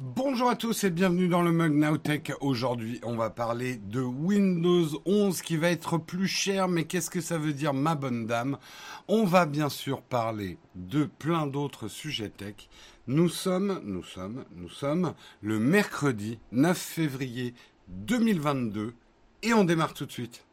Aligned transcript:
Bonjour 0.00 0.48
à 0.48 0.54
tous 0.54 0.84
et 0.84 0.90
bienvenue 0.90 1.26
dans 1.26 1.42
le 1.42 1.50
Mug 1.50 1.72
Nowtech. 1.72 2.30
Aujourd'hui, 2.40 3.00
on 3.02 3.16
va 3.16 3.30
parler 3.30 3.78
de 3.78 4.00
Windows 4.00 4.86
11 5.06 5.42
qui 5.42 5.56
va 5.56 5.70
être 5.70 5.98
plus 5.98 6.28
cher, 6.28 6.68
mais 6.68 6.84
qu'est-ce 6.84 7.10
que 7.10 7.20
ça 7.20 7.36
veut 7.36 7.52
dire, 7.52 7.74
ma 7.74 7.96
bonne 7.96 8.24
dame? 8.24 8.58
On 9.08 9.24
va 9.24 9.44
bien 9.44 9.68
sûr 9.68 10.02
parler 10.02 10.56
de 10.76 11.04
plein 11.04 11.48
d'autres 11.48 11.88
sujets 11.88 12.28
tech. 12.28 12.68
Nous 13.08 13.28
sommes, 13.28 13.80
nous 13.82 14.04
sommes, 14.04 14.44
nous 14.54 14.68
sommes 14.68 15.14
le 15.40 15.58
mercredi 15.58 16.38
9 16.52 16.78
février 16.78 17.54
2022 17.88 18.94
et 19.42 19.52
on 19.52 19.64
démarre 19.64 19.94
tout 19.94 20.06
de 20.06 20.12
suite. 20.12 20.47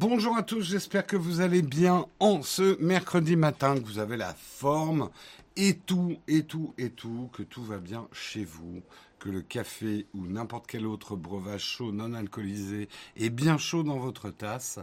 Bonjour 0.00 0.34
à 0.38 0.42
tous, 0.42 0.62
j'espère 0.62 1.06
que 1.06 1.18
vous 1.18 1.42
allez 1.42 1.60
bien 1.60 2.06
en 2.20 2.40
ce 2.40 2.82
mercredi 2.82 3.36
matin, 3.36 3.74
que 3.74 3.84
vous 3.84 3.98
avez 3.98 4.16
la 4.16 4.32
forme 4.32 5.10
et 5.56 5.76
tout, 5.76 6.16
et 6.26 6.44
tout, 6.44 6.72
et 6.78 6.88
tout, 6.88 7.28
que 7.34 7.42
tout 7.42 7.62
va 7.62 7.76
bien 7.76 8.08
chez 8.10 8.46
vous, 8.46 8.80
que 9.20 9.28
le 9.28 9.42
café 9.42 10.06
ou 10.14 10.26
n'importe 10.26 10.66
quel 10.66 10.86
autre 10.86 11.14
breuvage 11.14 11.62
chaud 11.62 11.92
non 11.92 12.14
alcoolisé 12.14 12.88
est 13.16 13.28
bien 13.28 13.58
chaud 13.58 13.82
dans 13.82 13.98
votre 13.98 14.30
tasse 14.30 14.80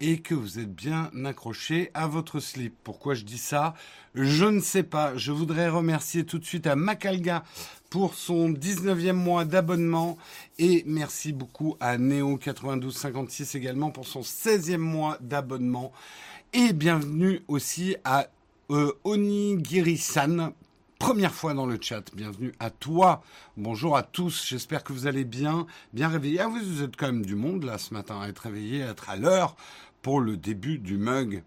et 0.00 0.18
que 0.20 0.34
vous 0.34 0.58
êtes 0.58 0.74
bien 0.74 1.10
accroché 1.24 1.90
à 1.92 2.06
votre 2.06 2.40
slip. 2.40 2.74
Pourquoi 2.82 3.14
je 3.14 3.24
dis 3.24 3.38
ça? 3.38 3.74
Je 4.14 4.46
ne 4.46 4.60
sais 4.60 4.82
pas. 4.82 5.14
Je 5.16 5.30
voudrais 5.30 5.68
remercier 5.68 6.24
tout 6.24 6.38
de 6.38 6.44
suite 6.44 6.66
à 6.66 6.74
Macalga 6.74 7.44
pour 7.90 8.14
son 8.14 8.50
19e 8.50 9.12
mois 9.12 9.44
d'abonnement 9.44 10.16
et 10.58 10.82
merci 10.86 11.32
beaucoup 11.32 11.76
à 11.78 11.98
Neo9256 11.98 13.56
également 13.56 13.90
pour 13.90 14.06
son 14.06 14.22
16e 14.22 14.78
mois 14.78 15.18
d'abonnement 15.20 15.92
et 16.54 16.72
bienvenue 16.72 17.42
aussi 17.46 17.96
à 18.04 18.26
euh, 18.70 18.92
Onigiri-san 19.04 20.52
première 20.98 21.34
fois 21.34 21.54
dans 21.54 21.66
le 21.66 21.78
chat. 21.80 22.02
Bienvenue 22.14 22.52
à 22.58 22.70
toi. 22.70 23.22
Bonjour 23.56 23.96
à 23.96 24.02
tous. 24.02 24.46
J'espère 24.46 24.82
que 24.82 24.92
vous 24.92 25.06
allez 25.06 25.24
bien, 25.24 25.66
bien 25.92 26.08
réveillés. 26.08 26.40
Ah, 26.40 26.48
vous 26.48 26.82
êtes 26.82 26.96
quand 26.96 27.06
même 27.06 27.24
du 27.24 27.34
monde 27.34 27.64
là 27.64 27.78
ce 27.78 27.94
matin, 27.94 28.20
à 28.20 28.28
être 28.28 28.40
réveillé, 28.40 28.82
à 28.82 28.90
être 28.90 29.10
à 29.10 29.16
l'heure 29.16 29.56
pour 30.02 30.20
le 30.20 30.36
début 30.36 30.78
du 30.78 30.96
mug. 30.96 31.42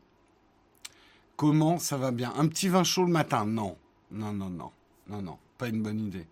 Comment 1.35 1.79
ça 1.79 1.97
va 1.97 2.11
bien? 2.11 2.33
Un 2.37 2.47
petit 2.47 2.67
vin 2.67 2.83
chaud 2.83 3.05
le 3.05 3.11
matin? 3.11 3.45
Non, 3.45 3.77
non, 4.11 4.33
non, 4.33 4.49
non, 4.49 4.71
non, 5.07 5.21
non. 5.21 5.37
Pas 5.57 5.67
une 5.67 5.81
bonne 5.81 5.99
idée. 5.99 6.27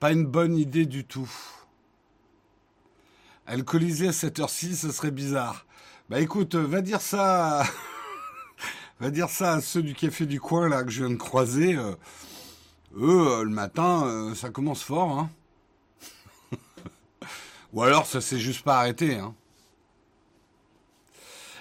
Pas 0.00 0.12
une 0.12 0.26
bonne 0.26 0.56
idée 0.56 0.86
du 0.86 1.04
tout. 1.04 1.30
Alcoolisé 3.46 4.08
à 4.08 4.12
cette 4.12 4.38
heure-ci, 4.38 4.76
ce 4.76 4.92
serait 4.92 5.10
bizarre. 5.10 5.66
Bah 6.08 6.20
écoute, 6.20 6.54
va 6.54 6.82
dire 6.82 7.00
ça. 7.00 7.64
va 9.00 9.10
dire 9.10 9.30
ça 9.30 9.54
à 9.54 9.60
ceux 9.60 9.82
du 9.82 9.94
café 9.94 10.26
du 10.26 10.40
coin 10.40 10.68
là 10.68 10.82
que 10.82 10.90
je 10.90 11.04
viens 11.04 11.14
de 11.14 11.18
croiser. 11.18 11.76
Euh, 11.76 11.94
eux, 12.96 13.28
euh, 13.28 13.44
le 13.44 13.50
matin, 13.50 14.06
euh, 14.06 14.34
ça 14.34 14.50
commence 14.50 14.82
fort. 14.82 15.18
Hein. 15.18 15.30
Ou 17.72 17.82
alors 17.82 18.06
ça 18.06 18.20
s'est 18.20 18.38
juste 18.38 18.62
pas 18.62 18.78
arrêté. 18.78 19.16
Hein. 19.16 19.34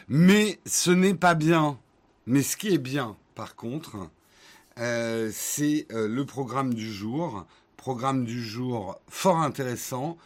Mais 0.08 0.60
ce 0.66 0.90
n'est 0.92 1.14
pas 1.14 1.36
bien. 1.36 1.78
Mais 2.26 2.42
ce 2.42 2.58
qui 2.58 2.74
est 2.74 2.80
bien, 2.80 3.16
par 3.36 3.56
contre, 3.56 4.10
c'est 4.76 5.88
le 5.90 6.24
programme 6.24 6.74
du 6.74 6.92
jour. 6.92 7.46
Programme 7.78 8.26
du 8.26 8.44
jour 8.44 9.00
fort 9.08 9.38
intéressant 9.38 10.18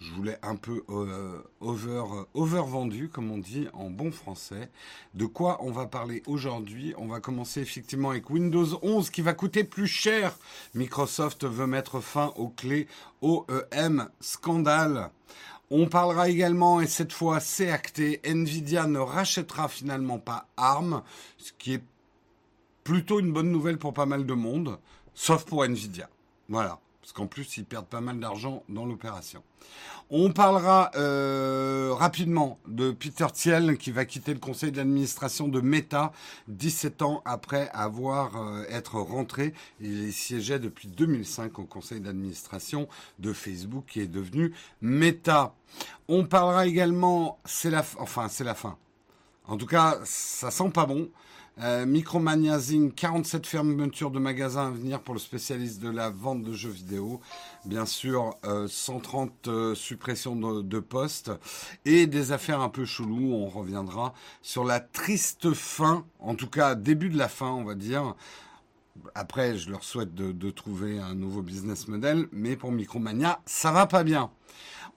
je 0.00 0.12
voulais 0.12 0.38
un 0.42 0.54
peu 0.54 0.84
euh, 0.90 1.42
over, 1.60 2.04
over 2.34 2.62
vendu, 2.62 3.08
comme 3.08 3.32
on 3.32 3.38
dit 3.38 3.66
en 3.72 3.90
bon 3.90 4.12
français. 4.12 4.70
De 5.14 5.26
quoi 5.26 5.58
on 5.62 5.72
va 5.72 5.86
parler 5.86 6.22
aujourd'hui? 6.26 6.94
On 6.98 7.06
va 7.06 7.18
commencer 7.18 7.60
effectivement 7.60 8.10
avec 8.10 8.30
Windows 8.30 8.78
11 8.82 9.10
qui 9.10 9.22
va 9.22 9.32
coûter 9.32 9.64
plus 9.64 9.88
cher. 9.88 10.36
Microsoft 10.74 11.44
veut 11.44 11.66
mettre 11.66 12.00
fin 12.00 12.32
aux 12.36 12.48
clés 12.48 12.86
OEM. 13.22 14.08
Scandale. 14.20 15.10
On 15.70 15.86
parlera 15.86 16.28
également, 16.28 16.80
et 16.80 16.86
cette 16.86 17.12
fois 17.12 17.40
c'est 17.40 17.70
acté, 17.70 18.20
Nvidia 18.24 18.86
ne 18.86 19.00
rachètera 19.00 19.68
finalement 19.68 20.18
pas 20.18 20.46
ARM, 20.56 21.02
ce 21.36 21.52
qui 21.58 21.74
est 21.74 21.82
plutôt 22.84 23.20
une 23.20 23.32
bonne 23.32 23.50
nouvelle 23.50 23.76
pour 23.76 23.92
pas 23.92 24.06
mal 24.06 24.24
de 24.24 24.32
monde, 24.32 24.78
sauf 25.12 25.44
pour 25.44 25.64
Nvidia. 25.64 26.08
Voilà 26.48 26.80
parce 27.08 27.14
qu'en 27.14 27.26
plus 27.26 27.56
ils 27.56 27.64
perdent 27.64 27.86
pas 27.86 28.02
mal 28.02 28.20
d'argent 28.20 28.64
dans 28.68 28.84
l'opération. 28.84 29.42
On 30.10 30.30
parlera 30.30 30.90
euh, 30.94 31.94
rapidement 31.94 32.58
de 32.68 32.90
Peter 32.90 33.24
Thiel 33.32 33.78
qui 33.78 33.92
va 33.92 34.04
quitter 34.04 34.34
le 34.34 34.40
conseil 34.40 34.72
d'administration 34.72 35.48
de 35.48 35.62
Meta 35.62 36.12
17 36.48 37.00
ans 37.00 37.22
après 37.24 37.70
avoir 37.72 38.36
euh, 38.36 38.64
être 38.68 38.96
rentré. 39.00 39.54
Il 39.80 40.12
siégeait 40.12 40.58
depuis 40.58 40.88
2005 40.88 41.58
au 41.58 41.64
conseil 41.64 42.00
d'administration 42.00 42.88
de 43.20 43.32
Facebook 43.32 43.86
qui 43.86 44.00
est 44.00 44.06
devenu 44.06 44.52
Meta. 44.82 45.54
On 46.08 46.26
parlera 46.26 46.66
également, 46.66 47.38
c'est 47.46 47.70
la, 47.70 47.86
enfin 47.98 48.28
c'est 48.28 48.44
la 48.44 48.54
fin. 48.54 48.76
En 49.46 49.56
tout 49.56 49.66
cas, 49.66 49.98
ça 50.04 50.50
sent 50.50 50.68
pas 50.74 50.84
bon. 50.84 51.08
Euh, 51.60 51.86
Micromania 51.86 52.58
47 52.94 53.44
fermetures 53.44 54.12
de 54.12 54.20
magasins 54.20 54.68
à 54.68 54.70
venir 54.70 55.00
pour 55.00 55.14
le 55.14 55.18
spécialiste 55.18 55.80
de 55.82 55.90
la 55.90 56.08
vente 56.08 56.44
de 56.44 56.52
jeux 56.52 56.70
vidéo. 56.70 57.20
Bien 57.64 57.84
sûr, 57.84 58.36
130 58.68 59.48
euh, 59.48 59.50
euh, 59.50 59.74
suppressions 59.74 60.36
de, 60.36 60.78
postes 60.78 61.32
et 61.84 62.06
des 62.06 62.30
affaires 62.30 62.60
un 62.60 62.68
peu 62.68 62.84
chelou. 62.84 63.32
On 63.32 63.48
reviendra 63.48 64.14
sur 64.40 64.64
la 64.64 64.78
triste 64.78 65.52
fin, 65.52 66.04
en 66.20 66.36
tout 66.36 66.48
cas 66.48 66.76
début 66.76 67.08
de 67.08 67.18
la 67.18 67.28
fin, 67.28 67.50
on 67.50 67.64
va 67.64 67.74
dire. 67.74 68.14
Après, 69.16 69.56
je 69.56 69.70
leur 69.70 69.82
souhaite 69.82 70.14
de, 70.14 70.30
de 70.30 70.50
trouver 70.50 71.00
un 71.00 71.14
nouveau 71.14 71.42
business 71.42 71.88
model, 71.88 72.28
mais 72.30 72.56
pour 72.56 72.70
Micromania, 72.70 73.40
ça 73.46 73.72
va 73.72 73.86
pas 73.86 74.04
bien. 74.04 74.30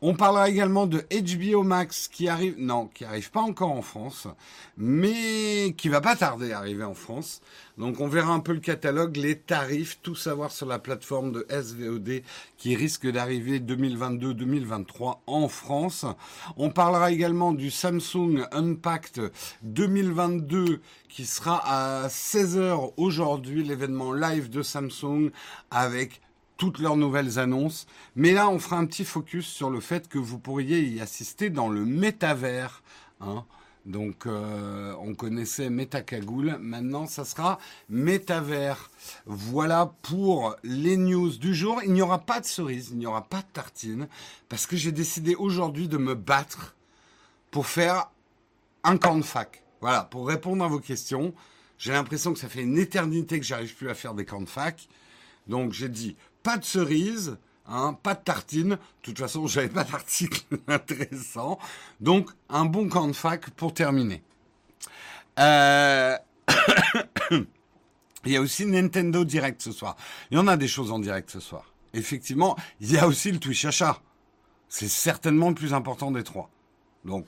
On 0.03 0.15
parlera 0.15 0.49
également 0.49 0.87
de 0.87 1.05
HBO 1.11 1.61
Max 1.61 2.07
qui 2.07 2.27
arrive, 2.27 2.55
non, 2.57 2.87
qui 2.87 3.05
arrive 3.05 3.29
pas 3.29 3.41
encore 3.41 3.69
en 3.69 3.83
France, 3.83 4.27
mais 4.75 5.75
qui 5.77 5.89
va 5.89 6.01
pas 6.01 6.15
tarder 6.15 6.53
à 6.53 6.57
arriver 6.57 6.83
en 6.83 6.95
France. 6.95 7.39
Donc 7.77 7.99
on 7.99 8.07
verra 8.07 8.33
un 8.33 8.39
peu 8.39 8.53
le 8.53 8.61
catalogue, 8.61 9.15
les 9.17 9.37
tarifs, 9.37 9.99
tout 10.01 10.15
savoir 10.15 10.49
sur 10.49 10.65
la 10.65 10.79
plateforme 10.79 11.31
de 11.31 11.45
SVOD 11.51 12.23
qui 12.57 12.75
risque 12.75 13.05
d'arriver 13.05 13.59
2022-2023 13.59 15.19
en 15.27 15.47
France. 15.47 16.07
On 16.57 16.71
parlera 16.71 17.11
également 17.11 17.51
du 17.51 17.69
Samsung 17.69 18.47
Unpacked 18.53 19.31
2022 19.61 20.81
qui 21.09 21.27
sera 21.27 21.61
à 21.63 22.07
16h 22.07 22.93
aujourd'hui, 22.97 23.63
l'événement 23.63 24.13
live 24.13 24.49
de 24.49 24.63
Samsung 24.63 25.29
avec 25.69 26.21
toutes 26.61 26.77
leurs 26.77 26.95
nouvelles 26.95 27.39
annonces. 27.39 27.87
Mais 28.15 28.33
là, 28.33 28.47
on 28.47 28.59
fera 28.59 28.77
un 28.77 28.85
petit 28.85 29.03
focus 29.03 29.47
sur 29.47 29.71
le 29.71 29.79
fait 29.79 30.07
que 30.07 30.19
vous 30.19 30.37
pourriez 30.37 30.83
y 30.83 31.01
assister 31.01 31.49
dans 31.49 31.69
le 31.69 31.85
métavers. 31.85 32.83
Hein. 33.19 33.45
Donc, 33.87 34.27
euh, 34.27 34.93
on 34.99 35.15
connaissait 35.15 35.71
Métacagoule. 35.71 36.59
Maintenant, 36.59 37.07
ça 37.07 37.25
sera 37.25 37.57
métavers. 37.89 38.91
Voilà 39.25 39.91
pour 40.03 40.55
les 40.61 40.97
news 40.97 41.31
du 41.31 41.55
jour. 41.55 41.81
Il 41.83 41.93
n'y 41.93 42.03
aura 42.03 42.19
pas 42.19 42.39
de 42.39 42.45
cerise, 42.45 42.89
il 42.91 42.99
n'y 42.99 43.07
aura 43.07 43.23
pas 43.23 43.39
de 43.39 43.51
tartine, 43.53 44.07
parce 44.47 44.67
que 44.67 44.75
j'ai 44.75 44.91
décidé 44.91 45.33
aujourd'hui 45.33 45.87
de 45.87 45.97
me 45.97 46.13
battre 46.13 46.75
pour 47.49 47.65
faire 47.65 48.11
un 48.83 48.97
camp 48.97 49.17
de 49.17 49.23
fac. 49.23 49.63
Voilà, 49.81 50.03
pour 50.03 50.27
répondre 50.27 50.63
à 50.63 50.67
vos 50.67 50.79
questions. 50.79 51.33
J'ai 51.79 51.91
l'impression 51.91 52.33
que 52.33 52.39
ça 52.39 52.49
fait 52.49 52.61
une 52.61 52.77
éternité 52.77 53.39
que 53.39 53.45
j'arrive 53.47 53.73
plus 53.73 53.89
à 53.89 53.95
faire 53.95 54.13
des 54.13 54.25
camps 54.25 54.41
de 54.41 54.47
fac. 54.47 54.87
Donc 55.47 55.73
j'ai 55.73 55.89
dit, 55.89 56.15
pas 56.43 56.57
de 56.57 56.65
cerise, 56.65 57.37
hein, 57.67 57.97
pas 58.01 58.15
de 58.15 58.23
tartine. 58.23 58.69
De 58.69 58.77
toute 59.01 59.19
façon, 59.19 59.47
j'avais 59.47 59.69
pas 59.69 59.83
d'article 59.83 60.43
intéressant. 60.67 61.59
Donc, 61.99 62.29
un 62.49 62.65
bon 62.65 62.89
camp 62.89 63.07
de 63.07 63.13
fac 63.13 63.49
pour 63.51 63.73
terminer. 63.73 64.23
Euh, 65.39 66.17
il 67.31 68.31
y 68.31 68.37
a 68.37 68.41
aussi 68.41 68.65
Nintendo 68.65 69.23
Direct 69.23 69.61
ce 69.61 69.71
soir. 69.71 69.95
Il 70.29 70.37
y 70.37 70.39
en 70.39 70.47
a 70.47 70.57
des 70.57 70.67
choses 70.67 70.91
en 70.91 70.99
direct 70.99 71.29
ce 71.29 71.39
soir. 71.39 71.73
Effectivement, 71.93 72.57
il 72.79 72.91
y 72.91 72.97
a 72.97 73.07
aussi 73.07 73.31
le 73.31 73.39
Twitch 73.39 73.65
achat. 73.65 73.99
C'est 74.69 74.87
certainement 74.87 75.49
le 75.49 75.55
plus 75.55 75.73
important 75.73 76.11
des 76.11 76.23
trois. 76.23 76.49
Donc, 77.03 77.27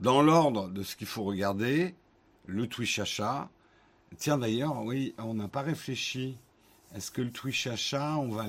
dans 0.00 0.22
l'ordre 0.22 0.68
de 0.68 0.82
ce 0.82 0.96
qu'il 0.96 1.06
faut 1.06 1.22
regarder, 1.22 1.94
le 2.46 2.66
Twitch 2.66 2.98
achat. 2.98 3.48
Tiens 4.16 4.38
d'ailleurs, 4.38 4.82
oui, 4.82 5.14
on 5.18 5.34
n'a 5.34 5.48
pas 5.48 5.62
réfléchi 5.62 6.38
est-ce 6.94 7.10
que 7.10 7.22
le 7.22 7.30
Twitch 7.30 7.66
achat, 7.66 8.16
on 8.16 8.28
va, 8.28 8.44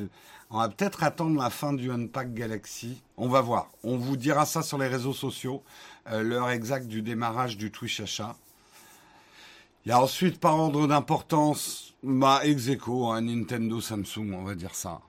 on 0.52 0.60
va 0.60 0.70
peut-être 0.70 1.04
attendre 1.04 1.42
la 1.42 1.50
fin 1.50 1.74
du 1.74 1.92
Unpack 1.92 2.34
Galaxy. 2.34 3.02
On 3.18 3.28
va 3.28 3.42
voir. 3.42 3.72
On 3.84 3.98
vous 3.98 4.18
dira 4.18 4.46
ça 4.46 4.62
sur 4.62 4.78
les 4.78 4.88
réseaux 4.88 5.14
sociaux, 5.14 5.64
euh, 6.12 6.22
l'heure 6.22 6.50
exacte 6.52 6.88
du 6.88 7.02
démarrage 7.02 7.58
du 7.58 7.72
Twitch 7.72 8.00
achat. 8.00 8.36
Il 9.86 9.90
y 9.90 9.92
a 9.92 10.02
ensuite, 10.02 10.40
par 10.40 10.56
ordre 10.56 10.88
d'importance, 10.88 11.94
bah, 12.04 12.42
ex 12.44 12.70
un 12.70 13.22
Nintendo 13.22 13.82
Samsung, 13.82 14.34
on 14.34 14.44
va 14.44 14.56
dire 14.56 14.76
ça. 14.76 15.02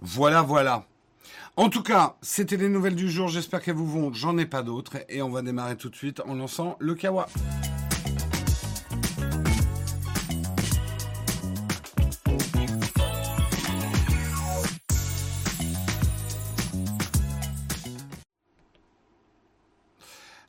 Voilà, 0.00 0.42
voilà. 0.42 0.86
En 1.56 1.70
tout 1.70 1.82
cas, 1.82 2.16
c'était 2.22 2.56
les 2.56 2.68
nouvelles 2.68 2.94
du 2.94 3.10
jour. 3.10 3.28
J'espère 3.28 3.62
qu'elles 3.62 3.74
vous 3.74 3.90
vont. 3.90 4.12
J'en 4.12 4.38
ai 4.38 4.46
pas 4.46 4.62
d'autres. 4.62 4.98
Et 5.08 5.22
on 5.22 5.30
va 5.30 5.42
démarrer 5.42 5.76
tout 5.76 5.88
de 5.88 5.96
suite 5.96 6.20
en 6.20 6.34
lançant 6.34 6.76
le 6.78 6.94
Kawa. 6.94 7.26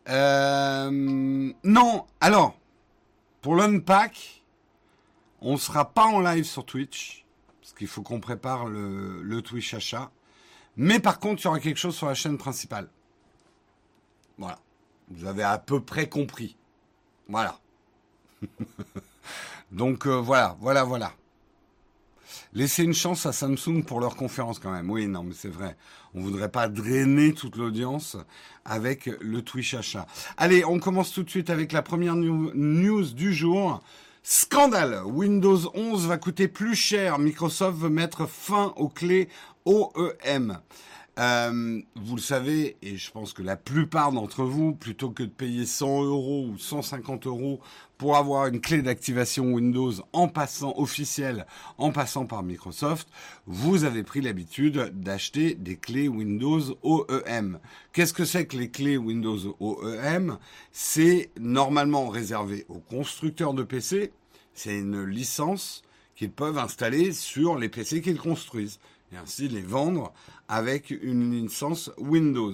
Euh, 0.09 1.53
non, 1.63 2.05
alors, 2.19 2.57
pour 3.41 3.55
l'unpack, 3.55 4.43
on 5.41 5.53
ne 5.53 5.57
sera 5.57 5.91
pas 5.91 6.05
en 6.05 6.19
live 6.19 6.43
sur 6.43 6.65
Twitch, 6.65 7.25
parce 7.61 7.73
qu'il 7.73 7.87
faut 7.87 8.01
qu'on 8.01 8.19
prépare 8.19 8.65
le, 8.65 9.41
Twitch 9.41 9.73
achat. 9.73 10.11
Mais 10.75 10.99
par 10.99 11.19
contre, 11.19 11.41
il 11.41 11.45
y 11.45 11.47
aura 11.47 11.59
quelque 11.59 11.77
chose 11.77 11.95
sur 11.95 12.07
la 12.07 12.13
chaîne 12.13 12.37
principale. 12.37 12.89
Voilà. 14.37 14.59
Vous 15.09 15.25
avez 15.25 15.43
à 15.43 15.57
peu 15.57 15.81
près 15.81 16.07
compris. 16.07 16.55
Voilà. 17.27 17.59
Donc 19.71 20.07
euh, 20.07 20.19
voilà, 20.19 20.55
voilà, 20.59 20.83
voilà. 20.83 21.13
Laissez 22.53 22.83
une 22.83 22.95
chance 22.95 23.27
à 23.27 23.31
Samsung 23.31 23.83
pour 23.85 23.99
leur 23.99 24.15
conférence 24.15 24.57
quand 24.57 24.71
même. 24.71 24.89
Oui, 24.89 25.07
non, 25.07 25.23
mais 25.23 25.35
c'est 25.35 25.49
vrai. 25.49 25.77
On 26.15 26.21
voudrait 26.21 26.49
pas 26.49 26.67
drainer 26.67 27.33
toute 27.33 27.55
l'audience 27.57 28.17
avec 28.65 29.05
le 29.21 29.43
Twitch 29.43 29.75
achat. 29.75 30.07
Allez, 30.35 30.65
on 30.65 30.79
commence 30.79 31.11
tout 31.11 31.21
de 31.21 31.29
suite 31.29 31.51
avec 31.51 31.71
la 31.71 31.83
première 31.83 32.15
news 32.15 33.05
du 33.13 33.33
jour. 33.33 33.83
Scandale 34.23 35.03
Windows 35.05 35.71
11 35.75 36.07
va 36.07 36.17
coûter 36.17 36.47
plus 36.47 36.75
cher. 36.75 37.19
Microsoft 37.19 37.77
veut 37.77 37.89
mettre 37.89 38.27
fin 38.27 38.73
aux 38.77 38.89
clés 38.89 39.29
OEM. 39.65 40.59
Euh, 41.19 41.81
vous 41.95 42.15
le 42.15 42.21
savez, 42.21 42.77
et 42.81 42.95
je 42.95 43.11
pense 43.11 43.33
que 43.33 43.43
la 43.43 43.57
plupart 43.57 44.13
d'entre 44.13 44.45
vous, 44.45 44.73
plutôt 44.73 45.09
que 45.09 45.23
de 45.23 45.29
payer 45.29 45.65
100 45.65 46.03
euros 46.03 46.47
ou 46.49 46.57
150 46.57 47.27
euros 47.27 47.59
pour 47.97 48.15
avoir 48.15 48.47
une 48.47 48.61
clé 48.61 48.81
d'activation 48.81 49.51
Windows 49.51 49.91
en 50.13 50.29
passant 50.29 50.73
officielle, 50.77 51.45
en 51.77 51.91
passant 51.91 52.25
par 52.25 52.41
Microsoft, 52.41 53.09
vous 53.47 53.83
avez 53.83 54.03
pris 54.03 54.21
l'habitude 54.21 54.93
d'acheter 54.93 55.55
des 55.55 55.75
clés 55.75 56.07
Windows 56.07 56.61
OEM. 56.83 57.59
Qu'est-ce 57.91 58.13
que 58.13 58.23
c'est 58.23 58.45
que 58.45 58.55
les 58.55 58.69
clés 58.69 58.95
Windows 58.95 59.57
OEM 59.59 60.37
C'est 60.71 61.31
normalement 61.37 62.07
réservé 62.07 62.65
aux 62.69 62.79
constructeurs 62.79 63.53
de 63.53 63.63
PC. 63.63 64.13
C'est 64.53 64.79
une 64.79 65.03
licence 65.03 65.83
qu'ils 66.15 66.31
peuvent 66.31 66.57
installer 66.57 67.11
sur 67.11 67.57
les 67.57 67.67
PC 67.67 68.01
qu'ils 68.01 68.19
construisent 68.19 68.79
et 69.11 69.17
ainsi 69.17 69.47
les 69.49 69.61
vendre 69.61 70.13
avec 70.49 70.89
une 70.89 71.31
licence 71.31 71.91
Windows. 71.97 72.53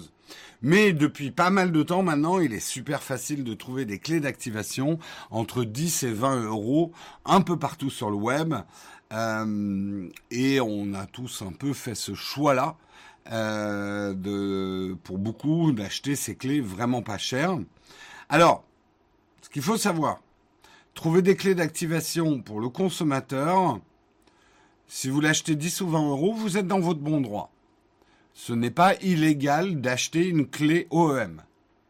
Mais 0.62 0.94
depuis 0.94 1.32
pas 1.32 1.50
mal 1.50 1.72
de 1.72 1.82
temps 1.82 2.04
maintenant, 2.04 2.40
il 2.40 2.54
est 2.54 2.60
super 2.60 3.02
facile 3.02 3.44
de 3.44 3.54
trouver 3.54 3.86
des 3.86 4.00
clés 4.00 4.20
d'activation 4.20 5.00
entre 5.32 5.64
10 5.64 6.04
et 6.04 6.12
20 6.12 6.44
euros 6.44 6.92
un 7.26 7.42
peu 7.42 7.58
partout 7.58 7.90
sur 7.90 8.10
le 8.10 8.18
web. 8.18 8.54
Euh, 9.14 10.10
et 10.32 10.60
on 10.60 10.94
a 10.94 11.06
tous 11.06 11.42
un 11.42 11.52
peu 11.52 11.74
fait 11.74 11.96
ce 11.96 12.14
choix-là 12.14 12.76
euh, 13.32 14.96
pour 15.04 15.18
beaucoup 15.18 15.72
d'acheter 15.72 16.16
ces 16.16 16.36
clés 16.36 16.62
vraiment 16.62 17.02
pas 17.02 17.18
chères. 17.18 17.58
Alors, 18.30 18.64
ce 19.42 19.50
qu'il 19.50 19.62
faut 19.62 19.78
savoir, 19.78 20.20
trouver 20.96 21.22
des 21.22 21.36
clés 21.36 21.56
d'activation 21.56 22.42
pour 22.42 22.60
le 22.60 22.70
consommateur, 22.70 23.80
si 24.88 25.10
vous 25.10 25.22
l'achetez 25.22 25.56
10 25.56 25.82
ou 25.82 25.90
20 25.90 26.10
euros, 26.10 26.34
vous 26.34 26.58
êtes 26.58 26.68
dans 26.68 26.80
votre 26.80 27.00
bon 27.00 27.22
droit. 27.22 27.52
Ce 28.36 28.52
n'est 28.54 28.70
pas 28.70 28.96
illégal 29.02 29.80
d'acheter 29.80 30.28
une 30.28 30.46
clé 30.46 30.88
OEM. 30.92 31.42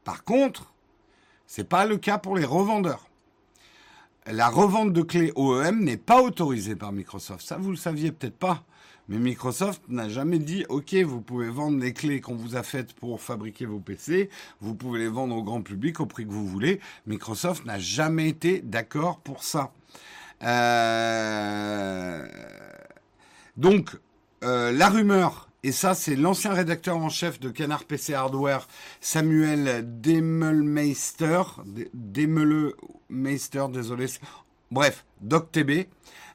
Par 0.03 0.23
contre, 0.23 0.73
ce 1.47 1.59
n'est 1.59 1.67
pas 1.67 1.85
le 1.85 1.97
cas 1.97 2.19
pour 2.19 2.37
les 2.37 2.45
revendeurs. 2.45 3.09
La 4.27 4.49
revente 4.49 4.93
de 4.93 5.01
clés 5.01 5.33
OEM 5.35 5.83
n'est 5.83 5.97
pas 5.97 6.21
autorisée 6.21 6.75
par 6.75 6.91
Microsoft. 6.91 7.45
Ça, 7.45 7.57
vous 7.57 7.71
le 7.71 7.75
saviez 7.75 8.11
peut-être 8.11 8.37
pas. 8.37 8.63
Mais 9.09 9.17
Microsoft 9.17 9.81
n'a 9.89 10.07
jamais 10.07 10.37
dit, 10.37 10.65
OK, 10.69 10.93
vous 10.93 11.19
pouvez 11.19 11.49
vendre 11.49 11.79
les 11.79 11.93
clés 11.93 12.21
qu'on 12.21 12.35
vous 12.35 12.55
a 12.55 12.63
faites 12.63 12.93
pour 12.93 13.21
fabriquer 13.21 13.65
vos 13.65 13.79
PC, 13.79 14.29
vous 14.61 14.75
pouvez 14.75 14.99
les 14.99 15.09
vendre 15.09 15.35
au 15.35 15.43
grand 15.43 15.61
public 15.61 15.99
au 15.99 16.05
prix 16.05 16.25
que 16.25 16.31
vous 16.31 16.47
voulez. 16.47 16.79
Microsoft 17.07 17.65
n'a 17.65 17.79
jamais 17.79 18.29
été 18.29 18.61
d'accord 18.61 19.19
pour 19.19 19.43
ça. 19.43 19.71
Euh... 20.43 22.27
Donc, 23.57 23.97
euh, 24.43 24.71
la 24.71 24.89
rumeur, 24.89 25.49
et 25.65 25.71
ça 25.71 25.95
c'est 25.95 26.15
l'ancien 26.15 26.53
rédacteur 26.53 26.95
en 26.95 27.09
chef 27.09 27.39
de 27.39 27.49
Canard 27.49 27.85
PC 27.85 28.13
Hardware, 28.13 28.67
Samuel 29.01 29.83
Demelmeister, 29.99 31.41
Demelmeister, 31.95 33.65
désolé, 33.73 34.05
bref, 34.69 35.05
DocTB, 35.21 35.87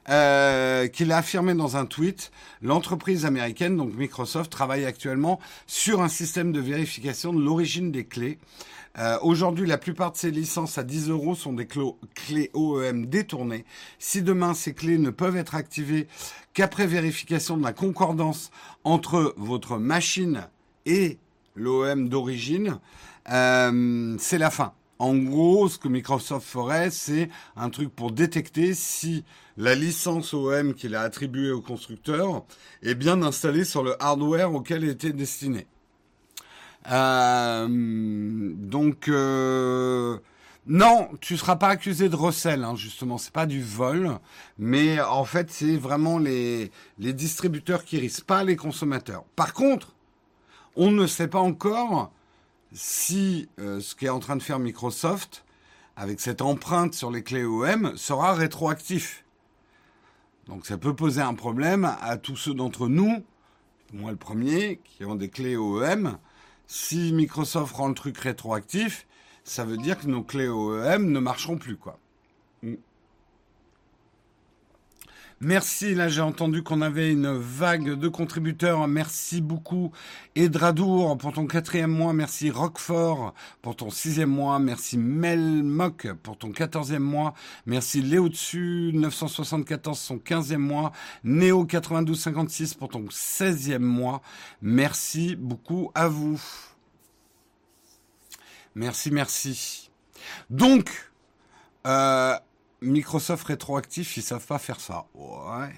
euh, 0.09 0.87
qu'il 0.89 1.13
a 1.13 1.17
affirmé 1.17 1.53
dans 1.53 1.77
un 1.77 1.85
tweet, 1.85 2.33
l'entreprise 2.61 3.25
américaine, 3.25 3.77
donc 3.77 3.93
Microsoft, 3.93 4.51
travaille 4.51 4.83
actuellement 4.83 5.39
sur 5.65 6.01
un 6.01 6.09
système 6.09 6.51
de 6.51 6.59
vérification 6.59 7.31
de 7.31 7.41
l'origine 7.41 7.89
des 7.89 8.03
clés. 8.03 8.37
Euh, 8.97 9.17
Aujourd'hui, 9.21 9.65
la 9.65 9.77
plupart 9.77 10.11
de 10.11 10.17
ces 10.17 10.31
licences 10.31 10.77
à 10.77 10.83
10 10.83 11.09
euros 11.09 11.35
sont 11.35 11.53
des 11.53 11.65
clés 11.65 12.51
OEM 12.53 13.05
détournées. 13.05 13.63
Si 13.99 14.21
demain 14.21 14.53
ces 14.53 14.73
clés 14.73 14.97
ne 14.97 15.09
peuvent 15.09 15.37
être 15.37 15.55
activées 15.55 16.07
qu'après 16.53 16.87
vérification 16.87 17.57
de 17.57 17.63
la 17.63 17.73
concordance 17.73 18.51
entre 18.83 19.33
votre 19.37 19.77
machine 19.77 20.47
et 20.85 21.17
l'OEM 21.55 22.09
d'origine, 22.09 22.79
euh, 23.31 24.15
c'est 24.19 24.37
la 24.37 24.49
fin. 24.49 24.73
En 24.99 25.15
gros, 25.15 25.67
ce 25.67 25.79
que 25.79 25.87
Microsoft 25.87 26.47
ferait, 26.47 26.91
c'est 26.91 27.29
un 27.55 27.69
truc 27.69 27.89
pour 27.89 28.11
détecter 28.11 28.75
si 28.75 29.23
la 29.57 29.73
licence 29.73 30.33
OEM 30.33 30.75
qu'il 30.75 30.95
a 30.95 31.01
attribuée 31.01 31.51
au 31.51 31.61
constructeur 31.61 32.45
est 32.83 32.95
bien 32.95 33.23
installée 33.23 33.65
sur 33.65 33.83
le 33.83 33.95
hardware 34.01 34.53
auquel 34.53 34.83
elle 34.83 34.91
était 34.91 35.11
destinée. 35.11 35.65
Euh, 36.91 37.67
donc, 37.67 39.07
euh, 39.07 40.19
non, 40.67 41.09
tu 41.21 41.37
seras 41.37 41.55
pas 41.55 41.69
accusé 41.69 42.07
de 42.07 42.15
recel, 42.15 42.63
hein, 42.63 42.75
justement. 42.75 43.17
C'est 43.17 43.33
pas 43.33 43.47
du 43.47 43.63
vol, 43.63 44.19
mais 44.59 45.01
en 45.01 45.25
fait, 45.25 45.49
c'est 45.49 45.75
vraiment 45.75 46.19
les, 46.19 46.71
les 46.99 47.13
distributeurs 47.13 47.83
qui 47.83 47.97
risquent, 47.97 48.25
pas 48.25 48.43
les 48.43 48.55
consommateurs. 48.55 49.23
Par 49.35 49.53
contre, 49.53 49.95
on 50.75 50.91
ne 50.91 51.07
sait 51.07 51.27
pas 51.27 51.39
encore 51.39 52.11
si 52.73 53.49
euh, 53.59 53.79
ce 53.79 53.95
qu'est 53.95 54.09
en 54.09 54.19
train 54.19 54.35
de 54.35 54.43
faire 54.43 54.59
Microsoft, 54.59 55.45
avec 55.95 56.21
cette 56.21 56.41
empreinte 56.41 56.93
sur 56.93 57.11
les 57.11 57.23
clés 57.23 57.43
OEM, 57.43 57.97
sera 57.97 58.33
rétroactif. 58.33 59.25
Donc 60.47 60.65
ça 60.65 60.77
peut 60.77 60.95
poser 60.95 61.21
un 61.21 61.33
problème 61.33 61.95
à 62.01 62.17
tous 62.17 62.35
ceux 62.35 62.53
d'entre 62.53 62.87
nous, 62.87 63.23
moi 63.93 64.11
le 64.11 64.17
premier, 64.17 64.79
qui 64.83 65.05
ont 65.05 65.15
des 65.15 65.29
clés 65.29 65.57
OEM. 65.57 66.17
Si 66.67 67.11
Microsoft 67.11 67.75
rend 67.75 67.89
le 67.89 67.93
truc 67.93 68.17
rétroactif, 68.17 69.05
ça 69.51 69.65
veut 69.65 69.75
dire 69.75 69.99
que 69.99 70.07
nos 70.07 70.23
clés 70.23 70.47
OEM 70.47 71.11
ne 71.11 71.19
marcheront 71.19 71.57
plus, 71.57 71.75
quoi. 71.75 71.99
Mm. 72.63 72.75
Merci, 75.41 75.93
là 75.95 76.07
j'ai 76.07 76.21
entendu 76.21 76.61
qu'on 76.63 76.81
avait 76.81 77.11
une 77.11 77.33
vague 77.33 77.99
de 77.99 78.07
contributeurs. 78.07 78.87
Merci 78.87 79.41
beaucoup 79.41 79.91
Edradour 80.35 81.17
pour 81.17 81.33
ton 81.33 81.47
quatrième 81.47 81.91
mois. 81.91 82.13
Merci 82.13 82.49
Roquefort 82.51 83.33
pour 83.61 83.75
ton 83.75 83.89
sixième 83.89 84.29
mois. 84.29 84.59
Merci 84.59 84.97
Melmoc 84.97 86.07
pour 86.21 86.37
ton 86.37 86.51
quatorzième 86.51 87.03
mois. 87.03 87.33
Merci 87.65 88.01
Léo 88.01 88.29
Dessus 88.29 88.91
974 88.93 89.99
son 89.99 90.19
quinzième 90.19 90.61
mois. 90.61 90.91
Néo 91.23 91.65
9256 91.65 92.75
pour 92.75 92.89
ton 92.89 93.07
seizième 93.09 93.83
mois. 93.83 94.21
Merci 94.61 95.35
beaucoup 95.35 95.91
à 95.95 96.07
vous. 96.07 96.39
Merci, 98.75 99.11
merci. 99.11 99.91
Donc, 100.49 101.11
euh, 101.85 102.35
Microsoft 102.81 103.45
rétroactif, 103.47 104.17
ils 104.17 104.23
savent 104.23 104.45
pas 104.45 104.59
faire 104.59 104.79
ça. 104.79 105.05
Ouais. 105.13 105.73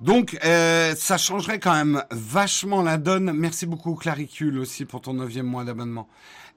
Donc, 0.00 0.36
euh, 0.44 0.94
ça 0.96 1.16
changerait 1.16 1.60
quand 1.60 1.74
même 1.74 2.04
vachement 2.10 2.82
la 2.82 2.98
donne. 2.98 3.32
Merci 3.32 3.66
beaucoup, 3.66 3.94
Claricule, 3.94 4.58
aussi, 4.58 4.84
pour 4.84 5.00
ton 5.00 5.14
neuvième 5.14 5.46
mois 5.46 5.64
d'abonnement. 5.64 6.08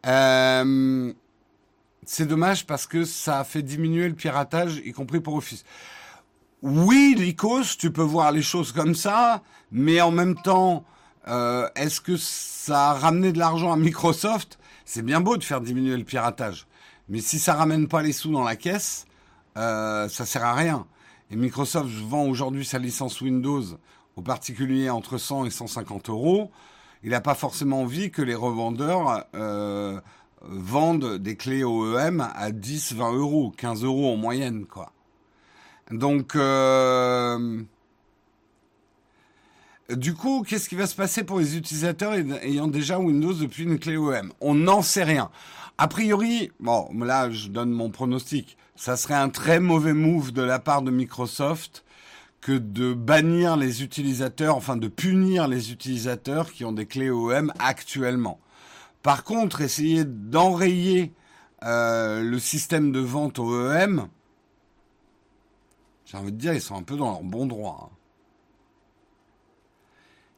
Euh, 0.08 1.14
c'est 2.06 2.25
dommage 2.25 2.66
parce 2.66 2.88
que 2.88 3.04
ça 3.04 3.40
a 3.40 3.44
fait 3.44 3.62
diminuer 3.62 4.08
le 4.08 4.16
piratage, 4.16 4.82
y 4.84 4.92
compris 4.94 5.20
pour 5.20 5.36
Office. 5.36 5.64
Oui, 6.62 7.16
Lycos, 7.18 7.78
tu 7.78 7.92
peux 7.92 8.02
voir 8.02 8.32
les 8.32 8.42
choses 8.42 8.72
comme 8.72 8.96
ça, 8.96 9.44
mais 9.72 10.02
en 10.02 10.12
même 10.12 10.36
temps, 10.36 10.84
euh, 11.27 11.67
est-ce 11.75 12.01
que 12.01 12.17
ça 12.17 12.91
a 12.91 12.94
ramené 12.94 13.32
de 13.32 13.39
l'argent 13.39 13.72
à 13.72 13.77
Microsoft? 13.77 14.60
C'est 14.86 15.01
bien 15.01 15.22
beau 15.22 15.38
de 15.38 15.44
faire 15.44 15.62
diminuer 15.62 15.98
le 15.98 16.03
piratage. 16.03 16.67
Mais 17.10 17.20
si 17.20 17.39
ça 17.39 17.55
ramène 17.55 17.88
pas 17.88 18.01
les 18.01 18.13
sous 18.13 18.32
dans 18.32 18.44
la 18.44 18.55
caisse, 18.55 19.05
euh, 19.58 20.08
ça 20.10 20.25
sert 20.25 20.44
à 20.44 20.53
rien. 20.53 20.86
Et 21.32 21.36
Microsoft 21.36 21.89
vend 21.89 22.25
aujourd'hui 22.25 22.65
sa 22.65 22.77
licence 22.77 23.22
Windows 23.22 23.63
aux 24.15 24.22
particuliers 24.22 24.89
entre 24.89 25.17
100 25.17 25.46
et 25.46 25.50
150 25.50 26.10
euros. 26.10 26.51
Il 27.03 27.12
n'a 27.12 27.22
pas 27.22 27.36
forcément 27.36 27.82
envie 27.82 28.12
que 28.12 28.22
les 28.22 28.36
revendeurs 28.36 29.25
euh, 29.36 30.00
vendent 30.41 31.17
des 31.17 31.36
clés 31.36 31.63
OEM 31.63 32.27
à 32.36 32.51
10, 32.51 32.94
20 32.94 33.13
euros, 33.13 33.53
15 33.58 33.84
euros 33.84 34.13
en 34.13 34.17
moyenne, 34.17 34.65
quoi. 34.65 34.91
Donc, 35.91 36.36
euh, 36.36 37.62
du 39.89 40.15
coup, 40.15 40.44
qu'est-ce 40.48 40.68
qui 40.68 40.75
va 40.75 40.88
se 40.88 40.96
passer 40.96 41.24
pour 41.24 41.39
les 41.39 41.58
utilisateurs 41.58 42.13
ayant 42.13 42.68
déjà 42.68 43.00
Windows 43.00 43.34
depuis 43.34 43.63
une 43.63 43.77
clé 43.77 43.98
OEM 43.98 44.32
On 44.42 44.56
n'en 44.56 44.82
sait 44.82 45.04
rien. 45.04 45.30
A 45.77 45.88
priori, 45.88 46.51
bon, 46.60 46.89
là, 47.00 47.30
je 47.30 47.50
donne 47.50 47.72
mon 47.72 47.89
pronostic. 47.89 48.58
Ça 48.75 48.98
serait 48.98 49.13
un 49.13 49.30
très 49.30 49.60
mauvais 49.60 49.94
move 49.94 50.32
de 50.32 50.42
la 50.42 50.58
part 50.58 50.82
de 50.82 50.89
Microsoft 50.89 51.84
que 52.42 52.51
de 52.51 52.94
bannir 52.94 53.58
les 53.58 53.84
utilisateurs, 53.84 54.56
enfin 54.56 54.77
de 54.77 54.88
punir 54.88 55.48
les 55.48 55.72
utilisateurs 55.72 56.51
qui 56.51 56.65
ont 56.65 56.72
des 56.72 56.86
clés 56.86 57.10
OEM 57.10 57.51
actuellement. 57.60 58.39
Par 59.04 59.24
contre, 59.24 59.62
essayer 59.62 60.04
d'enrayer 60.04 61.13
euh, 61.63 62.22
le 62.22 62.39
système 62.39 62.92
de 62.92 63.00
vente 63.00 63.39
OEM, 63.39 64.08
j'ai 66.06 66.18
envie 66.18 66.32
de 66.32 66.38
dire, 66.38 66.54
ils 66.54 66.62
sont 66.62 66.75
un 66.75 66.84
peu 66.84 66.96
dans 66.96 67.12
leur 67.12 67.24
bon 67.24 67.46
droit. 67.46 67.89
Hein. 67.92 67.96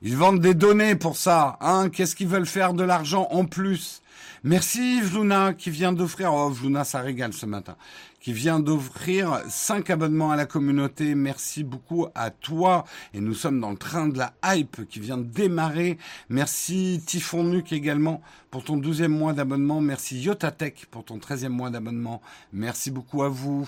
Ils 0.03 0.15
vendent 0.15 0.39
des 0.39 0.53
données 0.53 0.95
pour 0.95 1.17
ça. 1.17 1.57
Hein 1.59 1.89
Qu'est-ce 1.89 2.15
qu'ils 2.15 2.27
veulent 2.27 2.45
faire 2.45 2.73
de 2.73 2.83
l'argent 2.83 3.27
en 3.31 3.45
plus? 3.45 4.01
Merci 4.43 5.01
Vluna 5.01 5.53
qui 5.55 5.71
vient 5.71 5.91
d'offrir, 5.91 6.31
oh 6.31 6.49
Vluna 6.49 6.83
ça 6.83 7.01
régale 7.01 7.33
ce 7.33 7.47
matin, 7.47 7.75
qui 8.19 8.31
vient 8.33 8.59
d'offrir 8.59 9.41
5 9.49 9.89
abonnements 9.89 10.31
à 10.31 10.35
la 10.35 10.45
communauté. 10.45 11.15
Merci 11.15 11.63
beaucoup 11.63 12.05
à 12.13 12.29
toi. 12.29 12.85
Et 13.15 13.19
nous 13.19 13.33
sommes 13.33 13.59
dans 13.59 13.71
le 13.71 13.77
train 13.77 14.07
de 14.07 14.19
la 14.19 14.33
hype 14.45 14.87
qui 14.87 14.99
vient 14.99 15.17
de 15.17 15.23
démarrer. 15.23 15.97
Merci 16.29 17.01
Typhon 17.03 17.43
Nuke 17.43 17.73
également 17.73 18.21
pour 18.51 18.63
ton 18.63 18.77
12e 18.77 19.07
mois 19.07 19.33
d'abonnement. 19.33 19.81
Merci 19.81 20.21
Yotatech 20.21 20.85
pour 20.91 21.03
ton 21.03 21.17
13e 21.17 21.49
mois 21.49 21.71
d'abonnement. 21.71 22.21
Merci 22.53 22.91
beaucoup 22.91 23.23
à 23.23 23.29
vous. 23.29 23.67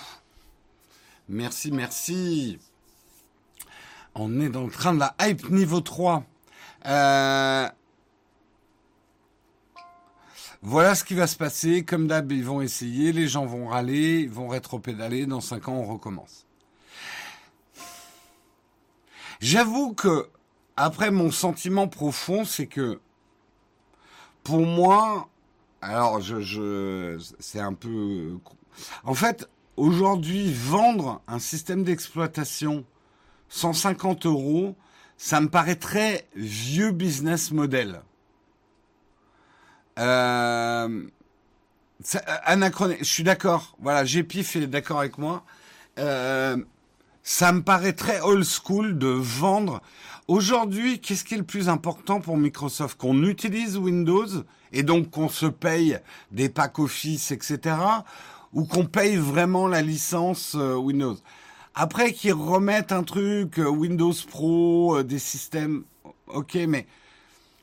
Merci, 1.27 1.71
merci. 1.71 2.59
On 4.15 4.39
est 4.41 4.49
dans 4.49 4.65
le 4.65 4.71
train 4.71 4.93
de 4.93 4.99
la 4.99 5.15
hype 5.21 5.49
niveau 5.49 5.81
3. 5.81 6.23
Euh, 6.85 7.69
voilà 10.61 10.95
ce 10.95 11.03
qui 11.03 11.13
va 11.13 11.27
se 11.27 11.37
passer. 11.37 11.83
Comme 11.83 12.07
d'hab, 12.07 12.31
ils 12.31 12.43
vont 12.43 12.61
essayer, 12.61 13.11
les 13.11 13.27
gens 13.27 13.45
vont 13.45 13.67
râler, 13.67 14.21
ils 14.21 14.29
vont 14.29 14.47
rétro-pédaler. 14.47 15.25
Dans 15.25 15.41
5 15.41 15.69
ans, 15.69 15.73
on 15.73 15.85
recommence. 15.85 16.45
J'avoue 19.39 19.93
que, 19.93 20.27
après, 20.75 21.11
mon 21.11 21.31
sentiment 21.31 21.87
profond, 21.87 22.43
c'est 22.43 22.67
que, 22.67 22.99
pour 24.43 24.65
moi, 24.65 25.29
alors, 25.81 26.19
je, 26.19 26.41
je 26.41 27.17
c'est 27.39 27.59
un 27.59 27.73
peu. 27.73 28.37
En 29.05 29.13
fait, 29.13 29.49
aujourd'hui, 29.77 30.51
vendre 30.53 31.21
un 31.27 31.39
système 31.39 31.83
d'exploitation 31.83 32.83
150 33.49 34.25
euros, 34.25 34.75
ça 35.17 35.41
me 35.41 35.49
paraît 35.49 35.75
très 35.75 36.27
vieux 36.35 36.91
business 36.91 37.51
model. 37.51 38.01
Euh, 39.99 41.03
anachronique. 42.45 42.99
Je 42.99 43.03
suis 43.03 43.23
d'accord. 43.23 43.75
Voilà, 43.81 44.03
est 44.03 44.67
d'accord 44.67 44.99
avec 44.99 45.17
moi. 45.17 45.43
Euh, 45.97 46.57
ça 47.23 47.51
me 47.51 47.61
paraît 47.61 47.93
très 47.93 48.21
old 48.21 48.45
school 48.45 48.97
de 48.97 49.07
vendre. 49.07 49.81
Aujourd'hui, 50.27 50.99
qu'est-ce 51.01 51.23
qui 51.23 51.33
est 51.33 51.37
le 51.37 51.43
plus 51.43 51.69
important 51.69 52.21
pour 52.21 52.37
Microsoft? 52.37 52.97
Qu'on 52.97 53.23
utilise 53.23 53.77
Windows 53.77 54.27
et 54.71 54.83
donc 54.83 55.09
qu'on 55.09 55.29
se 55.29 55.47
paye 55.47 55.99
des 56.31 56.49
packs 56.49 56.79
Office, 56.79 57.31
etc. 57.31 57.75
Ou 58.53 58.65
qu'on 58.65 58.85
paye 58.85 59.17
vraiment 59.17 59.67
la 59.67 59.81
licence 59.81 60.55
euh, 60.55 60.75
Windows? 60.75 61.17
Après 61.81 62.11
qu'ils 62.11 62.33
remettent 62.33 62.91
un 62.91 63.03
truc, 63.03 63.57
euh, 63.57 63.69
Windows 63.69 64.11
Pro, 64.27 64.97
euh, 64.97 65.03
des 65.05 65.17
systèmes, 65.17 65.85
ok, 66.27 66.55
mais 66.67 66.85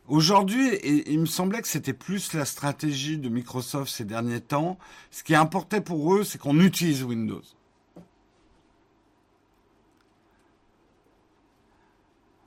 aujourd'hui, 0.08 0.70
il 1.04 1.20
me 1.20 1.26
semblait 1.26 1.60
que 1.60 1.68
c'était 1.68 1.92
plus 1.92 2.32
la 2.32 2.46
stratégie 2.46 3.18
de 3.18 3.28
Microsoft 3.28 3.92
ces 3.92 4.06
derniers 4.06 4.40
temps. 4.40 4.78
Ce 5.10 5.22
qui 5.22 5.34
importait 5.34 5.82
pour 5.82 6.14
eux, 6.14 6.24
c'est 6.24 6.38
qu'on 6.38 6.60
utilise 6.60 7.02
Windows. 7.04 7.42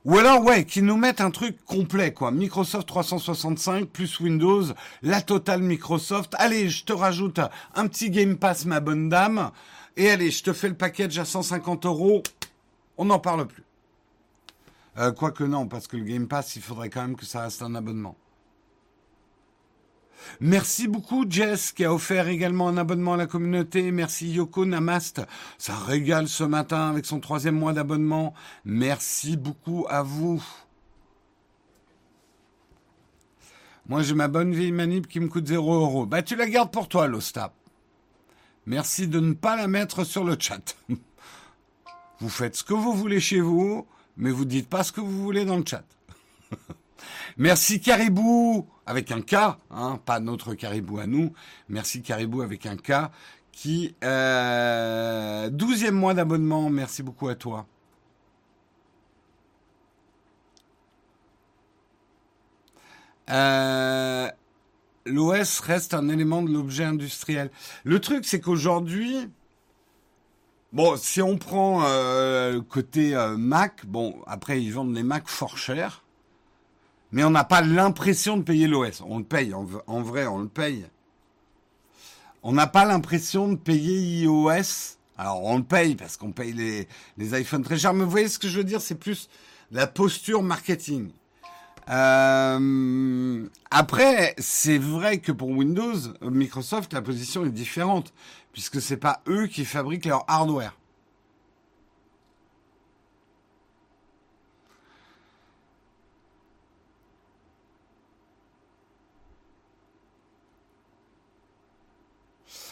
Ou 0.05 0.17
alors, 0.17 0.43
ouais, 0.43 0.65
qu'ils 0.65 0.85
nous 0.85 0.97
mettent 0.97 1.21
un 1.21 1.29
truc 1.29 1.63
complet, 1.65 2.13
quoi. 2.13 2.31
Microsoft 2.31 2.88
365 2.88 3.85
plus 3.85 4.19
Windows, 4.19 4.63
la 5.03 5.21
totale 5.21 5.61
Microsoft. 5.61 6.33
Allez, 6.39 6.67
je 6.69 6.83
te 6.83 6.93
rajoute 6.93 7.39
un 7.75 7.88
petit 7.88 8.09
Game 8.09 8.38
Pass, 8.38 8.65
ma 8.65 8.79
bonne 8.79 9.09
dame. 9.09 9.51
Et 9.99 10.09
allez, 10.09 10.31
je 10.31 10.41
te 10.41 10.53
fais 10.53 10.69
le 10.69 10.75
package 10.75 11.19
à 11.19 11.25
150 11.25 11.85
euros. 11.85 12.23
On 12.95 13.03
n'en 13.03 13.19
parle 13.19 13.45
plus. 13.45 13.65
Euh, 14.97 15.11
quoique 15.11 15.43
non, 15.43 15.67
parce 15.67 15.89
que 15.89 15.97
le 15.97 16.05
Game 16.05 16.29
Pass, 16.29 16.55
il 16.55 16.61
faudrait 16.61 16.89
quand 16.89 17.01
même 17.01 17.17
que 17.17 17.25
ça 17.25 17.41
reste 17.41 17.61
un 17.61 17.75
abonnement. 17.75 18.15
Merci 20.39 20.87
beaucoup 20.87 21.25
Jess 21.29 21.73
qui 21.73 21.83
a 21.83 21.93
offert 21.93 22.29
également 22.29 22.69
un 22.69 22.77
abonnement 22.77 23.15
à 23.15 23.17
la 23.17 23.27
communauté. 23.27 23.91
Merci 23.91 24.31
Yoko 24.31 24.65
Namast. 24.65 25.21
Ça 25.57 25.75
régale 25.75 26.29
ce 26.29 26.45
matin 26.45 26.89
avec 26.89 27.05
son 27.05 27.19
troisième 27.19 27.55
mois 27.55 27.73
d'abonnement. 27.73 28.33
Merci 28.63 29.35
beaucoup 29.35 29.85
à 29.89 30.01
vous. 30.01 30.41
Moi 33.85 34.01
j'ai 34.01 34.13
ma 34.15 34.29
bonne 34.29 34.53
vieille 34.53 34.71
manip 34.71 35.07
qui 35.07 35.19
me 35.19 35.27
coûte 35.27 35.47
0 35.47 35.73
euros. 35.73 36.05
Bah 36.05 36.21
tu 36.21 36.37
la 36.37 36.49
gardes 36.49 36.71
pour 36.71 36.87
toi 36.87 37.07
l'Ostap. 37.07 37.58
Merci 38.69 39.07
de 39.07 39.19
ne 39.19 39.33
pas 39.33 39.55
la 39.55 39.67
mettre 39.67 40.03
sur 40.03 40.23
le 40.23 40.38
chat. 40.39 40.77
Vous 42.19 42.29
faites 42.29 42.55
ce 42.55 42.63
que 42.63 42.75
vous 42.75 42.93
voulez 42.93 43.19
chez 43.19 43.39
vous, 43.39 43.88
mais 44.15 44.29
vous 44.29 44.45
dites 44.45 44.69
pas 44.69 44.83
ce 44.83 44.91
que 44.91 45.01
vous 45.01 45.23
voulez 45.23 45.43
dans 45.43 45.57
le 45.57 45.63
chat. 45.65 45.83
Merci 47.38 47.81
Caribou 47.81 48.67
avec 48.85 49.11
un 49.11 49.21
K, 49.21 49.57
hein, 49.71 49.99
pas 50.05 50.19
notre 50.19 50.53
Caribou 50.53 50.99
à 50.99 51.07
nous. 51.07 51.33
Merci 51.67 52.03
Caribou 52.03 52.43
avec 52.43 52.67
un 52.67 52.75
K 52.77 53.09
qui 53.51 53.95
euh, 54.03 55.49
12e 55.49 55.91
mois 55.91 56.13
d'abonnement. 56.13 56.69
Merci 56.69 57.01
beaucoup 57.01 57.27
à 57.27 57.33
toi. 57.33 57.65
Euh, 63.31 64.29
l'OS 65.09 65.59
reste 65.59 65.93
un 65.93 66.09
élément 66.09 66.41
de 66.41 66.51
l'objet 66.51 66.83
industriel. 66.83 67.51
Le 67.83 67.99
truc, 67.99 68.25
c'est 68.25 68.39
qu'aujourd'hui, 68.39 69.29
bon, 70.73 70.97
si 70.97 71.21
on 71.21 71.37
prend 71.37 71.83
euh, 71.83 72.61
côté 72.61 73.15
euh, 73.15 73.37
Mac, 73.37 73.85
bon, 73.85 74.15
après 74.27 74.61
ils 74.61 74.73
vendent 74.73 74.95
les 74.95 75.03
Mac 75.03 75.27
fort 75.27 75.57
cher, 75.57 76.03
mais 77.11 77.23
on 77.23 77.31
n'a 77.31 77.43
pas 77.43 77.61
l'impression 77.61 78.37
de 78.37 78.43
payer 78.43 78.67
l'OS. 78.67 79.01
On 79.05 79.17
le 79.17 79.23
paye, 79.23 79.53
en, 79.53 79.63
vrai, 80.01 80.27
on 80.27 80.39
le 80.39 80.47
paye. 80.47 80.85
On 82.43 82.53
n'a 82.53 82.67
pas 82.67 82.85
l'impression 82.85 83.47
de 83.47 83.55
payer 83.55 84.21
iOS. 84.21 84.97
Alors 85.17 85.43
on 85.43 85.57
le 85.57 85.63
paye 85.63 85.95
parce 85.95 86.15
qu'on 86.15 86.31
paye 86.31 86.53
les, 86.53 86.87
les 87.17 87.41
iPhones 87.41 87.63
très 87.63 87.77
chers, 87.77 87.93
mais 87.93 88.05
vous 88.05 88.11
voyez 88.11 88.29
ce 88.29 88.39
que 88.39 88.47
je 88.47 88.57
veux 88.57 88.63
dire, 88.63 88.79
c'est 88.79 88.95
plus 88.95 89.27
la 89.71 89.85
posture 89.85 90.41
marketing. 90.43 91.09
Euh, 91.89 93.48
après, 93.72 94.36
c'est 94.38 94.77
vrai 94.77 95.19
que 95.19 95.31
pour 95.31 95.50
Windows, 95.50 95.96
Microsoft, 96.22 96.93
la 96.93 97.01
position 97.01 97.46
est 97.46 97.50
différente, 97.50 98.13
puisque 98.53 98.79
c'est 98.81 98.98
pas 98.98 99.22
eux 99.27 99.48
qui 99.48 99.65
fabriquent 99.65 100.05
leur 100.05 100.24
hardware. 100.27 100.75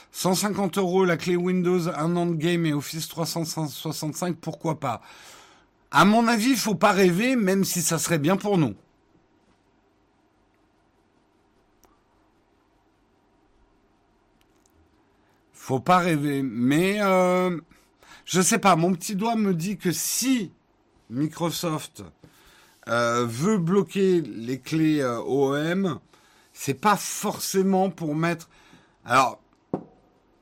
«150 0.17 0.77
euros 0.79 1.05
la 1.05 1.15
clé 1.15 1.35
Windows, 1.35 1.89
un 1.89 2.15
an 2.15 2.25
de 2.25 2.33
game 2.33 2.65
et 2.65 2.73
Office 2.73 3.07
365, 3.07 4.35
pourquoi 4.37 4.79
pas? 4.79 5.01
À 5.91 6.05
mon 6.05 6.27
avis, 6.27 6.49
il 6.51 6.57
faut 6.57 6.75
pas 6.75 6.91
rêver, 6.91 7.35
même 7.35 7.63
si 7.63 7.81
ça 7.83 7.99
serait 7.99 8.17
bien 8.17 8.35
pour 8.35 8.57
nous. 8.57 8.73
Faut 15.67 15.81
pas 15.81 15.97
rêver. 15.97 16.43
Mais 16.43 17.01
euh, 17.01 17.59
je 18.23 18.39
sais 18.39 18.57
pas. 18.57 18.77
Mon 18.77 18.93
petit 18.93 19.17
doigt 19.17 19.35
me 19.35 19.53
dit 19.53 19.77
que 19.77 19.91
si 19.91 20.53
Microsoft 21.09 22.03
euh, 22.87 23.25
veut 23.25 23.57
bloquer 23.57 24.21
les 24.21 24.61
clés 24.61 25.01
euh, 25.01 25.19
OEM, 25.19 25.99
c'est 26.53 26.73
pas 26.73 26.95
forcément 26.95 27.89
pour 27.89 28.15
mettre. 28.15 28.47
Alors, 29.03 29.41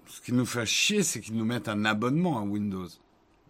Ce 0.07 0.21
qui 0.21 0.31
nous 0.31 0.45
fait 0.45 0.67
chier, 0.67 1.01
c'est 1.01 1.21
qu'ils 1.21 1.37
nous 1.37 1.43
mettent 1.43 1.69
un 1.69 1.85
abonnement 1.85 2.37
à 2.37 2.41
Windows. 2.43 2.87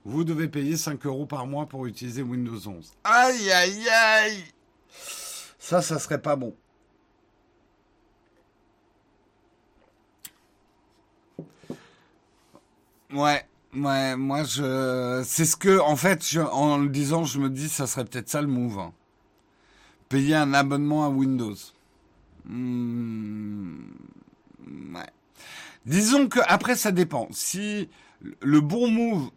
Vous 0.06 0.24
devez 0.24 0.48
payer 0.48 0.78
5 0.78 1.06
euros 1.06 1.26
par 1.26 1.46
mois 1.46 1.66
pour 1.66 1.88
utiliser 1.88 2.22
Windows 2.22 2.70
11. 2.70 2.94
Aïe, 3.04 3.52
aïe, 3.52 3.90
aïe 3.90 4.44
Ça, 5.60 5.82
ça 5.82 6.00
serait 6.00 6.22
pas 6.22 6.38
bon. 6.38 6.56
Ouais, 13.14 13.46
ouais, 13.76 14.16
moi 14.16 14.44
je, 14.44 15.22
c'est 15.26 15.46
ce 15.46 15.56
que, 15.56 15.80
en 15.80 15.96
fait, 15.96 16.38
en 16.52 16.78
le 16.78 16.90
disant, 16.90 17.24
je 17.24 17.40
me 17.40 17.50
dis, 17.50 17.70
ça 17.70 17.88
serait 17.88 18.06
peut-être 18.06 18.30
ça 18.30 18.42
le 18.42 18.48
move. 18.48 18.80
Hein. 18.80 18.94
Payer 20.10 20.36
un 20.36 20.54
abonnement 20.54 21.06
à 21.06 21.10
Windows. 21.10 21.56
Hmm, 22.46 23.78
ouais. 24.94 25.10
Disons 25.86 26.28
que 26.28 26.40
après 26.48 26.76
ça 26.76 26.92
dépend. 26.92 27.28
Si 27.32 27.90
le 28.42 28.62
bon 28.62 28.90
move, 28.90 29.30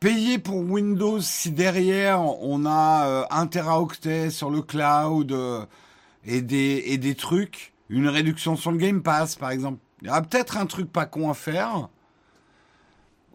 payer 0.00 0.38
pour 0.38 0.58
Windows, 0.58 1.20
si 1.20 1.50
derrière 1.50 2.20
on 2.20 2.66
a 2.66 3.06
euh, 3.06 3.24
un 3.30 3.46
teraoctet 3.46 4.30
sur 4.30 4.50
le 4.50 4.62
cloud 4.62 5.32
euh, 5.32 5.64
et 6.24 6.42
des 6.42 6.84
et 6.86 6.98
des 6.98 7.14
trucs, 7.14 7.72
une 7.88 8.08
réduction 8.08 8.56
sur 8.56 8.72
le 8.72 8.78
Game 8.78 9.02
Pass 9.02 9.36
par 9.36 9.50
exemple, 9.50 9.78
il 10.02 10.08
y 10.08 10.10
aura 10.10 10.22
peut-être 10.22 10.56
un 10.56 10.66
truc 10.66 10.90
pas 10.92 11.06
con 11.06 11.30
à 11.30 11.34
faire 11.34 11.88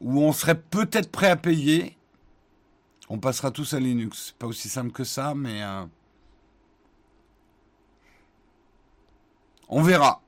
où 0.01 0.21
on 0.21 0.33
serait 0.33 0.59
peut-être 0.59 1.11
prêt 1.11 1.29
à 1.29 1.35
payer. 1.35 1.97
On 3.09 3.19
passera 3.19 3.51
tous 3.51 3.73
à 3.73 3.79
Linux. 3.79 4.27
C'est 4.27 4.37
pas 4.37 4.47
aussi 4.47 4.69
simple 4.69 4.91
que 4.91 5.03
ça, 5.03 5.33
mais 5.35 5.63
euh, 5.63 5.85
on 9.69 9.81
verra. 9.81 10.21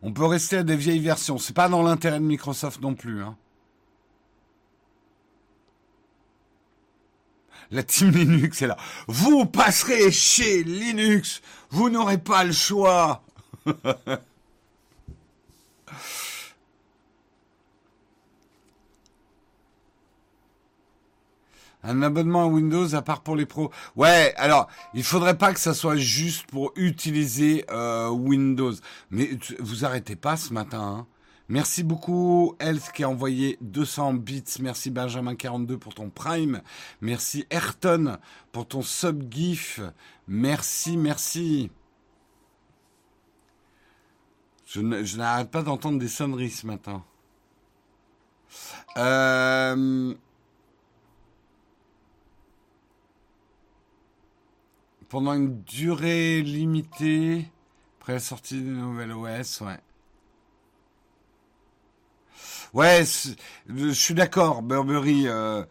On 0.00 0.12
peut 0.12 0.26
rester 0.26 0.58
à 0.58 0.62
des 0.62 0.76
vieilles 0.76 1.00
versions. 1.00 1.38
C'est 1.38 1.54
pas 1.54 1.68
dans 1.68 1.82
l'intérêt 1.82 2.20
de 2.20 2.24
Microsoft 2.24 2.80
non 2.80 2.94
plus. 2.94 3.22
Hein. 3.22 3.36
La 7.70 7.82
team 7.82 8.10
Linux 8.12 8.62
est 8.62 8.68
là. 8.68 8.76
Vous 9.08 9.44
passerez 9.44 10.12
chez 10.12 10.62
Linux. 10.62 11.42
Vous 11.70 11.90
n'aurez 11.90 12.18
pas 12.18 12.44
le 12.44 12.52
choix. 12.52 13.24
Un 21.84 22.02
abonnement 22.02 22.42
à 22.42 22.46
Windows 22.46 22.94
à 22.94 23.02
part 23.02 23.22
pour 23.22 23.36
les 23.36 23.46
pros. 23.46 23.70
Ouais, 23.96 24.34
alors 24.36 24.68
il 24.94 25.04
faudrait 25.04 25.38
pas 25.38 25.52
que 25.52 25.60
ça 25.60 25.74
soit 25.74 25.96
juste 25.96 26.46
pour 26.46 26.72
utiliser 26.76 27.64
euh, 27.70 28.08
Windows. 28.08 28.74
Mais 29.10 29.30
vous 29.60 29.84
arrêtez 29.84 30.16
pas 30.16 30.36
ce 30.36 30.52
matin. 30.52 30.80
Hein. 30.80 31.06
Merci 31.48 31.82
beaucoup 31.82 32.56
Health 32.60 32.92
qui 32.92 33.04
a 33.04 33.08
envoyé 33.08 33.56
200 33.62 34.14
bits. 34.14 34.44
Merci 34.60 34.90
Benjamin 34.90 35.34
42 35.34 35.78
pour 35.78 35.94
ton 35.94 36.10
Prime. 36.10 36.60
Merci 37.00 37.46
Ayrton 37.50 38.18
pour 38.52 38.66
ton 38.68 38.82
sub 38.82 39.32
gif. 39.32 39.80
Merci, 40.26 40.98
merci. 40.98 41.70
Je 44.66 45.16
n'arrête 45.16 45.50
pas 45.50 45.62
d'entendre 45.62 45.98
des 45.98 46.08
sonneries 46.08 46.50
ce 46.50 46.66
matin. 46.66 47.02
Euh, 48.98 50.14
pendant 55.08 55.32
une 55.32 55.62
durée 55.62 56.42
limitée, 56.42 57.50
après 58.00 58.14
la 58.14 58.20
sortie 58.20 58.60
de 58.60 58.70
nouvelle 58.70 59.12
OS, 59.12 59.62
ouais. 59.62 59.78
Ouais, 62.74 63.02
je 63.68 63.90
suis 63.90 64.14
d'accord, 64.14 64.62
Burberry. 64.62 65.26
Euh, 65.26 65.64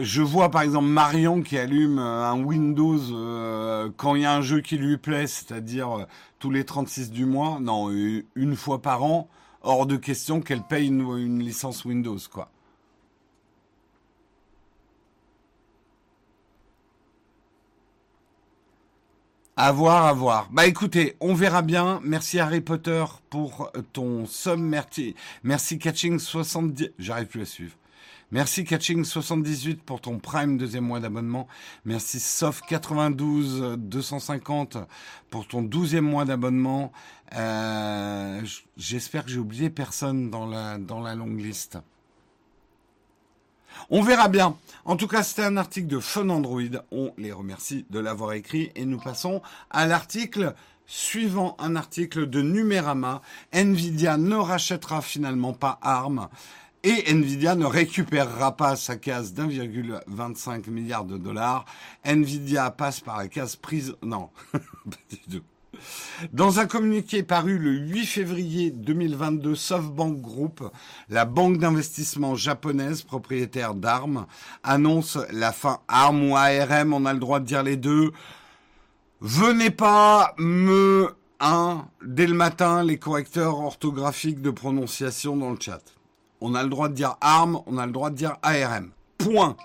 je 0.00 0.22
vois 0.22 0.50
par 0.50 0.62
exemple 0.62 0.86
Marion 0.86 1.42
qui 1.42 1.58
allume 1.58 1.98
euh, 1.98 2.24
un 2.24 2.42
Windows 2.42 2.98
euh, 3.12 3.90
quand 3.96 4.14
il 4.14 4.22
y 4.22 4.24
a 4.24 4.34
un 4.34 4.40
jeu 4.40 4.60
qui 4.60 4.78
lui 4.78 4.96
plaît, 4.96 5.26
c'est-à-dire 5.26 6.06
tous 6.38 6.50
les 6.50 6.64
36 6.64 7.10
du 7.10 7.26
mois. 7.26 7.58
Non, 7.60 7.90
une 7.90 8.56
fois 8.56 8.80
par 8.80 9.04
an, 9.04 9.28
hors 9.60 9.86
de 9.86 9.96
question 9.96 10.40
qu'elle 10.40 10.62
paye 10.62 10.88
une 10.88 11.38
licence 11.40 11.84
Windows, 11.84 12.18
quoi. 12.32 12.50
À 19.56 19.70
voir, 19.70 20.06
à 20.06 20.14
voir. 20.14 20.48
Bah 20.50 20.66
écoutez, 20.66 21.14
on 21.20 21.34
verra 21.34 21.60
bien. 21.60 22.00
Merci 22.02 22.40
Harry 22.40 22.62
Potter 22.62 23.04
pour 23.28 23.70
ton 23.92 24.24
somme. 24.24 24.62
Merci, 24.66 25.14
merci 25.42 25.78
Catching 25.78 26.18
70. 26.18 26.92
J'arrive 26.98 27.26
plus 27.26 27.42
à 27.42 27.44
suivre. 27.44 27.74
Merci 28.30 28.64
Catching 28.64 29.04
78 29.04 29.82
pour 29.82 30.00
ton 30.00 30.18
Prime 30.18 30.56
deuxième 30.56 30.84
mois 30.84 31.00
d'abonnement. 31.00 31.48
Merci 31.84 32.18
Sof 32.18 32.62
92 32.62 33.76
250 33.76 34.78
pour 35.28 35.46
ton 35.46 35.60
douzième 35.60 36.06
mois 36.06 36.24
d'abonnement. 36.24 36.90
Euh, 37.34 38.40
J'espère 38.78 39.26
que 39.26 39.30
j'ai 39.30 39.38
oublié 39.38 39.68
personne 39.68 40.30
dans 40.30 40.46
la 40.46 40.78
dans 40.78 41.00
la 41.00 41.14
longue 41.14 41.38
liste. 41.38 41.76
On 43.90 44.02
verra 44.02 44.28
bien. 44.28 44.56
En 44.84 44.96
tout 44.96 45.06
cas, 45.06 45.22
c'était 45.22 45.44
un 45.44 45.56
article 45.56 45.86
de 45.86 46.00
Fun 46.00 46.28
Android. 46.28 46.62
On 46.90 47.12
les 47.16 47.32
remercie 47.32 47.86
de 47.90 47.98
l'avoir 47.98 48.32
écrit 48.32 48.72
et 48.74 48.84
nous 48.84 48.98
passons 48.98 49.42
à 49.70 49.86
l'article 49.86 50.54
suivant, 50.86 51.56
un 51.58 51.76
article 51.76 52.28
de 52.28 52.42
Numérama. 52.42 53.22
Nvidia 53.52 54.16
ne 54.16 54.36
rachètera 54.36 55.00
finalement 55.00 55.52
pas 55.52 55.78
ARM. 55.82 56.28
Et 56.84 57.12
Nvidia 57.14 57.54
ne 57.54 57.64
récupérera 57.64 58.56
pas 58.56 58.74
sa 58.74 58.96
case 58.96 59.32
d'1,25 59.34 60.68
milliard 60.68 61.04
de 61.04 61.16
dollars. 61.16 61.64
Nvidia 62.04 62.70
passe 62.72 63.00
par 63.00 63.18
la 63.18 63.28
case 63.28 63.54
prise. 63.54 63.94
Non, 64.02 64.30
pas 64.52 64.96
du 65.10 65.18
tout. 65.38 65.51
Dans 66.32 66.60
un 66.60 66.66
communiqué 66.66 67.22
paru 67.22 67.58
le 67.58 67.72
8 67.72 68.06
février 68.06 68.70
2022, 68.70 69.54
SoftBank 69.54 70.20
Group, 70.20 70.70
la 71.08 71.24
banque 71.24 71.58
d'investissement 71.58 72.34
japonaise 72.34 73.02
propriétaire 73.02 73.74
d'armes, 73.74 74.26
annonce 74.62 75.18
la 75.32 75.52
fin 75.52 75.80
ARM 75.88 76.30
ou 76.30 76.36
ARM, 76.36 76.92
on 76.92 77.04
a 77.06 77.12
le 77.12 77.18
droit 77.18 77.40
de 77.40 77.46
dire 77.46 77.62
les 77.62 77.76
deux. 77.76 78.12
Venez 79.20 79.70
pas 79.70 80.34
me, 80.38 81.14
hein, 81.40 81.86
dès 82.04 82.26
le 82.26 82.34
matin, 82.34 82.82
les 82.82 82.98
correcteurs 82.98 83.58
orthographiques 83.58 84.42
de 84.42 84.50
prononciation 84.50 85.36
dans 85.36 85.50
le 85.50 85.58
chat. 85.60 85.82
On 86.40 86.54
a 86.54 86.62
le 86.62 86.68
droit 86.68 86.88
de 86.88 86.94
dire 86.94 87.16
ARM, 87.20 87.60
on 87.66 87.78
a 87.78 87.86
le 87.86 87.92
droit 87.92 88.10
de 88.10 88.16
dire 88.16 88.36
ARM. 88.42 88.90
Point. 89.18 89.56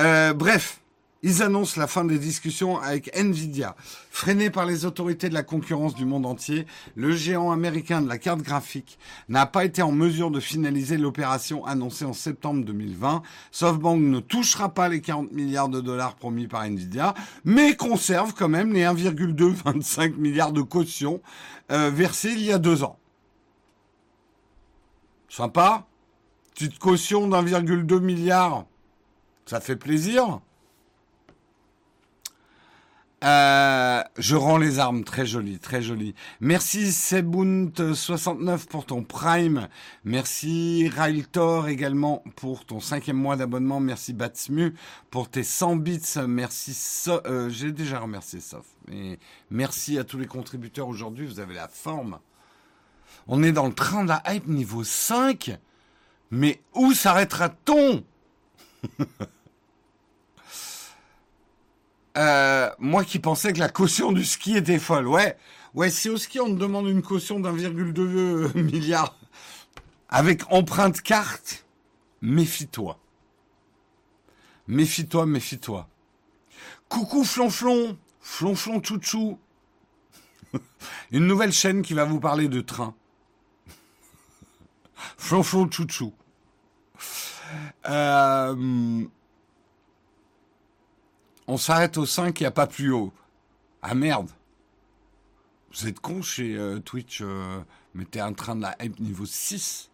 Euh, 0.00 0.32
bref, 0.32 0.80
ils 1.24 1.42
annoncent 1.42 1.80
la 1.80 1.86
fin 1.86 2.04
des 2.04 2.18
discussions 2.18 2.78
avec 2.78 3.10
Nvidia. 3.16 3.76
Freiné 4.10 4.50
par 4.50 4.66
les 4.66 4.84
autorités 4.84 5.30
de 5.30 5.34
la 5.34 5.42
concurrence 5.42 5.94
du 5.94 6.04
monde 6.04 6.26
entier, 6.26 6.66
le 6.96 7.12
géant 7.12 7.50
américain 7.50 8.02
de 8.02 8.08
la 8.08 8.18
carte 8.18 8.42
graphique 8.42 8.98
n'a 9.30 9.46
pas 9.46 9.64
été 9.64 9.80
en 9.80 9.90
mesure 9.90 10.30
de 10.30 10.38
finaliser 10.38 10.98
l'opération 10.98 11.64
annoncée 11.64 12.04
en 12.04 12.12
septembre 12.12 12.62
2020. 12.66 13.22
SoftBank 13.52 14.00
ne 14.02 14.20
touchera 14.20 14.68
pas 14.68 14.90
les 14.90 15.00
40 15.00 15.32
milliards 15.32 15.70
de 15.70 15.80
dollars 15.80 16.14
promis 16.14 16.46
par 16.46 16.62
Nvidia, 16.64 17.14
mais 17.46 17.74
conserve 17.74 18.34
quand 18.34 18.50
même 18.50 18.74
les 18.74 18.84
1,225 18.84 20.18
milliards 20.18 20.52
de 20.52 20.60
caution 20.60 21.22
euh, 21.72 21.90
versés 21.90 22.32
il 22.32 22.42
y 22.42 22.52
a 22.52 22.58
deux 22.58 22.84
ans. 22.84 22.98
Sympa 25.30 25.86
Petite 26.54 26.78
caution 26.78 27.26
d'1,2 27.26 27.98
milliard. 27.98 28.66
Ça 29.46 29.60
fait 29.60 29.74
plaisir 29.74 30.40
euh, 33.24 34.02
je 34.18 34.36
rends 34.36 34.58
les 34.58 34.78
armes, 34.78 35.02
très 35.02 35.24
joli, 35.24 35.58
très 35.58 35.80
joli. 35.80 36.14
Merci 36.40 36.84
Sebunt69 36.90 38.66
pour 38.66 38.84
ton 38.84 39.02
Prime. 39.02 39.68
Merci 40.04 40.90
Railtor 40.94 41.68
également 41.68 42.22
pour 42.36 42.66
ton 42.66 42.80
cinquième 42.80 43.16
mois 43.16 43.36
d'abonnement. 43.36 43.80
Merci 43.80 44.12
Batsmu 44.12 44.74
pour 45.10 45.30
tes 45.30 45.42
100 45.42 45.76
bits. 45.76 46.00
Merci 46.26 47.08
euh, 47.08 47.48
J'ai 47.48 47.72
déjà 47.72 47.98
remercié 47.98 48.40
Sof. 48.40 48.66
Merci 49.50 49.98
à 49.98 50.04
tous 50.04 50.18
les 50.18 50.26
contributeurs 50.26 50.88
aujourd'hui. 50.88 51.26
Vous 51.26 51.40
avez 51.40 51.54
la 51.54 51.68
forme. 51.68 52.18
On 53.26 53.42
est 53.42 53.52
dans 53.52 53.66
le 53.66 53.74
train 53.74 54.04
de 54.04 54.08
la 54.08 54.22
hype 54.28 54.48
niveau 54.48 54.84
5. 54.84 55.58
Mais 56.30 56.60
où 56.74 56.92
s'arrêtera-t-on? 56.92 58.04
Euh, 62.16 62.70
moi 62.78 63.04
qui 63.04 63.18
pensais 63.18 63.52
que 63.52 63.58
la 63.58 63.68
caution 63.68 64.12
du 64.12 64.24
ski 64.24 64.56
était 64.56 64.78
folle. 64.78 65.08
Ouais, 65.08 65.36
ouais, 65.74 65.90
si 65.90 66.08
au 66.08 66.16
ski 66.16 66.40
on 66.40 66.46
te 66.46 66.58
demande 66.58 66.88
une 66.88 67.02
caution 67.02 67.40
d'1,2 67.40 68.56
milliard 68.62 69.16
avec 70.08 70.42
empreinte 70.52 71.00
carte, 71.00 71.64
méfie-toi. 72.22 72.98
Méfie-toi, 74.68 75.26
méfie-toi. 75.26 75.88
Coucou 76.88 77.24
flonflon, 77.24 77.98
flonflon 78.20 78.82
chouchou. 78.82 79.38
Une 81.10 81.26
nouvelle 81.26 81.52
chaîne 81.52 81.82
qui 81.82 81.94
va 81.94 82.04
vous 82.04 82.20
parler 82.20 82.46
de 82.48 82.60
train. 82.60 82.94
Flonflon 85.18 85.68
chouchou. 85.70 86.12
Euh, 87.86 89.04
on 91.46 91.56
s'arrête 91.56 91.96
au 91.96 92.06
5, 92.06 92.38
il 92.40 92.42
n'y 92.42 92.46
a 92.46 92.50
pas 92.50 92.66
plus 92.66 92.92
haut. 92.92 93.12
Ah 93.82 93.94
merde. 93.94 94.30
Vous 95.72 95.88
êtes 95.88 96.00
con 96.00 96.22
chez 96.22 96.56
euh, 96.56 96.78
Twitch, 96.78 97.20
euh, 97.20 97.60
mettez 97.94 98.20
un 98.20 98.32
train 98.32 98.54
de 98.54 98.62
la 98.62 98.76
hype 98.80 99.00
niveau 99.00 99.26
6. 99.26 99.90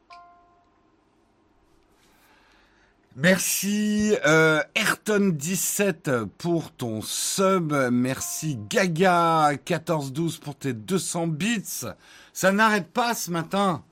Merci 3.16 4.14
euh, 4.24 4.62
Ayrton17 4.76 6.26
pour 6.26 6.70
ton 6.70 7.02
sub. 7.02 7.72
Merci 7.90 8.58
Gaga1412 8.68 10.38
pour 10.38 10.54
tes 10.54 10.72
200 10.72 11.26
bits. 11.26 11.86
Ça 12.32 12.52
n'arrête 12.52 12.88
pas 12.92 13.14
ce 13.14 13.30
matin. 13.30 13.82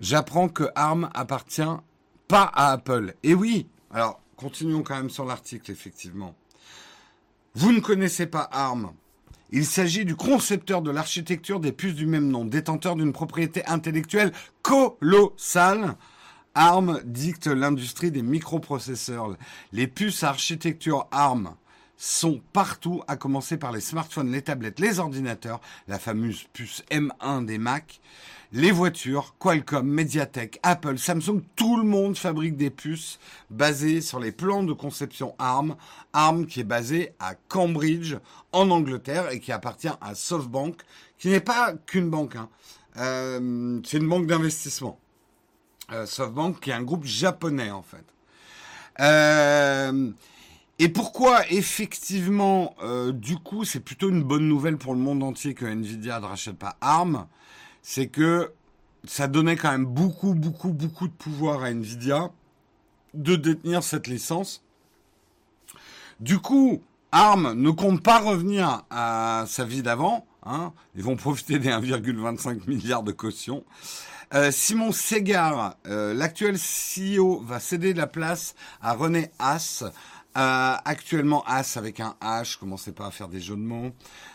J'apprends 0.00 0.48
que 0.48 0.64
ARM 0.74 1.10
appartient 1.14 1.62
pas 2.32 2.50
à 2.54 2.72
Apple. 2.72 3.14
Et 3.22 3.34
oui, 3.34 3.66
alors 3.90 4.18
continuons 4.36 4.82
quand 4.82 4.96
même 4.96 5.10
sur 5.10 5.26
l'article, 5.26 5.70
effectivement. 5.70 6.34
Vous 7.54 7.72
ne 7.72 7.80
connaissez 7.80 8.24
pas 8.24 8.48
ARM. 8.50 8.92
Il 9.50 9.66
s'agit 9.66 10.06
du 10.06 10.16
concepteur 10.16 10.80
de 10.80 10.90
l'architecture 10.90 11.60
des 11.60 11.72
puces 11.72 11.94
du 11.94 12.06
même 12.06 12.28
nom, 12.28 12.46
détenteur 12.46 12.96
d'une 12.96 13.12
propriété 13.12 13.62
intellectuelle 13.66 14.32
colossale. 14.62 15.96
ARM 16.54 17.02
dicte 17.04 17.48
l'industrie 17.48 18.10
des 18.10 18.22
microprocesseurs. 18.22 19.36
Les 19.72 19.86
puces 19.86 20.22
architecture 20.22 21.08
ARM 21.10 21.54
sont 21.96 22.40
partout, 22.52 23.02
à 23.06 23.16
commencer 23.16 23.56
par 23.56 23.72
les 23.72 23.80
smartphones, 23.80 24.32
les 24.32 24.42
tablettes, 24.42 24.80
les 24.80 24.98
ordinateurs, 24.98 25.60
la 25.88 25.98
fameuse 25.98 26.44
puce 26.52 26.82
M1 26.90 27.44
des 27.44 27.58
Mac, 27.58 28.00
les 28.52 28.70
voitures, 28.70 29.34
Qualcomm, 29.38 29.86
Mediatek, 29.86 30.60
Apple, 30.62 30.98
Samsung, 30.98 31.42
tout 31.56 31.76
le 31.78 31.84
monde 31.84 32.18
fabrique 32.18 32.56
des 32.56 32.70
puces 32.70 33.18
basées 33.50 34.02
sur 34.02 34.20
les 34.20 34.32
plans 34.32 34.62
de 34.62 34.74
conception 34.74 35.34
ARM. 35.38 35.76
ARM 36.12 36.46
qui 36.46 36.60
est 36.60 36.64
basé 36.64 37.14
à 37.18 37.34
Cambridge, 37.34 38.16
en 38.52 38.70
Angleterre, 38.70 39.30
et 39.30 39.40
qui 39.40 39.52
appartient 39.52 39.88
à 40.00 40.14
SoftBank, 40.14 40.76
qui 41.18 41.28
n'est 41.28 41.40
pas 41.40 41.72
qu'une 41.86 42.10
banque. 42.10 42.36
Hein. 42.36 42.48
Euh, 42.98 43.80
c'est 43.84 43.96
une 43.96 44.08
banque 44.08 44.26
d'investissement. 44.26 44.98
Euh, 45.92 46.04
SoftBank 46.04 46.60
qui 46.60 46.70
est 46.70 46.74
un 46.74 46.82
groupe 46.82 47.04
japonais 47.04 47.70
en 47.70 47.82
fait. 47.82 48.04
Euh, 49.00 50.10
et 50.84 50.88
pourquoi 50.88 51.48
effectivement, 51.50 52.74
du 53.12 53.36
coup, 53.36 53.64
c'est 53.64 53.80
plutôt 53.80 54.08
une 54.08 54.22
bonne 54.22 54.48
nouvelle 54.48 54.76
pour 54.76 54.94
le 54.94 55.00
monde 55.00 55.22
entier 55.22 55.54
que 55.54 55.64
Nvidia 55.64 56.20
ne 56.20 56.26
rachète 56.26 56.56
pas 56.56 56.76
ARM 56.80 57.26
c'est 57.82 58.06
que 58.06 58.52
ça 59.04 59.26
donnait 59.26 59.56
quand 59.56 59.72
même 59.72 59.84
beaucoup, 59.84 60.34
beaucoup, 60.34 60.72
beaucoup 60.72 61.08
de 61.08 61.12
pouvoir 61.12 61.64
à 61.64 61.70
Nvidia 61.70 62.30
de 63.14 63.36
détenir 63.36 63.82
cette 63.82 64.06
licence. 64.06 64.62
Du 66.20 66.38
coup, 66.38 66.82
ARM 67.10 67.52
ne 67.54 67.70
compte 67.70 68.02
pas 68.02 68.20
revenir 68.20 68.84
à 68.90 69.44
sa 69.48 69.64
vie 69.64 69.82
d'avant. 69.82 70.24
Hein. 70.44 70.72
Ils 70.94 71.02
vont 71.02 71.16
profiter 71.16 71.58
des 71.58 71.68
1,25 71.68 72.68
milliards 72.68 73.02
de 73.02 73.12
caution. 73.12 73.64
Euh, 74.34 74.50
Simon 74.50 74.92
Segar, 74.92 75.76
euh, 75.86 76.14
l'actuel 76.14 76.56
CEO, 76.56 77.40
va 77.40 77.60
céder 77.60 77.92
la 77.92 78.06
place 78.06 78.54
à 78.80 78.94
René 78.94 79.30
Haas. 79.38 79.84
Euh, 80.36 80.74
actuellement 80.84 81.44
Haas 81.46 81.74
avec 81.76 82.00
un 82.00 82.16
H, 82.22 82.58
commencez 82.58 82.92
pas 82.92 83.06
à 83.06 83.10
faire 83.10 83.28
des 83.28 83.40
jeux 83.40 83.56
mots. 83.56 83.92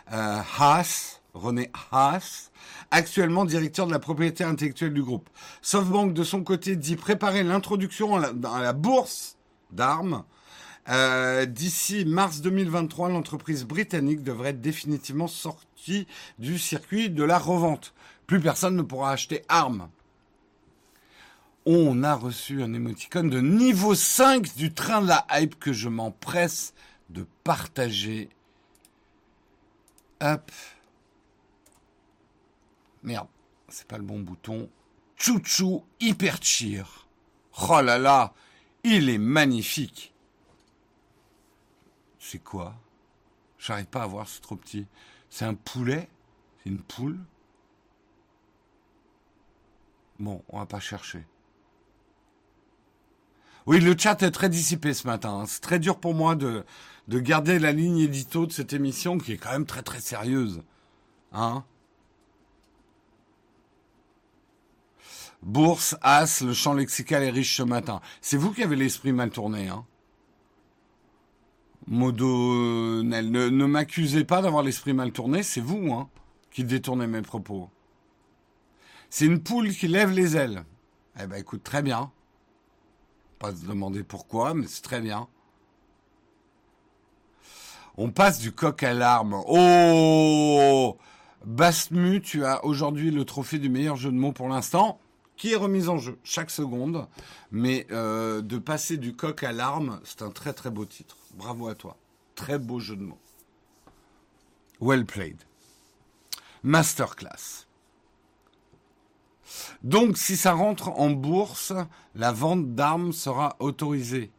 Haas, 0.10 1.22
René 1.34 1.72
Haas, 1.92 2.52
actuellement 2.92 3.46
directeur 3.46 3.88
de 3.88 3.92
la 3.92 4.00
propriété 4.00 4.44
intellectuelle 4.44 4.94
du 4.94 5.04
groupe. 5.04 5.30
SoftBank, 5.62 6.14
de 6.14 6.24
son 6.24 6.44
côté, 6.44 6.76
dit 6.76 6.96
préparer 6.96 7.44
l'introduction 7.44 8.18
à, 8.18 8.62
la 8.62 8.74
bourse 8.74 9.38
d'armes. 9.72 10.24
Euh, 10.90 11.46
d'ici 11.46 12.06
mars 12.06 12.42
2023, 12.42 13.10
l'entreprise 13.10 13.66
britannique 13.66 14.24
devrait 14.24 14.50
être 14.50 14.62
définitivement 14.62 15.28
sortie 15.28 16.08
du 16.40 16.58
circuit 16.58 17.10
de 17.10 17.24
la 17.24 17.38
revente. 17.38 17.94
Plus 18.26 18.40
personne 18.40 18.76
ne 18.76 18.82
pourra 18.82 19.12
acheter 19.12 19.44
armes. 19.50 19.90
On 21.70 22.02
a 22.04 22.16
reçu 22.16 22.64
un 22.64 22.74
émoticône 22.74 23.30
de 23.30 23.42
niveau 23.42 23.94
5 23.94 24.56
du 24.56 24.74
train 24.74 25.02
de 25.02 25.08
la 25.10 25.28
hype 25.32 25.60
que 25.60 25.74
je 25.74 25.90
m'empresse 25.90 26.74
de 27.10 27.28
partager. 27.44 28.30
Hop. 30.22 30.50
Merde, 33.04 33.28
c'est 33.68 33.86
pas 33.86 33.98
le 33.98 34.06
bon 34.06 34.22
bouton. 34.22 34.70
Chouchou 35.18 35.84
Hyper 36.00 36.42
Cheer. 36.42 37.06
Oh 37.70 37.82
là 37.82 37.98
là, 37.98 38.34
il 38.86 39.10
est 39.10 39.18
magnifique. 39.18 40.14
C'est 42.18 42.40
quoi? 42.40 42.76
J'arrive 43.60 43.88
pas 43.88 44.04
à 44.04 44.08
voir, 44.08 44.30
c'est 44.30 44.40
trop 44.40 44.56
petit. 44.56 44.88
C'est 45.30 45.44
un 45.44 45.54
poulet? 45.56 46.08
C'est 46.64 46.70
une 46.70 46.80
poule? 46.80 47.20
Bon, 50.18 50.42
on 50.48 50.60
va 50.60 50.66
pas 50.66 50.80
chercher. 50.80 51.26
Oui, 53.68 53.82
le 53.82 53.96
chat 53.98 54.24
est 54.24 54.32
très 54.32 54.48
dissipé 54.48 54.94
ce 54.94 55.06
matin. 55.06 55.42
Hein. 55.42 55.46
C'est 55.46 55.60
très 55.60 55.78
dur 55.78 56.00
pour 56.00 56.14
moi 56.14 56.36
de, 56.36 56.64
de 57.10 57.20
garder 57.20 57.60
la 57.60 57.74
ligne 57.74 58.00
édito 58.00 58.46
de 58.46 58.52
cette 58.54 58.72
émission 58.72 59.18
qui 59.18 59.34
est 59.34 59.38
quand 59.38 59.52
même 59.52 59.66
très 59.66 59.82
très 59.84 60.00
sérieuse. 60.00 60.64
Hein 61.34 61.66
Bourse, 65.44 65.98
As, 66.02 66.42
le 66.42 66.54
champ 66.54 66.74
lexical 66.74 67.22
est 67.24 67.30
riche 67.30 67.58
ce 67.58 67.64
matin. 67.64 68.00
C'est 68.22 68.38
vous 68.38 68.54
qui 68.54 68.64
avez 68.64 68.78
l'esprit 68.78 69.12
mal 69.12 69.32
tourné, 69.32 69.68
hein 69.68 69.86
Modo, 71.88 73.04
ne, 73.04 73.22
ne 73.22 73.66
m'accusez 73.66 74.24
pas 74.24 74.42
d'avoir 74.42 74.64
l'esprit 74.64 74.94
mal 74.94 75.12
tourné, 75.12 75.44
c'est 75.44 75.62
vous, 75.62 75.92
hein, 75.94 76.10
qui 76.52 76.64
détournez 76.64 77.08
mes 77.08 77.22
propos. 77.22 77.70
C'est 79.10 79.26
une 79.26 79.42
poule 79.42 79.72
qui 79.72 79.88
lève 79.88 80.12
les 80.12 80.38
ailes. 80.38 80.64
Eh 81.22 81.28
ben, 81.28 81.38
écoute, 81.38 81.64
très 81.64 81.82
bien. 81.82 82.12
Pas 83.40 83.52
se 83.52 83.66
demander 83.66 84.04
pourquoi, 84.04 84.54
mais 84.54 84.68
c'est 84.68 84.82
très 84.82 85.02
bien. 85.02 85.28
On 87.98 88.12
passe 88.12 88.40
du 88.40 88.52
coq 88.52 88.84
à 88.84 88.94
l'arme. 88.94 89.42
Oh 89.48 90.98
Basmu, 91.46 92.22
tu 92.22 92.46
as 92.46 92.66
aujourd'hui 92.66 93.12
le 93.12 93.26
trophée 93.26 93.60
du 93.60 93.70
meilleur 93.70 93.96
jeu 93.96 94.12
de 94.12 94.18
mots 94.18 94.34
pour 94.34 94.50
l'instant 94.50 95.00
qui 95.38 95.54
est 95.54 95.56
remise 95.56 95.88
en 95.88 95.98
jeu 95.98 96.18
chaque 96.24 96.50
seconde. 96.50 97.08
Mais 97.52 97.88
euh, 97.92 98.42
de 98.42 98.58
passer 98.58 98.98
du 98.98 99.16
coq 99.16 99.44
à 99.44 99.52
l'arme, 99.52 100.02
c'est 100.04 100.24
un 100.24 100.32
très 100.32 100.52
très 100.54 100.72
beau 100.72 100.86
titre. 100.86 101.18
Bravo 101.36 101.68
à 101.68 101.76
toi. 101.76 101.96
Très 102.36 102.60
beau 102.60 102.80
jeu 102.80 102.96
de 102.96 103.04
mots. 103.04 103.20
Well 104.82 105.06
played. 105.06 105.38
Masterclass. 106.64 107.67
Donc, 109.84 110.18
si 110.18 110.38
ça 110.38 110.54
rentre 110.54 110.90
en 110.90 111.10
bourse, 111.10 111.74
la 112.16 112.32
vente 112.32 112.76
d'armes 112.76 113.14
sera 113.14 113.56
autorisée. 113.60 114.32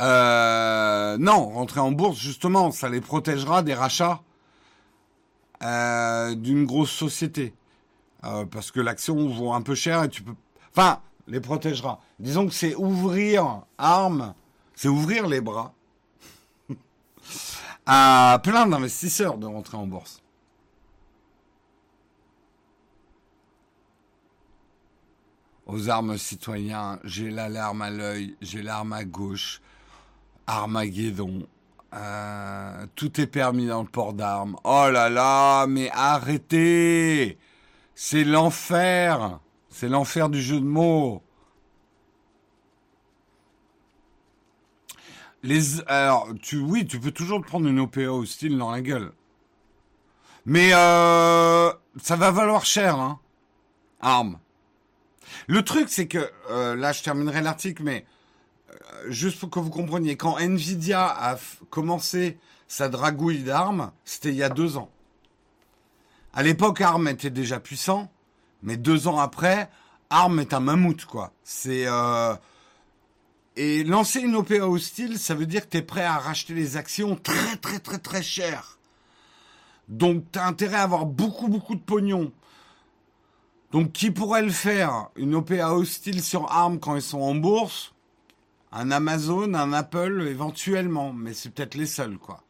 Euh, 0.00 1.18
non, 1.18 1.48
rentrer 1.50 1.80
en 1.80 1.92
bourse, 1.92 2.18
justement, 2.18 2.70
ça 2.70 2.88
les 2.88 3.00
protégera 3.00 3.62
des 3.62 3.74
rachats 3.74 4.22
euh, 5.62 6.34
d'une 6.34 6.64
grosse 6.64 6.90
société. 6.90 7.54
Euh, 8.24 8.44
parce 8.46 8.70
que 8.70 8.80
l'action 8.80 9.28
vaut 9.28 9.52
un 9.52 9.62
peu 9.62 9.74
cher 9.74 10.04
et 10.04 10.08
tu 10.08 10.22
peux... 10.22 10.34
Enfin, 10.70 11.00
les 11.26 11.40
protégera. 11.40 12.00
Disons 12.18 12.46
que 12.46 12.54
c'est 12.54 12.74
ouvrir 12.74 13.62
armes, 13.78 14.34
c'est 14.74 14.88
ouvrir 14.88 15.26
les 15.26 15.40
bras 15.40 15.72
à 17.86 18.40
plein 18.42 18.66
d'investisseurs 18.66 19.38
de 19.38 19.46
rentrer 19.46 19.76
en 19.76 19.86
bourse. 19.86 20.22
Aux 25.70 25.88
armes 25.88 26.18
citoyens, 26.18 26.98
j'ai 27.04 27.30
l'alarme 27.30 27.82
à 27.82 27.90
l'œil, 27.90 28.36
j'ai 28.40 28.62
l'arme 28.62 28.92
à 28.92 29.04
gauche, 29.04 29.60
Armageddon. 30.46 31.46
Euh, 31.94 32.86
tout 32.96 33.20
est 33.20 33.26
permis 33.26 33.66
dans 33.66 33.82
le 33.82 33.88
port 33.88 34.12
d'armes. 34.12 34.56
Oh 34.64 34.88
là 34.90 35.08
là, 35.08 35.66
mais 35.66 35.90
arrêtez 35.92 37.38
c'est 38.02 38.24
l'enfer. 38.24 39.40
C'est 39.68 39.88
l'enfer 39.90 40.30
du 40.30 40.40
jeu 40.40 40.58
de 40.58 40.64
mots. 40.64 41.22
Les, 45.42 45.82
alors, 45.86 46.28
tu, 46.40 46.56
oui, 46.58 46.86
tu 46.86 46.98
peux 46.98 47.10
toujours 47.10 47.42
te 47.42 47.46
prendre 47.46 47.68
une 47.68 47.78
OPA 47.78 48.10
hostile 48.10 48.56
dans 48.56 48.70
la 48.70 48.80
gueule. 48.80 49.12
Mais 50.46 50.70
euh, 50.72 51.70
ça 52.02 52.16
va 52.16 52.30
valoir 52.30 52.64
cher, 52.64 52.98
hein. 52.98 53.20
Arme. 54.00 54.38
Le 55.50 55.64
truc, 55.64 55.88
c'est 55.88 56.06
que, 56.06 56.30
euh, 56.50 56.76
là, 56.76 56.92
je 56.92 57.02
terminerai 57.02 57.40
l'article, 57.40 57.82
mais 57.82 58.06
juste 59.08 59.40
pour 59.40 59.50
que 59.50 59.58
vous 59.58 59.70
compreniez, 59.70 60.16
quand 60.16 60.38
Nvidia 60.38 61.04
a 61.04 61.38
commencé 61.70 62.38
sa 62.68 62.88
dragouille 62.88 63.42
d'armes, 63.42 63.90
c'était 64.04 64.28
il 64.28 64.36
y 64.36 64.44
a 64.44 64.48
deux 64.48 64.76
ans. 64.76 64.92
À 66.32 66.44
l'époque, 66.44 66.80
ARM 66.80 67.08
était 67.08 67.30
déjà 67.30 67.58
puissant, 67.58 68.12
mais 68.62 68.76
deux 68.76 69.08
ans 69.08 69.18
après, 69.18 69.68
ARM 70.08 70.38
est 70.38 70.54
un 70.54 70.60
mammouth, 70.60 71.04
quoi. 71.04 71.32
C'est 71.42 71.82
euh... 71.88 72.36
et 73.56 73.82
lancer 73.82 74.20
une 74.20 74.36
OPA 74.36 74.68
hostile, 74.68 75.18
ça 75.18 75.34
veut 75.34 75.46
dire 75.46 75.64
que 75.64 75.70
tu 75.70 75.78
es 75.78 75.82
prêt 75.82 76.04
à 76.04 76.18
racheter 76.18 76.54
les 76.54 76.76
actions 76.76 77.16
très 77.16 77.56
très 77.56 77.80
très 77.80 77.98
très 77.98 78.22
cher. 78.22 78.78
Donc 79.88 80.22
tu 80.30 80.38
as 80.38 80.46
intérêt 80.46 80.76
à 80.76 80.82
avoir 80.82 81.06
beaucoup 81.06 81.48
beaucoup 81.48 81.74
de 81.74 81.80
pognon. 81.80 82.30
Donc 83.70 83.92
qui 83.92 84.10
pourrait 84.10 84.42
le 84.42 84.50
faire? 84.50 85.08
Une 85.16 85.34
OPA 85.34 85.72
hostile 85.72 86.22
sur 86.22 86.50
ARM 86.50 86.80
quand 86.80 86.96
ils 86.96 87.02
sont 87.02 87.20
en 87.20 87.34
bourse? 87.34 87.94
Un 88.72 88.90
Amazon, 88.90 89.54
un 89.54 89.72
Apple 89.72 90.26
éventuellement, 90.28 91.12
mais 91.12 91.34
c'est 91.34 91.50
peut-être 91.50 91.74
les 91.74 91.86
seuls, 91.86 92.18
quoi. 92.18 92.44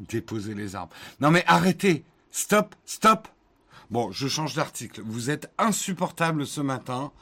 déposer 0.00 0.54
les 0.54 0.74
arbres. 0.74 0.94
Non 1.20 1.30
mais 1.30 1.44
arrêtez, 1.46 2.04
stop, 2.30 2.74
stop. 2.84 3.28
Bon, 3.90 4.10
je 4.10 4.28
change 4.28 4.54
d'article. 4.54 5.02
Vous 5.04 5.30
êtes 5.30 5.52
insupportable 5.58 6.46
ce 6.46 6.60
matin. 6.60 7.12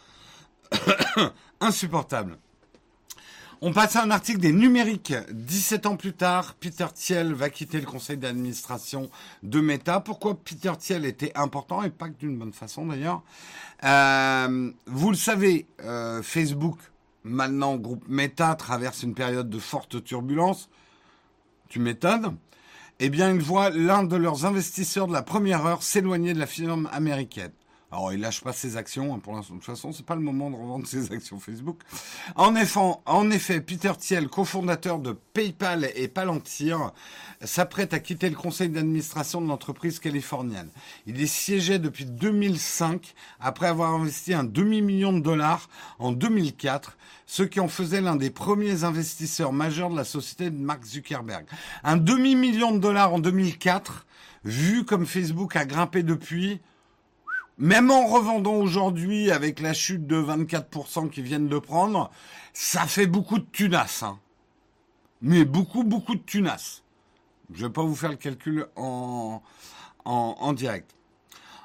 insupportable. 1.60 2.38
On 3.66 3.72
passe 3.72 3.96
à 3.96 4.02
un 4.02 4.10
article 4.10 4.40
des 4.40 4.52
numériques. 4.52 5.14
17 5.30 5.86
ans 5.86 5.96
plus 5.96 6.12
tard, 6.12 6.54
Peter 6.60 6.84
Thiel 6.94 7.32
va 7.32 7.48
quitter 7.48 7.80
le 7.80 7.86
conseil 7.86 8.18
d'administration 8.18 9.08
de 9.42 9.58
Meta. 9.58 10.00
Pourquoi 10.00 10.34
Peter 10.34 10.72
Thiel 10.78 11.06
était 11.06 11.32
important 11.34 11.82
et 11.82 11.88
pas 11.88 12.10
que 12.10 12.18
d'une 12.18 12.36
bonne 12.36 12.52
façon 12.52 12.84
d'ailleurs 12.84 13.22
euh, 13.82 14.70
Vous 14.84 15.08
le 15.08 15.16
savez, 15.16 15.66
euh, 15.82 16.22
Facebook, 16.22 16.76
maintenant 17.22 17.76
groupe 17.76 18.04
Meta, 18.06 18.54
traverse 18.54 19.02
une 19.02 19.14
période 19.14 19.48
de 19.48 19.58
forte 19.58 20.04
turbulence. 20.04 20.68
Tu 21.70 21.78
m'étonnes 21.78 22.36
eh 23.00 23.08
bien, 23.08 23.32
ils 23.32 23.40
voient 23.40 23.70
l'un 23.70 24.04
de 24.04 24.14
leurs 24.14 24.44
investisseurs 24.44 25.08
de 25.08 25.12
la 25.14 25.22
première 25.22 25.64
heure 25.64 25.82
s'éloigner 25.82 26.34
de 26.34 26.38
la 26.38 26.46
firme 26.46 26.88
américaine. 26.92 27.50
Alors, 27.94 28.12
il 28.12 28.18
lâche 28.18 28.40
pas 28.40 28.52
ses 28.52 28.76
actions, 28.76 29.14
hein, 29.14 29.20
pour 29.20 29.36
l'instant. 29.36 29.54
De 29.54 29.60
toute 29.60 29.66
façon, 29.66 29.92
c'est 29.92 30.04
pas 30.04 30.16
le 30.16 30.20
moment 30.20 30.50
de 30.50 30.56
revendre 30.56 30.84
ses 30.84 31.12
actions 31.12 31.38
Facebook. 31.38 31.78
En 32.34 32.56
effet, 32.56 32.80
en 33.06 33.30
effet 33.30 33.60
Peter 33.60 33.92
Thiel, 33.96 34.26
cofondateur 34.26 34.98
de 34.98 35.12
PayPal 35.12 35.88
et 35.94 36.08
Palantir, 36.08 36.90
s'apprête 37.44 37.94
à 37.94 38.00
quitter 38.00 38.28
le 38.28 38.34
conseil 38.34 38.68
d'administration 38.68 39.40
de 39.40 39.46
l'entreprise 39.46 40.00
californienne. 40.00 40.70
Il 41.06 41.20
est 41.22 41.28
siégé 41.28 41.78
depuis 41.78 42.04
2005, 42.04 43.14
après 43.38 43.68
avoir 43.68 43.94
investi 43.94 44.34
un 44.34 44.42
demi-million 44.42 45.12
de 45.12 45.20
dollars 45.20 45.68
en 46.00 46.10
2004, 46.10 46.96
ce 47.26 47.44
qui 47.44 47.60
en 47.60 47.68
faisait 47.68 48.00
l'un 48.00 48.16
des 48.16 48.30
premiers 48.30 48.82
investisseurs 48.82 49.52
majeurs 49.52 49.90
de 49.90 49.96
la 49.96 50.02
société 50.02 50.50
de 50.50 50.58
Mark 50.58 50.84
Zuckerberg. 50.84 51.46
Un 51.84 51.96
demi-million 51.96 52.72
de 52.72 52.78
dollars 52.78 53.14
en 53.14 53.20
2004, 53.20 54.04
vu 54.44 54.84
comme 54.84 55.06
Facebook 55.06 55.54
a 55.54 55.64
grimpé 55.64 56.02
depuis, 56.02 56.60
même 57.58 57.90
en 57.90 58.06
revendant 58.06 58.54
aujourd'hui 58.54 59.30
avec 59.30 59.60
la 59.60 59.72
chute 59.72 60.06
de 60.06 60.16
24% 60.16 61.08
qu'ils 61.10 61.24
viennent 61.24 61.48
de 61.48 61.58
prendre, 61.58 62.10
ça 62.52 62.86
fait 62.86 63.06
beaucoup 63.06 63.38
de 63.38 63.46
tunas. 63.52 64.00
Hein. 64.02 64.18
Mais 65.22 65.44
beaucoup, 65.44 65.84
beaucoup 65.84 66.14
de 66.16 66.22
tunas. 66.22 66.82
Je 67.52 67.62
ne 67.62 67.68
vais 67.68 67.72
pas 67.72 67.82
vous 67.82 67.94
faire 67.94 68.10
le 68.10 68.16
calcul 68.16 68.66
en, 68.74 69.42
en, 70.04 70.52
direct. 70.52 70.94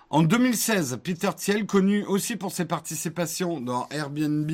En 0.10 0.24
2016, 0.24 1.00
Peter 1.04 1.30
Thiel, 1.36 1.66
connu 1.66 2.04
aussi 2.06 2.36
pour 2.36 2.52
ses 2.52 2.66
participations 2.66 3.62
dans 3.62 3.88
Airbnb, 3.90 4.52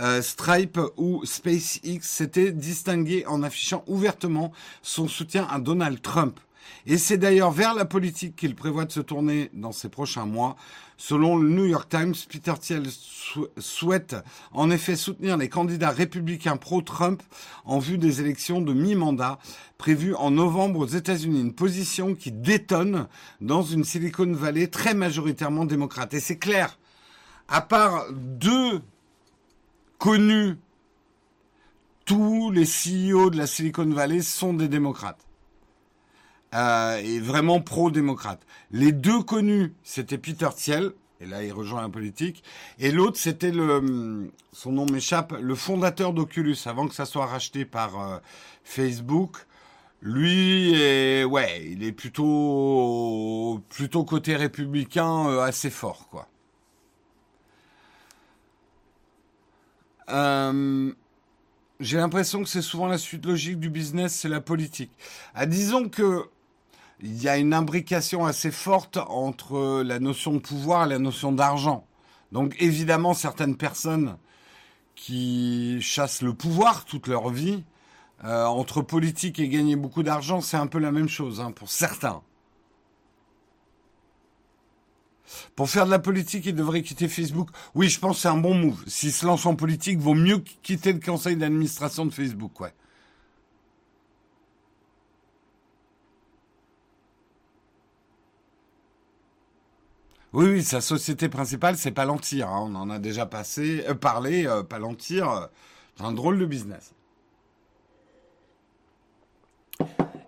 euh, 0.00 0.22
Stripe 0.22 0.78
ou 0.96 1.24
SpaceX, 1.24 2.00
s'était 2.02 2.52
distingué 2.52 3.26
en 3.26 3.42
affichant 3.42 3.84
ouvertement 3.86 4.52
son 4.82 5.08
soutien 5.08 5.46
à 5.50 5.58
Donald 5.58 6.00
Trump. 6.00 6.38
Et 6.86 6.98
c'est 6.98 7.18
d'ailleurs 7.18 7.50
vers 7.50 7.74
la 7.74 7.84
politique 7.84 8.36
qu'il 8.36 8.54
prévoit 8.54 8.84
de 8.84 8.92
se 8.92 9.00
tourner 9.00 9.50
dans 9.54 9.72
ces 9.72 9.88
prochains 9.88 10.26
mois. 10.26 10.56
Selon 10.96 11.36
le 11.36 11.48
New 11.48 11.64
York 11.64 11.88
Times, 11.88 12.14
Peter 12.28 12.54
Thiel 12.60 12.84
souhaite 13.58 14.16
en 14.52 14.70
effet 14.70 14.96
soutenir 14.96 15.36
les 15.36 15.48
candidats 15.48 15.90
républicains 15.90 16.56
pro-Trump 16.56 17.22
en 17.64 17.78
vue 17.78 17.98
des 17.98 18.20
élections 18.20 18.60
de 18.60 18.72
mi-mandat 18.72 19.38
prévues 19.78 20.14
en 20.14 20.30
novembre 20.30 20.80
aux 20.80 20.86
États-Unis. 20.86 21.40
Une 21.40 21.54
position 21.54 22.14
qui 22.14 22.30
détonne 22.30 23.08
dans 23.40 23.62
une 23.62 23.84
Silicon 23.84 24.32
Valley 24.32 24.68
très 24.68 24.94
majoritairement 24.94 25.64
démocrate. 25.64 26.14
Et 26.14 26.20
c'est 26.20 26.38
clair, 26.38 26.78
à 27.48 27.60
part 27.60 28.06
deux 28.12 28.80
connus, 29.98 30.56
tous 32.04 32.50
les 32.50 32.66
CEO 32.66 33.30
de 33.30 33.38
la 33.38 33.46
Silicon 33.46 33.86
Valley 33.86 34.20
sont 34.20 34.52
des 34.52 34.68
démocrates 34.68 35.23
euh, 36.54 36.96
et 36.96 37.20
vraiment 37.20 37.60
pro-démocrate. 37.60 38.40
Les 38.70 38.92
deux 38.92 39.22
connus, 39.22 39.72
c'était 39.82 40.18
Peter 40.18 40.48
Thiel, 40.56 40.92
et 41.20 41.26
là 41.26 41.42
il 41.42 41.52
rejoint 41.52 41.82
la 41.82 41.88
politique, 41.88 42.42
et 42.78 42.90
l'autre 42.90 43.18
c'était 43.18 43.50
le, 43.50 44.30
son 44.52 44.72
nom 44.72 44.86
m'échappe, 44.86 45.32
le 45.40 45.54
fondateur 45.54 46.12
d'Oculus, 46.12 46.56
avant 46.66 46.88
que 46.88 46.94
ça 46.94 47.06
soit 47.06 47.26
racheté 47.26 47.64
par 47.64 48.00
euh, 48.00 48.18
Facebook. 48.62 49.46
Lui, 50.02 50.72
ouais, 51.24 51.64
il 51.66 51.82
est 51.82 51.92
plutôt, 51.92 53.62
plutôt 53.70 54.04
côté 54.04 54.36
républicain, 54.36 55.28
euh, 55.28 55.40
assez 55.40 55.70
fort, 55.70 56.08
quoi. 56.10 56.28
Euh, 60.10 60.92
j'ai 61.80 61.96
l'impression 61.96 62.42
que 62.42 62.48
c'est 62.48 62.62
souvent 62.62 62.86
la 62.86 62.98
suite 62.98 63.24
logique 63.26 63.58
du 63.58 63.70
business, 63.70 64.14
c'est 64.14 64.28
la 64.28 64.40
politique. 64.40 64.92
Ah, 65.34 65.46
disons 65.46 65.88
que 65.88 66.28
il 67.04 67.22
y 67.22 67.28
a 67.28 67.36
une 67.36 67.52
imbrication 67.52 68.24
assez 68.24 68.50
forte 68.50 68.96
entre 68.96 69.82
la 69.82 70.00
notion 70.00 70.32
de 70.32 70.38
pouvoir 70.38 70.86
et 70.86 70.88
la 70.88 70.98
notion 70.98 71.32
d'argent. 71.32 71.86
Donc 72.32 72.56
évidemment, 72.60 73.12
certaines 73.12 73.56
personnes 73.56 74.16
qui 74.94 75.82
chassent 75.82 76.22
le 76.22 76.32
pouvoir 76.32 76.86
toute 76.86 77.06
leur 77.06 77.28
vie, 77.28 77.62
euh, 78.24 78.46
entre 78.46 78.80
politique 78.80 79.38
et 79.38 79.48
gagner 79.48 79.76
beaucoup 79.76 80.02
d'argent, 80.02 80.40
c'est 80.40 80.56
un 80.56 80.66
peu 80.66 80.78
la 80.78 80.92
même 80.92 81.08
chose 81.08 81.40
hein, 81.40 81.52
pour 81.52 81.68
certains. 81.68 82.22
Pour 85.56 85.68
faire 85.68 85.84
de 85.84 85.90
la 85.90 85.98
politique, 85.98 86.46
il 86.46 86.54
devrait 86.54 86.82
quitter 86.82 87.08
Facebook. 87.08 87.50
Oui, 87.74 87.90
je 87.90 88.00
pense 88.00 88.16
que 88.16 88.22
c'est 88.22 88.28
un 88.28 88.38
bon 88.38 88.54
move. 88.54 88.82
S'il 88.86 89.12
se 89.12 89.26
lance 89.26 89.44
en 89.44 89.56
politique, 89.56 89.98
vaut 89.98 90.14
mieux 90.14 90.38
quitter 90.62 90.92
le 90.92 91.00
conseil 91.00 91.36
d'administration 91.36 92.06
de 92.06 92.12
Facebook, 92.12 92.60
ouais. 92.60 92.72
Oui, 100.34 100.46
oui, 100.46 100.62
sa 100.64 100.80
société 100.80 101.28
principale, 101.28 101.76
c'est 101.76 101.92
Palantir. 101.92 102.48
Hein. 102.48 102.68
On 102.68 102.74
en 102.74 102.90
a 102.90 102.98
déjà 102.98 103.24
passé, 103.24 103.84
euh, 103.88 103.94
parlé. 103.94 104.48
Euh, 104.48 104.64
Palantir, 104.64 105.30
euh, 105.30 105.46
un 106.00 106.10
drôle 106.10 106.40
de 106.40 106.44
business. 106.44 106.92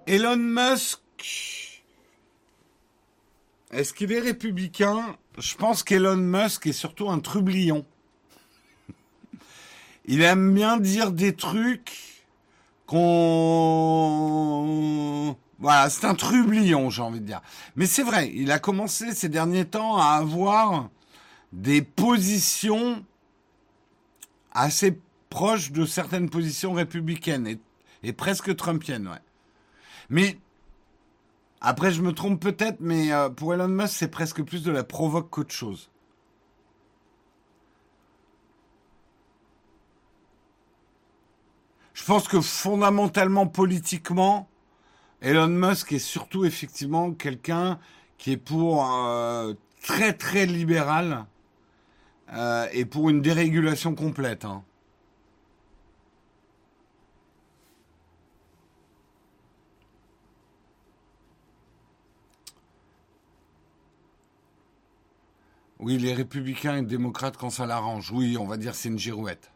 Elon 0.06 0.36
Musk, 0.36 1.00
est-ce 3.72 3.92
qu'il 3.92 4.12
est 4.12 4.20
républicain? 4.20 5.16
Je 5.38 5.56
pense 5.56 5.82
qu'Elon 5.82 6.18
Musk 6.18 6.68
est 6.68 6.72
surtout 6.72 7.10
un 7.10 7.18
trublion. 7.18 7.84
Il 10.04 10.22
aime 10.22 10.54
bien 10.54 10.76
dire 10.76 11.10
des 11.10 11.34
trucs 11.34 12.22
qu'on 12.86 13.66
voilà, 15.58 15.88
c'est 15.88 16.04
un 16.04 16.14
trublion, 16.14 16.90
j'ai 16.90 17.02
envie 17.02 17.20
de 17.20 17.26
dire. 17.26 17.40
Mais 17.76 17.86
c'est 17.86 18.02
vrai, 18.02 18.30
il 18.34 18.50
a 18.52 18.58
commencé 18.58 19.14
ces 19.14 19.28
derniers 19.28 19.64
temps 19.64 19.96
à 19.96 20.16
avoir 20.16 20.90
des 21.52 21.80
positions 21.80 23.04
assez 24.52 25.00
proches 25.30 25.72
de 25.72 25.86
certaines 25.86 26.28
positions 26.28 26.72
républicaines 26.72 27.58
et, 28.02 28.12
presque 28.12 28.54
trumpiennes, 28.54 29.08
ouais. 29.08 29.18
Mais 30.08 30.38
après, 31.60 31.90
je 31.90 32.02
me 32.02 32.12
trompe 32.12 32.40
peut-être, 32.40 32.78
mais 32.80 33.12
euh, 33.12 33.28
pour 33.28 33.52
Elon 33.52 33.68
Musk, 33.68 33.94
c'est 33.96 34.08
presque 34.08 34.42
plus 34.42 34.62
de 34.62 34.70
la 34.70 34.84
provoque 34.84 35.30
qu'autre 35.30 35.54
chose. 35.54 35.90
Je 41.94 42.04
pense 42.04 42.28
que 42.28 42.40
fondamentalement, 42.40 43.46
politiquement, 43.46 44.48
Elon 45.22 45.48
Musk 45.48 45.92
est 45.92 45.98
surtout 45.98 46.44
effectivement 46.44 47.12
quelqu'un 47.12 47.78
qui 48.18 48.32
est 48.32 48.36
pour 48.36 48.84
euh, 48.90 49.54
très 49.82 50.12
très 50.12 50.46
libéral 50.46 51.26
euh, 52.32 52.66
et 52.72 52.84
pour 52.84 53.08
une 53.08 53.22
dérégulation 53.22 53.94
complète. 53.94 54.44
Hein. 54.44 54.62
Oui, 65.78 65.98
les 65.98 66.14
républicains 66.14 66.78
et 66.78 66.82
démocrates 66.82 67.36
quand 67.36 67.50
ça 67.50 67.66
l'arrange. 67.66 68.10
Oui, 68.10 68.36
on 68.38 68.46
va 68.46 68.56
dire 68.56 68.74
c'est 68.74 68.88
une 68.88 68.98
girouette. 68.98 69.50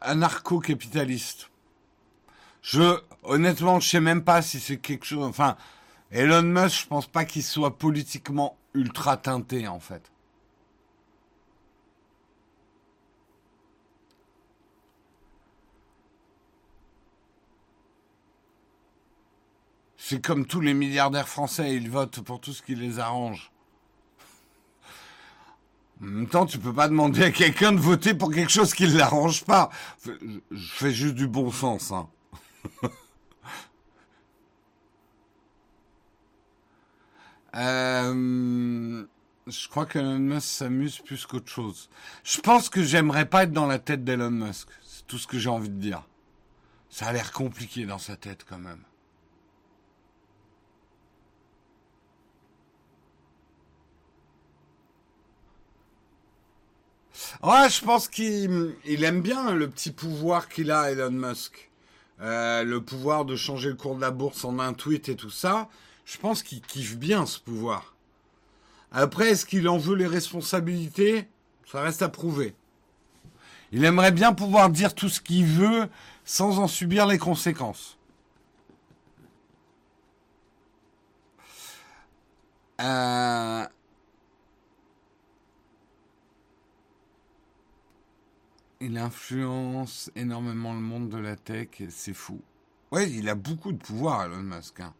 Anarcho-capitaliste. 0.00 1.50
Je, 2.62 3.00
honnêtement, 3.22 3.80
je 3.80 3.88
sais 3.88 4.00
même 4.00 4.24
pas 4.24 4.42
si 4.42 4.60
c'est 4.60 4.78
quelque 4.78 5.04
chose. 5.04 5.24
Enfin, 5.24 5.56
Elon 6.10 6.42
Musk, 6.42 6.82
je 6.82 6.86
pense 6.86 7.06
pas 7.06 7.24
qu'il 7.24 7.42
soit 7.42 7.76
politiquement 7.76 8.56
ultra 8.74 9.16
teinté, 9.16 9.68
en 9.68 9.80
fait. 9.80 10.10
C'est 19.96 20.20
comme 20.20 20.46
tous 20.46 20.60
les 20.60 20.74
milliardaires 20.74 21.28
français, 21.28 21.74
ils 21.74 21.90
votent 21.90 22.20
pour 22.20 22.38
tout 22.38 22.52
ce 22.52 22.60
qui 22.62 22.74
les 22.74 22.98
arrange. 22.98 23.53
En 26.04 26.08
même 26.08 26.28
temps, 26.28 26.44
tu 26.44 26.58
peux 26.58 26.72
pas 26.72 26.88
demander 26.88 27.22
à 27.22 27.30
quelqu'un 27.30 27.72
de 27.72 27.80
voter 27.80 28.12
pour 28.12 28.30
quelque 28.30 28.52
chose 28.52 28.74
qui 28.74 28.86
ne 28.86 28.98
l'arrange 28.98 29.44
pas. 29.44 29.70
Je 30.04 30.72
fais 30.72 30.90
juste 30.90 31.14
du 31.14 31.26
bon 31.26 31.50
sens. 31.50 31.92
Hein. 31.92 32.08
Euh, 37.56 39.06
je 39.46 39.68
crois 39.68 39.86
qu'Elon 39.86 40.18
Musk 40.18 40.48
s'amuse 40.48 40.98
plus 40.98 41.24
qu'autre 41.24 41.48
chose. 41.48 41.88
Je 42.24 42.40
pense 42.40 42.68
que 42.68 42.82
j'aimerais 42.82 43.26
pas 43.26 43.44
être 43.44 43.52
dans 43.52 43.68
la 43.68 43.78
tête 43.78 44.02
d'Elon 44.02 44.32
Musk. 44.32 44.66
C'est 44.82 45.06
tout 45.06 45.18
ce 45.18 45.28
que 45.28 45.38
j'ai 45.38 45.50
envie 45.50 45.70
de 45.70 45.78
dire. 45.78 46.02
Ça 46.90 47.06
a 47.06 47.12
l'air 47.12 47.30
compliqué 47.30 47.86
dans 47.86 47.98
sa 47.98 48.16
tête 48.16 48.44
quand 48.48 48.58
même. 48.58 48.82
Ouais, 57.42 57.68
je 57.68 57.84
pense 57.84 58.08
qu'il 58.08 58.74
aime 58.86 59.20
bien 59.20 59.52
le 59.52 59.68
petit 59.68 59.90
pouvoir 59.90 60.48
qu'il 60.48 60.70
a, 60.70 60.90
Elon 60.90 61.10
Musk. 61.10 61.70
Euh, 62.20 62.62
le 62.62 62.80
pouvoir 62.80 63.24
de 63.24 63.36
changer 63.36 63.68
le 63.68 63.74
cours 63.74 63.96
de 63.96 64.00
la 64.00 64.10
bourse 64.10 64.44
en 64.44 64.58
un 64.58 64.72
tweet 64.72 65.08
et 65.08 65.16
tout 65.16 65.30
ça. 65.30 65.68
Je 66.04 66.16
pense 66.18 66.42
qu'il 66.42 66.60
kiffe 66.60 66.96
bien 66.96 67.26
ce 67.26 67.40
pouvoir. 67.40 67.94
Après, 68.92 69.30
est-ce 69.30 69.46
qu'il 69.46 69.68
en 69.68 69.78
veut 69.78 69.96
les 69.96 70.06
responsabilités? 70.06 71.28
Ça 71.70 71.82
reste 71.82 72.02
à 72.02 72.08
prouver. 72.08 72.54
Il 73.72 73.84
aimerait 73.84 74.12
bien 74.12 74.32
pouvoir 74.32 74.70
dire 74.70 74.94
tout 74.94 75.08
ce 75.08 75.20
qu'il 75.20 75.46
veut 75.46 75.88
sans 76.24 76.60
en 76.60 76.68
subir 76.68 77.06
les 77.06 77.18
conséquences. 77.18 77.98
Euh, 82.80 83.64
il 88.84 88.98
influence 88.98 90.10
énormément 90.14 90.74
le 90.74 90.80
monde 90.80 91.08
de 91.08 91.16
la 91.16 91.36
tech, 91.36 91.68
c'est 91.88 92.14
fou. 92.14 92.40
Ouais, 92.90 93.10
il 93.10 93.28
a 93.28 93.34
beaucoup 93.34 93.72
de 93.72 93.78
pouvoir, 93.78 94.24
Elon 94.24 94.42
Musk. 94.42 94.80
Hein. 94.80 94.92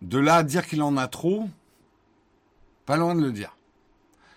De 0.00 0.18
là 0.18 0.36
à 0.36 0.42
dire 0.42 0.66
qu'il 0.66 0.82
en 0.82 0.96
a 0.96 1.06
trop, 1.06 1.48
pas 2.86 2.96
loin 2.96 3.14
de 3.14 3.20
le 3.20 3.32
dire. 3.32 3.56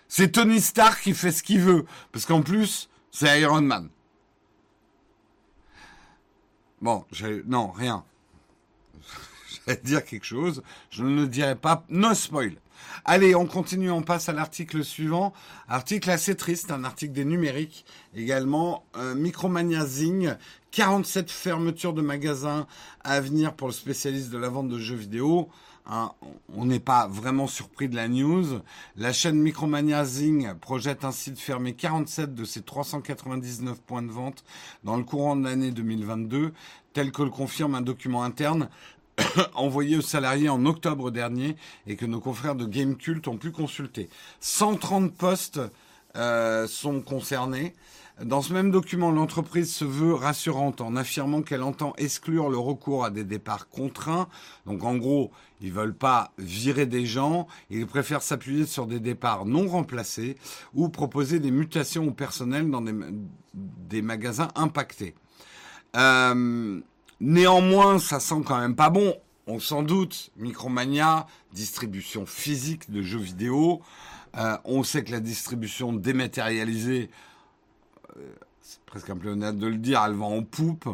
C'est 0.08 0.32
Tony 0.32 0.60
Stark 0.60 1.02
qui 1.02 1.14
fait 1.14 1.32
ce 1.32 1.42
qu'il 1.42 1.60
veut, 1.60 1.86
parce 2.12 2.26
qu'en 2.26 2.42
plus, 2.42 2.90
c'est 3.10 3.40
Iron 3.40 3.62
Man. 3.62 3.88
Bon, 6.82 7.06
non, 7.46 7.70
rien. 7.70 8.04
J'allais 9.66 9.80
dire 9.80 10.04
quelque 10.04 10.26
chose, 10.26 10.62
je 10.90 11.04
ne 11.04 11.22
le 11.22 11.28
dirai 11.28 11.56
pas. 11.56 11.84
No 11.88 12.12
spoil. 12.12 12.56
Allez, 13.04 13.34
on 13.34 13.46
continue, 13.46 13.90
on 13.90 14.02
passe 14.02 14.28
à 14.28 14.32
l'article 14.32 14.84
suivant. 14.84 15.32
Article 15.68 16.10
assez 16.10 16.36
triste, 16.36 16.70
un 16.70 16.84
article 16.84 17.12
des 17.12 17.24
numériques 17.24 17.84
également. 18.14 18.84
Euh, 18.96 19.14
Micromania 19.14 19.84
Zing, 19.84 20.34
47 20.70 21.30
fermetures 21.30 21.92
de 21.92 22.02
magasins 22.02 22.66
à 23.04 23.20
venir 23.20 23.54
pour 23.54 23.68
le 23.68 23.72
spécialiste 23.72 24.30
de 24.30 24.38
la 24.38 24.48
vente 24.48 24.68
de 24.68 24.78
jeux 24.78 24.96
vidéo. 24.96 25.48
Hein, 25.84 26.12
on 26.54 26.64
n'est 26.64 26.78
pas 26.78 27.08
vraiment 27.08 27.48
surpris 27.48 27.88
de 27.88 27.96
la 27.96 28.06
news. 28.06 28.60
La 28.96 29.12
chaîne 29.12 29.40
Micromania 29.40 30.04
Zing 30.04 30.54
projette 30.54 31.04
ainsi 31.04 31.32
de 31.32 31.38
fermer 31.38 31.74
47 31.74 32.34
de 32.34 32.44
ses 32.44 32.62
399 32.62 33.80
points 33.80 34.02
de 34.02 34.12
vente 34.12 34.44
dans 34.84 34.96
le 34.96 35.02
courant 35.02 35.34
de 35.34 35.44
l'année 35.44 35.72
2022, 35.72 36.52
tel 36.92 37.10
que 37.10 37.22
le 37.22 37.30
confirme 37.30 37.74
un 37.74 37.80
document 37.80 38.22
interne 38.22 38.68
envoyé 39.54 39.96
aux 39.96 40.02
salariés 40.02 40.48
en 40.48 40.64
octobre 40.66 41.10
dernier 41.10 41.56
et 41.86 41.96
que 41.96 42.06
nos 42.06 42.20
confrères 42.20 42.54
de 42.54 42.66
Game 42.66 42.96
Cult 42.96 43.26
ont 43.28 43.36
pu 43.36 43.50
consulter. 43.50 44.08
130 44.40 45.14
postes 45.14 45.60
euh, 46.16 46.66
sont 46.66 47.00
concernés. 47.00 47.74
Dans 48.22 48.42
ce 48.42 48.52
même 48.52 48.70
document, 48.70 49.10
l'entreprise 49.10 49.74
se 49.74 49.84
veut 49.84 50.14
rassurante 50.14 50.80
en 50.82 50.96
affirmant 50.96 51.40
qu'elle 51.42 51.62
entend 51.62 51.94
exclure 51.96 52.50
le 52.50 52.58
recours 52.58 53.04
à 53.04 53.10
des 53.10 53.24
départs 53.24 53.68
contraints. 53.68 54.28
Donc 54.66 54.84
en 54.84 54.96
gros, 54.96 55.30
ils 55.62 55.72
veulent 55.72 55.94
pas 55.94 56.32
virer 56.38 56.84
des 56.84 57.06
gens, 57.06 57.48
ils 57.70 57.86
préfèrent 57.86 58.22
s'appuyer 58.22 58.66
sur 58.66 58.86
des 58.86 59.00
départs 59.00 59.46
non 59.46 59.66
remplacés 59.66 60.36
ou 60.74 60.90
proposer 60.90 61.40
des 61.40 61.50
mutations 61.50 62.06
au 62.06 62.10
personnel 62.12 62.70
dans 62.70 62.82
des, 62.82 62.94
des 63.54 64.02
magasins 64.02 64.48
impactés. 64.54 65.14
Euh, 65.96 66.80
Néanmoins, 67.24 68.00
ça 68.00 68.18
sent 68.18 68.42
quand 68.44 68.58
même 68.58 68.74
pas 68.74 68.90
bon. 68.90 69.14
On 69.46 69.60
s'en 69.60 69.84
doute, 69.84 70.32
Micromania, 70.38 71.28
distribution 71.52 72.26
physique 72.26 72.90
de 72.90 73.00
jeux 73.00 73.20
vidéo. 73.20 73.80
Euh, 74.36 74.56
on 74.64 74.82
sait 74.82 75.04
que 75.04 75.12
la 75.12 75.20
distribution 75.20 75.92
dématérialisée, 75.92 77.10
euh, 78.16 78.28
c'est 78.60 78.80
presque 78.86 79.08
un 79.08 79.24
honnête 79.24 79.56
de 79.56 79.68
le 79.68 79.76
dire, 79.76 80.02
elle 80.04 80.14
vend 80.14 80.36
en 80.36 80.42
poupe. 80.42 80.88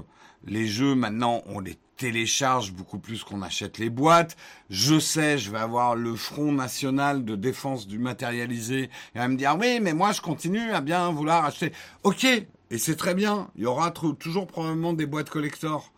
Les 0.45 0.67
jeux, 0.67 0.95
maintenant, 0.95 1.43
on 1.47 1.61
les 1.61 1.79
télécharge 1.97 2.75
beaucoup 2.75 2.99
plus 2.99 3.25
qu'on 3.25 3.41
achète 3.41 3.79
les 3.79 3.88
boîtes. 3.88 4.37
Je 4.69 4.99
sais, 4.99 5.38
je 5.38 5.51
vais 5.51 5.57
avoir 5.57 5.97
le 5.97 6.14
Front 6.14 6.53
National 6.53 7.25
de 7.25 7.37
Défense 7.37 7.87
du 7.87 7.99
matérialisé 7.99 8.91
et 9.14 9.19
à 9.19 9.29
me 9.29 9.37
dire, 9.37 9.57
oui, 9.59 9.81
mais 9.81 9.95
moi, 9.95 10.12
je 10.12 10.21
continue 10.21 10.73
à 10.73 10.83
bien 10.83 11.11
vouloir 11.11 11.47
acheter. 11.47 11.73
Ok, 12.03 12.25
et 12.25 12.77
c'est 12.77 12.97
très 12.97 13.14
bien. 13.14 13.49
Il 13.57 13.62
y 13.62 13.67
aura 13.67 13.93
toujours 13.93 14.47
probablement 14.47 14.93
des 14.93 15.07
boîtes 15.07 15.31
collector 15.31 15.91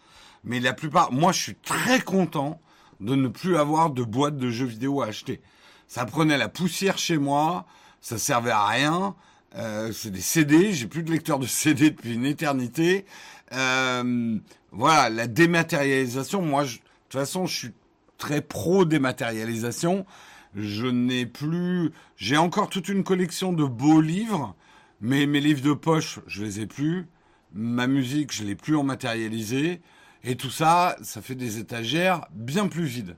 mais 0.45 0.61
la 0.61 0.73
plupart, 0.73 1.13
moi 1.13 1.33
je 1.33 1.41
suis 1.41 1.55
très 1.55 2.01
content 2.01 2.61
de 3.01 3.15
ne 3.15 3.29
plus 3.29 3.57
avoir 3.57 3.91
de 3.91 4.03
boîte 4.03 4.37
de 4.37 4.51
jeux 4.51 4.67
vidéo 4.67 5.03
à 5.03 5.07
acheter. 5.07 5.41
Ça 5.89 6.05
prenait 6.05 6.39
la 6.39 6.49
poussière 6.49 6.99
chez 6.99 7.19
moi, 7.19 7.67
ça 8.01 8.19
servait 8.19 8.51
à 8.51 8.67
rien. 8.67 9.15
Euh, 9.57 9.91
c'est 9.93 10.11
des 10.11 10.21
CD, 10.21 10.73
j'ai 10.73 10.87
plus 10.87 11.03
de 11.03 11.11
lecteur 11.11 11.39
de 11.39 11.47
CD 11.47 11.91
depuis 11.91 12.15
une 12.15 12.27
éternité. 12.27 13.05
Euh, 13.53 14.39
voilà, 14.71 15.11
la 15.11 15.27
dématérialisation, 15.27 16.43
moi, 16.43 16.65
de 16.65 16.71
toute 16.71 16.83
façon, 17.09 17.47
je 17.47 17.57
suis 17.57 17.73
très 18.19 18.41
pro 18.41 18.85
dématérialisation. 18.85 20.07
Je 20.55 20.87
n'ai 20.87 21.27
plus, 21.27 21.91
j'ai 22.17 22.37
encore 22.37 22.69
toute 22.69 22.89
une 22.89 23.05
collection 23.05 23.53
de 23.53 23.65
beaux 23.65 24.01
livres, 24.01 24.55
mais 25.01 25.27
mes 25.27 25.41
livres 25.41 25.63
de 25.63 25.73
poche, 25.73 26.21
je 26.27 26.45
les 26.45 26.61
ai 26.61 26.67
plus. 26.67 27.07
Ma 27.53 27.87
musique, 27.87 28.33
je 28.33 28.45
l'ai 28.45 28.55
plus 28.55 28.77
en 28.77 28.85
matérialisé. 28.85 29.81
Et 30.23 30.37
tout 30.37 30.51
ça, 30.51 30.97
ça 31.03 31.23
fait 31.23 31.35
des 31.35 31.59
étagères 31.59 32.27
bien 32.33 32.69
plus 32.69 32.85
vides. 32.85 33.17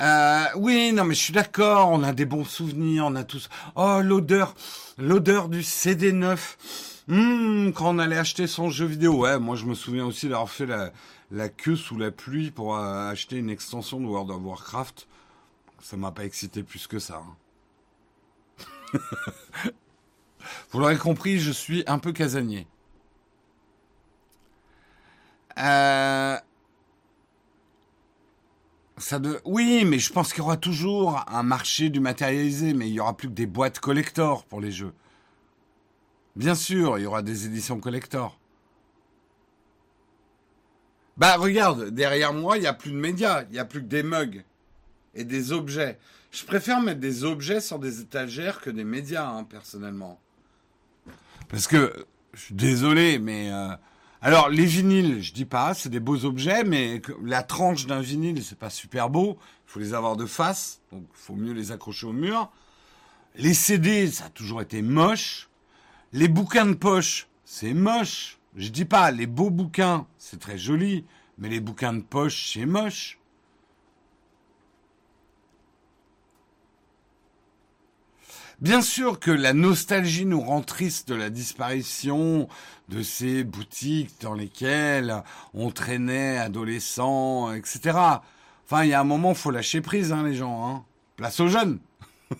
Euh, 0.00 0.44
oui, 0.56 0.92
non, 0.92 1.04
mais 1.04 1.14
je 1.14 1.20
suis 1.20 1.32
d'accord. 1.32 1.90
On 1.90 2.02
a 2.02 2.12
des 2.12 2.26
bons 2.26 2.44
souvenirs. 2.44 3.06
On 3.06 3.14
a 3.14 3.24
tous. 3.24 3.48
Oh, 3.76 4.00
l'odeur, 4.02 4.54
l'odeur 4.98 5.48
du 5.48 5.62
CD 5.62 6.12
neuf. 6.12 6.58
Hmm, 7.06 7.70
quand 7.72 7.94
on 7.94 7.98
allait 7.98 8.18
acheter 8.18 8.46
son 8.46 8.70
jeu 8.70 8.86
vidéo. 8.86 9.20
Ouais, 9.20 9.38
moi 9.38 9.56
je 9.56 9.66
me 9.66 9.74
souviens 9.74 10.06
aussi 10.06 10.28
d'avoir 10.28 10.50
fait 10.50 10.66
la, 10.66 11.48
queue 11.48 11.76
sous 11.76 11.98
la 11.98 12.10
pluie 12.10 12.50
pour 12.50 12.76
euh, 12.76 13.10
acheter 13.10 13.36
une 13.36 13.50
extension 13.50 14.00
de 14.00 14.06
World 14.06 14.30
of 14.30 14.42
Warcraft. 14.42 15.06
Ça 15.82 15.96
m'a 15.96 16.12
pas 16.12 16.24
excité 16.24 16.62
plus 16.62 16.86
que 16.86 16.98
ça. 16.98 17.22
Hein. 18.94 18.98
Vous 20.70 20.78
l'aurez 20.78 20.96
compris, 20.96 21.38
je 21.38 21.50
suis 21.50 21.84
un 21.86 21.98
peu 21.98 22.12
casanier. 22.12 22.66
Euh, 25.58 26.36
ça. 28.96 29.20
Oui, 29.44 29.84
mais 29.84 29.98
je 29.98 30.12
pense 30.12 30.32
qu'il 30.32 30.38
y 30.38 30.42
aura 30.42 30.56
toujours 30.56 31.24
un 31.28 31.42
marché 31.42 31.90
du 31.90 32.00
matérialisé, 32.00 32.74
mais 32.74 32.88
il 32.88 32.94
y 32.94 33.00
aura 33.00 33.16
plus 33.16 33.28
que 33.28 33.34
des 33.34 33.46
boîtes 33.46 33.78
collector 33.78 34.44
pour 34.46 34.60
les 34.60 34.72
jeux. 34.72 34.92
Bien 36.36 36.54
sûr, 36.54 36.98
il 36.98 37.02
y 37.02 37.06
aura 37.06 37.22
des 37.22 37.46
éditions 37.46 37.78
collector. 37.78 38.38
Bah 41.16 41.36
regarde, 41.36 41.90
derrière 41.90 42.32
moi, 42.32 42.56
il 42.56 42.60
n'y 42.60 42.66
a 42.66 42.74
plus 42.74 42.90
de 42.90 42.96
médias, 42.96 43.44
il 43.44 43.52
n'y 43.52 43.60
a 43.60 43.64
plus 43.64 43.80
que 43.80 43.86
des 43.86 44.02
mugs 44.02 44.44
et 45.14 45.22
des 45.22 45.52
objets. 45.52 45.98
Je 46.32 46.44
préfère 46.44 46.80
mettre 46.80 46.98
des 46.98 47.22
objets 47.22 47.60
sur 47.60 47.78
des 47.78 48.00
étagères 48.00 48.60
que 48.60 48.70
des 48.70 48.82
médias, 48.82 49.28
hein, 49.28 49.44
personnellement. 49.44 50.18
Parce 51.48 51.68
que, 51.68 51.92
je 52.32 52.40
suis 52.40 52.54
désolé, 52.54 53.20
mais... 53.20 53.52
Euh, 53.52 53.76
Alors 54.26 54.48
les 54.48 54.64
vinyles, 54.64 55.22
je 55.22 55.34
dis 55.34 55.44
pas, 55.44 55.74
c'est 55.74 55.90
des 55.90 56.00
beaux 56.00 56.24
objets, 56.24 56.64
mais 56.64 57.02
la 57.22 57.42
tranche 57.42 57.84
d'un 57.84 58.00
vinyle, 58.00 58.42
c'est 58.42 58.58
pas 58.58 58.70
super 58.70 59.10
beau. 59.10 59.36
Il 59.68 59.70
faut 59.70 59.80
les 59.80 59.92
avoir 59.92 60.16
de 60.16 60.24
face, 60.24 60.80
donc 60.90 61.02
il 61.02 61.20
faut 61.20 61.34
mieux 61.34 61.52
les 61.52 61.72
accrocher 61.72 62.06
au 62.06 62.14
mur. 62.14 62.50
Les 63.34 63.52
CD, 63.52 64.10
ça 64.10 64.24
a 64.24 64.28
toujours 64.30 64.62
été 64.62 64.80
moche. 64.80 65.50
Les 66.14 66.28
bouquins 66.28 66.64
de 66.64 66.72
poche, 66.72 67.28
c'est 67.44 67.74
moche. 67.74 68.38
Je 68.56 68.70
dis 68.70 68.86
pas, 68.86 69.10
les 69.10 69.26
beaux 69.26 69.50
bouquins, 69.50 70.06
c'est 70.16 70.40
très 70.40 70.56
joli, 70.56 71.04
mais 71.36 71.50
les 71.50 71.60
bouquins 71.60 71.92
de 71.92 72.00
poche, 72.00 72.50
c'est 72.50 72.64
moche. 72.64 73.18
Bien 78.64 78.80
sûr 78.80 79.20
que 79.20 79.30
la 79.30 79.52
nostalgie 79.52 80.24
nous 80.24 80.40
rend 80.40 80.62
triste 80.62 81.06
de 81.10 81.14
la 81.14 81.28
disparition 81.28 82.48
de 82.88 83.02
ces 83.02 83.44
boutiques 83.44 84.22
dans 84.22 84.32
lesquelles 84.32 85.22
on 85.52 85.70
traînait 85.70 86.38
adolescents, 86.38 87.52
etc. 87.52 87.98
Enfin, 88.64 88.84
il 88.84 88.88
y 88.88 88.94
a 88.94 89.00
un 89.00 89.04
moment, 89.04 89.34
faut 89.34 89.50
lâcher 89.50 89.82
prise, 89.82 90.14
hein, 90.14 90.22
les 90.22 90.34
gens. 90.34 90.66
Hein. 90.66 90.82
Place 91.16 91.40
aux 91.40 91.48
jeunes. 91.48 91.78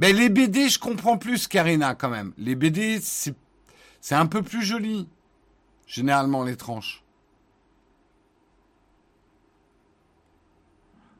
Mais 0.00 0.12
les 0.12 0.28
BD, 0.28 0.68
je 0.68 0.80
comprends 0.80 1.18
plus, 1.18 1.46
Karina, 1.46 1.94
quand 1.94 2.10
même. 2.10 2.32
Les 2.36 2.56
BD, 2.56 2.98
c'est 3.00 3.36
un 4.10 4.26
peu 4.26 4.42
plus 4.42 4.64
joli, 4.64 5.06
généralement, 5.86 6.42
les 6.42 6.56
tranches. 6.56 7.04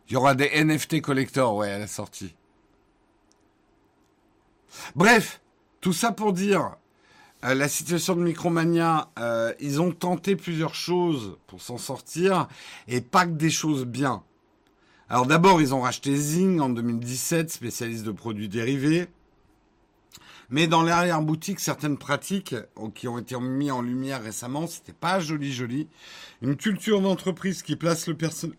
Il 0.08 0.14
y 0.14 0.16
aura 0.16 0.34
des 0.34 0.48
NFT 0.64 1.02
collector, 1.02 1.54
ouais, 1.54 1.70
à 1.70 1.78
la 1.78 1.86
sortie. 1.86 2.34
Bref, 4.96 5.40
tout 5.80 5.92
ça 5.92 6.12
pour 6.12 6.32
dire, 6.32 6.76
euh, 7.44 7.54
la 7.54 7.68
situation 7.68 8.16
de 8.16 8.22
Micromania, 8.22 9.10
euh, 9.18 9.52
ils 9.60 9.80
ont 9.80 9.92
tenté 9.92 10.34
plusieurs 10.34 10.74
choses 10.74 11.36
pour 11.46 11.60
s'en 11.60 11.76
sortir, 11.76 12.48
et 12.86 13.00
pas 13.00 13.26
que 13.26 13.32
des 13.32 13.50
choses 13.50 13.84
bien. 13.84 14.22
Alors 15.10 15.26
d'abord, 15.26 15.60
ils 15.60 15.74
ont 15.74 15.82
racheté 15.82 16.16
Zing 16.16 16.60
en 16.60 16.70
2017, 16.70 17.50
spécialiste 17.50 18.04
de 18.04 18.12
produits 18.12 18.48
dérivés. 18.48 19.08
Mais 20.50 20.66
dans 20.66 20.82
l'arrière-boutique, 20.82 21.60
certaines 21.60 21.98
pratiques 21.98 22.54
qui 22.94 23.08
ont 23.08 23.18
été 23.18 23.38
mises 23.38 23.70
en 23.70 23.82
lumière 23.82 24.22
récemment, 24.22 24.66
c'était 24.66 24.94
pas 24.94 25.20
joli 25.20 25.52
joli. 25.52 25.88
Une 26.40 26.56
culture 26.56 27.02
d'entreprise 27.02 27.62
qui 27.62 27.76
place 27.76 28.06
le 28.06 28.16
personnel 28.16 28.56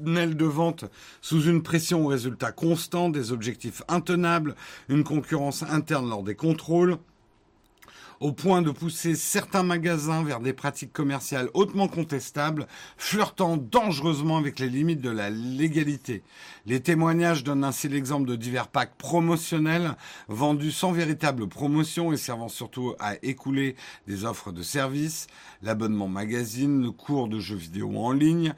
de 0.00 0.44
vente 0.44 0.84
sous 1.20 1.42
une 1.44 1.62
pression 1.62 2.04
aux 2.04 2.08
résultats 2.08 2.52
constants, 2.52 3.08
des 3.08 3.32
objectifs 3.32 3.82
intenables, 3.88 4.54
une 4.88 5.04
concurrence 5.04 5.62
interne 5.62 6.08
lors 6.08 6.22
des 6.22 6.34
contrôles, 6.34 6.98
au 8.20 8.32
point 8.32 8.60
de 8.60 8.70
pousser 8.70 9.14
certains 9.14 9.62
magasins 9.62 10.22
vers 10.22 10.40
des 10.40 10.52
pratiques 10.52 10.92
commerciales 10.92 11.48
hautement 11.54 11.88
contestables, 11.88 12.66
flirtant 12.98 13.56
dangereusement 13.56 14.36
avec 14.36 14.58
les 14.58 14.68
limites 14.68 15.00
de 15.00 15.08
la 15.08 15.30
légalité. 15.30 16.22
Les 16.66 16.80
témoignages 16.80 17.44
donnent 17.44 17.64
ainsi 17.64 17.88
l'exemple 17.88 18.28
de 18.28 18.36
divers 18.36 18.68
packs 18.68 18.94
promotionnels 18.96 19.96
vendus 20.28 20.70
sans 20.70 20.92
véritable 20.92 21.48
promotion 21.48 22.12
et 22.12 22.18
servant 22.18 22.48
surtout 22.48 22.94
à 22.98 23.14
écouler 23.22 23.74
des 24.06 24.26
offres 24.26 24.52
de 24.52 24.62
services, 24.62 25.26
l'abonnement 25.62 26.08
magazine, 26.08 26.82
le 26.82 26.90
cours 26.90 27.26
de 27.26 27.40
jeux 27.40 27.56
vidéo 27.56 27.96
en 27.96 28.12
ligne. 28.12 28.52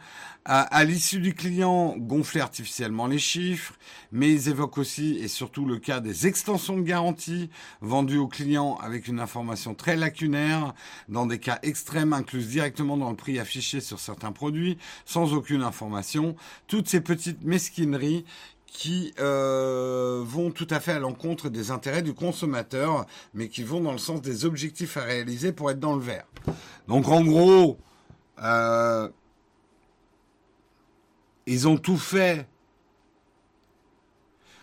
À, 0.44 0.82
l'issue 0.82 1.20
du 1.20 1.34
client, 1.34 1.94
gonfler 1.96 2.40
artificiellement 2.40 3.06
les 3.06 3.20
chiffres, 3.20 3.74
mais 4.10 4.32
ils 4.32 4.48
évoquent 4.48 4.78
aussi 4.78 5.16
et 5.18 5.28
surtout 5.28 5.66
le 5.66 5.78
cas 5.78 6.00
des 6.00 6.26
extensions 6.26 6.76
de 6.76 6.82
garantie 6.82 7.48
vendues 7.80 8.18
aux 8.18 8.26
clients 8.26 8.76
avec 8.82 9.06
une 9.06 9.20
information 9.20 9.51
très 9.76 9.96
lacunaire, 9.96 10.74
dans 11.08 11.26
des 11.26 11.38
cas 11.38 11.58
extrêmes 11.62 12.12
incluses 12.12 12.48
directement 12.48 12.96
dans 12.96 13.10
le 13.10 13.16
prix 13.16 13.38
affiché 13.38 13.80
sur 13.80 13.98
certains 13.98 14.32
produits, 14.32 14.78
sans 15.04 15.32
aucune 15.34 15.62
information. 15.62 16.36
Toutes 16.66 16.88
ces 16.88 17.00
petites 17.00 17.42
mesquineries 17.44 18.24
qui 18.66 19.12
euh, 19.20 20.22
vont 20.24 20.50
tout 20.50 20.66
à 20.70 20.80
fait 20.80 20.92
à 20.92 20.98
l'encontre 20.98 21.50
des 21.50 21.70
intérêts 21.70 22.02
du 22.02 22.14
consommateur, 22.14 23.06
mais 23.34 23.48
qui 23.48 23.62
vont 23.62 23.80
dans 23.80 23.92
le 23.92 23.98
sens 23.98 24.22
des 24.22 24.44
objectifs 24.46 24.96
à 24.96 25.02
réaliser 25.02 25.52
pour 25.52 25.70
être 25.70 25.80
dans 25.80 25.94
le 25.94 26.00
vert. 26.00 26.24
Donc 26.88 27.08
en 27.08 27.22
gros, 27.22 27.78
euh, 28.42 29.08
ils 31.46 31.68
ont 31.68 31.76
tout 31.76 31.98
fait. 31.98 32.48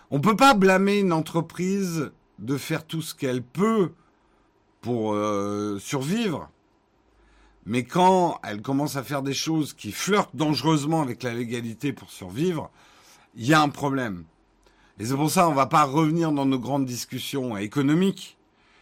On 0.09 0.21
peut 0.21 0.35
pas 0.35 0.55
blâmer 0.55 0.99
une 0.99 1.13
entreprise 1.13 2.11
de 2.39 2.57
faire 2.57 2.85
tout 2.85 3.03
ce 3.03 3.13
qu'elle 3.13 3.43
peut 3.43 3.91
pour 4.81 5.13
euh, 5.13 5.77
survivre. 5.79 6.49
Mais 7.65 7.83
quand 7.83 8.39
elle 8.43 8.61
commence 8.61 8.95
à 8.95 9.03
faire 9.03 9.21
des 9.21 9.33
choses 9.33 9.73
qui 9.73 9.91
flirtent 9.91 10.35
dangereusement 10.35 11.01
avec 11.01 11.23
la 11.23 11.33
légalité 11.33 11.93
pour 11.93 12.09
survivre, 12.09 12.71
il 13.35 13.45
y 13.45 13.53
a 13.53 13.61
un 13.61 13.69
problème. 13.69 14.23
Et 14.97 15.05
c'est 15.05 15.15
pour 15.15 15.31
ça 15.31 15.43
qu'on 15.43 15.51
ne 15.51 15.55
va 15.55 15.67
pas 15.67 15.83
revenir 15.83 16.31
dans 16.31 16.45
nos 16.45 16.59
grandes 16.59 16.85
discussions 16.85 17.57
économiques, 17.57 18.37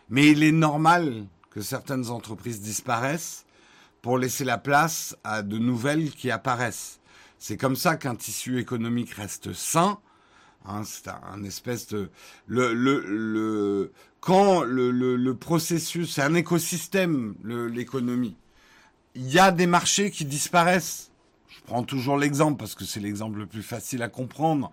mais 0.09 0.27
il 0.29 0.43
est 0.43 0.51
normal 0.51 1.25
que 1.49 1.61
certaines 1.61 2.09
entreprises 2.09 2.61
disparaissent 2.61 3.45
pour 4.01 4.17
laisser 4.17 4.45
la 4.45 4.57
place 4.57 5.15
à 5.23 5.41
de 5.41 5.57
nouvelles 5.57 6.11
qui 6.11 6.31
apparaissent. 6.31 6.99
C'est 7.39 7.57
comme 7.57 7.75
ça 7.75 7.97
qu'un 7.97 8.15
tissu 8.15 8.59
économique 8.59 9.11
reste 9.11 9.53
sain. 9.53 9.99
Hein, 10.65 10.83
c'est 10.85 11.07
un, 11.07 11.43
espèce 11.43 11.87
de 11.87 12.09
le 12.45 12.73
le, 12.73 13.03
le 13.05 13.91
quand 14.19 14.61
le, 14.61 15.33
processus 15.33 16.13
c'est 16.13 16.21
un 16.21 16.35
écosystème 16.35 17.35
l'économie. 17.43 18.35
Il 19.15 19.31
y 19.31 19.39
a 19.39 19.51
des 19.51 19.67
marchés 19.67 20.11
qui 20.11 20.25
disparaissent 20.25 21.07
prends 21.67 21.83
toujours 21.83 22.17
l'exemple 22.17 22.57
parce 22.57 22.73
que 22.73 22.85
c'est 22.85 22.99
l'exemple 22.99 23.37
le 23.37 23.45
plus 23.45 23.61
facile 23.61 24.01
à 24.01 24.07
comprendre. 24.07 24.71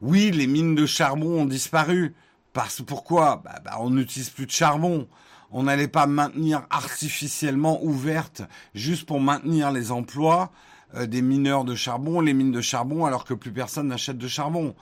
Oui, 0.00 0.30
les 0.30 0.46
mines 0.46 0.74
de 0.74 0.86
charbon 0.86 1.42
ont 1.42 1.44
disparu. 1.44 2.14
Parce 2.54 2.80
pourquoi? 2.80 3.42
Bah, 3.44 3.60
bah, 3.62 3.76
On 3.80 3.90
n'utilise 3.90 4.30
plus 4.30 4.46
de 4.46 4.50
charbon. 4.50 5.06
On 5.50 5.64
n'allait 5.64 5.88
pas 5.88 6.06
maintenir 6.06 6.62
artificiellement 6.70 7.82
ouvertes 7.84 8.42
juste 8.74 9.06
pour 9.06 9.20
maintenir 9.20 9.72
les 9.72 9.90
emplois 9.92 10.50
euh, 10.94 11.06
des 11.06 11.22
mineurs 11.22 11.64
de 11.64 11.74
charbon, 11.74 12.20
les 12.20 12.34
mines 12.34 12.52
de 12.52 12.60
charbon, 12.60 13.04
alors 13.04 13.24
que 13.24 13.34
plus 13.34 13.52
personne 13.52 13.88
n'achète 13.88 14.18
de 14.18 14.28
charbon. 14.28 14.74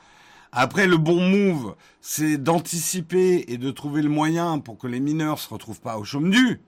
Après, 0.53 0.87
le 0.87 0.97
bon 0.97 1.21
move, 1.21 1.75
c'est 2.01 2.39
d'anticiper 2.39 3.45
et 3.49 3.59
de 3.59 3.71
trouver 3.71 4.03
le 4.03 4.09
moyen 4.09 4.59
pour 4.59 4.79
que 4.79 4.87
les 4.87 5.01
mineurs 5.01 5.39
se 5.39 5.49
retrouvent 5.49 5.81
pas 5.81 5.99
au 5.99 6.05
chaume 6.05 6.31
du. 6.31 6.61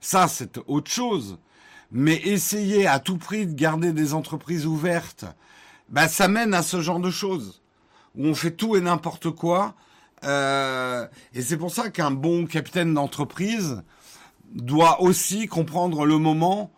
Ça, 0.00 0.28
c'est 0.28 0.58
autre 0.66 0.90
chose 0.90 1.38
mais 1.90 2.16
essayer 2.16 2.86
à 2.86 2.98
tout 2.98 3.16
prix 3.16 3.46
de 3.46 3.54
garder 3.54 3.92
des 3.92 4.14
entreprises 4.14 4.66
ouvertes, 4.66 5.24
bah, 5.88 6.08
ça 6.08 6.28
mène 6.28 6.54
à 6.54 6.62
ce 6.62 6.80
genre 6.80 7.00
de 7.00 7.10
choses 7.10 7.62
où 8.16 8.26
on 8.26 8.34
fait 8.34 8.50
tout 8.50 8.76
et 8.76 8.80
n'importe 8.80 9.30
quoi. 9.30 9.74
Euh, 10.24 11.06
et 11.34 11.42
c'est 11.42 11.56
pour 11.56 11.70
ça 11.70 11.90
qu'un 11.90 12.10
bon 12.10 12.46
capitaine 12.46 12.94
d'entreprise 12.94 13.82
doit 14.52 15.02
aussi 15.02 15.46
comprendre 15.46 16.06
le 16.06 16.18
moment 16.18 16.70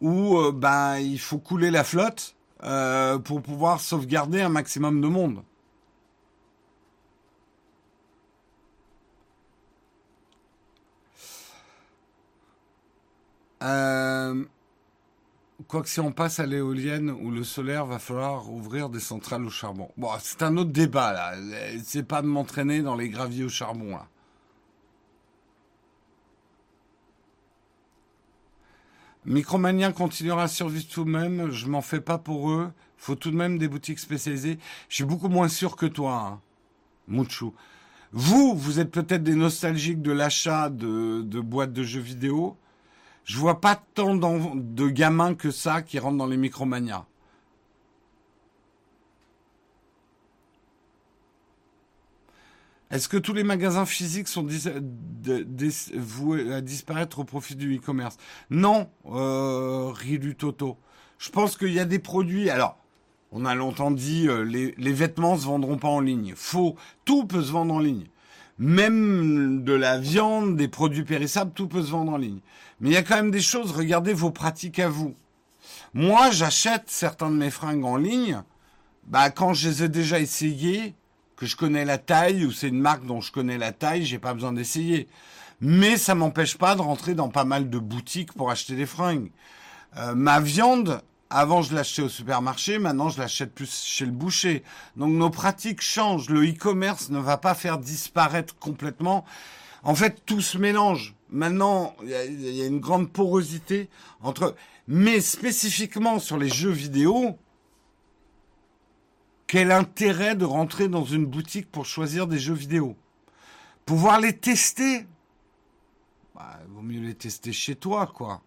où 0.00 0.38
euh, 0.38 0.52
bah, 0.52 1.00
il 1.00 1.20
faut 1.20 1.38
couler 1.38 1.70
la 1.70 1.84
flotte 1.84 2.34
euh, 2.64 3.18
pour 3.18 3.42
pouvoir 3.42 3.80
sauvegarder 3.80 4.40
un 4.40 4.48
maximum 4.48 5.00
de 5.00 5.08
monde. 5.08 5.42
Euh, 13.62 14.44
quoique 15.68 15.88
si 15.88 16.00
on 16.00 16.12
passe 16.12 16.40
à 16.40 16.46
l'éolienne 16.46 17.10
ou 17.10 17.30
le 17.30 17.44
solaire, 17.44 17.86
va 17.86 17.98
falloir 17.98 18.50
ouvrir 18.50 18.88
des 18.88 19.00
centrales 19.00 19.44
au 19.44 19.50
charbon. 19.50 19.88
Bon, 19.96 20.08
c'est 20.20 20.42
un 20.42 20.56
autre 20.56 20.72
débat 20.72 21.12
là. 21.12 21.34
C'est 21.84 22.02
pas 22.02 22.22
de 22.22 22.26
m'entraîner 22.26 22.82
dans 22.82 22.96
les 22.96 23.08
graviers 23.08 23.44
au 23.44 23.48
charbon 23.48 23.90
là. 23.90 24.08
Micromania 29.24 29.92
continuera 29.92 30.44
à 30.44 30.48
survivre 30.48 30.88
tout 30.88 31.04
de 31.04 31.10
même. 31.10 31.50
Je 31.50 31.68
m'en 31.68 31.80
fais 31.80 32.00
pas 32.00 32.18
pour 32.18 32.50
eux. 32.50 32.72
Faut 32.96 33.14
tout 33.14 33.30
de 33.30 33.36
même 33.36 33.56
des 33.56 33.68
boutiques 33.68 34.00
spécialisées. 34.00 34.58
Je 34.88 34.96
suis 34.96 35.04
beaucoup 35.04 35.28
moins 35.28 35.48
sûr 35.48 35.76
que 35.76 35.86
toi, 35.86 36.40
hein. 37.08 37.20
Vous, 38.12 38.54
vous 38.56 38.80
êtes 38.80 38.90
peut-être 38.90 39.22
des 39.22 39.34
nostalgiques 39.34 40.02
de 40.02 40.12
l'achat 40.12 40.70
de 40.70 41.40
boîtes 41.40 41.72
de 41.72 41.84
jeux 41.84 42.00
vidéo 42.00 42.56
je 43.24 43.38
vois 43.38 43.60
pas 43.60 43.76
tant 43.94 44.14
de 44.16 44.88
gamins 44.88 45.34
que 45.34 45.50
ça 45.50 45.82
qui 45.82 45.98
rentrent 45.98 46.18
dans 46.18 46.26
les 46.26 46.36
micromanias. 46.36 47.06
Est-ce 52.90 53.08
que 53.08 53.16
tous 53.16 53.32
les 53.32 53.42
magasins 53.42 53.86
physiques 53.86 54.28
sont 54.28 54.46
voués 55.94 56.52
à 56.52 56.60
disparaître 56.60 57.20
au 57.20 57.24
profit 57.24 57.56
du 57.56 57.76
e-commerce? 57.76 58.18
Non, 58.50 58.90
euh, 59.06 59.94
du 60.18 60.34
Toto. 60.34 60.76
Je 61.16 61.30
pense 61.30 61.56
qu'il 61.56 61.72
y 61.72 61.80
a 61.80 61.86
des 61.86 61.98
produits. 61.98 62.50
Alors, 62.50 62.76
on 63.30 63.46
a 63.46 63.54
longtemps 63.54 63.92
dit 63.92 64.28
euh, 64.28 64.44
les, 64.44 64.74
les 64.76 64.92
vêtements 64.92 65.38
se 65.38 65.46
vendront 65.46 65.78
pas 65.78 65.88
en 65.88 66.00
ligne. 66.00 66.34
Faux. 66.36 66.76
Tout 67.06 67.24
peut 67.24 67.42
se 67.42 67.50
vendre 67.50 67.72
en 67.72 67.78
ligne. 67.78 68.08
même 68.58 69.64
de 69.64 69.72
la 69.72 69.98
viande, 69.98 70.56
des 70.56 70.68
produits 70.68 71.04
périssables, 71.04 71.52
tout 71.52 71.68
peut 71.68 71.82
se 71.82 71.90
vendre 71.90 72.12
en 72.12 72.16
ligne. 72.16 72.40
Mais 72.82 72.90
il 72.90 72.92
y 72.94 72.96
a 72.96 73.02
quand 73.04 73.14
même 73.14 73.30
des 73.30 73.40
choses, 73.40 73.70
regardez 73.70 74.12
vos 74.12 74.32
pratiques 74.32 74.80
à 74.80 74.88
vous. 74.88 75.14
Moi, 75.94 76.32
j'achète 76.32 76.90
certains 76.90 77.30
de 77.30 77.36
mes 77.36 77.50
fringues 77.50 77.84
en 77.84 77.96
ligne, 77.96 78.42
bah, 79.04 79.30
quand 79.30 79.54
je 79.54 79.68
les 79.68 79.84
ai 79.84 79.88
déjà 79.88 80.18
essayés, 80.18 80.96
que 81.36 81.46
je 81.46 81.54
connais 81.54 81.84
la 81.84 81.98
taille, 81.98 82.44
ou 82.44 82.50
c'est 82.50 82.68
une 82.68 82.80
marque 82.80 83.06
dont 83.06 83.20
je 83.20 83.30
connais 83.30 83.56
la 83.56 83.70
taille, 83.70 84.04
j'ai 84.04 84.18
pas 84.18 84.34
besoin 84.34 84.52
d'essayer. 84.52 85.08
Mais 85.60 85.96
ça 85.96 86.16
m'empêche 86.16 86.58
pas 86.58 86.74
de 86.74 86.80
rentrer 86.80 87.14
dans 87.14 87.28
pas 87.28 87.44
mal 87.44 87.70
de 87.70 87.78
boutiques 87.78 88.32
pour 88.32 88.50
acheter 88.50 88.74
des 88.74 88.86
fringues. 88.86 89.30
Euh, 89.96 90.16
ma 90.16 90.40
viande, 90.40 91.02
avant, 91.30 91.62
je 91.62 91.76
l'achetais 91.76 92.02
au 92.02 92.08
supermarché, 92.08 92.80
maintenant, 92.80 93.10
je 93.10 93.20
l'achète 93.20 93.54
plus 93.54 93.72
chez 93.84 94.06
le 94.06 94.10
boucher. 94.10 94.64
Donc, 94.96 95.12
nos 95.12 95.30
pratiques 95.30 95.82
changent. 95.82 96.30
Le 96.30 96.44
e-commerce 96.44 97.10
ne 97.10 97.20
va 97.20 97.36
pas 97.36 97.54
faire 97.54 97.78
disparaître 97.78 98.56
complètement. 98.58 99.24
En 99.84 99.94
fait, 99.94 100.22
tout 100.26 100.40
se 100.40 100.58
mélange. 100.58 101.14
Maintenant, 101.32 101.96
il 102.02 102.10
y, 102.10 102.62
a 102.62 102.66
une 102.66 102.78
grande 102.78 103.10
porosité 103.10 103.88
entre... 104.20 104.54
Mais 104.86 105.20
spécifiquement 105.20 106.18
sur 106.18 106.36
les 106.36 106.48
jeux 106.48 106.70
vidéo, 106.70 107.38
quel 109.46 109.72
intérêt 109.72 110.36
de 110.36 110.44
rentrer 110.44 110.88
dans 110.88 111.04
une 111.04 111.24
boutique 111.24 111.70
pour 111.70 111.86
choisir 111.86 112.26
des 112.26 112.38
jeux 112.38 112.52
vidéo? 112.52 112.96
Pouvoir 113.86 114.20
les 114.20 114.36
tester? 114.36 115.06
Bah, 116.34 116.60
Vaut 116.68 116.82
mieux 116.82 117.00
les 117.00 117.14
tester 117.14 117.52
chez 117.52 117.76
toi, 117.76 118.12
quoi. 118.14 118.42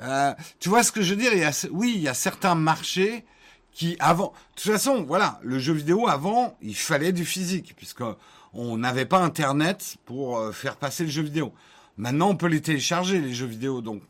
Euh, 0.00 0.34
tu 0.58 0.68
vois 0.68 0.82
ce 0.82 0.92
que 0.92 1.00
je 1.00 1.14
veux 1.14 1.20
dire? 1.20 1.32
Il 1.32 1.38
y 1.38 1.44
a, 1.44 1.68
Oui, 1.70 1.92
il 1.94 2.02
y 2.02 2.08
a 2.08 2.14
certains 2.14 2.54
marchés 2.54 3.24
qui 3.72 3.96
avant. 3.98 4.34
De 4.56 4.62
toute 4.62 4.72
façon, 4.72 5.04
voilà, 5.04 5.40
le 5.42 5.58
jeu 5.58 5.72
vidéo 5.72 6.06
avant, 6.06 6.56
il 6.60 6.76
fallait 6.76 7.12
du 7.12 7.24
physique 7.24 7.74
puisque 7.76 8.02
on 8.54 8.76
n'avait 8.78 9.06
pas 9.06 9.18
Internet 9.18 9.96
pour 10.04 10.38
euh, 10.38 10.52
faire 10.52 10.76
passer 10.76 11.04
le 11.04 11.10
jeu 11.10 11.22
vidéo. 11.22 11.52
Maintenant, 11.96 12.30
on 12.30 12.36
peut 12.36 12.46
les 12.46 12.60
télécharger 12.60 13.20
les 13.20 13.34
jeux 13.34 13.46
vidéo, 13.46 13.80
donc 13.80 14.02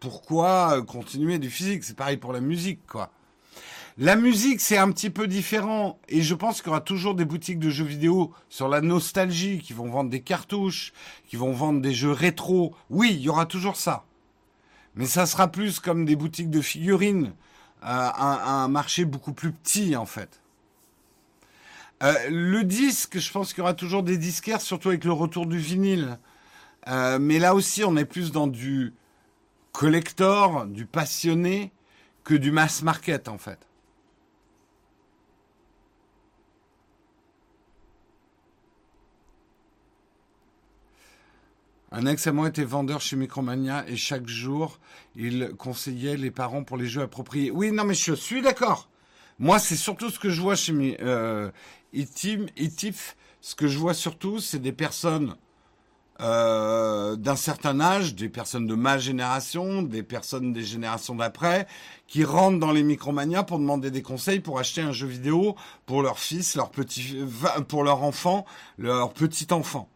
pourquoi 0.00 0.78
euh, 0.78 0.82
continuer 0.82 1.38
du 1.38 1.50
physique? 1.50 1.84
C'est 1.84 1.96
pareil 1.96 2.16
pour 2.16 2.32
la 2.32 2.40
musique, 2.40 2.86
quoi. 2.86 3.10
La 4.00 4.14
musique, 4.14 4.60
c'est 4.60 4.78
un 4.78 4.92
petit 4.92 5.10
peu 5.10 5.26
différent. 5.26 5.98
Et 6.08 6.22
je 6.22 6.34
pense 6.36 6.62
qu'il 6.62 6.68
y 6.68 6.70
aura 6.70 6.80
toujours 6.80 7.16
des 7.16 7.24
boutiques 7.24 7.58
de 7.58 7.68
jeux 7.68 7.84
vidéo 7.84 8.32
sur 8.48 8.68
la 8.68 8.80
nostalgie, 8.80 9.58
qui 9.58 9.72
vont 9.72 9.88
vendre 9.88 10.08
des 10.08 10.20
cartouches, 10.20 10.92
qui 11.26 11.34
vont 11.34 11.52
vendre 11.52 11.80
des 11.80 11.92
jeux 11.92 12.12
rétro. 12.12 12.76
Oui, 12.90 13.10
il 13.10 13.20
y 13.22 13.28
aura 13.28 13.44
toujours 13.44 13.74
ça. 13.74 14.04
Mais 14.94 15.06
ça 15.06 15.26
sera 15.26 15.48
plus 15.48 15.80
comme 15.80 16.04
des 16.04 16.14
boutiques 16.14 16.50
de 16.50 16.60
figurines, 16.60 17.32
euh, 17.82 17.86
un, 17.86 18.40
un, 18.44 18.68
marché 18.68 19.04
beaucoup 19.04 19.32
plus 19.32 19.52
petit 19.52 19.96
en 19.96 20.06
fait. 20.06 20.40
Euh, 22.02 22.14
le 22.30 22.62
disque, 22.64 23.18
je 23.18 23.32
pense 23.32 23.52
qu'il 23.52 23.58
y 23.58 23.62
aura 23.62 23.74
toujours 23.74 24.02
des 24.02 24.18
disquaires, 24.18 24.60
surtout 24.60 24.88
avec 24.88 25.04
le 25.04 25.12
retour 25.12 25.46
du 25.46 25.58
vinyle. 25.58 26.18
Euh, 26.86 27.18
mais 27.18 27.38
là 27.38 27.54
aussi, 27.54 27.84
on 27.84 27.96
est 27.96 28.04
plus 28.04 28.30
dans 28.30 28.46
du 28.46 28.94
collector, 29.72 30.66
du 30.66 30.86
passionné, 30.86 31.72
que 32.24 32.34
du 32.34 32.50
mass 32.52 32.82
market 32.82 33.28
en 33.28 33.38
fait. 33.38 33.58
Un 41.90 42.04
ex 42.04 42.26
à 42.26 42.32
moi 42.32 42.48
était 42.48 42.64
vendeur 42.64 43.00
chez 43.00 43.16
Micromania 43.16 43.88
et 43.88 43.96
chaque 43.96 44.28
jour, 44.28 44.78
il 45.16 45.54
conseillait 45.56 46.18
les 46.18 46.30
parents 46.30 46.62
pour 46.62 46.76
les 46.76 46.86
jeux 46.86 47.00
appropriés. 47.00 47.50
Oui, 47.50 47.72
non, 47.72 47.84
mais 47.84 47.94
je 47.94 48.12
suis 48.12 48.42
d'accord. 48.42 48.90
Moi, 49.38 49.58
c'est 49.58 49.76
surtout 49.76 50.10
ce 50.10 50.18
que 50.18 50.30
je 50.30 50.42
vois 50.42 50.56
chez 50.56 50.98
euh, 51.00 51.50
Itif. 51.92 53.16
Ce 53.40 53.54
que 53.54 53.68
je 53.68 53.78
vois 53.78 53.94
surtout, 53.94 54.40
c'est 54.40 54.58
des 54.58 54.72
personnes 54.72 55.36
euh, 56.20 57.14
d'un 57.14 57.36
certain 57.36 57.80
âge, 57.80 58.16
des 58.16 58.28
personnes 58.28 58.66
de 58.66 58.74
ma 58.74 58.98
génération, 58.98 59.82
des 59.82 60.02
personnes 60.02 60.52
des 60.52 60.64
générations 60.64 61.14
d'après, 61.14 61.68
qui 62.08 62.24
rentrent 62.24 62.58
dans 62.58 62.72
les 62.72 62.82
Micromania 62.82 63.44
pour 63.44 63.60
demander 63.60 63.92
des 63.92 64.02
conseils 64.02 64.40
pour 64.40 64.58
acheter 64.58 64.80
un 64.80 64.90
jeu 64.90 65.06
vidéo 65.06 65.54
pour 65.86 66.02
leur 66.02 66.18
fils, 66.18 66.56
leur 66.56 66.70
petit, 66.70 67.18
pour 67.68 67.84
leur 67.84 68.02
enfant, 68.02 68.46
leur 68.78 69.12
petit 69.12 69.46
enfant. 69.52 69.88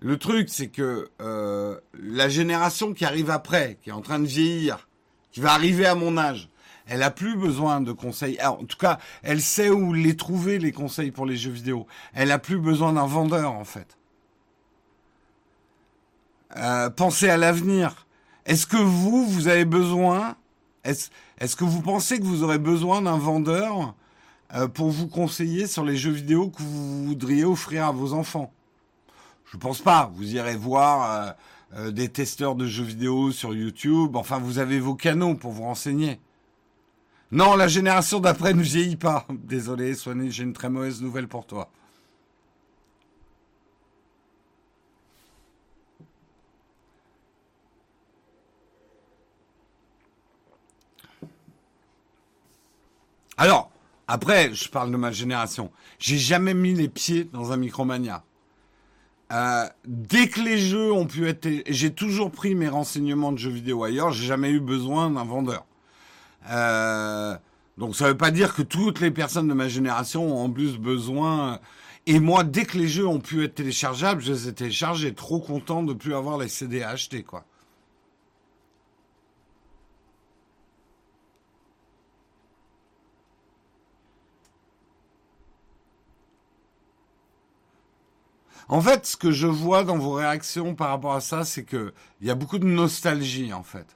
Le 0.00 0.16
truc, 0.16 0.48
c'est 0.48 0.68
que 0.68 1.10
euh, 1.20 1.78
la 2.02 2.30
génération 2.30 2.94
qui 2.94 3.04
arrive 3.04 3.30
après, 3.30 3.78
qui 3.82 3.90
est 3.90 3.92
en 3.92 4.00
train 4.00 4.18
de 4.18 4.26
vieillir, 4.26 4.88
qui 5.32 5.40
va 5.40 5.52
arriver 5.52 5.84
à 5.84 5.94
mon 5.94 6.16
âge, 6.16 6.48
elle 6.86 7.02
a 7.02 7.10
plus 7.10 7.36
besoin 7.36 7.80
de 7.80 7.92
conseils. 7.92 8.38
Alors, 8.38 8.60
en 8.60 8.64
tout 8.64 8.76
cas, 8.76 8.98
elle 9.22 9.40
sait 9.40 9.70
où 9.70 9.92
les 9.92 10.16
trouver 10.16 10.58
les 10.58 10.72
conseils 10.72 11.10
pour 11.10 11.26
les 11.26 11.36
jeux 11.36 11.50
vidéo. 11.50 11.86
Elle 12.14 12.30
a 12.30 12.38
plus 12.38 12.58
besoin 12.58 12.92
d'un 12.92 13.06
vendeur 13.06 13.52
en 13.52 13.64
fait. 13.64 13.96
Euh, 16.56 16.90
pensez 16.90 17.28
à 17.28 17.36
l'avenir. 17.36 18.06
Est-ce 18.44 18.66
que 18.66 18.76
vous, 18.76 19.26
vous 19.26 19.48
avez 19.48 19.64
besoin 19.64 20.36
Est-ce 20.84 21.10
est 21.38 21.56
que 21.56 21.64
vous 21.64 21.82
pensez 21.82 22.18
que 22.18 22.24
vous 22.24 22.42
aurez 22.42 22.58
besoin 22.58 23.02
d'un 23.02 23.16
vendeur 23.16 23.94
euh, 24.54 24.68
pour 24.68 24.90
vous 24.90 25.06
conseiller 25.06 25.66
sur 25.66 25.84
les 25.84 25.96
jeux 25.96 26.10
vidéo 26.10 26.50
que 26.50 26.62
vous 26.62 27.06
voudriez 27.06 27.44
offrir 27.44 27.86
à 27.86 27.92
vos 27.92 28.12
enfants? 28.12 28.52
Je 29.46 29.56
pense 29.56 29.80
pas. 29.80 30.10
Vous 30.14 30.34
irez 30.34 30.56
voir 30.56 31.34
euh, 31.74 31.90
des 31.90 32.08
testeurs 32.08 32.54
de 32.54 32.66
jeux 32.66 32.84
vidéo 32.84 33.32
sur 33.32 33.54
YouTube. 33.54 34.16
Enfin, 34.16 34.38
vous 34.38 34.58
avez 34.58 34.80
vos 34.80 34.94
canaux 34.94 35.34
pour 35.34 35.52
vous 35.52 35.62
renseigner. 35.62 36.20
Non, 37.32 37.56
la 37.56 37.66
génération 37.66 38.20
d'après 38.20 38.52
ne 38.52 38.62
vieillit 38.62 38.96
pas. 38.96 39.26
Désolé, 39.30 39.94
Soigné, 39.94 40.30
j'ai 40.30 40.42
une 40.42 40.52
très 40.52 40.68
mauvaise 40.68 41.00
nouvelle 41.00 41.28
pour 41.28 41.46
toi. 41.46 41.70
Alors, 53.38 53.70
après, 54.06 54.52
je 54.52 54.68
parle 54.68 54.92
de 54.92 54.98
ma 54.98 55.10
génération. 55.10 55.72
J'ai 55.98 56.18
jamais 56.18 56.52
mis 56.52 56.74
les 56.74 56.90
pieds 56.90 57.24
dans 57.24 57.50
un 57.50 57.56
Micromania. 57.56 58.24
Euh, 59.32 59.66
dès 59.86 60.28
que 60.28 60.40
les 60.40 60.58
jeux 60.58 60.92
ont 60.92 61.06
pu 61.06 61.26
être, 61.26 61.48
j'ai 61.66 61.94
toujours 61.94 62.30
pris 62.30 62.54
mes 62.54 62.68
renseignements 62.68 63.32
de 63.32 63.38
jeux 63.38 63.50
vidéo 63.50 63.84
ailleurs. 63.84 64.12
J'ai 64.12 64.26
jamais 64.26 64.50
eu 64.50 64.60
besoin 64.60 65.08
d'un 65.08 65.24
vendeur. 65.24 65.64
Euh, 66.50 67.36
donc 67.78 67.96
ça 67.96 68.08
veut 68.08 68.16
pas 68.16 68.30
dire 68.30 68.54
que 68.54 68.62
toutes 68.62 69.00
les 69.00 69.10
personnes 69.10 69.48
de 69.48 69.54
ma 69.54 69.68
génération 69.68 70.24
ont 70.36 70.44
en 70.44 70.50
plus 70.50 70.78
besoin. 70.78 71.60
Et 72.06 72.20
moi, 72.20 72.44
dès 72.44 72.64
que 72.64 72.78
les 72.78 72.88
jeux 72.88 73.06
ont 73.06 73.20
pu 73.20 73.44
être 73.44 73.54
téléchargeables, 73.54 74.22
je 74.22 74.32
les 74.32 74.48
ai 74.48 74.54
téléchargés. 74.54 75.14
Trop 75.14 75.40
content 75.40 75.82
de 75.82 75.94
plus 75.94 76.14
avoir 76.14 76.38
les 76.38 76.48
CD 76.48 76.82
à 76.82 76.90
acheter, 76.90 77.22
quoi. 77.22 77.44
En 88.68 88.80
fait, 88.80 89.06
ce 89.06 89.16
que 89.16 89.30
je 89.30 89.46
vois 89.46 89.84
dans 89.84 89.98
vos 89.98 90.12
réactions 90.14 90.74
par 90.74 90.88
rapport 90.88 91.12
à 91.14 91.20
ça, 91.20 91.44
c'est 91.44 91.64
que 91.64 91.92
il 92.20 92.26
y 92.26 92.30
a 92.30 92.34
beaucoup 92.34 92.58
de 92.58 92.66
nostalgie, 92.66 93.52
en 93.52 93.62
fait. 93.62 93.86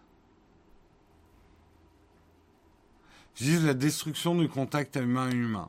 Je 3.37 3.45
dis 3.45 3.59
la 3.67 3.75
destruction 3.75 4.35
du 4.35 4.49
contact 4.49 4.97
humain 4.97 5.31
humain. 5.31 5.69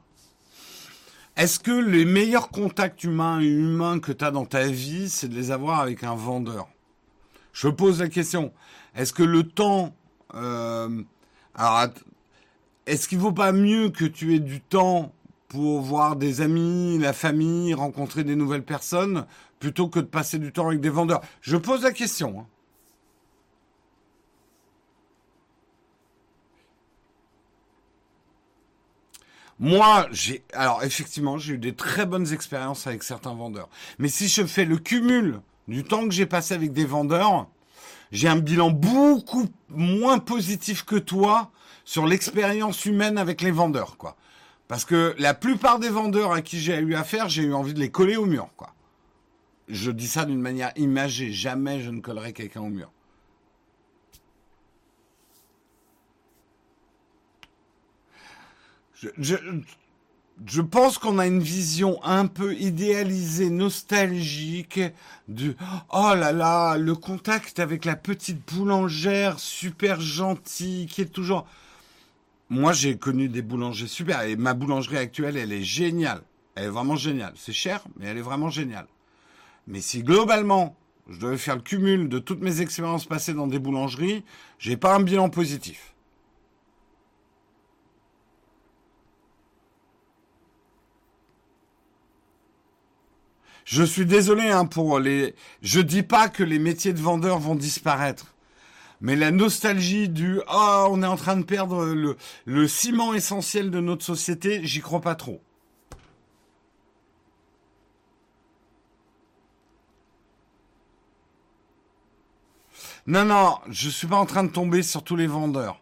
Est-ce 1.35 1.59
que 1.59 1.71
les 1.71 2.05
meilleurs 2.05 2.47
contacts 2.47 3.03
humains 3.03 3.41
et 3.41 3.47
humains 3.47 3.99
que 3.99 4.13
tu 4.13 4.23
as 4.23 4.31
dans 4.31 4.45
ta 4.45 4.67
vie, 4.67 5.09
c'est 5.09 5.27
de 5.27 5.35
les 5.35 5.51
avoir 5.51 5.81
avec 5.81 6.03
un 6.03 6.15
vendeur? 6.15 6.69
Je 7.51 7.67
pose 7.67 7.99
la 7.99 8.07
question. 8.07 8.53
Est-ce 8.95 9.11
que 9.11 9.23
le 9.23 9.43
temps... 9.43 9.93
Euh, 10.33 11.03
alors, 11.55 11.89
est-ce 12.85 13.09
qu'il 13.09 13.17
vaut 13.17 13.33
pas 13.33 13.51
mieux 13.51 13.89
que 13.89 14.05
tu 14.05 14.33
aies 14.33 14.39
du 14.39 14.61
temps 14.61 15.13
pour 15.49 15.81
voir 15.81 16.15
des 16.15 16.39
amis, 16.39 16.97
la 16.99 17.11
famille, 17.11 17.73
rencontrer 17.73 18.23
des 18.23 18.37
nouvelles 18.37 18.65
personnes, 18.65 19.25
plutôt 19.59 19.89
que 19.89 19.99
de 19.99 20.05
passer 20.05 20.39
du 20.39 20.53
temps 20.53 20.67
avec 20.67 20.79
des 20.79 20.89
vendeurs? 20.89 21.21
Je 21.41 21.57
pose 21.57 21.83
la 21.83 21.91
question. 21.91 22.39
Hein. 22.39 22.45
Moi, 29.59 30.07
j'ai, 30.11 30.43
alors 30.53 30.83
effectivement, 30.83 31.37
j'ai 31.37 31.53
eu 31.53 31.57
des 31.57 31.73
très 31.73 32.05
bonnes 32.05 32.31
expériences 32.31 32.85
avec 32.85 33.03
certains 33.03 33.33
vendeurs. 33.33 33.69
Mais 33.97 34.07
si 34.07 34.27
je 34.27 34.45
fais 34.45 34.65
le 34.65 34.77
cumul 34.77 35.41
du 35.67 35.83
temps 35.83 36.07
que 36.07 36.13
j'ai 36.13 36.27
passé 36.27 36.53
avec 36.53 36.73
des 36.73 36.85
vendeurs, 36.85 37.47
j'ai 38.11 38.27
un 38.27 38.37
bilan 38.37 38.69
beaucoup 38.69 39.47
moins 39.69 40.19
positif 40.19 40.83
que 40.83 40.95
toi 40.95 41.51
sur 41.85 42.05
l'expérience 42.05 42.85
humaine 42.85 43.17
avec 43.17 43.41
les 43.41 43.51
vendeurs, 43.51 43.97
quoi. 43.97 44.15
Parce 44.67 44.85
que 44.85 45.15
la 45.17 45.33
plupart 45.33 45.79
des 45.79 45.89
vendeurs 45.89 46.33
à 46.33 46.41
qui 46.41 46.59
j'ai 46.59 46.77
eu 46.77 46.93
affaire, 46.95 47.29
j'ai 47.29 47.43
eu 47.43 47.53
envie 47.53 47.73
de 47.73 47.79
les 47.79 47.89
coller 47.89 48.17
au 48.17 48.25
mur, 48.25 48.49
quoi. 48.57 48.73
Je 49.69 49.91
dis 49.91 50.07
ça 50.07 50.25
d'une 50.25 50.39
manière 50.39 50.71
imagée. 50.75 51.31
Jamais 51.31 51.81
je 51.81 51.89
ne 51.89 51.99
collerai 51.99 52.33
quelqu'un 52.33 52.61
au 52.61 52.69
mur. 52.69 52.91
Je 60.45 60.61
pense 60.61 60.97
qu'on 60.97 61.17
a 61.17 61.27
une 61.27 61.41
vision 61.41 62.03
un 62.03 62.27
peu 62.27 62.55
idéalisée, 62.55 63.49
nostalgique 63.49 64.79
du 65.27 65.55
oh 65.91 66.13
là 66.15 66.31
là, 66.31 66.77
le 66.77 66.95
contact 66.95 67.59
avec 67.59 67.85
la 67.85 67.95
petite 67.95 68.39
boulangère 68.53 69.39
super 69.39 69.99
gentille 69.99 70.85
qui 70.85 71.01
est 71.01 71.11
toujours. 71.11 71.47
Moi, 72.49 72.71
j'ai 72.71 72.97
connu 72.97 73.27
des 73.27 73.41
boulangers 73.41 73.87
super 73.87 74.21
et 74.21 74.35
ma 74.35 74.53
boulangerie 74.53 74.97
actuelle, 74.97 75.37
elle 75.37 75.51
est 75.51 75.63
géniale. 75.63 76.21
Elle 76.55 76.65
est 76.65 76.69
vraiment 76.69 76.95
géniale. 76.95 77.33
C'est 77.35 77.53
cher, 77.53 77.83
mais 77.97 78.07
elle 78.07 78.17
est 78.17 78.21
vraiment 78.21 78.49
géniale. 78.49 78.87
Mais 79.67 79.81
si 79.81 80.01
globalement, 80.01 80.75
je 81.09 81.19
devais 81.19 81.37
faire 81.37 81.55
le 81.55 81.61
cumul 81.61 82.09
de 82.09 82.19
toutes 82.19 82.41
mes 82.41 82.61
expériences 82.61 83.05
passées 83.05 83.33
dans 83.33 83.47
des 83.47 83.59
boulangeries, 83.59 84.23
j'ai 84.59 84.77
pas 84.77 84.95
un 84.95 85.01
bilan 85.01 85.29
positif. 85.29 85.93
Je 93.67 93.83
suis 93.83 94.05
désolé 94.05 94.49
hein, 94.49 94.65
pour 94.65 94.97
les. 94.97 95.35
Je 95.61 95.81
dis 95.81 96.01
pas 96.01 96.29
que 96.29 96.41
les 96.41 96.57
métiers 96.57 96.93
de 96.93 97.01
vendeur 97.01 97.37
vont 97.37 97.53
disparaître, 97.53 98.33
mais 99.01 99.17
la 99.17 99.31
nostalgie 99.31 100.07
du 100.07 100.39
ah 100.47 100.87
on 100.89 101.03
est 101.03 101.05
en 101.05 101.17
train 101.17 101.35
de 101.35 101.43
perdre 101.43 101.85
le, 102.45 102.67
ciment 102.69 103.13
essentiel 103.13 103.69
de 103.69 103.81
notre 103.81 104.05
société, 104.05 104.61
j'y 104.65 104.79
crois 104.79 105.01
pas 105.01 105.15
trop. 105.15 105.41
Non, 113.05 113.25
non, 113.25 113.57
je 113.69 113.89
suis 113.89 114.07
pas 114.07 114.15
en 114.17 114.25
train 114.25 114.43
de 114.45 114.51
tomber 114.51 114.81
sur 114.83 115.03
tous 115.03 115.17
les 115.17 115.27
vendeurs. 115.27 115.81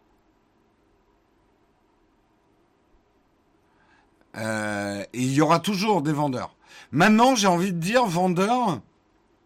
Euh, 4.36 5.04
il 5.12 5.32
y 5.32 5.40
aura 5.40 5.60
toujours 5.60 6.02
des 6.02 6.12
vendeurs. 6.12 6.55
Maintenant, 6.96 7.34
j'ai 7.34 7.46
envie 7.46 7.74
de 7.74 7.78
dire, 7.78 8.06
vendeur, 8.06 8.80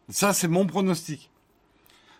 ça 0.08 0.32
c'est 0.32 0.46
mon 0.46 0.66
pronostic. 0.68 1.32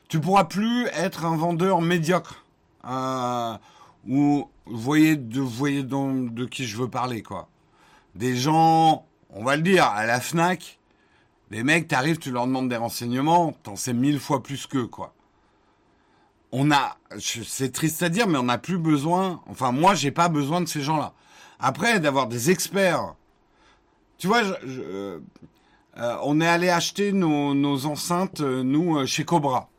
Tu 0.08 0.18
pourras 0.18 0.42
plus 0.42 0.88
être 0.88 1.24
un 1.24 1.36
vendeur 1.36 1.82
médiocre. 1.82 2.44
Euh, 2.84 3.56
ou 4.08 4.48
voyez, 4.66 5.14
de 5.14 6.44
qui 6.46 6.66
je 6.66 6.76
veux 6.76 6.90
parler, 6.90 7.22
quoi. 7.22 7.46
Des 8.16 8.36
gens, 8.36 9.06
on 9.32 9.44
va 9.44 9.54
le 9.54 9.62
dire, 9.62 9.84
à 9.84 10.04
la 10.04 10.20
FNAC, 10.20 10.80
les 11.52 11.62
mecs, 11.62 11.86
t'arrives, 11.86 12.18
tu 12.18 12.32
leur 12.32 12.48
demandes 12.48 12.68
des 12.68 12.76
renseignements, 12.76 13.52
t'en 13.62 13.76
sais 13.76 13.92
mille 13.92 14.18
fois 14.18 14.42
plus 14.42 14.66
qu'eux, 14.66 14.88
quoi. 14.88 15.14
On 16.50 16.72
a, 16.72 16.96
c'est 17.20 17.70
triste 17.70 18.02
à 18.02 18.08
dire, 18.08 18.26
mais 18.26 18.38
on 18.38 18.42
n'a 18.42 18.58
plus 18.58 18.78
besoin, 18.78 19.42
enfin 19.46 19.70
moi, 19.70 19.94
j'ai 19.94 20.10
pas 20.10 20.28
besoin 20.28 20.60
de 20.60 20.66
ces 20.66 20.82
gens-là. 20.82 21.12
Après, 21.60 22.00
d'avoir 22.00 22.26
des 22.26 22.50
experts 22.50 23.14
tu 24.20 24.26
vois, 24.26 24.42
euh, 25.96 26.16
on 26.22 26.40
est 26.42 26.46
allé 26.46 26.68
acheter 26.68 27.12
nos, 27.12 27.86
enceintes, 27.86 28.42
euh, 28.42 28.62
nous, 28.62 28.98
euh, 28.98 29.06
chez 29.06 29.24
Cobra. 29.24 29.70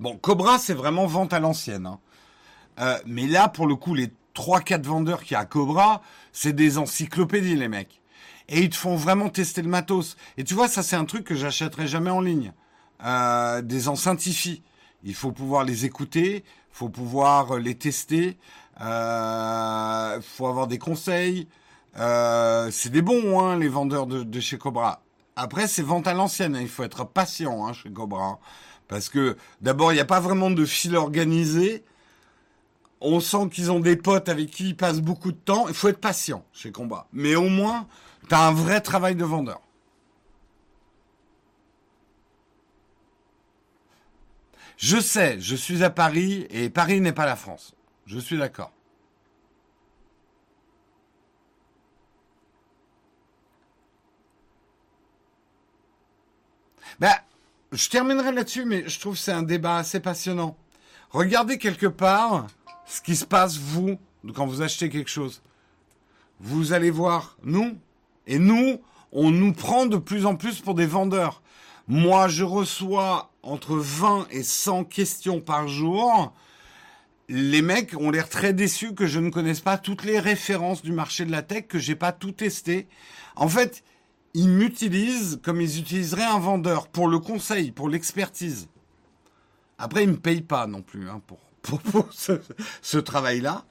Bon, 0.00 0.16
Cobra, 0.16 0.58
c'est 0.58 0.72
vraiment 0.72 1.06
vente 1.06 1.34
à 1.34 1.38
l'ancienne. 1.38 1.86
Hein. 1.86 2.98
mais 3.06 3.26
là, 3.26 3.48
pour 3.48 3.66
le 3.66 3.76
coup, 3.76 3.94
les 3.94 4.10
3-4 4.34 4.82
vendeurs 4.82 5.22
qu'il 5.22 5.34
y 5.34 5.36
a 5.36 5.40
à 5.40 5.44
Cobra, 5.44 6.00
c'est 6.32 6.54
des 6.54 6.78
encyclopédies, 6.78 7.54
les 7.54 7.68
mecs. 7.68 8.00
Et 8.48 8.60
ils 8.60 8.70
te 8.70 8.76
font 8.76 8.96
vraiment 8.96 9.28
tester 9.28 9.60
le 9.60 9.68
matos. 9.68 10.16
Et 10.38 10.44
tu 10.44 10.54
vois, 10.54 10.66
ça, 10.66 10.82
c'est 10.82 10.96
un 10.96 11.04
truc 11.04 11.24
que 11.24 11.34
j'achèterai 11.34 11.86
jamais 11.86 12.10
en 12.10 12.22
ligne. 12.22 12.52
des 13.62 13.88
enceintes. 13.88 14.26
Il 15.04 15.14
faut 15.14 15.32
pouvoir 15.32 15.64
les 15.64 15.84
écouter, 15.84 16.44
il 16.44 16.76
faut 16.76 16.88
pouvoir 16.88 17.58
les 17.58 17.74
tester, 17.74 18.38
il 18.80 20.22
faut 20.22 20.46
avoir 20.46 20.66
des 20.66 20.78
conseils. 20.78 21.46
Euh, 21.98 22.70
c'est 22.70 22.90
des 22.90 23.02
bons, 23.02 23.40
hein, 23.40 23.58
les 23.58 23.68
vendeurs 23.68 24.06
de, 24.06 24.40
chez 24.40 24.58
Cobra. 24.58 25.02
Après, 25.36 25.66
c'est 25.66 25.82
vente 25.82 26.06
à 26.06 26.14
l'ancienne. 26.14 26.56
Hein. 26.56 26.60
Il 26.62 26.68
faut 26.68 26.82
être 26.82 27.04
patient 27.04 27.66
hein, 27.66 27.72
chez 27.72 27.90
Cobra. 27.90 28.38
Parce 28.88 29.08
que 29.08 29.36
d'abord, 29.60 29.92
il 29.92 29.96
n'y 29.96 30.00
a 30.00 30.06
pas 30.06 30.20
vraiment 30.20 30.50
de 30.50 30.64
fil 30.64 30.96
organisé. 30.96 31.84
On 33.00 33.20
sent 33.20 33.48
qu'ils 33.50 33.72
ont 33.72 33.80
des 33.80 33.96
potes 33.96 34.28
avec 34.28 34.50
qui 34.50 34.70
ils 34.70 34.76
passent 34.76 35.00
beaucoup 35.00 35.32
de 35.32 35.36
temps. 35.36 35.66
Il 35.68 35.74
faut 35.74 35.88
être 35.88 36.00
patient 36.00 36.44
chez 36.52 36.72
Cobra. 36.72 37.08
Mais 37.12 37.34
au 37.34 37.48
moins, 37.48 37.86
tu 38.28 38.34
as 38.34 38.46
un 38.46 38.52
vrai 38.52 38.80
travail 38.80 39.16
de 39.16 39.24
vendeur. 39.24 39.60
Je 44.76 44.98
sais, 44.98 45.40
je 45.40 45.54
suis 45.54 45.84
à 45.84 45.90
Paris 45.90 46.46
et 46.50 46.68
Paris 46.68 47.00
n'est 47.00 47.12
pas 47.12 47.26
la 47.26 47.36
France. 47.36 47.74
Je 48.06 48.18
suis 48.18 48.36
d'accord. 48.36 48.72
Ben, 57.00 57.14
je 57.72 57.88
terminerai 57.88 58.32
là-dessus, 58.32 58.64
mais 58.64 58.88
je 58.88 59.00
trouve 59.00 59.14
que 59.14 59.20
c'est 59.20 59.32
un 59.32 59.42
débat 59.42 59.76
assez 59.76 60.00
passionnant. 60.00 60.56
Regardez 61.10 61.58
quelque 61.58 61.86
part 61.86 62.46
ce 62.86 63.00
qui 63.00 63.16
se 63.16 63.24
passe, 63.24 63.56
vous, 63.56 63.98
quand 64.34 64.46
vous 64.46 64.62
achetez 64.62 64.88
quelque 64.88 65.10
chose. 65.10 65.42
Vous 66.40 66.72
allez 66.72 66.90
voir, 66.90 67.36
nous, 67.42 67.78
et 68.26 68.38
nous, 68.38 68.80
on 69.12 69.30
nous 69.30 69.52
prend 69.52 69.86
de 69.86 69.96
plus 69.96 70.26
en 70.26 70.36
plus 70.36 70.60
pour 70.60 70.74
des 70.74 70.86
vendeurs. 70.86 71.42
Moi, 71.88 72.28
je 72.28 72.44
reçois 72.44 73.30
entre 73.42 73.76
20 73.76 74.26
et 74.30 74.42
100 74.42 74.84
questions 74.84 75.40
par 75.40 75.68
jour. 75.68 76.32
Les 77.28 77.62
mecs 77.62 77.94
ont 77.98 78.10
l'air 78.10 78.28
très 78.28 78.52
déçus 78.52 78.94
que 78.94 79.06
je 79.06 79.20
ne 79.20 79.30
connaisse 79.30 79.60
pas 79.60 79.78
toutes 79.78 80.04
les 80.04 80.18
références 80.18 80.82
du 80.82 80.92
marché 80.92 81.24
de 81.24 81.32
la 81.32 81.42
tech, 81.42 81.66
que 81.66 81.78
j'ai 81.78 81.96
pas 81.96 82.12
tout 82.12 82.32
testé. 82.32 82.88
En 83.36 83.48
fait, 83.48 83.82
ils 84.34 84.48
m'utilisent 84.48 85.40
comme 85.42 85.60
ils 85.60 85.78
utiliseraient 85.78 86.24
un 86.24 86.38
vendeur 86.38 86.88
pour 86.88 87.08
le 87.08 87.18
conseil, 87.18 87.70
pour 87.70 87.88
l'expertise. 87.88 88.68
Après, 89.78 90.04
ils 90.04 90.10
me 90.10 90.16
payent 90.16 90.42
pas 90.42 90.66
non 90.66 90.82
plus 90.82 91.08
hein, 91.08 91.20
pour, 91.26 91.80
pour, 91.80 92.08
ce, 92.12 92.98
travail-là. 92.98 93.64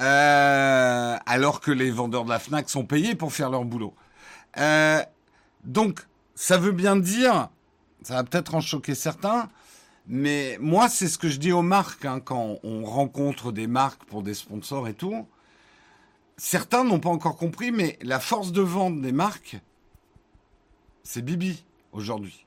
Euh, 0.00 1.16
alors 1.26 1.60
que 1.60 1.70
les 1.70 1.90
vendeurs 1.90 2.24
de 2.24 2.30
la 2.30 2.38
FNAC 2.38 2.70
sont 2.70 2.84
payés 2.84 3.14
pour 3.14 3.32
faire 3.32 3.50
leur 3.50 3.64
boulot. 3.64 3.94
Euh, 4.56 5.02
donc, 5.64 6.00
ça 6.34 6.56
veut 6.56 6.72
bien 6.72 6.96
dire, 6.96 7.48
ça 8.02 8.14
va 8.14 8.24
peut-être 8.24 8.54
en 8.54 8.60
choquer 8.60 8.94
certains, 8.94 9.48
mais 10.06 10.56
moi, 10.60 10.88
c'est 10.88 11.08
ce 11.08 11.18
que 11.18 11.28
je 11.28 11.38
dis 11.38 11.52
aux 11.52 11.62
marques 11.62 12.04
hein, 12.04 12.20
quand 12.20 12.58
on 12.62 12.84
rencontre 12.84 13.52
des 13.52 13.66
marques 13.66 14.04
pour 14.04 14.22
des 14.22 14.34
sponsors 14.34 14.88
et 14.88 14.94
tout. 14.94 15.26
Certains 16.36 16.84
n'ont 16.84 17.00
pas 17.00 17.10
encore 17.10 17.36
compris, 17.36 17.72
mais 17.72 17.98
la 18.02 18.20
force 18.20 18.52
de 18.52 18.62
vente 18.62 19.00
des 19.00 19.12
marques, 19.12 19.58
c'est 21.08 21.22
Bibi 21.22 21.64
aujourd'hui. 21.92 22.44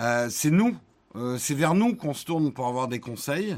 Euh, 0.00 0.26
c'est 0.28 0.50
nous, 0.50 0.76
euh, 1.14 1.38
c'est 1.38 1.54
vers 1.54 1.74
nous 1.74 1.94
qu'on 1.94 2.12
se 2.12 2.24
tourne 2.24 2.52
pour 2.52 2.66
avoir 2.66 2.88
des 2.88 2.98
conseils, 2.98 3.56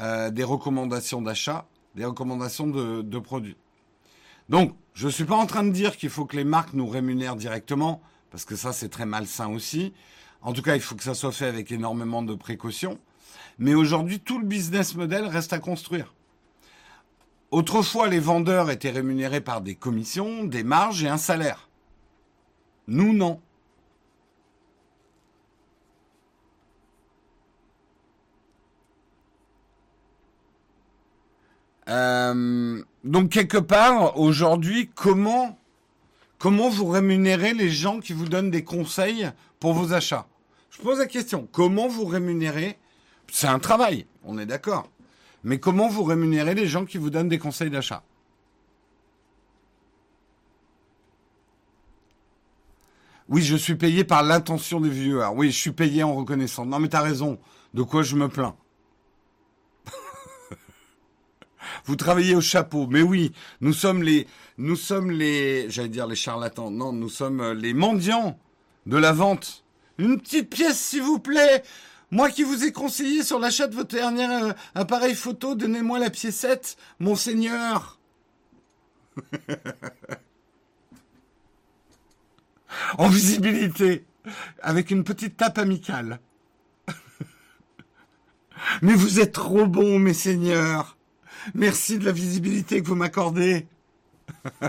euh, 0.00 0.30
des 0.30 0.44
recommandations 0.44 1.22
d'achat, 1.22 1.66
des 1.94 2.04
recommandations 2.04 2.66
de, 2.66 3.18
produits. 3.18 3.56
Donc, 4.50 4.76
je 4.92 5.06
ne 5.06 5.10
suis 5.10 5.24
pas 5.24 5.36
en 5.36 5.46
train 5.46 5.64
de 5.64 5.70
dire 5.70 5.96
qu'il 5.96 6.10
faut 6.10 6.26
que 6.26 6.36
les 6.36 6.44
marques 6.44 6.74
nous 6.74 6.86
rémunèrent 6.86 7.36
directement, 7.36 8.02
parce 8.30 8.44
que 8.44 8.54
ça, 8.54 8.74
c'est 8.74 8.90
très 8.90 9.06
malsain 9.06 9.48
aussi. 9.48 9.94
En 10.42 10.52
tout 10.52 10.60
cas, 10.60 10.74
il 10.74 10.82
faut 10.82 10.94
que 10.94 11.02
ça 11.02 11.14
soit 11.14 11.32
fait 11.32 11.46
avec 11.46 11.72
énormément 11.72 12.22
de 12.22 12.34
précautions. 12.34 12.98
Mais 13.58 13.72
aujourd'hui, 13.72 14.20
tout 14.20 14.38
le 14.38 14.46
business 14.46 14.94
model 14.94 15.24
reste 15.24 15.54
à 15.54 15.58
construire. 15.58 16.12
Autrefois, 17.50 18.08
les 18.08 18.20
vendeurs 18.20 18.70
étaient 18.70 18.90
rémunérés 18.90 19.40
par 19.40 19.62
des 19.62 19.74
commissions, 19.74 20.44
des 20.44 20.64
marges 20.64 21.02
et 21.02 21.08
un 21.08 21.16
salaire. 21.16 21.70
Nous, 22.92 23.14
non. 23.14 23.40
Euh, 31.88 32.82
donc 33.02 33.30
quelque 33.30 33.56
part, 33.56 34.18
aujourd'hui, 34.18 34.90
comment, 34.94 35.58
comment 36.38 36.68
vous 36.68 36.86
rémunérez 36.86 37.54
les 37.54 37.70
gens 37.70 37.98
qui 37.98 38.12
vous 38.12 38.28
donnent 38.28 38.50
des 38.50 38.62
conseils 38.62 39.30
pour 39.58 39.72
vos 39.72 39.94
achats? 39.94 40.26
Je 40.68 40.82
pose 40.82 40.98
la 40.98 41.06
question, 41.06 41.48
comment 41.50 41.88
vous 41.88 42.04
rémunérez? 42.04 42.76
C'est 43.30 43.48
un 43.48 43.58
travail, 43.58 44.04
on 44.22 44.38
est 44.38 44.44
d'accord. 44.44 44.90
Mais 45.44 45.58
comment 45.58 45.88
vous 45.88 46.04
rémunérez 46.04 46.54
les 46.54 46.66
gens 46.66 46.84
qui 46.84 46.98
vous 46.98 47.08
donnent 47.08 47.30
des 47.30 47.38
conseils 47.38 47.70
d'achat? 47.70 48.02
Oui, 53.32 53.40
je 53.40 53.56
suis 53.56 53.76
payé 53.76 54.04
par 54.04 54.22
l'intention 54.22 54.78
des 54.78 54.90
vieux. 54.90 55.26
Oui, 55.28 55.50
je 55.50 55.56
suis 55.56 55.72
payé 55.72 56.02
en 56.02 56.14
reconnaissant. 56.14 56.66
Non, 56.66 56.78
mais 56.78 56.90
t'as 56.90 57.00
raison. 57.00 57.38
De 57.72 57.82
quoi 57.82 58.02
je 58.02 58.14
me 58.14 58.28
plains? 58.28 58.54
Vous 61.86 61.96
travaillez 61.96 62.34
au 62.34 62.42
chapeau. 62.42 62.86
Mais 62.86 63.00
oui, 63.00 63.32
nous 63.62 63.72
sommes 63.72 64.02
les, 64.02 64.26
nous 64.58 64.76
sommes 64.76 65.10
les, 65.10 65.70
j'allais 65.70 65.88
dire 65.88 66.06
les 66.06 66.14
charlatans. 66.14 66.70
Non, 66.70 66.92
nous 66.92 67.08
sommes 67.08 67.40
euh, 67.40 67.54
les 67.54 67.72
mendiants 67.72 68.38
de 68.84 68.98
la 68.98 69.12
vente. 69.12 69.64
Une 69.96 70.20
petite 70.20 70.50
pièce, 70.50 70.78
s'il 70.78 71.00
vous 71.00 71.18
plaît. 71.18 71.62
Moi 72.10 72.28
qui 72.28 72.42
vous 72.42 72.64
ai 72.64 72.72
conseillé 72.72 73.22
sur 73.22 73.38
l'achat 73.38 73.66
de 73.66 73.74
votre 73.74 73.94
dernier 73.94 74.26
euh, 74.26 74.52
appareil 74.74 75.14
photo, 75.14 75.54
donnez-moi 75.54 75.98
la 75.98 76.10
piécette, 76.10 76.76
monseigneur. 76.98 77.98
en 82.98 83.08
visibilité, 83.08 84.04
avec 84.62 84.90
une 84.90 85.04
petite 85.04 85.36
tape 85.36 85.58
amicale. 85.58 86.20
Mais 88.82 88.94
vous 88.94 89.20
êtes 89.20 89.32
trop 89.32 89.66
bons, 89.66 89.98
mes 89.98 90.14
seigneurs. 90.14 90.96
Merci 91.54 91.98
de 91.98 92.04
la 92.04 92.12
visibilité 92.12 92.82
que 92.82 92.88
vous 92.88 92.94
m'accordez. 92.94 93.66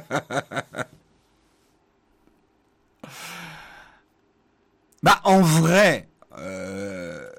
bah, 5.03 5.21
en 5.23 5.41
vrai, 5.41 6.09
euh, 6.37 7.29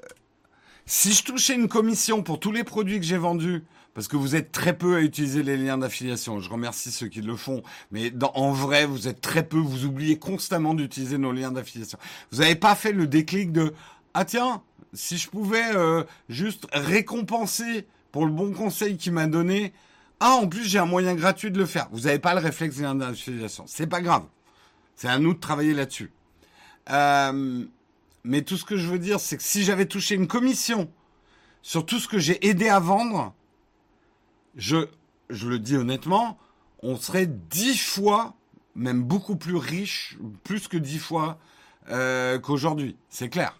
si 0.85 1.13
je 1.13 1.23
touchais 1.23 1.55
une 1.55 1.67
commission 1.67 2.23
pour 2.23 2.39
tous 2.39 2.51
les 2.51 2.63
produits 2.63 2.99
que 2.99 3.05
j'ai 3.05 3.17
vendus, 3.17 3.63
parce 3.95 4.09
que 4.09 4.17
vous 4.17 4.35
êtes 4.35 4.51
très 4.51 4.77
peu 4.77 4.97
à 4.97 4.99
utiliser 4.99 5.41
les 5.41 5.55
liens 5.55 5.77
d'affiliation. 5.77 6.41
Je 6.41 6.49
remercie 6.49 6.91
ceux 6.91 7.07
qui 7.07 7.21
le 7.21 7.37
font, 7.37 7.63
mais 7.91 8.11
en 8.35 8.51
vrai, 8.51 8.85
vous 8.85 9.07
êtes 9.07 9.21
très 9.21 9.41
peu. 9.41 9.57
Vous 9.57 9.85
oubliez 9.85 10.19
constamment 10.19 10.73
d'utiliser 10.73 11.17
nos 11.17 11.31
liens 11.31 11.51
d'affiliation. 11.51 11.97
Vous 12.31 12.39
n'avez 12.39 12.55
pas 12.55 12.75
fait 12.75 12.91
le 12.91 13.07
déclic 13.07 13.53
de 13.53 13.73
ah 14.13 14.25
tiens, 14.25 14.61
si 14.93 15.17
je 15.17 15.29
pouvais 15.29 15.75
euh, 15.75 16.03
juste 16.27 16.67
récompenser 16.73 17.87
pour 18.11 18.25
le 18.25 18.33
bon 18.33 18.51
conseil 18.51 18.97
qu'il 18.97 19.13
m'a 19.13 19.27
donné. 19.27 19.73
Ah, 20.19 20.31
en 20.31 20.47
plus, 20.47 20.65
j'ai 20.65 20.79
un 20.79 20.85
moyen 20.85 21.15
gratuit 21.15 21.49
de 21.49 21.57
le 21.57 21.65
faire. 21.65 21.87
Vous 21.91 22.01
n'avez 22.01 22.19
pas 22.19 22.33
le 22.33 22.41
réflexe 22.41 22.75
des 22.75 22.83
d'affiliation. 22.83 23.63
C'est 23.65 23.87
pas 23.87 24.01
grave. 24.01 24.23
C'est 24.97 25.07
à 25.07 25.19
nous 25.19 25.33
de 25.33 25.39
travailler 25.39 25.73
là-dessus. 25.73 26.11
Euh, 26.89 27.63
mais 28.25 28.41
tout 28.41 28.57
ce 28.57 28.65
que 28.65 28.75
je 28.75 28.87
veux 28.87 28.99
dire, 28.99 29.21
c'est 29.21 29.37
que 29.37 29.43
si 29.43 29.63
j'avais 29.63 29.85
touché 29.85 30.15
une 30.15 30.27
commission 30.27 30.89
sur 31.61 31.85
tout 31.85 31.99
ce 31.99 32.09
que 32.09 32.19
j'ai 32.19 32.45
aidé 32.45 32.67
à 32.67 32.79
vendre, 32.79 33.33
je, 34.55 34.87
le 35.29 35.59
dis 35.59 35.75
honnêtement, 35.75 36.37
on 36.81 36.95
serait 36.97 37.27
dix 37.27 37.77
fois, 37.77 38.35
même 38.75 39.03
beaucoup 39.03 39.35
plus 39.35 39.55
riche, 39.55 40.17
plus 40.43 40.67
que 40.67 40.77
dix 40.77 40.99
fois 40.99 41.39
euh, 41.89 42.39
qu'aujourd'hui. 42.39 42.95
C'est 43.09 43.29
clair. 43.29 43.59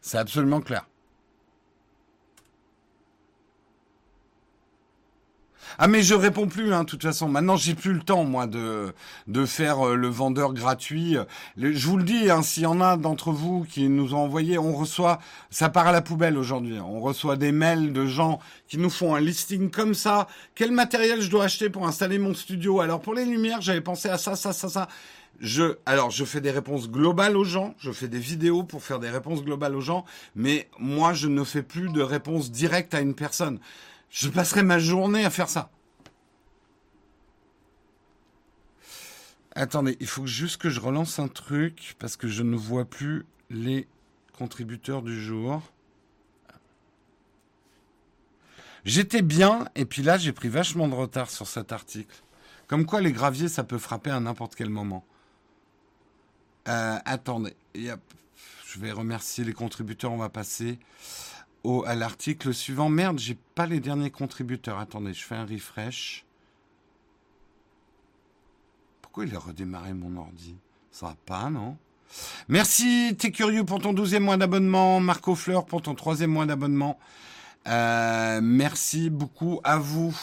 C'est 0.00 0.18
absolument 0.18 0.60
clair. 0.60 0.86
Ah 5.78 5.88
mais 5.88 6.02
je 6.02 6.14
réponds 6.14 6.48
plus, 6.48 6.72
hein, 6.72 6.84
de 6.84 6.88
toute 6.88 7.02
façon. 7.02 7.28
Maintenant, 7.28 7.56
j'ai 7.56 7.74
plus 7.74 7.92
le 7.92 8.00
temps, 8.00 8.24
moi, 8.24 8.46
de 8.46 8.94
de 9.26 9.44
faire 9.44 9.86
euh, 9.86 9.94
le 9.94 10.08
vendeur 10.08 10.52
gratuit. 10.54 11.16
je 11.56 11.86
vous 11.86 11.96
le 11.96 12.04
dis, 12.04 12.30
hein, 12.30 12.42
s'il 12.42 12.62
y 12.64 12.66
en 12.66 12.80
a 12.80 12.96
d'entre 12.96 13.32
vous 13.32 13.66
qui 13.68 13.88
nous 13.88 14.14
ont 14.14 14.18
envoyé, 14.18 14.58
on 14.58 14.74
reçoit, 14.74 15.18
ça 15.50 15.68
part 15.68 15.86
à 15.86 15.92
la 15.92 16.02
poubelle 16.02 16.38
aujourd'hui. 16.38 16.78
On 16.80 17.00
reçoit 17.00 17.36
des 17.36 17.52
mails 17.52 17.92
de 17.92 18.06
gens 18.06 18.38
qui 18.68 18.78
nous 18.78 18.90
font 18.90 19.14
un 19.14 19.20
listing 19.20 19.70
comme 19.70 19.94
ça. 19.94 20.26
Quel 20.54 20.72
matériel 20.72 21.20
je 21.20 21.30
dois 21.30 21.44
acheter 21.44 21.70
pour 21.70 21.86
installer 21.86 22.18
mon 22.18 22.34
studio? 22.34 22.80
Alors 22.80 23.00
pour 23.00 23.14
les 23.14 23.24
lumières, 23.24 23.60
j'avais 23.60 23.80
pensé 23.80 24.08
à 24.08 24.18
ça, 24.18 24.36
ça, 24.36 24.52
ça, 24.52 24.68
ça. 24.68 24.88
Je, 25.40 25.76
alors, 25.86 26.10
je 26.10 26.24
fais 26.24 26.40
des 26.40 26.50
réponses 26.50 26.90
globales 26.90 27.36
aux 27.36 27.44
gens. 27.44 27.74
Je 27.78 27.92
fais 27.92 28.08
des 28.08 28.18
vidéos 28.18 28.64
pour 28.64 28.82
faire 28.82 28.98
des 28.98 29.10
réponses 29.10 29.44
globales 29.44 29.76
aux 29.76 29.80
gens. 29.80 30.04
Mais 30.34 30.68
moi, 30.78 31.12
je 31.12 31.28
ne 31.28 31.44
fais 31.44 31.62
plus 31.62 31.90
de 31.90 32.02
réponses 32.02 32.50
directes 32.50 32.94
à 32.94 33.00
une 33.00 33.14
personne. 33.14 33.60
Je 34.10 34.28
passerai 34.28 34.62
ma 34.62 34.78
journée 34.78 35.24
à 35.24 35.30
faire 35.30 35.48
ça. 35.48 35.70
Attendez, 39.54 39.96
il 40.00 40.06
faut 40.06 40.26
juste 40.26 40.58
que 40.58 40.70
je 40.70 40.80
relance 40.80 41.18
un 41.18 41.28
truc 41.28 41.96
parce 41.98 42.16
que 42.16 42.28
je 42.28 42.42
ne 42.42 42.56
vois 42.56 42.84
plus 42.84 43.26
les 43.50 43.88
contributeurs 44.36 45.02
du 45.02 45.20
jour. 45.20 45.62
J'étais 48.84 49.22
bien 49.22 49.68
et 49.74 49.84
puis 49.84 50.02
là 50.02 50.16
j'ai 50.16 50.32
pris 50.32 50.48
vachement 50.48 50.86
de 50.86 50.94
retard 50.94 51.28
sur 51.28 51.46
cet 51.46 51.72
article. 51.72 52.14
Comme 52.68 52.86
quoi 52.86 53.00
les 53.00 53.12
graviers 53.12 53.48
ça 53.48 53.64
peut 53.64 53.78
frapper 53.78 54.10
à 54.10 54.20
n'importe 54.20 54.54
quel 54.54 54.70
moment. 54.70 55.04
Euh, 56.68 56.98
attendez, 57.04 57.56
je 57.74 58.78
vais 58.78 58.92
remercier 58.92 59.42
les 59.42 59.54
contributeurs, 59.54 60.12
on 60.12 60.18
va 60.18 60.28
passer 60.28 60.78
à 61.86 61.94
l'article 61.94 62.54
suivant. 62.54 62.88
Merde, 62.88 63.18
j'ai 63.18 63.36
pas 63.54 63.66
les 63.66 63.80
derniers 63.80 64.10
contributeurs. 64.10 64.78
Attendez, 64.78 65.12
je 65.12 65.24
fais 65.24 65.34
un 65.34 65.44
refresh. 65.44 66.24
Pourquoi 69.02 69.24
il 69.26 69.34
a 69.34 69.38
redémarré 69.38 69.94
mon 69.94 70.16
ordi? 70.16 70.56
Ça 70.90 71.06
va 71.06 71.16
pas, 71.26 71.50
non? 71.50 71.76
Merci, 72.48 73.14
t'es 73.18 73.30
curieux 73.30 73.64
pour 73.64 73.80
ton 73.80 73.92
12e 73.92 74.20
mois 74.20 74.36
d'abonnement. 74.36 75.00
Marco 75.00 75.34
Fleur 75.34 75.66
pour 75.66 75.82
ton 75.82 75.94
troisième 75.94 76.30
mois 76.30 76.46
d'abonnement. 76.46 76.98
Euh, 77.66 78.40
merci 78.42 79.10
beaucoup 79.10 79.60
à 79.62 79.76
vous. 79.78 80.16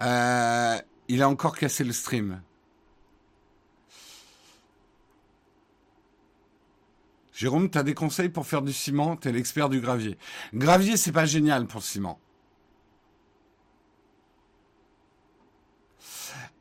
Euh, 0.00 0.78
il 1.08 1.22
a 1.22 1.28
encore 1.28 1.56
cassé 1.56 1.84
le 1.84 1.92
stream. 1.92 2.42
Jérôme, 7.32 7.68
tu 7.68 7.76
as 7.76 7.82
des 7.82 7.94
conseils 7.94 8.30
pour 8.30 8.46
faire 8.46 8.62
du 8.62 8.72
ciment? 8.72 9.16
Tu 9.16 9.28
es 9.28 9.32
l'expert 9.32 9.68
du 9.68 9.80
gravier. 9.80 10.16
Gravier, 10.54 10.96
c'est 10.96 11.12
pas 11.12 11.26
génial 11.26 11.66
pour 11.66 11.80
le 11.80 11.84
ciment. 11.84 12.18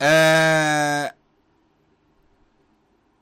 Euh, 0.02 1.08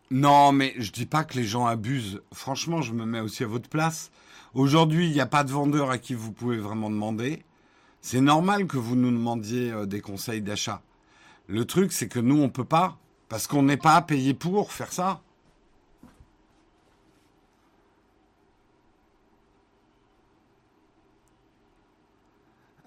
non, 0.09 0.51
mais 0.51 0.74
je 0.78 0.91
dis 0.91 1.05
pas 1.05 1.24
que 1.24 1.36
les 1.36 1.43
gens 1.43 1.67
abusent. 1.67 2.21
Franchement, 2.34 2.82
je 2.82 2.93
me 2.93 3.05
mets 3.05 3.19
aussi 3.19 3.43
à 3.43 3.47
votre 3.47 3.69
place. 3.69 4.11
Aujourd'hui, 4.55 5.07
il 5.07 5.13
n'y 5.13 5.21
a 5.21 5.28
pas 5.28 5.43
de 5.43 5.51
vendeur 5.51 5.91
à 5.91 5.99
qui 5.99 6.15
vous 6.15 6.32
pouvez 6.32 6.57
vraiment 6.57 6.89
demander. 6.89 7.43
C'est 8.01 8.21
normal 8.21 8.65
que 8.67 8.78
vous 8.78 8.95
nous 8.95 9.11
demandiez 9.11 9.71
euh, 9.71 9.86
des 9.86 10.01
conseils 10.01 10.41
d'achat. 10.41 10.82
Le 11.47 11.65
truc, 11.65 11.91
c'est 11.91 12.07
que 12.07 12.19
nous, 12.19 12.41
on 12.41 12.49
peut 12.49 12.63
pas, 12.65 12.97
parce 13.29 13.47
qu'on 13.47 13.63
n'est 13.63 13.77
pas 13.77 14.01
payé 14.01 14.33
pour 14.33 14.71
faire 14.71 14.93
ça. 14.93 15.21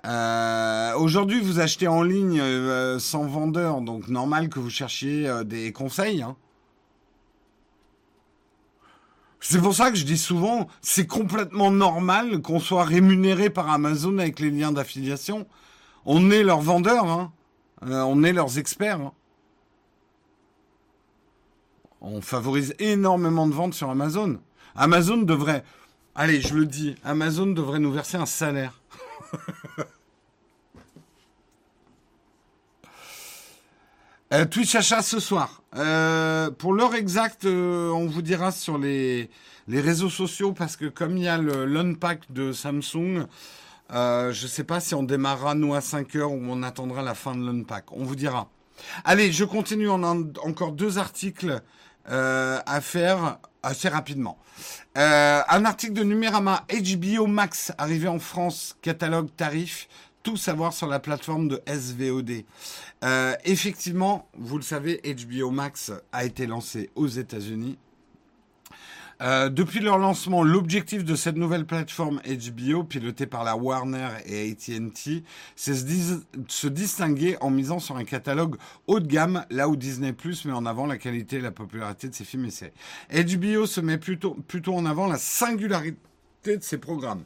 Euh, 0.06 0.94
aujourd'hui, 0.96 1.40
vous 1.40 1.58
achetez 1.58 1.88
en 1.88 2.02
ligne 2.02 2.40
euh, 2.40 2.98
sans 3.00 3.24
vendeur, 3.24 3.80
donc 3.80 4.08
normal 4.08 4.48
que 4.48 4.60
vous 4.60 4.70
cherchiez 4.70 5.28
euh, 5.28 5.42
des 5.42 5.72
conseils. 5.72 6.22
Hein. 6.22 6.36
C'est 9.40 9.60
pour 9.60 9.74
ça 9.74 9.90
que 9.90 9.96
je 9.96 10.04
dis 10.04 10.18
souvent, 10.18 10.68
c'est 10.80 11.06
complètement 11.06 11.72
normal 11.72 12.40
qu'on 12.40 12.60
soit 12.60 12.84
rémunéré 12.84 13.50
par 13.50 13.68
Amazon 13.70 14.18
avec 14.18 14.38
les 14.38 14.50
liens 14.50 14.72
d'affiliation. 14.72 15.46
On 16.04 16.30
est 16.30 16.44
leur 16.44 16.60
vendeur, 16.60 17.04
hein. 17.06 17.32
On 17.82 18.22
est 18.22 18.32
leurs 18.32 18.58
experts. 18.58 19.00
Hein. 19.00 19.12
On 22.00 22.20
favorise 22.20 22.74
énormément 22.78 23.46
de 23.46 23.52
ventes 23.54 23.74
sur 23.74 23.90
Amazon. 23.90 24.38
Amazon 24.74 25.18
devrait, 25.18 25.64
allez, 26.14 26.40
je 26.40 26.54
le 26.54 26.66
dis, 26.66 26.94
Amazon 27.04 27.46
devrait 27.46 27.78
nous 27.78 27.92
verser 27.92 28.16
un 28.16 28.26
salaire. 28.26 28.80
Euh, 34.32 34.44
Twitch 34.44 34.74
achat 34.74 35.02
ce 35.02 35.20
soir. 35.20 35.62
Euh, 35.76 36.50
pour 36.50 36.72
l'heure 36.72 36.96
exacte, 36.96 37.44
euh, 37.44 37.90
on 37.90 38.06
vous 38.06 38.22
dira 38.22 38.50
sur 38.50 38.76
les, 38.76 39.30
les 39.68 39.80
réseaux 39.80 40.10
sociaux 40.10 40.52
parce 40.52 40.76
que 40.76 40.86
comme 40.86 41.16
il 41.16 41.22
y 41.22 41.28
a 41.28 41.38
l'unpack 41.38 42.32
de 42.32 42.50
Samsung, 42.50 43.26
je 43.90 44.42
ne 44.42 44.48
sais 44.48 44.64
pas 44.64 44.80
si 44.80 44.94
on 44.94 45.02
démarrera 45.02 45.54
nous 45.54 45.74
à 45.74 45.80
5 45.80 46.14
heures 46.16 46.32
ou 46.32 46.40
on 46.48 46.62
attendra 46.62 47.02
la 47.02 47.14
fin 47.14 47.34
de 47.34 47.44
l'unpack. 47.44 47.92
On 47.92 48.04
vous 48.04 48.16
dira. 48.16 48.48
Allez, 49.04 49.32
je 49.32 49.44
continue. 49.44 49.88
On 49.88 50.02
a 50.02 50.14
encore 50.42 50.72
deux 50.72 50.98
articles 50.98 51.60
à 52.06 52.80
faire 52.80 53.38
assez 53.62 53.88
rapidement. 53.88 54.38
un 54.94 55.64
article 55.64 55.94
de 55.94 56.04
Numérama 56.04 56.64
HBO 56.68 57.26
Max 57.26 57.72
arrivé 57.78 58.08
en 58.08 58.18
France, 58.18 58.76
catalogue 58.82 59.28
tarif 59.36 59.88
tout 60.26 60.36
savoir 60.36 60.72
sur 60.72 60.88
la 60.88 60.98
plateforme 60.98 61.46
de 61.46 61.62
SVOD. 61.68 62.42
Euh, 63.04 63.36
effectivement, 63.44 64.28
vous 64.36 64.56
le 64.56 64.64
savez, 64.64 65.00
HBO 65.04 65.52
Max 65.52 65.92
a 66.10 66.24
été 66.24 66.48
lancé 66.48 66.90
aux 66.96 67.06
États-Unis. 67.06 67.78
Euh, 69.22 69.48
depuis 69.48 69.80
leur 69.80 69.96
lancement, 69.96 70.42
l'objectif 70.42 71.02
de 71.04 71.14
cette 71.14 71.36
nouvelle 71.36 71.64
plateforme 71.64 72.20
HBO, 72.26 72.84
pilotée 72.84 73.26
par 73.26 73.44
la 73.44 73.56
Warner 73.56 74.08
et 74.26 74.50
AT&T, 74.50 75.24
c'est 75.54 75.74
se, 75.74 76.20
se 76.48 76.66
distinguer 76.66 77.38
en 77.40 77.48
misant 77.48 77.78
sur 77.78 77.96
un 77.96 78.04
catalogue 78.04 78.56
haut 78.86 79.00
de 79.00 79.06
gamme, 79.06 79.46
là 79.48 79.68
où 79.68 79.76
Disney 79.76 80.12
Plus 80.12 80.44
met 80.44 80.52
en 80.52 80.66
avant 80.66 80.86
la 80.86 80.98
qualité 80.98 81.36
et 81.36 81.40
la 81.40 81.50
popularité 81.50 82.08
de 82.08 82.14
ses 82.14 82.24
films 82.24 82.44
et 82.44 82.50
séries. 82.50 82.72
HBO 83.10 83.64
se 83.64 83.80
met 83.80 83.96
plutôt, 83.96 84.34
plutôt 84.48 84.74
en 84.74 84.84
avant 84.84 85.06
la 85.06 85.18
singularité 85.18 85.96
de 86.44 86.62
ses 86.62 86.78
programmes. 86.78 87.24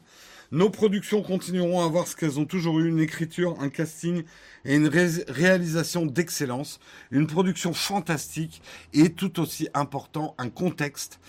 Nos 0.53 0.69
productions 0.69 1.21
continueront 1.21 1.81
à 1.81 1.85
avoir 1.85 2.07
ce 2.07 2.15
qu'elles 2.15 2.37
ont 2.37 2.45
toujours 2.45 2.79
eu, 2.79 2.89
une 2.89 2.99
écriture, 2.99 3.55
un 3.61 3.69
casting 3.69 4.23
et 4.65 4.75
une 4.75 4.89
réalisation 5.29 6.05
d'excellence, 6.05 6.81
une 7.09 7.25
production 7.25 7.73
fantastique 7.73 8.61
et 8.91 9.13
tout 9.13 9.39
aussi 9.39 9.69
important, 9.73 10.35
un 10.37 10.49
contexte. 10.49 11.21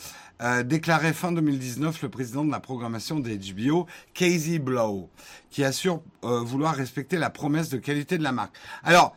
Euh, 0.43 0.65
déclarait 0.65 1.13
fin 1.13 1.31
2019 1.31 2.03
le 2.03 2.09
président 2.09 2.45
de 2.45 2.51
la 2.51 2.59
programmation 2.59 3.21
des 3.21 3.39
HBO, 3.39 3.87
Casey 4.13 4.59
Blow, 4.59 5.09
qui 5.51 5.63
assure 5.63 6.03
euh, 6.25 6.41
vouloir 6.41 6.75
respecter 6.75 7.17
la 7.17 7.31
promesse 7.31 7.69
de 7.69 7.79
qualité 7.79 8.19
de 8.19 8.25
la 8.25 8.33
marque. 8.33 8.57
Alors, 8.83 9.17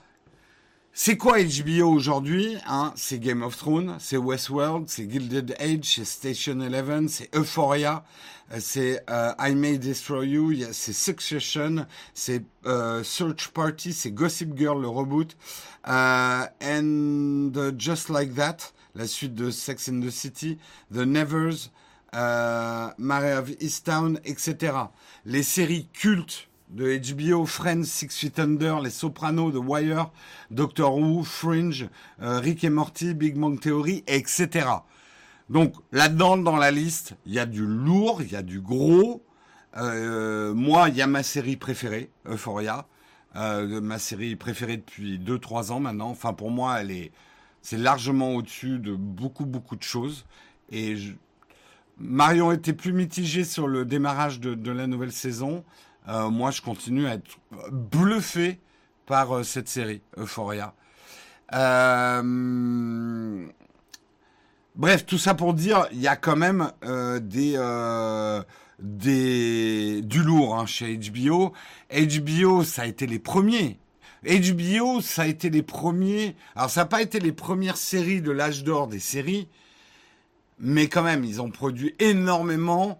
c'est 0.94 1.18
quoi 1.18 1.38
HBO 1.40 1.88
aujourd'hui 1.88 2.58
hein? 2.68 2.94
C'est 2.96 3.18
Game 3.18 3.42
of 3.42 3.58
Thrones, 3.58 3.98
c'est 4.00 4.18
Westworld, 4.18 4.88
c'est 4.88 5.10
Gilded 5.10 5.56
Age, 5.60 5.96
c'est 5.96 6.06
Station 6.06 6.62
Eleven, 6.62 7.10
c'est 7.10 7.36
Euphoria, 7.36 8.06
euh, 8.52 8.58
c'est 8.60 9.04
euh, 9.10 9.34
I 9.40 9.56
May 9.56 9.80
Destroy 9.80 10.28
You, 10.28 10.54
c'est 10.74 10.94
Succession, 10.94 11.88
c'est 12.14 12.44
Search 13.04 13.48
Party, 13.48 13.94
c'est 13.94 14.12
Gossip 14.12 14.56
Girl 14.56 14.80
le 14.80 14.88
reboot, 14.88 15.36
and 15.88 17.52
Just 17.80 18.10
Like 18.10 18.36
That, 18.36 18.58
la 18.96 19.08
suite 19.08 19.36
de 19.36 19.52
Sex 19.52 19.90
in 19.90 20.00
the 20.00 20.10
City, 20.10 20.58
The 20.94 21.06
Nevers, 21.06 21.72
Mary 22.14 23.34
of 23.34 23.52
Easttown, 23.60 24.20
etc. 24.26 24.74
Les 25.26 25.44
séries 25.44 25.88
cultes 25.94 26.48
de 26.70 26.98
HBO, 26.98 27.46
Friends, 27.46 27.84
Six 27.84 28.10
Feet 28.18 28.40
Under, 28.40 28.80
Les 28.82 28.90
Sopranos, 28.90 29.52
The 29.52 29.58
Wire, 29.58 30.12
Doctor 30.52 30.98
Who, 30.98 31.24
Fringe, 31.24 31.88
euh, 32.22 32.40
Rick 32.40 32.64
et 32.64 32.70
Morty, 32.70 33.14
Big 33.14 33.38
Bang 33.38 33.60
Theory, 33.60 34.04
etc. 34.08 34.68
Donc 35.50 35.76
là-dedans, 35.92 36.38
dans 36.38 36.58
la 36.58 36.72
liste, 36.72 37.16
il 37.26 37.34
y 37.34 37.40
a 37.40 37.46
du 37.46 37.66
lourd, 37.66 38.22
il 38.22 38.32
y 38.32 38.36
a 38.36 38.42
du 38.42 38.60
gros. 38.60 39.24
Euh, 39.78 40.54
moi, 40.54 40.90
il 40.90 40.96
y 40.96 41.02
a 41.02 41.08
ma 41.08 41.24
série 41.24 41.58
préférée, 41.58 42.10
Euphoria, 42.26 42.88
euh, 43.36 43.82
ma 43.82 44.00
série 44.00 44.36
préférée 44.36 44.78
depuis 44.78 45.20
2-3 45.20 45.72
ans 45.72 45.80
maintenant. 45.80 46.10
Enfin, 46.10 46.34
pour 46.34 46.50
moi, 46.50 46.82
elle 46.82 46.92
est, 46.92 47.12
c'est 47.66 47.78
largement 47.78 48.36
au-dessus 48.36 48.78
de 48.78 48.94
beaucoup, 48.94 49.48
beaucoup 49.48 49.76
de 49.76 49.82
choses. 49.82 50.28
Et 50.72 50.96
Marion 51.98 52.52
était 52.52 52.74
plus 52.74 52.94
mitigé 52.94 53.44
sur 53.44 53.68
le 53.68 53.86
démarrage 53.86 54.40
de 54.40 54.72
la 54.72 54.86
nouvelle 54.86 55.12
saison. 55.12 55.64
Euh, 56.08 56.30
moi, 56.30 56.52
je 56.52 56.62
continue 56.62 57.08
à 57.08 57.16
être 57.16 57.40
bluffé 57.72 58.60
par 59.08 59.38
euh, 59.38 59.42
cette 59.42 59.68
série, 59.68 60.04
Euphoria. 60.16 60.76
Euh, 61.54 63.48
bref, 64.76 65.08
tout 65.08 65.18
ça 65.18 65.34
pour 65.34 65.56
dire, 65.56 65.88
il 65.92 66.00
y 66.00 66.08
a 66.08 66.16
quand 66.16 66.36
même 66.36 66.72
des, 67.20 67.58
du 70.04 70.22
lourd 70.22 70.56
hein, 70.56 70.68
chez 70.68 70.98
HBO. 70.98 71.52
HBO, 71.92 72.64
ça 72.64 72.84
a 72.84 72.86
été 72.86 73.08
les 73.08 73.18
premiers. 73.18 73.80
HBO, 74.26 75.02
ça 75.02 75.24
a 75.24 75.28
été 75.28 75.50
les 75.50 75.62
premiers. 75.62 76.36
Alors, 76.56 76.70
ça 76.70 76.82
n'a 76.82 76.86
pas 76.86 77.02
été 77.02 77.20
les 77.20 77.32
premières 77.32 77.78
séries 77.78 78.22
de 78.22 78.32
l'âge 78.32 78.64
d'or 78.64 78.88
des 78.88 79.00
séries, 79.00 79.48
mais 80.60 80.88
quand 80.88 81.04
même, 81.04 81.24
ils 81.24 81.42
ont 81.42 81.52
produit 81.52 81.96
énormément 82.00 83.00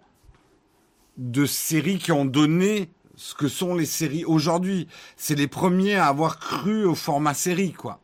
de 1.16 1.46
séries 1.46 1.98
qui 1.98 2.12
ont 2.12 2.24
donné 2.24 2.90
ce 3.16 3.34
que 3.34 3.48
sont 3.48 3.74
les 3.74 3.86
séries 3.86 4.24
aujourd'hui. 4.24 4.88
C'est 5.16 5.34
les 5.34 5.48
premiers 5.48 5.96
à 5.96 6.06
avoir 6.06 6.38
cru 6.38 6.84
au 6.84 6.94
format 6.94 7.34
série, 7.34 7.72
quoi. 7.72 8.00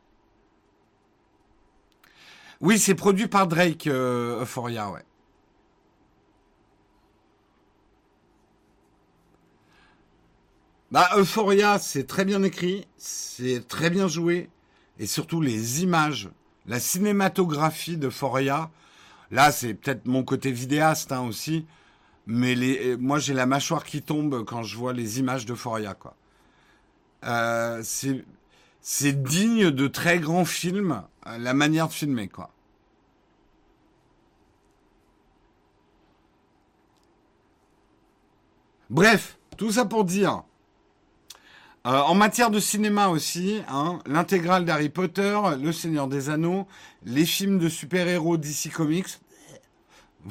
Oui, 2.60 2.78
c'est 2.78 2.94
produit 2.94 3.26
par 3.26 3.48
Drake, 3.48 3.88
euh, 3.88 4.42
Euphoria, 4.42 4.90
ouais. 4.90 5.02
Bah, 10.92 11.08
Euphoria, 11.16 11.78
c'est 11.78 12.06
très 12.06 12.26
bien 12.26 12.42
écrit, 12.42 12.86
c'est 12.98 13.66
très 13.66 13.88
bien 13.88 14.08
joué, 14.08 14.50
et 14.98 15.06
surtout 15.06 15.40
les 15.40 15.82
images, 15.82 16.28
la 16.66 16.78
cinématographie 16.78 17.96
d'Euphoria. 17.96 18.70
Là, 19.30 19.52
c'est 19.52 19.72
peut-être 19.72 20.04
mon 20.04 20.22
côté 20.22 20.52
vidéaste 20.52 21.10
hein, 21.10 21.22
aussi. 21.22 21.64
Mais 22.26 22.54
les, 22.54 22.98
moi, 22.98 23.18
j'ai 23.18 23.32
la 23.32 23.46
mâchoire 23.46 23.84
qui 23.84 24.02
tombe 24.02 24.44
quand 24.44 24.62
je 24.64 24.76
vois 24.76 24.92
les 24.92 25.18
images 25.18 25.46
de 25.46 25.54
Foria, 25.54 25.94
quoi. 25.94 26.14
Euh, 27.24 27.82
c'est 27.82 29.22
digne 29.22 29.70
de 29.70 29.88
très 29.88 30.18
grands 30.18 30.44
films, 30.44 31.02
euh, 31.26 31.38
la 31.38 31.54
manière 31.54 31.88
de 31.88 31.94
filmer. 31.94 32.30
Bref, 38.90 39.38
tout 39.56 39.72
ça 39.72 39.86
pour 39.86 40.04
dire. 40.04 40.44
Euh, 41.84 41.98
en 41.98 42.14
matière 42.14 42.50
de 42.50 42.60
cinéma 42.60 43.08
aussi, 43.08 43.60
hein, 43.68 43.98
l'intégrale 44.06 44.64
d'Harry 44.64 44.88
Potter, 44.88 45.36
Le 45.60 45.72
Seigneur 45.72 46.06
des 46.06 46.30
Anneaux, 46.30 46.68
les 47.04 47.26
films 47.26 47.58
de 47.58 47.68
super-héros 47.68 48.36
DC 48.36 48.70
Comics. 48.72 49.18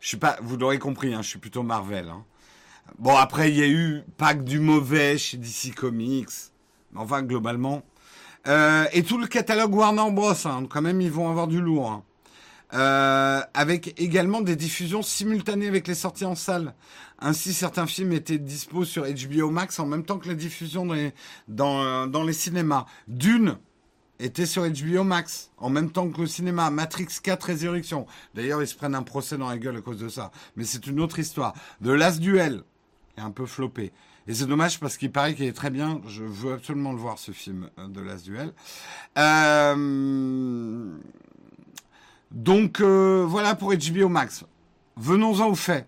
Je 0.00 0.06
suis 0.06 0.16
pas, 0.16 0.38
vous 0.40 0.56
l'aurez 0.56 0.78
compris, 0.78 1.12
hein, 1.12 1.22
je 1.22 1.28
suis 1.28 1.40
plutôt 1.40 1.64
Marvel. 1.64 2.08
Hein. 2.08 2.24
Bon, 2.98 3.16
après, 3.16 3.50
il 3.50 3.58
y 3.58 3.62
a 3.62 3.68
eu 3.68 4.04
que 4.16 4.42
du 4.42 4.60
mauvais 4.60 5.18
chez 5.18 5.36
DC 5.36 5.74
Comics. 5.74 6.28
Enfin, 6.94 7.22
globalement. 7.22 7.82
Euh, 8.46 8.86
et 8.92 9.02
tout 9.02 9.18
le 9.18 9.26
catalogue 9.26 9.74
Warner 9.74 10.10
Bros. 10.12 10.32
Hein, 10.46 10.66
quand 10.70 10.80
même, 10.80 11.00
ils 11.00 11.10
vont 11.10 11.28
avoir 11.28 11.48
du 11.48 11.60
lourd. 11.60 12.04
Euh, 12.74 13.40
avec 13.54 13.98
également 13.98 14.42
des 14.42 14.54
diffusions 14.54 15.02
simultanées 15.02 15.68
avec 15.68 15.88
les 15.88 15.94
sorties 15.94 16.26
en 16.26 16.34
salle. 16.34 16.74
Ainsi, 17.18 17.54
certains 17.54 17.86
films 17.86 18.12
étaient 18.12 18.38
dispo 18.38 18.84
sur 18.84 19.06
HBO 19.06 19.50
Max 19.50 19.78
en 19.78 19.86
même 19.86 20.04
temps 20.04 20.18
que 20.18 20.28
la 20.28 20.34
diffusion 20.34 20.84
dans 20.84 20.94
les, 20.94 22.26
les 22.26 22.32
cinémas. 22.32 22.84
Dune, 23.08 23.56
était 24.20 24.46
sur 24.46 24.68
HBO 24.68 25.04
Max, 25.04 25.50
en 25.58 25.70
même 25.70 25.90
temps 25.90 26.08
que 26.10 26.20
le 26.20 26.26
cinéma, 26.26 26.70
Matrix 26.70 27.06
4 27.22 27.42
Résurrection. 27.44 28.06
D'ailleurs, 28.34 28.62
ils 28.62 28.66
se 28.66 28.74
prennent 28.74 28.94
un 28.94 29.02
procès 29.02 29.38
dans 29.38 29.48
la 29.48 29.58
gueule 29.58 29.76
à 29.76 29.80
cause 29.80 29.98
de 29.98 30.08
ça. 30.08 30.32
Mais 30.56 30.64
c'est 30.64 30.86
une 30.86 31.00
autre 31.00 31.18
histoire. 31.18 31.54
The 31.82 31.88
Last 31.88 32.20
Duel, 32.20 32.62
est 33.16 33.20
un 33.20 33.30
peu 33.30 33.46
floppé. 33.46 33.92
Et 34.26 34.34
c'est 34.34 34.46
dommage 34.46 34.78
parce 34.78 34.96
qu'il 34.96 35.10
paraît 35.10 35.34
qu'il 35.34 35.46
est 35.46 35.52
très 35.52 35.70
bien. 35.70 36.00
Je 36.06 36.22
veux 36.22 36.54
absolument 36.54 36.92
le 36.92 36.98
voir, 36.98 37.18
ce 37.18 37.32
film 37.32 37.70
de 37.78 38.00
Last 38.00 38.24
Duel. 38.24 38.52
Euh... 39.16 40.98
Donc, 42.30 42.80
euh, 42.80 43.24
voilà 43.26 43.54
pour 43.54 43.72
HBO 43.74 44.08
Max. 44.08 44.44
Venons-en 44.96 45.48
au 45.48 45.54
fait. 45.54 45.86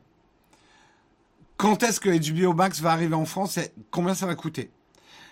Quand 1.56 1.82
est-ce 1.82 2.00
que 2.00 2.08
HBO 2.08 2.54
Max 2.54 2.80
va 2.80 2.92
arriver 2.92 3.14
en 3.14 3.26
France 3.26 3.58
et 3.58 3.72
combien 3.90 4.14
ça 4.14 4.26
va 4.26 4.34
coûter? 4.34 4.70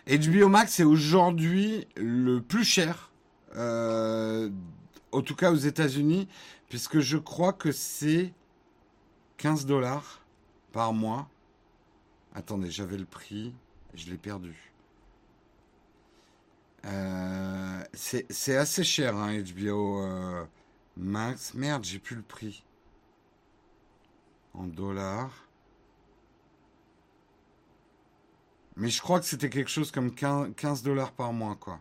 HBO 0.07 0.49
Max 0.49 0.81
est 0.81 0.85
aujourd'hui 0.85 1.87
le 1.97 2.41
plus 2.41 2.65
cher, 2.65 3.11
euh, 3.57 4.51
en 5.13 5.23
tout 5.23 5.35
cas 5.35 5.51
aux 5.51 5.57
États-Unis, 5.57 6.29
puisque 6.69 7.01
je 7.01 7.17
crois 7.17 7.53
que 7.53 7.73
c'est 7.73 8.33
15 9.39 9.65
dollars 9.65 10.21
par 10.73 10.93
mois. 10.93 11.29
Attendez, 12.35 12.71
j'avais 12.71 12.99
le 12.99 13.07
prix, 13.07 13.55
je 13.95 14.11
l'ai 14.11 14.19
perdu. 14.19 14.55
Euh, 16.85 17.83
c'est 17.95 18.57
assez 18.57 18.85
cher, 18.85 19.17
hein, 19.17 19.43
HBO 19.43 20.03
Max. 20.99 21.55
Merde, 21.55 21.85
j'ai 21.85 21.99
plus 21.99 22.17
le 22.17 22.23
prix. 22.23 22.65
En 24.55 24.65
dollars. 24.65 25.49
Mais 28.77 28.91
je 28.91 29.01
crois 29.01 29.19
que 29.19 29.27
c'était 29.27 29.51
quelque 29.51 29.71
chose 29.71 29.91
comme 29.91 30.15
15 30.15 30.83
dollars 30.83 31.13
par 31.13 31.33
mois, 31.33 31.57
quoi. 31.57 31.81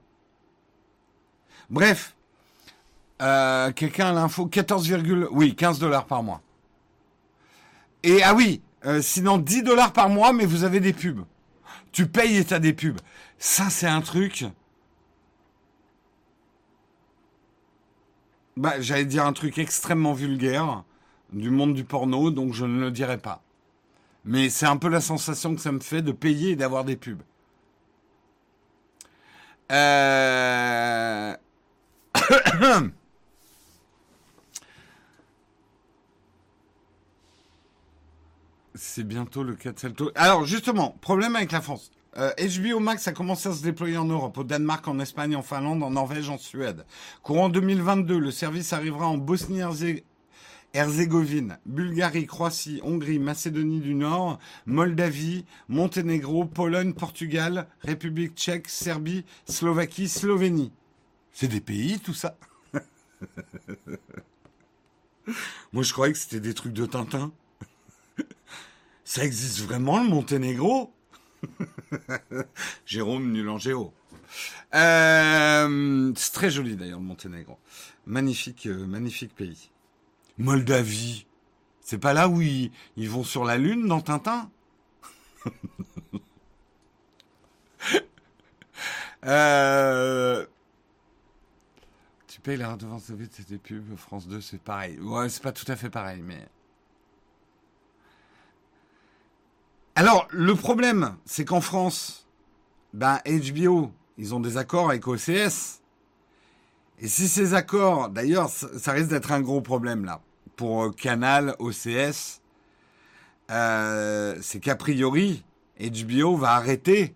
Bref, 1.69 2.15
euh, 3.21 3.71
quelqu'un 3.71 4.07
a 4.07 4.13
l'info 4.13 4.45
14, 4.47 4.91
oui, 5.31 5.55
15 5.55 5.79
dollars 5.79 6.05
par 6.05 6.23
mois. 6.23 6.41
Et 8.03 8.23
ah 8.23 8.33
oui, 8.33 8.61
euh, 8.85 9.01
sinon 9.01 9.37
10 9.37 9.63
dollars 9.63 9.93
par 9.93 10.09
mois, 10.09 10.33
mais 10.33 10.45
vous 10.45 10.63
avez 10.63 10.79
des 10.79 10.93
pubs. 10.93 11.23
Tu 11.91 12.07
payes 12.07 12.37
et 12.37 12.45
t'as 12.45 12.59
des 12.59 12.73
pubs. 12.73 12.99
Ça, 13.37 13.69
c'est 13.69 13.87
un 13.87 14.01
truc. 14.01 14.45
Bah, 18.57 18.81
j'allais 18.81 19.05
dire 19.05 19.25
un 19.25 19.33
truc 19.33 19.59
extrêmement 19.59 20.13
vulgaire 20.13 20.83
du 21.31 21.51
monde 21.51 21.75
du 21.75 21.83
porno, 21.83 22.31
donc 22.31 22.53
je 22.53 22.65
ne 22.65 22.79
le 22.79 22.89
dirai 22.89 23.19
pas. 23.19 23.43
Mais 24.25 24.49
c'est 24.49 24.65
un 24.65 24.77
peu 24.77 24.89
la 24.89 24.99
sensation 24.99 25.53
que 25.53 25.61
ça 25.61 25.71
me 25.71 25.79
fait 25.79 26.01
de 26.01 26.11
payer 26.11 26.51
et 26.51 26.55
d'avoir 26.55 26.83
des 26.83 26.95
pubs. 26.95 27.21
Euh... 29.71 31.35
c'est 38.73 39.03
bientôt 39.03 39.43
le 39.43 39.53
4 39.55 39.79
Celto. 39.79 40.11
Alors 40.15 40.45
justement, 40.45 40.97
problème 41.01 41.35
avec 41.35 41.51
la 41.51 41.61
France. 41.61 41.91
HBO 42.17 42.77
euh, 42.77 42.79
Max 42.79 43.07
a 43.07 43.11
commencé 43.11 43.47
à 43.47 43.53
se 43.53 43.61
déployer 43.61 43.97
en 43.97 44.05
Europe, 44.05 44.39
au 44.39 44.43
Danemark, 44.43 44.87
en 44.87 44.99
Espagne, 44.99 45.35
en 45.35 45.43
Finlande, 45.43 45.83
en 45.83 45.91
Norvège, 45.91 46.29
en 46.29 46.39
Suède. 46.39 46.83
Courant 47.21 47.49
2022, 47.49 48.17
le 48.17 48.31
service 48.31 48.73
arrivera 48.73 49.07
en 49.07 49.17
Bosnie-Herzégovine 49.17 50.03
Herzégovine, 50.73 51.57
Bulgarie, 51.65 52.27
Croatie, 52.27 52.81
Hongrie, 52.83 53.19
Macédonie 53.19 53.79
du 53.79 53.95
Nord, 53.95 54.37
Moldavie, 54.65 55.45
Monténégro, 55.69 56.45
Pologne, 56.45 56.93
Portugal, 56.93 57.67
République 57.81 58.35
tchèque, 58.35 58.67
Serbie, 58.67 59.25
Slovaquie, 59.45 60.09
Slovénie. 60.09 60.71
C'est 61.31 61.47
des 61.47 61.61
pays, 61.61 61.99
tout 61.99 62.13
ça 62.13 62.37
Moi, 65.71 65.83
je 65.83 65.93
croyais 65.93 66.13
que 66.13 66.19
c'était 66.19 66.39
des 66.39 66.53
trucs 66.53 66.73
de 66.73 66.85
Tintin. 66.85 67.31
Ça 69.03 69.23
existe 69.23 69.61
vraiment, 69.61 70.03
le 70.03 70.09
Monténégro? 70.09 70.93
Jérôme, 72.85 73.31
nul 73.31 73.49
en 73.49 73.57
géo. 73.57 73.93
Euh, 74.75 76.11
c'est 76.15 76.33
très 76.33 76.49
joli, 76.49 76.75
d'ailleurs, 76.75 76.99
le 76.99 77.05
Monténégro. 77.05 77.57
Magnifique, 78.05 78.67
euh, 78.67 78.85
magnifique 78.85 79.35
pays. 79.35 79.69
Moldavie. 80.37 81.25
C'est 81.81 81.97
pas 81.97 82.13
là 82.13 82.27
où 82.27 82.41
ils, 82.41 82.71
vont 82.97 83.23
sur 83.23 83.45
la 83.45 83.57
Lune 83.57 83.87
dans 83.87 84.01
Tintin? 84.01 84.49
Euh, 89.25 90.45
Tu 92.27 92.39
payes 92.39 92.55
la 92.55 92.71
redevance 92.71 93.09
de 93.11 93.27
c'était 93.31 93.57
pub, 93.57 93.95
France 93.97 94.27
2, 94.27 94.39
c'est 94.41 94.61
pareil. 94.61 94.99
Ouais, 94.99 95.27
c'est 95.27 95.41
pas 95.41 95.51
tout 95.51 95.69
à 95.69 95.75
fait 95.75 95.89
pareil, 95.89 96.21
mais. 96.21 96.47
Alors, 99.99 100.27
le 100.29 100.53
problème, 100.53 101.15
c'est 101.25 101.43
qu'en 101.43 101.59
France, 101.59 102.27
ben, 102.93 103.17
HBO, 103.25 103.91
ils 104.19 104.35
ont 104.35 104.39
des 104.39 104.57
accords 104.57 104.91
avec 104.91 105.07
OCS. 105.07 105.81
Et 106.99 107.07
si 107.07 107.27
ces 107.27 107.55
accords, 107.55 108.09
d'ailleurs, 108.09 108.47
ça 108.47 108.91
risque 108.91 109.09
d'être 109.09 109.31
un 109.31 109.41
gros 109.41 109.59
problème 109.59 110.05
là 110.05 110.21
pour 110.55 110.83
euh, 110.83 110.91
Canal, 110.91 111.55
OCS, 111.57 112.41
euh, 113.49 114.35
c'est 114.39 114.59
qu'a 114.59 114.75
priori, 114.75 115.43
HBO 115.79 116.37
va 116.37 116.51
arrêter 116.51 117.15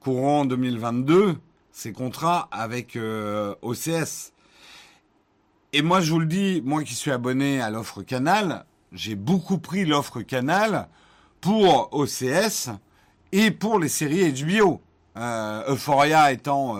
courant 0.00 0.46
2022 0.46 1.36
ses 1.72 1.92
contrats 1.92 2.48
avec 2.52 2.96
euh, 2.96 3.54
OCS. 3.60 4.32
Et 5.74 5.82
moi, 5.82 6.00
je 6.00 6.10
vous 6.10 6.20
le 6.20 6.26
dis, 6.26 6.62
moi 6.64 6.84
qui 6.84 6.94
suis 6.94 7.10
abonné 7.10 7.60
à 7.60 7.68
l'offre 7.68 8.00
Canal, 8.00 8.64
j'ai 8.92 9.14
beaucoup 9.14 9.58
pris 9.58 9.84
l'offre 9.84 10.22
Canal 10.22 10.88
pour 11.42 11.90
OCS 11.92 12.70
et 13.32 13.50
pour 13.50 13.78
les 13.78 13.90
séries 13.90 14.32
HBO. 14.32 14.80
Euphoria 15.14 16.32
étant 16.32 16.78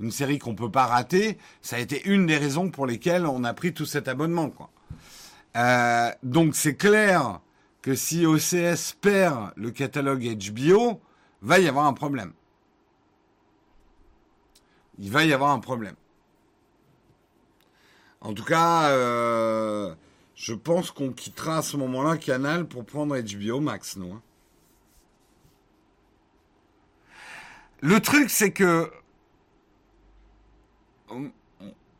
une 0.00 0.10
série 0.10 0.38
qu'on 0.38 0.54
peut 0.54 0.70
pas 0.70 0.86
rater, 0.86 1.38
ça 1.62 1.76
a 1.76 1.78
été 1.78 2.06
une 2.08 2.26
des 2.26 2.36
raisons 2.36 2.70
pour 2.70 2.86
lesquelles 2.86 3.26
on 3.26 3.44
a 3.44 3.54
pris 3.54 3.72
tout 3.72 3.86
cet 3.86 4.08
abonnement. 4.08 4.52
Euh, 5.56 6.10
donc 6.22 6.56
c'est 6.56 6.76
clair 6.76 7.40
que 7.82 7.94
si 7.94 8.24
OCS 8.26 8.94
perd 9.00 9.52
le 9.56 9.70
catalogue 9.70 10.36
HBO, 10.36 11.00
va 11.42 11.58
y 11.58 11.68
avoir 11.68 11.86
un 11.86 11.92
problème. 11.92 12.32
Il 14.98 15.10
va 15.10 15.24
y 15.24 15.32
avoir 15.32 15.50
un 15.50 15.60
problème. 15.60 15.94
En 18.20 18.34
tout 18.34 18.44
cas, 18.44 18.90
euh, 18.90 19.94
je 20.40 20.54
pense 20.54 20.90
qu'on 20.90 21.12
quittera 21.12 21.58
à 21.58 21.62
ce 21.62 21.76
moment-là 21.76 22.16
Canal 22.16 22.66
pour 22.66 22.86
prendre 22.86 23.14
HBO 23.14 23.60
Max, 23.60 23.96
non 23.96 24.14
hein. 24.14 24.22
Le 27.82 28.00
truc, 28.00 28.30
c'est 28.30 28.50
que 28.50 28.90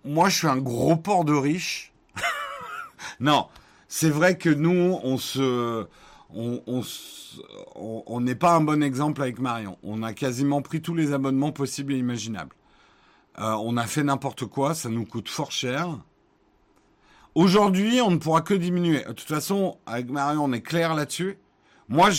moi, 0.04 0.30
je 0.30 0.36
suis 0.38 0.46
un 0.46 0.56
gros 0.56 0.96
port 0.96 1.24
de 1.24 1.34
riche 1.34 1.92
non, 3.20 3.48
c'est 3.88 4.08
vrai 4.08 4.38
que 4.38 4.48
nous, 4.48 4.98
on 5.02 5.18
se, 5.18 5.86
on, 6.32 8.20
n'est 8.20 8.34
pas 8.34 8.54
un 8.54 8.62
bon 8.62 8.82
exemple 8.82 9.20
avec 9.20 9.38
Marion. 9.38 9.78
On 9.82 10.02
a 10.02 10.14
quasiment 10.14 10.62
pris 10.62 10.80
tous 10.80 10.94
les 10.94 11.12
abonnements 11.12 11.52
possibles 11.52 11.92
et 11.92 11.98
imaginables. 11.98 12.56
Euh, 13.38 13.52
on 13.60 13.76
a 13.76 13.86
fait 13.86 14.02
n'importe 14.02 14.46
quoi, 14.46 14.74
ça 14.74 14.88
nous 14.88 15.04
coûte 15.04 15.28
fort 15.28 15.52
cher. 15.52 15.98
Aujourd'hui, 17.36 18.00
on 18.00 18.10
ne 18.10 18.16
pourra 18.16 18.40
que 18.40 18.54
diminuer. 18.54 19.04
De 19.04 19.12
toute 19.12 19.28
façon, 19.28 19.78
avec 19.86 20.10
Marion, 20.10 20.44
on 20.44 20.52
est 20.52 20.62
clair 20.62 20.94
là-dessus. 20.94 21.38
Moi, 21.88 22.10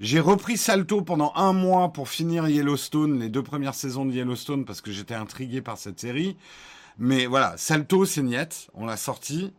j'ai 0.00 0.20
repris 0.20 0.56
Salto 0.56 1.02
pendant 1.02 1.32
un 1.36 1.52
mois 1.52 1.92
pour 1.92 2.08
finir 2.08 2.48
Yellowstone, 2.48 3.20
les 3.20 3.28
deux 3.28 3.42
premières 3.42 3.74
saisons 3.74 4.04
de 4.04 4.12
Yellowstone, 4.12 4.64
parce 4.64 4.80
que 4.80 4.90
j'étais 4.90 5.14
intrigué 5.14 5.62
par 5.62 5.78
cette 5.78 6.00
série. 6.00 6.36
Mais 6.98 7.26
voilà, 7.26 7.54
Salto, 7.56 8.04
c'est 8.06 8.22
niette, 8.22 8.68
on 8.74 8.86
l'a 8.86 8.96
sorti. 8.96 9.52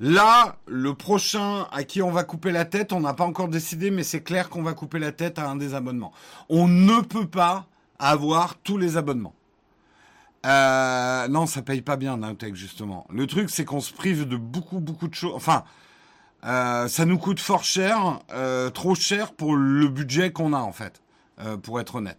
Là, 0.00 0.56
le 0.66 0.94
prochain 0.94 1.66
à 1.70 1.84
qui 1.84 2.00
on 2.00 2.10
va 2.10 2.24
couper 2.24 2.50
la 2.50 2.64
tête, 2.64 2.94
on 2.94 3.00
n'a 3.00 3.14
pas 3.14 3.24
encore 3.24 3.48
décidé, 3.48 3.90
mais 3.90 4.02
c'est 4.04 4.22
clair 4.22 4.48
qu'on 4.48 4.62
va 4.62 4.72
couper 4.72 4.98
la 4.98 5.12
tête 5.12 5.38
à 5.38 5.48
un 5.48 5.56
des 5.56 5.74
abonnements. 5.74 6.12
On 6.48 6.66
ne 6.66 7.00
peut 7.00 7.26
pas 7.26 7.66
avoir 7.98 8.56
tous 8.56 8.78
les 8.78 8.96
abonnements. 8.96 9.34
Euh, 10.44 11.28
non, 11.28 11.46
ça 11.46 11.62
paye 11.62 11.80
pas 11.80 11.96
bien 11.96 12.18
Nowtech 12.18 12.54
justement. 12.54 13.06
Le 13.10 13.26
truc, 13.26 13.50
c'est 13.50 13.64
qu'on 13.64 13.80
se 13.80 13.92
prive 13.92 14.28
de 14.28 14.36
beaucoup, 14.36 14.80
beaucoup 14.80 15.08
de 15.08 15.14
choses. 15.14 15.32
Enfin, 15.34 15.64
euh, 16.44 16.88
ça 16.88 17.06
nous 17.06 17.18
coûte 17.18 17.40
fort 17.40 17.64
cher, 17.64 18.20
euh, 18.32 18.70
trop 18.70 18.94
cher 18.94 19.32
pour 19.32 19.56
le 19.56 19.88
budget 19.88 20.32
qu'on 20.32 20.52
a 20.52 20.58
en 20.58 20.72
fait, 20.72 21.02
pour 21.62 21.80
être 21.80 21.96
honnête. 21.96 22.18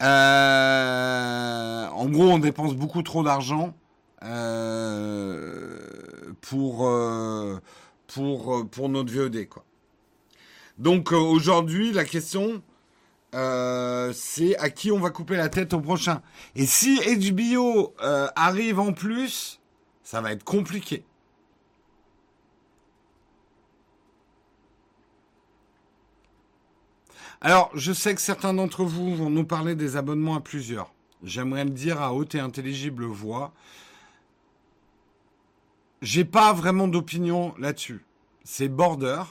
en 0.00 0.06
gros, 2.08 2.30
on 2.30 2.38
dépense 2.38 2.74
beaucoup 2.74 3.02
trop 3.02 3.22
d'argent 3.22 3.74
euh, 4.22 5.78
pour, 6.42 6.86
euh, 6.86 7.58
pour, 8.06 8.54
euh, 8.54 8.64
pour 8.64 8.88
notre 8.88 9.12
VOD. 9.12 9.48
Quoi. 9.48 9.64
Donc 10.78 11.12
aujourd'hui, 11.12 11.92
la 11.92 12.04
question, 12.04 12.62
c'est 13.32 14.56
à 14.58 14.70
qui 14.70 14.90
on 14.92 14.98
va 14.98 15.10
couper 15.10 15.36
la 15.36 15.48
tête 15.48 15.72
au 15.72 15.80
prochain. 15.80 16.22
Et 16.56 16.66
si 16.66 17.00
HBO 17.30 17.94
arrive 18.36 18.80
en 18.80 18.92
plus, 18.92 19.60
ça 20.02 20.20
va 20.20 20.32
être 20.32 20.44
compliqué. 20.44 21.04
Alors, 27.42 27.70
je 27.74 27.92
sais 27.92 28.14
que 28.14 28.20
certains 28.20 28.52
d'entre 28.52 28.84
vous 28.84 29.16
vont 29.16 29.30
nous 29.30 29.44
parler 29.44 29.74
des 29.74 29.96
abonnements 29.96 30.34
à 30.34 30.40
plusieurs. 30.40 30.92
J'aimerais 31.22 31.64
le 31.64 31.70
dire 31.70 32.00
à 32.02 32.12
haute 32.12 32.34
et 32.34 32.40
intelligible 32.40 33.04
voix. 33.04 33.52
J'ai 36.02 36.26
pas 36.26 36.52
vraiment 36.52 36.86
d'opinion 36.86 37.54
là-dessus. 37.58 38.04
C'est 38.44 38.68
border 38.68 39.22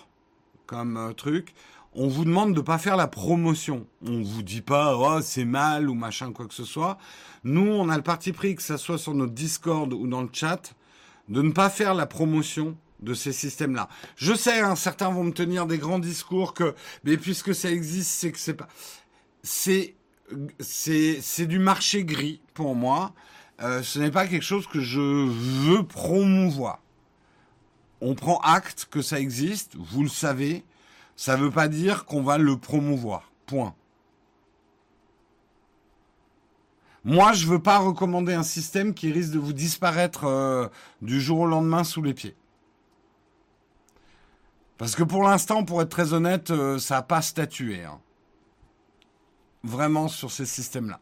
comme 0.66 0.98
euh, 0.98 1.14
truc. 1.14 1.54
On 1.94 2.08
vous 2.08 2.24
demande 2.24 2.54
de 2.54 2.62
pas 2.62 2.78
faire 2.78 2.96
la 2.96 3.08
promotion. 3.08 3.88
On 4.06 4.22
vous 4.22 4.44
dit 4.44 4.62
pas 4.62 4.96
oh 4.96 5.22
c'est 5.22 5.46
mal 5.46 5.90
ou 5.90 5.96
machin 5.96 6.32
quoi 6.32 6.48
que 6.48 6.54
ce 6.54 6.66
soit. 6.66 6.98
Nous 7.44 7.68
on 7.68 7.90
a 7.90 7.98
le 7.98 8.04
parti 8.04 8.32
pris 8.32 8.56
que 8.56 8.62
ça 8.62 8.78
soit 8.78 8.98
sur 8.98 9.14
notre 9.14 9.34
Discord 9.34 9.92
ou 9.94 10.08
dans 10.08 10.22
le 10.22 10.30
chat 10.32 10.76
de 11.30 11.42
ne 11.42 11.52
pas 11.52 11.70
faire 11.70 11.94
la 11.94 12.06
promotion 12.06 12.78
de 13.02 13.14
ces 13.14 13.32
systèmes-là. 13.32 13.88
Je 14.16 14.34
sais, 14.34 14.60
hein, 14.60 14.76
certains 14.76 15.10
vont 15.10 15.24
me 15.24 15.32
tenir 15.32 15.66
des 15.66 15.78
grands 15.78 16.00
discours 16.00 16.54
que, 16.54 16.76
mais 17.04 17.18
puisque 17.18 17.56
ça 17.56 17.72
existe, 17.72 18.12
c'est 18.12 18.32
que 18.32 18.40
c'est 18.40 18.56
pas, 18.56 18.68
c'est, 19.42 19.96
c'est, 20.60 21.20
c'est 21.22 21.46
du 21.46 21.60
marché 21.60 22.04
gris 22.04 22.42
pour 22.54 22.76
moi. 22.76 23.14
Euh, 23.62 23.84
ce 23.84 24.00
n'est 24.00 24.12
pas 24.12 24.28
quelque 24.28 24.44
chose 24.44 24.68
que 24.68 24.80
je 24.80 25.00
veux 25.00 25.84
promouvoir. 25.84 26.82
On 28.02 28.16
prend 28.16 28.38
acte 28.40 28.88
que 28.90 29.02
ça 29.02 29.20
existe, 29.20 29.76
vous 29.76 30.04
le 30.04 30.10
savez. 30.10 30.64
Ça 31.20 31.36
ne 31.36 31.44
veut 31.44 31.52
pas 31.52 31.68
dire 31.68 32.06
qu'on 32.06 32.24
va 32.24 32.38
le 32.38 32.56
promouvoir. 32.56 33.30
Point. 33.46 33.76
Moi, 37.04 37.34
je 37.34 37.46
ne 37.46 37.52
veux 37.52 37.62
pas 37.62 37.80
recommander 37.80 38.34
un 38.34 38.44
système 38.44 38.94
qui 38.94 39.12
risque 39.12 39.32
de 39.32 39.40
vous 39.40 39.52
disparaître 39.52 40.24
euh, 40.24 40.70
du 41.02 41.20
jour 41.20 41.40
au 41.40 41.46
lendemain 41.46 41.84
sous 41.84 42.02
les 42.02 42.14
pieds. 42.14 42.38
Parce 44.78 44.96
que 44.96 45.04
pour 45.04 45.24
l'instant, 45.24 45.66
pour 45.66 45.82
être 45.82 45.90
très 45.90 46.14
honnête, 46.14 46.52
euh, 46.52 46.80
ça 46.80 46.96
n'a 46.96 47.02
pas 47.02 47.22
statué. 47.22 47.84
Hein. 47.84 48.00
Vraiment 49.66 50.08
sur 50.08 50.32
ces 50.32 50.46
systèmes-là. 50.46 51.02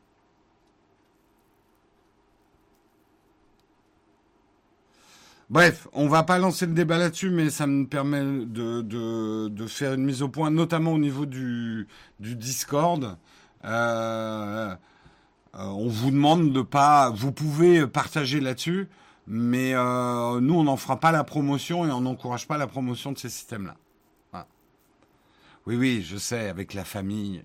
Bref, 5.49 5.87
on 5.93 6.09
va 6.09 6.23
pas 6.23 6.39
lancer 6.39 6.65
le 6.65 6.73
débat 6.73 6.97
là-dessus, 6.97 7.29
mais 7.29 7.49
ça 7.49 7.67
me 7.67 7.85
permet 7.85 8.21
de, 8.21 9.67
faire 9.67 9.93
une 9.93 10.03
mise 10.03 10.21
au 10.21 10.27
point, 10.27 10.51
notamment 10.51 10.91
au 10.91 10.99
niveau 10.99 11.25
du, 11.25 11.87
du 12.19 12.35
Discord. 12.35 13.17
Euh, 13.63 14.75
euh, 15.55 15.63
on 15.63 15.87
vous 15.87 16.11
demande 16.11 16.51
de 16.51 16.61
pas, 16.61 17.09
vous 17.11 17.31
pouvez 17.31 17.87
partager 17.87 18.41
là-dessus, 18.41 18.89
mais 19.25 19.73
euh, 19.73 20.41
nous 20.41 20.53
on 20.55 20.63
n'en 20.63 20.75
fera 20.75 20.99
pas 20.99 21.13
la 21.13 21.23
promotion 21.23 21.85
et 21.85 21.91
on 21.91 22.01
n'encourage 22.01 22.45
pas 22.45 22.57
la 22.57 22.67
promotion 22.67 23.13
de 23.13 23.17
ces 23.17 23.29
systèmes-là. 23.29 23.75
Oui, 25.65 25.75
oui, 25.75 26.01
je 26.01 26.15
sais, 26.15 26.47
avec 26.47 26.73
la 26.73 26.85
famille. 26.85 27.43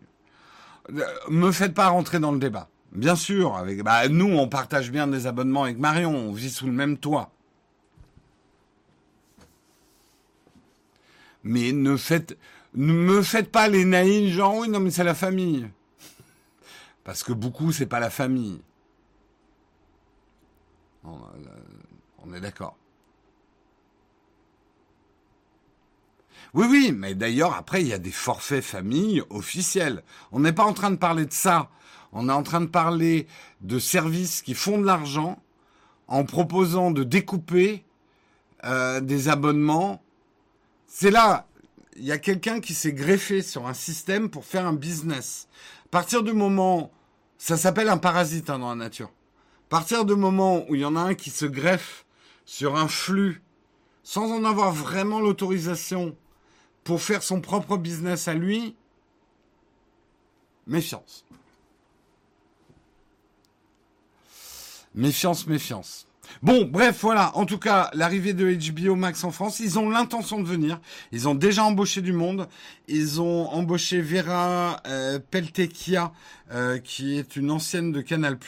Me 1.28 1.50
faites 1.50 1.74
pas 1.74 1.88
rentrer 1.88 2.20
dans 2.20 2.30
le 2.30 2.38
débat. 2.38 2.68
Bien 2.92 3.16
sûr, 3.16 3.56
avec, 3.56 3.82
bah, 3.82 4.08
nous 4.08 4.30
on 4.30 4.48
partage 4.48 4.92
bien 4.92 5.08
des 5.08 5.26
abonnements 5.26 5.64
avec 5.64 5.78
Marion, 5.78 6.14
on 6.14 6.32
vit 6.32 6.50
sous 6.50 6.66
le 6.66 6.72
même 6.72 6.98
toit. 6.98 7.32
Mais 11.44 11.72
ne 11.72 11.96
me 12.74 13.22
faites 13.22 13.50
pas 13.50 13.68
les 13.68 13.84
naïfs, 13.84 14.34
genre 14.34 14.56
oui, 14.56 14.68
non, 14.68 14.80
mais 14.80 14.90
c'est 14.90 15.04
la 15.04 15.14
famille. 15.14 15.68
Parce 17.04 17.22
que 17.22 17.32
beaucoup, 17.32 17.72
c'est 17.72 17.86
pas 17.86 18.00
la 18.00 18.10
famille. 18.10 18.60
On 21.04 22.32
est 22.32 22.40
d'accord. 22.40 22.76
Oui, 26.54 26.66
oui, 26.68 26.92
mais 26.94 27.14
d'ailleurs, 27.14 27.54
après, 27.54 27.80
il 27.80 27.88
y 27.88 27.94
a 27.94 27.98
des 27.98 28.10
forfaits 28.10 28.62
famille 28.62 29.22
officiels. 29.30 30.02
On 30.32 30.40
n'est 30.40 30.52
pas 30.52 30.64
en 30.64 30.74
train 30.74 30.90
de 30.90 30.96
parler 30.96 31.24
de 31.24 31.32
ça. 31.32 31.70
On 32.12 32.28
est 32.28 32.32
en 32.32 32.42
train 32.42 32.60
de 32.60 32.66
parler 32.66 33.26
de 33.62 33.78
services 33.78 34.42
qui 34.42 34.54
font 34.54 34.78
de 34.78 34.84
l'argent 34.84 35.42
en 36.08 36.24
proposant 36.24 36.90
de 36.90 37.04
découper 37.04 37.84
euh, 38.64 39.00
des 39.00 39.30
abonnements. 39.30 40.02
C'est 40.94 41.10
là, 41.10 41.46
il 41.96 42.04
y 42.04 42.12
a 42.12 42.18
quelqu'un 42.18 42.60
qui 42.60 42.74
s'est 42.74 42.92
greffé 42.92 43.40
sur 43.40 43.66
un 43.66 43.72
système 43.72 44.28
pour 44.28 44.44
faire 44.44 44.66
un 44.66 44.74
business. 44.74 45.48
À 45.86 45.88
partir 45.88 46.22
du 46.22 46.34
moment, 46.34 46.92
ça 47.38 47.56
s'appelle 47.56 47.88
un 47.88 47.96
parasite 47.96 48.50
hein, 48.50 48.58
dans 48.58 48.68
la 48.68 48.74
nature. 48.74 49.08
À 49.08 49.70
partir 49.70 50.04
du 50.04 50.14
moment 50.14 50.66
où 50.68 50.74
il 50.74 50.82
y 50.82 50.84
en 50.84 50.94
a 50.94 51.00
un 51.00 51.14
qui 51.14 51.30
se 51.30 51.46
greffe 51.46 52.04
sur 52.44 52.76
un 52.76 52.88
flux 52.88 53.42
sans 54.02 54.30
en 54.30 54.44
avoir 54.44 54.70
vraiment 54.70 55.20
l'autorisation 55.20 56.14
pour 56.84 57.00
faire 57.00 57.22
son 57.22 57.40
propre 57.40 57.78
business 57.78 58.28
à 58.28 58.34
lui, 58.34 58.76
méfiance. 60.66 61.24
Méfiance, 64.94 65.46
méfiance. 65.46 66.06
Bon, 66.42 66.64
bref, 66.64 67.00
voilà. 67.02 67.36
En 67.36 67.44
tout 67.46 67.58
cas, 67.58 67.90
l'arrivée 67.94 68.32
de 68.32 68.52
HBO 68.52 68.94
Max 68.94 69.24
en 69.24 69.30
France, 69.30 69.60
ils 69.60 69.78
ont 69.78 69.90
l'intention 69.90 70.40
de 70.40 70.46
venir. 70.46 70.80
Ils 71.12 71.28
ont 71.28 71.34
déjà 71.34 71.64
embauché 71.64 72.00
du 72.00 72.12
monde. 72.12 72.48
Ils 72.88 73.20
ont 73.20 73.48
embauché 73.50 74.00
Vera 74.00 74.80
euh, 74.86 75.18
Peltekia, 75.30 76.12
euh, 76.52 76.78
qui 76.78 77.18
est 77.18 77.36
une 77.36 77.50
ancienne 77.50 77.92
de 77.92 78.00
Canal+. 78.00 78.38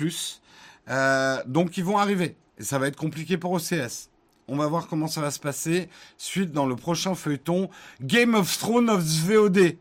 Euh, 0.89 1.43
donc, 1.47 1.77
ils 1.77 1.85
vont 1.85 1.99
arriver. 1.99 2.37
Et 2.59 2.63
ça 2.63 2.79
va 2.79 2.89
être 2.89 2.97
compliqué 2.97 3.37
pour 3.37 3.53
OCS. 3.53 4.11
On 4.47 4.57
va 4.57 4.67
voir 4.67 4.89
comment 4.89 5.09
ça 5.09 5.21
va 5.21 5.31
se 5.31 5.41
passer. 5.41 5.89
Suite 6.19 6.53
dans 6.53 6.67
le 6.67 6.77
prochain 6.77 7.15
feuilleton 7.15 7.71
Game 8.01 8.35
of 8.35 8.59
Thrones 8.59 8.91
of 8.91 9.03
VOD. 9.03 9.77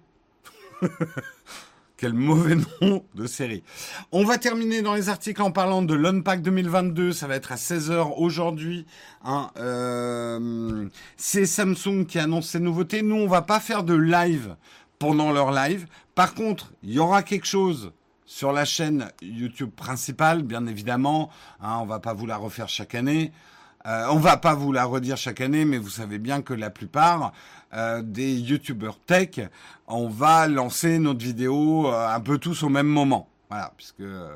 Quel 2.03 2.11
mauvais 2.11 2.57
nom 2.81 3.05
de 3.15 3.25
série. 3.27 3.63
On 4.11 4.25
va 4.25 4.37
terminer 4.37 4.81
dans 4.81 4.93
les 4.93 5.07
articles 5.07 5.41
en 5.41 5.51
parlant 5.51 5.81
de 5.81 5.93
l'Unpack 5.93 6.41
2022. 6.41 7.13
Ça 7.13 7.27
va 7.27 7.37
être 7.37 7.53
à 7.53 7.55
16h 7.55 8.15
aujourd'hui. 8.17 8.85
Hein, 9.23 9.51
euh, 9.55 10.89
c'est 11.15 11.45
Samsung 11.45 12.05
qui 12.05 12.19
annonce 12.19 12.49
ses 12.49 12.59
nouveautés. 12.59 13.03
Nous, 13.03 13.15
on 13.15 13.27
va 13.27 13.41
pas 13.41 13.61
faire 13.61 13.85
de 13.85 13.93
live 13.93 14.57
pendant 14.99 15.31
leur 15.31 15.53
live. 15.53 15.87
Par 16.13 16.33
contre, 16.33 16.73
il 16.83 16.91
y 16.91 16.99
aura 16.99 17.23
quelque 17.23 17.47
chose 17.47 17.93
sur 18.25 18.51
la 18.51 18.65
chaîne 18.65 19.07
YouTube 19.21 19.71
principale, 19.73 20.43
bien 20.43 20.67
évidemment. 20.67 21.29
Hein, 21.61 21.77
on 21.79 21.85
va 21.85 22.01
pas 22.01 22.13
vous 22.13 22.25
la 22.25 22.35
refaire 22.35 22.67
chaque 22.67 22.95
année. 22.95 23.31
Euh, 23.85 24.05
on 24.11 24.17
va 24.17 24.37
pas 24.37 24.53
vous 24.53 24.71
la 24.71 24.85
redire 24.85 25.17
chaque 25.17 25.41
année, 25.41 25.65
mais 25.65 25.77
vous 25.77 25.89
savez 25.89 26.17
bien 26.17 26.41
que 26.41 26.53
la 26.53 26.69
plupart 26.69 27.33
euh, 27.75 28.03
des 28.03 28.35
youtubeurs 28.35 28.99
tech, 28.99 29.39
on 29.87 30.07
va 30.07 30.47
lancer 30.47 30.99
notre 30.99 31.23
vidéo 31.25 31.87
euh, 31.87 32.07
un 32.07 32.19
peu 32.19 32.37
tous 32.37 32.61
au 32.61 32.69
même 32.69 32.87
moment. 32.87 33.27
Voilà, 33.49 33.73
puisque 33.75 34.01
euh, 34.01 34.29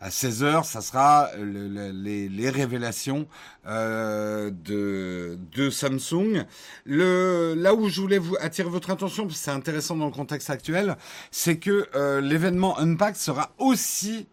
à 0.00 0.10
16h, 0.10 0.62
ça 0.64 0.80
sera 0.80 1.28
les, 1.36 2.28
les, 2.28 2.50
révélations 2.50 3.26
de, 3.66 4.50
de 4.52 5.70
Samsung. 5.70 6.44
Le, 6.84 7.54
là 7.56 7.74
où 7.74 7.88
je 7.88 8.00
voulais 8.00 8.18
vous 8.18 8.36
attirer 8.40 8.68
votre 8.68 8.90
attention, 8.90 9.24
parce 9.24 9.38
que 9.38 9.44
c'est 9.44 9.50
intéressant 9.50 9.96
dans 9.96 10.06
le 10.06 10.12
contexte 10.12 10.50
actuel, 10.50 10.96
c'est 11.32 11.58
que 11.58 11.88
l'événement 12.20 12.78
Unpack 12.78 13.16
sera 13.16 13.50
aussi 13.58 14.28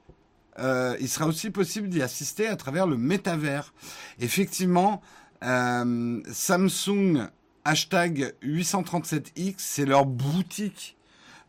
euh, 0.60 0.96
il 1.00 1.10
sera 1.10 1.28
aussi 1.28 1.50
possible 1.50 1.90
d'y 1.90 2.02
assister 2.02 2.48
à 2.48 2.56
travers 2.56 2.88
le 2.88 2.98
métavers. 2.98 3.74
Effectivement, 4.20 5.02
euh, 5.44 6.22
Samsung 6.32 7.28
hashtag 7.66 8.34
837X, 8.44 9.56
c'est 9.58 9.86
leur 9.86 10.06
boutique 10.06 10.96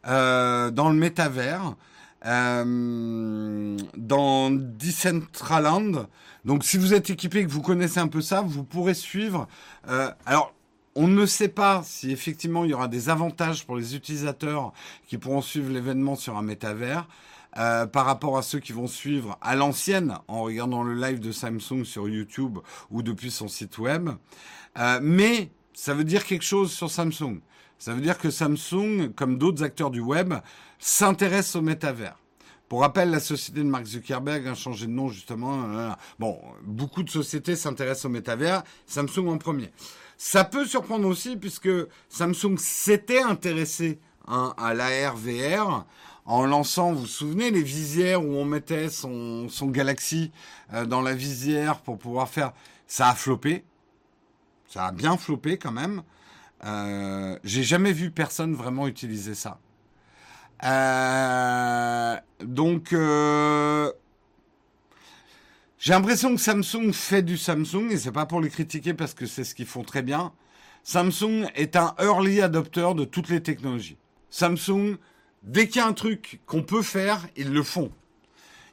euh, 0.06 0.70
dans 0.70 0.88
le 0.90 0.96
métavers, 0.96 1.76
dans 2.24 3.76
Decentraland. 4.50 6.08
Donc 6.44 6.64
si 6.64 6.76
vous 6.76 6.92
êtes 6.92 7.10
équipé 7.10 7.40
et 7.40 7.44
que 7.44 7.50
vous 7.50 7.62
connaissez 7.62 8.00
un 8.00 8.08
peu 8.08 8.20
ça, 8.20 8.40
vous 8.40 8.64
pourrez 8.64 8.94
suivre. 8.94 9.46
Alors 10.24 10.52
on 10.96 11.06
ne 11.06 11.26
sait 11.26 11.48
pas 11.48 11.82
si 11.84 12.10
effectivement 12.10 12.64
il 12.64 12.70
y 12.70 12.74
aura 12.74 12.88
des 12.88 13.10
avantages 13.10 13.64
pour 13.64 13.76
les 13.76 13.94
utilisateurs 13.94 14.72
qui 15.06 15.18
pourront 15.18 15.42
suivre 15.42 15.70
l'événement 15.70 16.16
sur 16.16 16.36
un 16.36 16.42
métavers. 16.42 17.06
Euh, 17.58 17.86
par 17.86 18.04
rapport 18.04 18.36
à 18.36 18.42
ceux 18.42 18.58
qui 18.58 18.72
vont 18.72 18.86
suivre 18.86 19.38
à 19.40 19.56
l'ancienne 19.56 20.18
en 20.28 20.42
regardant 20.42 20.82
le 20.82 20.94
live 20.94 21.20
de 21.20 21.32
Samsung 21.32 21.84
sur 21.84 22.06
YouTube 22.06 22.58
ou 22.90 23.02
depuis 23.02 23.30
son 23.30 23.48
site 23.48 23.78
web. 23.78 24.10
Euh, 24.78 24.98
mais 25.02 25.50
ça 25.72 25.94
veut 25.94 26.04
dire 26.04 26.26
quelque 26.26 26.44
chose 26.44 26.70
sur 26.70 26.90
Samsung. 26.90 27.40
Ça 27.78 27.94
veut 27.94 28.02
dire 28.02 28.18
que 28.18 28.30
Samsung, 28.30 29.12
comme 29.14 29.38
d'autres 29.38 29.62
acteurs 29.62 29.90
du 29.90 30.00
web, 30.00 30.34
s'intéresse 30.78 31.56
au 31.56 31.62
métavers. 31.62 32.18
Pour 32.68 32.80
rappel, 32.80 33.10
la 33.10 33.20
société 33.20 33.60
de 33.60 33.68
Mark 33.68 33.86
Zuckerberg 33.86 34.46
a 34.48 34.54
changé 34.54 34.86
de 34.86 34.90
nom 34.90 35.08
justement. 35.08 35.64
Euh, 35.70 35.90
bon, 36.18 36.38
beaucoup 36.62 37.02
de 37.02 37.10
sociétés 37.10 37.56
s'intéressent 37.56 38.06
au 38.06 38.10
métavers, 38.10 38.64
Samsung 38.86 39.28
en 39.28 39.38
premier. 39.38 39.70
Ça 40.18 40.44
peut 40.44 40.66
surprendre 40.66 41.08
aussi 41.08 41.36
puisque 41.36 41.70
Samsung 42.10 42.58
s'était 42.58 43.22
intéressé 43.22 43.98
hein, 44.26 44.52
à 44.58 44.74
l'AR 44.74 45.16
VR 45.16 45.86
en 46.26 46.44
lançant, 46.44 46.92
vous 46.92 47.00
vous 47.00 47.06
souvenez, 47.06 47.50
les 47.52 47.62
visières 47.62 48.22
où 48.24 48.34
on 48.34 48.44
mettait 48.44 48.88
son, 48.88 49.48
Galaxy 49.62 50.32
euh, 50.74 50.84
dans 50.84 51.00
la 51.00 51.14
visière 51.14 51.80
pour 51.80 51.98
pouvoir 51.98 52.28
faire... 52.28 52.52
Ça 52.88 53.08
a 53.08 53.14
floppé. 53.14 53.64
Ça 54.68 54.86
a 54.86 54.92
bien 54.92 55.16
floppé 55.16 55.56
quand 55.56 55.72
même. 55.72 56.02
Euh, 56.64 57.36
J'ai 57.42 57.64
jamais 57.64 57.92
vu 57.92 58.10
personne 58.10 58.54
vraiment 58.54 58.86
utiliser 58.86 59.34
ça. 59.34 59.58
Euh, 60.62 62.16
donc, 62.44 62.94
j'ai 65.78 65.92
l'impression 65.92 66.34
que 66.34 66.40
Samsung 66.40 66.92
fait 66.92 67.22
du 67.22 67.36
Samsung, 67.36 67.90
et 67.90 67.96
c'est 67.96 68.12
pas 68.12 68.26
pour 68.26 68.40
les 68.40 68.50
critiquer 68.50 68.94
parce 68.94 69.14
que 69.14 69.26
c'est 69.26 69.44
ce 69.44 69.54
qu'ils 69.54 69.66
font 69.66 69.82
très 69.82 70.02
bien. 70.02 70.32
Samsung 70.84 71.48
est 71.56 71.74
un 71.74 71.94
early 71.98 72.40
adopter 72.40 72.94
de 72.94 73.04
toutes 73.04 73.28
les 73.28 73.42
technologies. 73.42 73.98
Samsung 74.30 74.96
Dès 75.46 75.68
qu'il 75.68 75.76
y 75.76 75.84
a 75.84 75.86
un 75.86 75.92
truc 75.92 76.40
qu'on 76.44 76.62
peut 76.62 76.82
faire, 76.82 77.26
ils 77.36 77.52
le 77.52 77.62
font. 77.62 77.92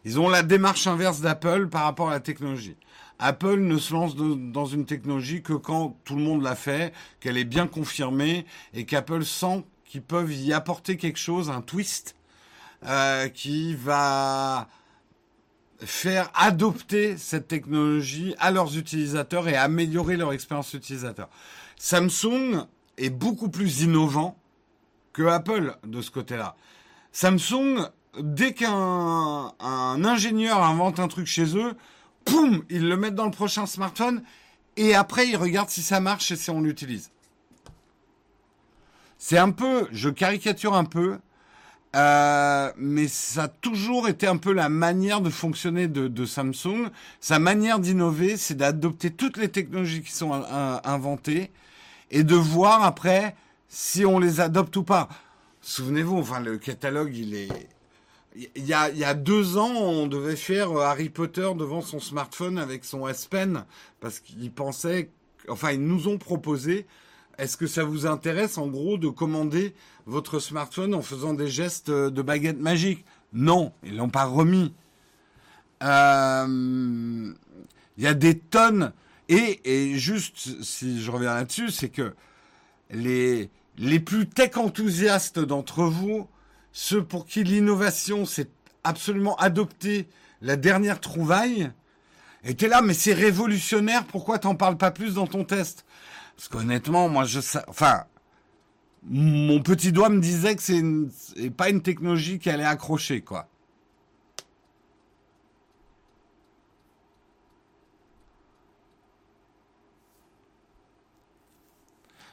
Ils 0.05 0.19
ont 0.19 0.28
la 0.28 0.41
démarche 0.41 0.88
inverse 0.88 1.21
d'Apple 1.21 1.67
par 1.69 1.84
rapport 1.84 2.09
à 2.09 2.13
la 2.13 2.19
technologie. 2.19 2.76
Apple 3.19 3.59
ne 3.59 3.78
se 3.78 3.93
lance 3.93 4.15
dans 4.15 4.65
une 4.65 4.86
technologie 4.86 5.43
que 5.43 5.54
quand 5.54 5.95
tout 6.04 6.16
le 6.16 6.24
monde 6.24 6.41
l'a 6.41 6.55
fait, 6.55 6.91
qu'elle 7.20 7.37
est 7.37 7.45
bien 7.45 7.67
confirmée 7.67 8.45
et 8.74 8.86
qu'Apple 8.86 9.24
sent 9.24 9.63
qu'ils 9.86 10.01
peuvent 10.01 10.33
y 10.33 10.51
apporter 10.51 10.97
quelque 10.97 11.20
chose, 11.20 11.51
un 11.51 11.62
twist, 11.62 12.16
euh, 12.86 13.29
qui 13.29 13.75
va 13.75 14.67
faire 15.79 16.32
adopter 16.33 17.17
cette 17.17 17.47
technologie 17.47 18.36
à 18.39 18.51
leurs 18.51 18.78
utilisateurs 18.78 19.47
et 19.47 19.55
améliorer 19.55 20.17
leur 20.17 20.33
expérience 20.33 20.74
utilisateur. 20.74 21.29
Samsung 21.78 22.66
est 22.97 23.09
beaucoup 23.09 23.50
plus 23.50 23.83
innovant 23.83 24.37
que 25.13 25.23
Apple 25.23 25.77
de 25.85 26.01
ce 26.01 26.11
côté-là. 26.11 26.55
Samsung, 27.11 27.87
dès 28.19 28.53
qu'un 28.53 29.53
un 29.59 30.05
ingénieur 30.05 30.61
invente 30.63 30.99
un 30.99 31.07
truc 31.07 31.27
chez 31.27 31.55
eux, 31.55 31.73
poum, 32.25 32.63
ils 32.69 32.87
le 32.87 32.97
mettent 32.97 33.15
dans 33.15 33.25
le 33.25 33.31
prochain 33.31 33.65
smartphone 33.65 34.23
et 34.75 34.95
après 34.95 35.27
ils 35.27 35.37
regardent 35.37 35.69
si 35.69 35.83
ça 35.83 35.99
marche 35.99 36.31
et 36.31 36.35
si 36.35 36.49
on 36.49 36.61
l'utilise. 36.61 37.11
C'est 39.17 39.37
un 39.37 39.51
peu, 39.51 39.87
je 39.91 40.09
caricature 40.09 40.73
un 40.73 40.83
peu, 40.83 41.17
euh, 41.95 42.71
mais 42.75 43.07
ça 43.07 43.43
a 43.43 43.47
toujours 43.47 44.09
été 44.09 44.25
un 44.27 44.37
peu 44.37 44.51
la 44.51 44.67
manière 44.67 45.21
de 45.21 45.29
fonctionner 45.29 45.87
de 45.87 46.25
Samsung. 46.25 46.89
Sa 47.21 47.39
manière 47.39 47.79
d'innover, 47.79 48.35
c'est 48.35 48.55
d'adopter 48.55 49.11
toutes 49.11 49.37
les 49.37 49.49
technologies 49.49 50.01
qui 50.01 50.11
sont 50.11 50.33
inventées 50.33 51.51
et 52.09 52.23
de 52.23 52.35
voir 52.35 52.83
après 52.83 53.35
si 53.74 54.05
on 54.05 54.20
les 54.20 54.39
adopte 54.39 54.78
ou 54.78 54.83
pas. 54.83 55.09
Souvenez-vous, 55.62 56.17
enfin, 56.17 56.39
le 56.39 56.59
catalogue, 56.59 57.16
il 57.17 57.33
est. 57.33 57.50
Il 58.36 58.66
y, 58.66 58.74
a, 58.74 59.13
deux 59.13 59.58
ans, 59.58 59.75
on 59.75 60.08
devait 60.08 60.36
faire 60.36 60.71
Harry 60.78 61.09
Potter 61.09 61.50
devant 61.55 61.82
son 61.82 62.00
smartphone 62.00 62.58
avec 62.58 62.83
son 62.83 63.08
S 63.08 63.28
Pen 63.28 63.66
parce 64.00 64.20
qu'ils 64.20 64.51
pensaient, 64.51 65.12
enfin, 65.50 65.71
ils 65.71 65.86
nous 65.86 66.08
ont 66.08 66.17
proposé. 66.17 66.87
Est-ce 67.37 67.58
que 67.58 67.67
ça 67.67 67.83
vous 67.83 68.08
intéresse, 68.08 68.58
en 68.58 68.67
gros, 68.67 68.97
de 68.97 69.09
commander 69.09 69.75
votre 70.08 70.39
smartphone 70.39 70.95
en 70.95 71.01
faisant 71.01 71.33
des 71.33 71.47
gestes 71.47 71.91
de 71.91 72.21
baguette 72.21 72.59
magique? 72.59 73.05
Non, 73.33 73.71
ils 73.83 73.97
l'ont 73.97 74.09
pas 74.09 74.25
remis. 74.25 74.74
Euh, 75.83 77.33
il 77.97 78.04
y 78.04 78.08
a 78.08 78.13
des 78.13 78.37
tonnes 78.37 78.93
et, 79.29 79.62
et 79.63 79.95
juste 79.97 80.63
si 80.63 81.01
je 81.01 81.12
reviens 81.12 81.36
là-dessus, 81.36 81.70
c'est 81.70 81.89
que 81.89 82.13
les 82.91 83.50
les 83.78 84.00
plus 84.00 84.28
tech 84.28 84.58
enthousiastes 84.58 85.39
d'entre 85.39 85.83
vous, 85.83 86.28
ceux 86.71 87.04
pour 87.04 87.25
qui 87.25 87.43
l'innovation 87.43 88.25
c'est 88.25 88.50
absolument 88.83 89.36
adopter 89.37 90.08
la 90.41 90.55
dernière 90.55 91.00
trouvaille, 91.00 91.71
étaient 92.43 92.67
là, 92.67 92.82
mais 92.82 92.93
c'est 92.93 93.13
révolutionnaire, 93.13 94.05
pourquoi 94.05 94.39
t'en 94.39 94.55
parles 94.55 94.78
pas 94.78 94.91
plus 94.91 95.16
dans 95.16 95.28
ton 95.28 95.45
test? 95.45 95.86
Parce 96.36 96.50
qu'honnêtement, 96.50 97.08
moi 97.08 97.24
je 97.24 97.39
sais, 97.39 97.62
enfin, 97.67 98.04
mon 99.04 99.62
petit 99.62 99.91
doigt 99.91 100.09
me 100.09 100.20
disait 100.20 100.55
que 100.55 100.62
c'est 100.62 101.50
pas 101.51 101.70
une 101.70 101.82
technologie 101.82 102.39
qui 102.39 102.50
allait 102.50 102.66
accrocher, 102.66 103.21
quoi. 103.21 103.47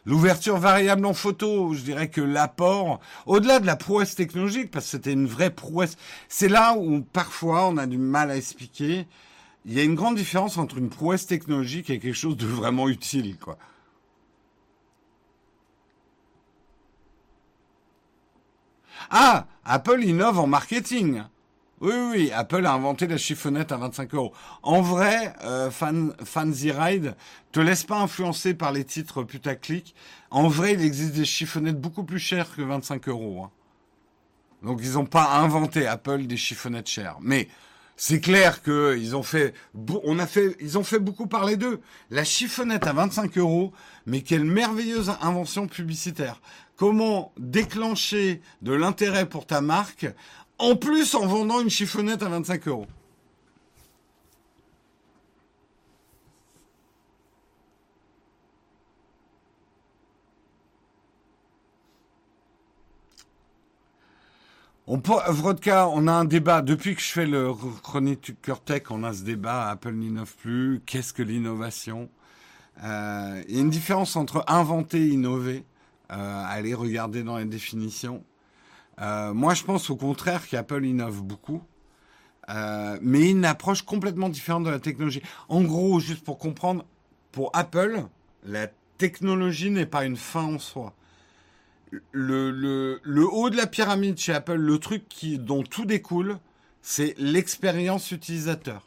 L'ouverture 0.06 0.56
variable 0.56 1.04
en 1.04 1.12
photo, 1.12 1.74
je 1.74 1.82
dirais 1.82 2.08
que 2.08 2.20
l'apport, 2.20 3.00
au-delà 3.26 3.60
de 3.60 3.66
la 3.66 3.76
prouesse 3.76 4.14
technologique, 4.14 4.70
parce 4.70 4.86
que 4.86 4.90
c'était 4.92 5.12
une 5.12 5.26
vraie 5.26 5.50
prouesse, 5.50 5.96
c'est 6.28 6.48
là 6.48 6.74
où 6.74 7.02
parfois 7.02 7.66
on 7.68 7.76
a 7.76 7.86
du 7.86 7.98
mal 7.98 8.30
à 8.30 8.36
expliquer. 8.36 9.06
Il 9.66 9.74
y 9.74 9.80
a 9.80 9.84
une 9.84 9.94
grande 9.94 10.16
différence 10.16 10.56
entre 10.56 10.78
une 10.78 10.88
prouesse 10.88 11.26
technologique 11.26 11.90
et 11.90 11.98
quelque 11.98 12.14
chose 12.14 12.36
de 12.36 12.46
vraiment 12.46 12.88
utile, 12.88 13.36
quoi. 13.38 13.58
Ah, 19.10 19.46
Apple 19.64 20.02
innove 20.04 20.38
en 20.38 20.46
marketing. 20.46 21.22
Oui, 21.80 21.94
oui, 22.10 22.30
Apple 22.34 22.66
a 22.66 22.74
inventé 22.74 23.06
la 23.06 23.16
chiffonnette 23.16 23.72
à 23.72 23.78
25 23.78 24.14
euros. 24.14 24.34
En 24.62 24.82
vrai, 24.82 25.32
euh, 25.44 25.70
fan, 25.70 26.12
Fancy 26.22 26.70
Ride, 26.72 27.16
te 27.52 27.60
laisse 27.60 27.84
pas 27.84 27.98
influencer 27.98 28.52
par 28.52 28.70
les 28.70 28.84
titres 28.84 29.22
putaclic. 29.22 29.94
En 30.30 30.48
vrai, 30.48 30.74
il 30.74 30.82
existe 30.82 31.14
des 31.14 31.24
chiffonnettes 31.24 31.80
beaucoup 31.80 32.04
plus 32.04 32.18
chères 32.18 32.54
que 32.54 32.60
25 32.60 33.08
euros. 33.08 33.44
Hein. 33.44 33.50
Donc, 34.62 34.80
ils 34.82 34.92
n'ont 34.92 35.06
pas 35.06 35.38
inventé 35.38 35.86
Apple 35.86 36.26
des 36.26 36.36
chiffonnettes 36.36 36.90
chères. 36.90 37.16
Mais 37.22 37.48
c'est 37.96 38.20
clair 38.20 38.62
que 38.62 38.96
ils 38.98 39.16
ont 39.16 39.22
fait, 39.22 39.54
on 40.04 40.18
a 40.18 40.26
fait, 40.26 40.56
ils 40.60 40.76
ont 40.76 40.84
fait 40.84 40.98
beaucoup 40.98 41.26
parler 41.26 41.56
d'eux. 41.56 41.80
La 42.10 42.24
chiffonnette 42.24 42.86
à 42.86 42.92
25 42.92 43.38
euros, 43.38 43.72
mais 44.04 44.20
quelle 44.20 44.44
merveilleuse 44.44 45.12
invention 45.20 45.66
publicitaire. 45.66 46.40
Comment 46.76 47.34
déclencher 47.36 48.40
de 48.62 48.72
l'intérêt 48.72 49.26
pour 49.26 49.46
ta 49.46 49.60
marque 49.60 50.06
en 50.60 50.76
plus 50.76 51.14
en 51.14 51.26
vendant 51.26 51.60
une 51.60 51.70
chiffonnette 51.70 52.22
à 52.22 52.28
25 52.28 52.68
euros. 52.68 52.86
On 64.92 65.00
Vodka, 65.28 65.88
on 65.88 66.08
a 66.08 66.12
un 66.12 66.24
débat. 66.24 66.62
Depuis 66.62 66.96
que 66.96 67.00
je 67.00 67.12
fais 67.12 67.24
le 67.26 67.52
Chroniqueur 67.82 68.60
Tech, 68.60 68.82
on 68.90 69.04
a 69.04 69.12
ce 69.12 69.22
débat. 69.22 69.68
Apple 69.70 69.92
n'innove 69.92 70.34
plus. 70.34 70.82
Qu'est-ce 70.84 71.12
que 71.12 71.22
l'innovation? 71.22 72.10
Euh, 72.82 73.40
Il 73.48 73.54
y 73.54 73.58
a 73.58 73.60
une 73.60 73.70
différence 73.70 74.16
entre 74.16 74.42
inventer 74.48 74.98
et 74.98 75.08
innover. 75.10 75.64
Euh, 76.10 76.44
allez 76.44 76.74
regarder 76.74 77.22
dans 77.22 77.38
les 77.38 77.44
définitions. 77.44 78.24
Euh, 79.00 79.32
moi, 79.32 79.54
je 79.54 79.64
pense 79.64 79.90
au 79.90 79.96
contraire 79.96 80.46
qu'Apple 80.46 80.84
innove 80.84 81.22
beaucoup, 81.22 81.62
euh, 82.50 82.98
mais 83.00 83.30
une 83.30 83.44
approche 83.44 83.82
complètement 83.82 84.28
différente 84.28 84.64
de 84.64 84.70
la 84.70 84.80
technologie. 84.80 85.22
En 85.48 85.62
gros, 85.62 86.00
juste 86.00 86.24
pour 86.24 86.38
comprendre, 86.38 86.84
pour 87.32 87.50
Apple, 87.54 88.04
la 88.44 88.68
technologie 88.98 89.70
n'est 89.70 89.86
pas 89.86 90.04
une 90.04 90.16
fin 90.16 90.44
en 90.44 90.58
soi. 90.58 90.94
Le, 92.12 93.00
haut 93.32 93.50
de 93.50 93.56
la 93.56 93.66
pyramide 93.66 94.18
chez 94.18 94.32
Apple, 94.32 94.54
le 94.54 94.78
truc 94.78 95.04
dont 95.38 95.62
tout 95.62 95.86
découle, 95.86 96.38
c'est 96.82 97.14
l'expérience 97.18 98.10
utilisateur. 98.12 98.86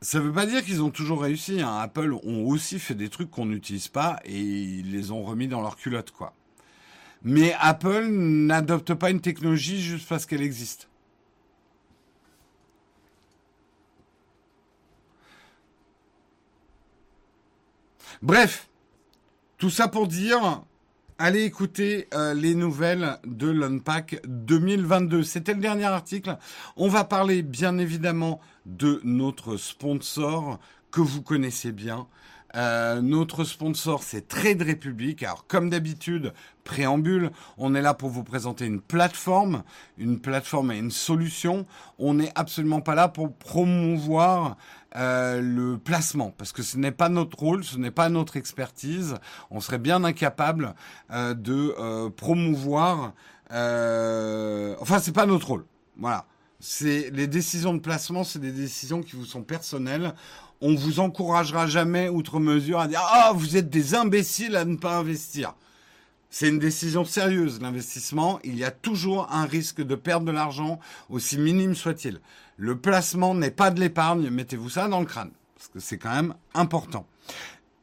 Ça 0.00 0.18
ne 0.18 0.24
veut 0.24 0.32
pas 0.32 0.46
dire 0.46 0.64
qu'ils 0.64 0.82
ont 0.82 0.90
toujours 0.90 1.22
réussi. 1.22 1.60
Hein. 1.60 1.78
Apple 1.78 2.14
ont 2.22 2.46
aussi 2.46 2.78
fait 2.78 2.94
des 2.94 3.08
trucs 3.08 3.30
qu'on 3.30 3.46
n'utilise 3.46 3.88
pas 3.88 4.20
et 4.24 4.40
ils 4.40 4.92
les 4.92 5.10
ont 5.10 5.22
remis 5.24 5.48
dans 5.48 5.60
leur 5.60 5.76
culotte, 5.76 6.12
quoi. 6.12 6.32
Mais 7.22 7.54
Apple 7.58 8.06
n'adopte 8.08 8.94
pas 8.94 9.10
une 9.10 9.20
technologie 9.20 9.80
juste 9.80 10.08
parce 10.08 10.26
qu'elle 10.26 10.42
existe. 10.42 10.88
Bref, 18.22 18.68
tout 19.58 19.70
ça 19.70 19.88
pour 19.88 20.06
dire, 20.06 20.62
allez 21.18 21.44
écouter 21.44 22.08
euh, 22.14 22.34
les 22.34 22.54
nouvelles 22.54 23.18
de 23.24 23.48
l'Unpack 23.48 24.20
2022. 24.26 25.22
C'était 25.22 25.54
le 25.54 25.60
dernier 25.60 25.84
article. 25.84 26.36
On 26.76 26.88
va 26.88 27.04
parler 27.04 27.42
bien 27.42 27.78
évidemment 27.78 28.40
de 28.64 29.00
notre 29.04 29.56
sponsor 29.56 30.58
que 30.90 31.00
vous 31.00 31.22
connaissez 31.22 31.72
bien, 31.72 32.06
euh, 32.56 33.02
notre 33.02 33.44
sponsor, 33.44 34.02
c'est 34.02 34.28
Trade 34.28 34.62
Republic. 34.62 35.22
Alors, 35.22 35.46
comme 35.46 35.68
d'habitude, 35.68 36.32
préambule, 36.64 37.30
on 37.58 37.74
est 37.74 37.82
là 37.82 37.92
pour 37.92 38.08
vous 38.08 38.24
présenter 38.24 38.64
une 38.64 38.80
plateforme, 38.80 39.62
une 39.98 40.18
plateforme 40.18 40.72
et 40.72 40.78
une 40.78 40.90
solution. 40.90 41.66
On 41.98 42.14
n'est 42.14 42.32
absolument 42.34 42.80
pas 42.80 42.94
là 42.94 43.08
pour 43.08 43.32
promouvoir 43.34 44.56
euh, 44.96 45.42
le 45.42 45.76
placement, 45.76 46.32
parce 46.38 46.52
que 46.52 46.62
ce 46.62 46.78
n'est 46.78 46.92
pas 46.92 47.10
notre 47.10 47.38
rôle, 47.38 47.62
ce 47.62 47.76
n'est 47.76 47.90
pas 47.90 48.08
notre 48.08 48.36
expertise. 48.36 49.16
On 49.50 49.60
serait 49.60 49.78
bien 49.78 50.02
incapable 50.04 50.74
euh, 51.10 51.34
de 51.34 52.08
promouvoir. 52.10 53.12
enfin, 53.50 54.98
c'est 54.98 55.14
pas 55.14 55.26
notre 55.26 55.48
rôle. 55.48 55.66
Voilà. 55.98 56.24
C'est 56.58 57.10
les 57.12 57.26
décisions 57.26 57.74
de 57.74 57.80
placement, 57.80 58.24
c'est 58.24 58.38
des 58.38 58.52
décisions 58.52 59.02
qui 59.02 59.16
vous 59.16 59.26
sont 59.26 59.42
personnelles 59.42 60.14
on 60.60 60.74
vous 60.74 61.00
encouragera 61.00 61.66
jamais 61.66 62.08
outre 62.08 62.40
mesure 62.40 62.80
à 62.80 62.88
dire 62.88 63.02
ah 63.02 63.32
vous 63.34 63.56
êtes 63.56 63.68
des 63.68 63.94
imbéciles 63.94 64.56
à 64.56 64.64
ne 64.64 64.76
pas 64.76 64.96
investir. 64.96 65.54
C'est 66.30 66.48
une 66.48 66.58
décision 66.58 67.04
sérieuse 67.04 67.60
l'investissement. 67.60 68.40
Il 68.42 68.58
y 68.58 68.64
a 68.64 68.70
toujours 68.70 69.32
un 69.32 69.46
risque 69.46 69.80
de 69.80 69.94
perdre 69.94 70.26
de 70.26 70.32
l'argent 70.32 70.80
aussi 71.08 71.38
minime 71.38 71.74
soit-il. 71.74 72.20
Le 72.56 72.76
placement 72.76 73.34
n'est 73.34 73.50
pas 73.50 73.70
de 73.70 73.80
l'épargne. 73.80 74.28
Mettez-vous 74.30 74.70
ça 74.70 74.88
dans 74.88 75.00
le 75.00 75.06
crâne 75.06 75.30
parce 75.54 75.68
que 75.68 75.80
c'est 75.80 75.98
quand 75.98 76.14
même 76.14 76.34
important. 76.54 77.06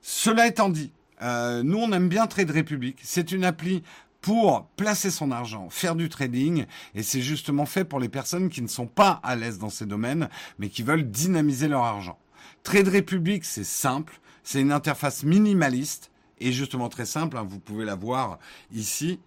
Cela 0.02 0.48
étant 0.48 0.70
dit, 0.70 0.92
euh, 1.22 1.64
nous 1.64 1.78
on 1.78 1.92
aime 1.92 2.10
bien 2.10 2.28
Trade 2.28 2.52
Republic. 2.52 2.98
C'est 3.04 3.32
une 3.32 3.46
appli 3.46 3.84
pour 4.24 4.68
placer 4.78 5.12
son 5.12 5.32
argent, 5.32 5.70
faire 5.70 5.96
du 5.96 6.08
trading, 6.08 6.66
et 6.96 7.04
c'est 7.04 7.22
justement 7.22 7.66
fait 7.66 7.84
pour 7.84 8.00
les 8.00 8.08
personnes 8.08 8.50
qui 8.50 8.62
ne 8.62 8.68
sont 8.68 8.88
pas 8.88 9.20
à 9.22 9.36
l'aise 9.36 9.60
dans 9.60 9.70
ces 9.70 9.86
domaines, 9.86 10.30
mais 10.60 10.70
qui 10.70 10.82
veulent 10.82 11.12
dynamiser 11.12 11.68
leur 11.68 11.84
argent. 11.84 12.18
Trade 12.64 12.88
Republic, 12.88 13.44
c'est 13.44 13.66
simple, 13.66 14.22
c'est 14.42 14.62
une 14.62 14.72
interface 14.72 15.24
minimaliste 15.24 16.10
et 16.40 16.54
justement 16.54 16.88
très 16.88 17.06
simple. 17.06 17.38
Hein, 17.38 17.46
vous 17.48 17.60
pouvez 17.60 17.84
la 17.84 17.96
voir 17.96 18.40
ici. 18.72 19.20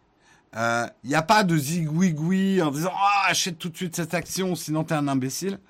Il 0.55 0.59
euh, 0.59 0.87
n'y 1.05 1.15
a 1.15 1.23
pas 1.23 1.45
de 1.45 1.59
zigouigoui 1.59 2.63
en 2.63 2.71
disant 2.71 2.93
ah 2.95 3.27
achète 3.29 3.59
tout 3.59 3.69
de 3.69 3.77
suite 3.77 3.95
cette 3.95 4.15
action 4.15 4.55
sinon 4.55 4.85
t'es 4.85 4.95
un 4.95 5.09
imbécile. 5.09 5.61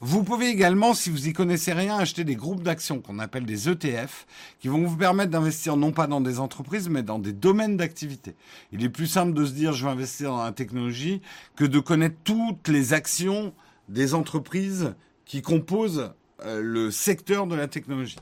Vous 0.00 0.22
pouvez 0.22 0.48
également, 0.48 0.94
si 0.94 1.10
vous 1.10 1.26
y 1.26 1.32
connaissez 1.32 1.72
rien, 1.72 1.98
acheter 1.98 2.22
des 2.22 2.36
groupes 2.36 2.62
d'actions 2.62 3.00
qu'on 3.00 3.18
appelle 3.18 3.44
des 3.44 3.68
ETF, 3.68 4.26
qui 4.60 4.68
vont 4.68 4.84
vous 4.84 4.96
permettre 4.96 5.32
d'investir 5.32 5.76
non 5.76 5.90
pas 5.90 6.06
dans 6.06 6.20
des 6.20 6.38
entreprises, 6.38 6.88
mais 6.88 7.02
dans 7.02 7.18
des 7.18 7.32
domaines 7.32 7.76
d'activité. 7.76 8.36
Il 8.70 8.84
est 8.84 8.90
plus 8.90 9.08
simple 9.08 9.34
de 9.34 9.44
se 9.44 9.50
dire 9.50 9.72
je 9.72 9.84
vais 9.84 9.90
investir 9.90 10.30
dans 10.30 10.44
la 10.44 10.52
technologie 10.52 11.20
que 11.56 11.64
de 11.64 11.80
connaître 11.80 12.14
toutes 12.22 12.68
les 12.68 12.92
actions 12.92 13.52
des 13.88 14.14
entreprises 14.14 14.94
qui 15.24 15.42
composent 15.42 16.12
euh, 16.44 16.60
le 16.62 16.92
secteur 16.92 17.48
de 17.48 17.56
la 17.56 17.66
technologie. 17.66 18.18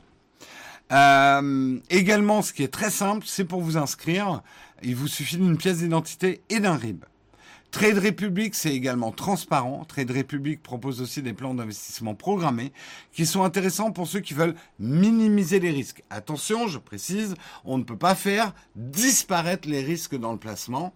Euh, 0.91 1.79
également, 1.91 2.41
ce 2.41 2.53
qui 2.53 2.63
est 2.63 2.73
très 2.73 2.89
simple, 2.89 3.25
c'est 3.27 3.45
pour 3.45 3.61
vous 3.61 3.77
inscrire, 3.77 4.41
il 4.81 4.95
vous 4.95 5.07
suffit 5.07 5.37
d'une 5.37 5.57
pièce 5.57 5.77
d'identité 5.77 6.41
et 6.49 6.59
d'un 6.59 6.75
RIB. 6.75 7.05
Trade 7.71 7.97
Republic, 7.97 8.55
c'est 8.55 8.73
également 8.73 9.11
transparent. 9.11 9.83
Trade 9.85 10.11
Republic 10.11 10.63
propose 10.63 11.01
aussi 11.01 11.21
des 11.21 11.33
plans 11.33 11.53
d'investissement 11.53 12.15
programmés 12.15 12.71
qui 13.11 13.25
sont 13.25 13.43
intéressants 13.43 13.91
pour 13.91 14.07
ceux 14.07 14.21
qui 14.21 14.33
veulent 14.33 14.55
minimiser 14.79 15.59
les 15.59 15.71
risques. 15.71 16.03
Attention, 16.09 16.67
je 16.67 16.79
précise, 16.79 17.35
on 17.65 17.77
ne 17.77 17.83
peut 17.83 17.97
pas 17.97 18.15
faire 18.15 18.53
disparaître 18.75 19.67
les 19.67 19.81
risques 19.81 20.15
dans 20.15 20.31
le 20.31 20.39
placement. 20.39 20.93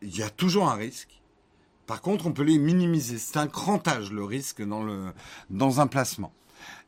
Il 0.00 0.16
y 0.16 0.22
a 0.22 0.30
toujours 0.30 0.68
un 0.68 0.74
risque. 0.74 1.20
Par 1.86 2.00
contre, 2.00 2.26
on 2.26 2.32
peut 2.32 2.42
les 2.42 2.58
minimiser. 2.58 3.18
C'est 3.18 3.36
un 3.36 3.48
crantage 3.48 4.10
le 4.10 4.24
risque 4.24 4.66
dans, 4.66 4.82
le, 4.82 5.12
dans 5.50 5.80
un 5.80 5.86
placement. 5.86 6.32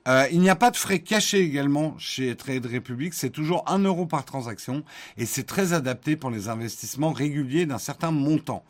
Euh, 0.06 0.26
il 0.31 0.40
n'y 0.40 0.51
a 0.51 0.56
pas 0.56 0.70
de 0.70 0.76
frais 0.76 0.98
cachés 0.98 1.40
également 1.40 1.94
chez 1.98 2.36
Trade 2.36 2.66
Republic, 2.66 3.14
c'est 3.14 3.31
toujours 3.31 3.64
1 3.66 3.78
euro 3.81 4.05
par 4.05 4.24
transaction 4.26 4.85
et 5.16 5.24
c'est 5.24 5.44
très 5.44 5.72
adapté 5.72 6.14
pour 6.16 6.31
les 6.31 6.48
investissements 6.48 7.12
réguliers 7.12 7.64
d'un 7.64 7.78
certain 7.78 8.10
montant. 8.10 8.64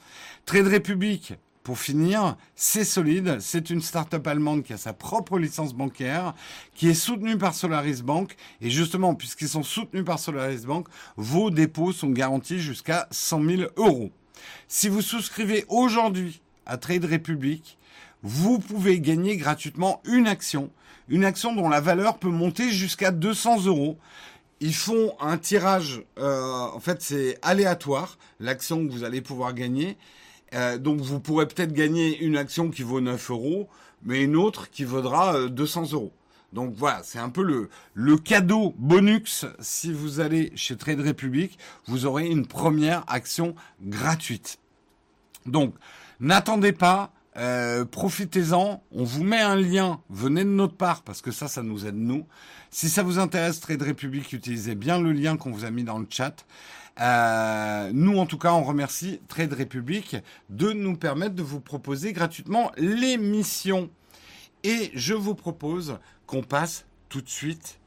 Trade 0.47 0.69
Republic 0.69 1.35
pour 1.65 1.79
finir, 1.79 2.37
c'est 2.55 2.85
solide. 2.85 3.39
C'est 3.41 3.71
une 3.71 3.81
start-up 3.81 4.27
allemande 4.27 4.63
qui 4.63 4.75
a 4.75 4.77
sa 4.77 4.93
propre 4.93 5.39
licence 5.39 5.73
bancaire, 5.73 6.35
qui 6.75 6.89
est 6.89 6.95
soutenue 6.95 7.39
par 7.39 7.55
Solaris 7.55 8.03
Bank. 8.03 8.37
Et 8.61 8.69
justement, 8.69 9.15
puisqu'ils 9.15 9.49
sont 9.49 9.63
soutenus 9.63 10.05
par 10.05 10.19
Solaris 10.19 10.67
Bank, 10.67 10.87
vos 11.17 11.51
dépôts 11.51 11.93
sont 11.93 12.11
garantis 12.11 12.61
jusqu'à 12.61 13.09
100 13.11 13.43
000 13.43 13.63
euros. 13.77 14.13
Si 14.69 14.91
vous 14.91 15.01
souscrivez 15.01 15.65
aujourd'hui 15.69 16.43
à 16.67 16.77
Trade 16.77 17.07
Republic, 17.07 17.79
vous 18.23 18.59
pouvez 18.59 19.01
gagner 19.01 19.39
gratuitement 19.39 20.03
une 20.05 20.27
action, 20.27 20.71
une 21.09 21.25
action 21.25 21.55
dont 21.55 21.69
la 21.69 21.81
valeur 21.81 22.19
peut 22.19 22.29
monter 22.29 22.71
jusqu'à 22.71 23.11
200 23.11 23.67
euros. 23.67 23.99
Ils 24.61 24.75
font 24.75 25.15
un 25.21 25.37
tirage, 25.37 26.03
euh, 26.19 26.41
en 26.75 26.81
fait 26.81 27.03
c'est 27.03 27.39
aléatoire, 27.43 28.19
l'action 28.41 28.87
que 28.87 28.93
vous 28.93 29.05
allez 29.05 29.21
pouvoir 29.21 29.53
gagner. 29.53 29.97
Euh, 30.55 30.79
donc 30.79 31.01
vous 31.01 31.21
pourrez 31.21 31.47
peut-être 31.47 31.73
gagner 31.73 32.19
une 32.21 32.37
action 32.37 32.71
qui 32.71 32.83
vaut 32.83 33.01
9 33.01 33.31
euros, 33.31 33.69
mais 34.03 34.23
une 34.23 34.37
autre 34.37 34.71
qui 34.71 34.85
vaudra 34.85 35.49
200 35.49 35.83
euh, 35.83 35.97
euros. 35.97 36.13
Donc 36.55 36.75
voilà, 36.77 37.01
c'est 37.03 37.19
un 37.19 37.31
peu 37.31 37.43
le, 37.95 38.17
cadeau 38.17 38.75
bonus. 38.79 39.45
Si 39.59 39.93
vous 39.93 40.21
allez 40.21 40.53
chez 40.55 40.77
Trade 40.77 41.01
Republic, 41.01 41.59
vous 41.87 42.07
aurez 42.07 42.27
une 42.27 42.47
première 42.47 43.05
action 43.09 43.57
gratuite. 43.83 44.59
Donc, 45.47 45.75
n'attendez 46.21 46.73
pas, 46.73 47.13
euh, 47.37 47.85
profitez-en. 47.85 48.83
On 48.93 49.05
vous 49.05 49.25
met 49.25 49.41
un 49.41 49.57
lien. 49.57 50.01
Venez 50.11 50.45
de 50.45 50.51
notre 50.51 50.77
part 50.77 51.03
parce 51.03 51.21
que 51.21 51.31
ça, 51.31 51.49
ça 51.49 51.63
nous 51.63 51.87
aide 51.87 51.97
nous. 51.97 52.27
Si 52.71 52.89
ça 52.89 53.03
vous 53.03 53.19
intéresse, 53.19 53.61
Trade 53.61 53.83
Republic, 53.83 54.33
utilisez 54.33 54.75
bien 54.75 55.01
le 55.01 55.13
lien 55.13 55.37
qu'on 55.37 55.51
vous 55.51 55.65
a 55.65 55.71
mis 55.71 55.85
dans 55.85 55.99
le 55.99 56.07
chat. 56.09 56.45
Euh, 57.01 57.91
nous, 57.93 58.19
en 58.19 58.27
tout 58.27 58.39
cas, 58.39 58.53
on 58.53 58.63
remercie 58.63 59.21
Trade 59.29 59.53
Republic 59.53 60.17
de 60.49 60.73
nous 60.73 60.97
permettre 60.97 61.35
de 61.35 61.43
vous 61.43 61.61
proposer 61.61 62.13
gratuitement 62.13 62.71
l'émission. 62.77 63.91
Et 64.63 64.91
je 64.95 65.15
vous 65.15 65.35
propose 65.35 65.99
qu'on 66.27 66.43
passe 66.43 66.87
tout 67.09 67.21
de 67.21 67.29
suite 67.29 67.79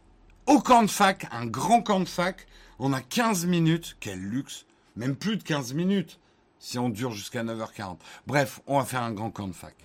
au 0.45 0.59
camp 0.59 0.83
de 0.83 0.89
fac, 0.89 1.27
un 1.31 1.45
grand 1.45 1.81
camp 1.81 1.99
de 1.99 2.05
fac. 2.05 2.47
On 2.79 2.93
a 2.93 3.01
15 3.01 3.45
minutes, 3.45 3.97
quel 3.99 4.19
luxe, 4.19 4.65
même 4.95 5.15
plus 5.15 5.37
de 5.37 5.43
15 5.43 5.73
minutes 5.73 6.19
si 6.59 6.79
on 6.79 6.89
dure 6.89 7.11
jusqu'à 7.11 7.43
9h40. 7.43 7.97
Bref, 8.25 8.61
on 8.67 8.79
va 8.79 8.85
faire 8.85 9.03
un 9.03 9.11
grand 9.11 9.31
camp 9.31 9.47
de 9.47 9.53
fac. 9.53 9.75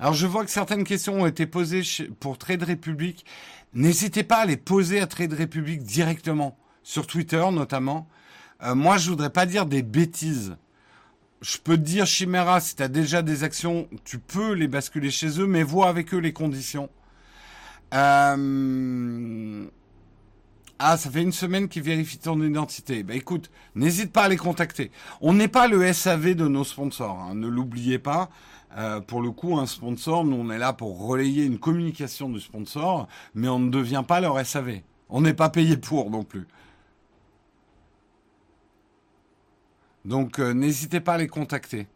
Alors 0.00 0.14
je 0.14 0.26
vois 0.26 0.46
que 0.46 0.50
certaines 0.50 0.84
questions 0.84 1.20
ont 1.20 1.26
été 1.26 1.46
posées 1.46 1.82
pour 2.20 2.38
Trade 2.38 2.62
Republic. 2.62 3.26
N'hésitez 3.74 4.24
pas 4.24 4.38
à 4.38 4.46
les 4.46 4.56
poser 4.56 4.98
à 4.98 5.06
Trade 5.06 5.34
Republic 5.34 5.82
directement, 5.82 6.56
sur 6.82 7.06
Twitter 7.06 7.44
notamment. 7.52 8.08
Euh, 8.62 8.74
moi, 8.74 8.96
je 8.96 9.10
voudrais 9.10 9.30
pas 9.30 9.44
dire 9.44 9.66
des 9.66 9.82
bêtises. 9.82 10.56
Je 11.40 11.56
peux 11.58 11.76
te 11.76 11.82
dire, 11.82 12.06
Chimera, 12.06 12.60
si 12.60 12.76
tu 12.76 12.82
as 12.82 12.88
déjà 12.88 13.22
des 13.22 13.44
actions, 13.44 13.88
tu 14.04 14.18
peux 14.18 14.52
les 14.52 14.68
basculer 14.68 15.10
chez 15.10 15.40
eux, 15.40 15.46
mais 15.46 15.62
vois 15.62 15.88
avec 15.88 16.12
eux 16.12 16.18
les 16.18 16.34
conditions. 16.34 16.90
Euh... 17.94 19.66
Ah, 20.78 20.96
ça 20.96 21.10
fait 21.10 21.22
une 21.22 21.32
semaine 21.32 21.68
qu'ils 21.68 21.82
vérifient 21.82 22.18
ton 22.18 22.40
identité. 22.42 23.02
Bah 23.02 23.14
écoute, 23.14 23.50
n'hésite 23.74 24.12
pas 24.12 24.22
à 24.22 24.28
les 24.28 24.38
contacter. 24.38 24.90
On 25.20 25.34
n'est 25.34 25.48
pas 25.48 25.68
le 25.68 25.92
SAV 25.92 26.34
de 26.34 26.48
nos 26.48 26.64
sponsors, 26.64 27.18
hein, 27.18 27.34
ne 27.34 27.48
l'oubliez 27.48 27.98
pas. 27.98 28.30
Euh, 28.78 29.00
pour 29.00 29.20
le 29.20 29.30
coup, 29.30 29.58
un 29.58 29.66
sponsor, 29.66 30.24
nous, 30.24 30.36
on 30.36 30.50
est 30.50 30.58
là 30.58 30.72
pour 30.72 31.06
relayer 31.06 31.44
une 31.44 31.58
communication 31.58 32.30
du 32.30 32.40
sponsor, 32.40 33.08
mais 33.34 33.48
on 33.48 33.58
ne 33.58 33.68
devient 33.68 34.04
pas 34.06 34.20
leur 34.20 34.44
SAV. 34.44 34.80
On 35.10 35.20
n'est 35.20 35.34
pas 35.34 35.50
payé 35.50 35.76
pour 35.76 36.10
non 36.10 36.24
plus. 36.24 36.46
Donc, 40.04 40.38
euh, 40.38 40.52
n'hésitez 40.52 41.00
pas 41.00 41.14
à 41.14 41.18
les 41.18 41.28
contacter. 41.28 41.86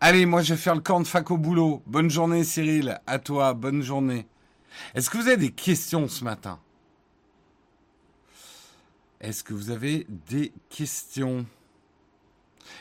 Allez, 0.00 0.26
moi, 0.26 0.42
je 0.42 0.54
vais 0.54 0.60
faire 0.60 0.74
le 0.74 0.80
camp 0.80 1.00
de 1.00 1.06
fac 1.06 1.30
au 1.30 1.38
boulot. 1.38 1.82
Bonne 1.86 2.10
journée, 2.10 2.44
Cyril. 2.44 3.00
À 3.06 3.18
toi, 3.18 3.54
bonne 3.54 3.82
journée. 3.82 4.26
Est-ce 4.94 5.10
que 5.10 5.18
vous 5.18 5.26
avez 5.26 5.36
des 5.36 5.50
questions 5.50 6.08
ce 6.08 6.22
matin? 6.22 6.60
Est-ce 9.20 9.42
que 9.42 9.54
vous 9.54 9.70
avez 9.70 10.06
des 10.28 10.52
questions? 10.68 11.46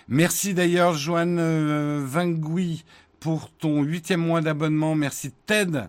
Merci 0.08 0.54
d'ailleurs, 0.54 0.94
Joanne 0.94 1.40
euh, 1.40 2.06
pour 3.20 3.50
ton 3.52 3.82
huitième 3.82 4.22
mois 4.22 4.42
d'abonnement. 4.42 4.94
Merci 4.94 5.32
Ted 5.48 5.86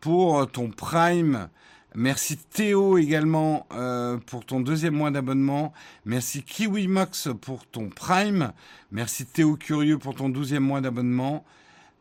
pour 0.00 0.50
ton 0.50 0.70
Prime. 0.70 1.48
Merci 1.94 2.38
Théo 2.38 2.96
également 2.96 3.66
euh, 3.72 4.16
pour 4.16 4.46
ton 4.46 4.60
deuxième 4.60 4.94
mois 4.94 5.10
d'abonnement. 5.10 5.74
Merci 6.06 6.42
KiwiMox 6.42 7.28
pour 7.38 7.66
ton 7.66 7.90
Prime. 7.90 8.52
Merci 8.90 9.26
Théo 9.26 9.56
Curieux 9.56 9.98
pour 9.98 10.14
ton 10.14 10.30
douzième 10.30 10.62
mois 10.62 10.80
d'abonnement. 10.80 11.44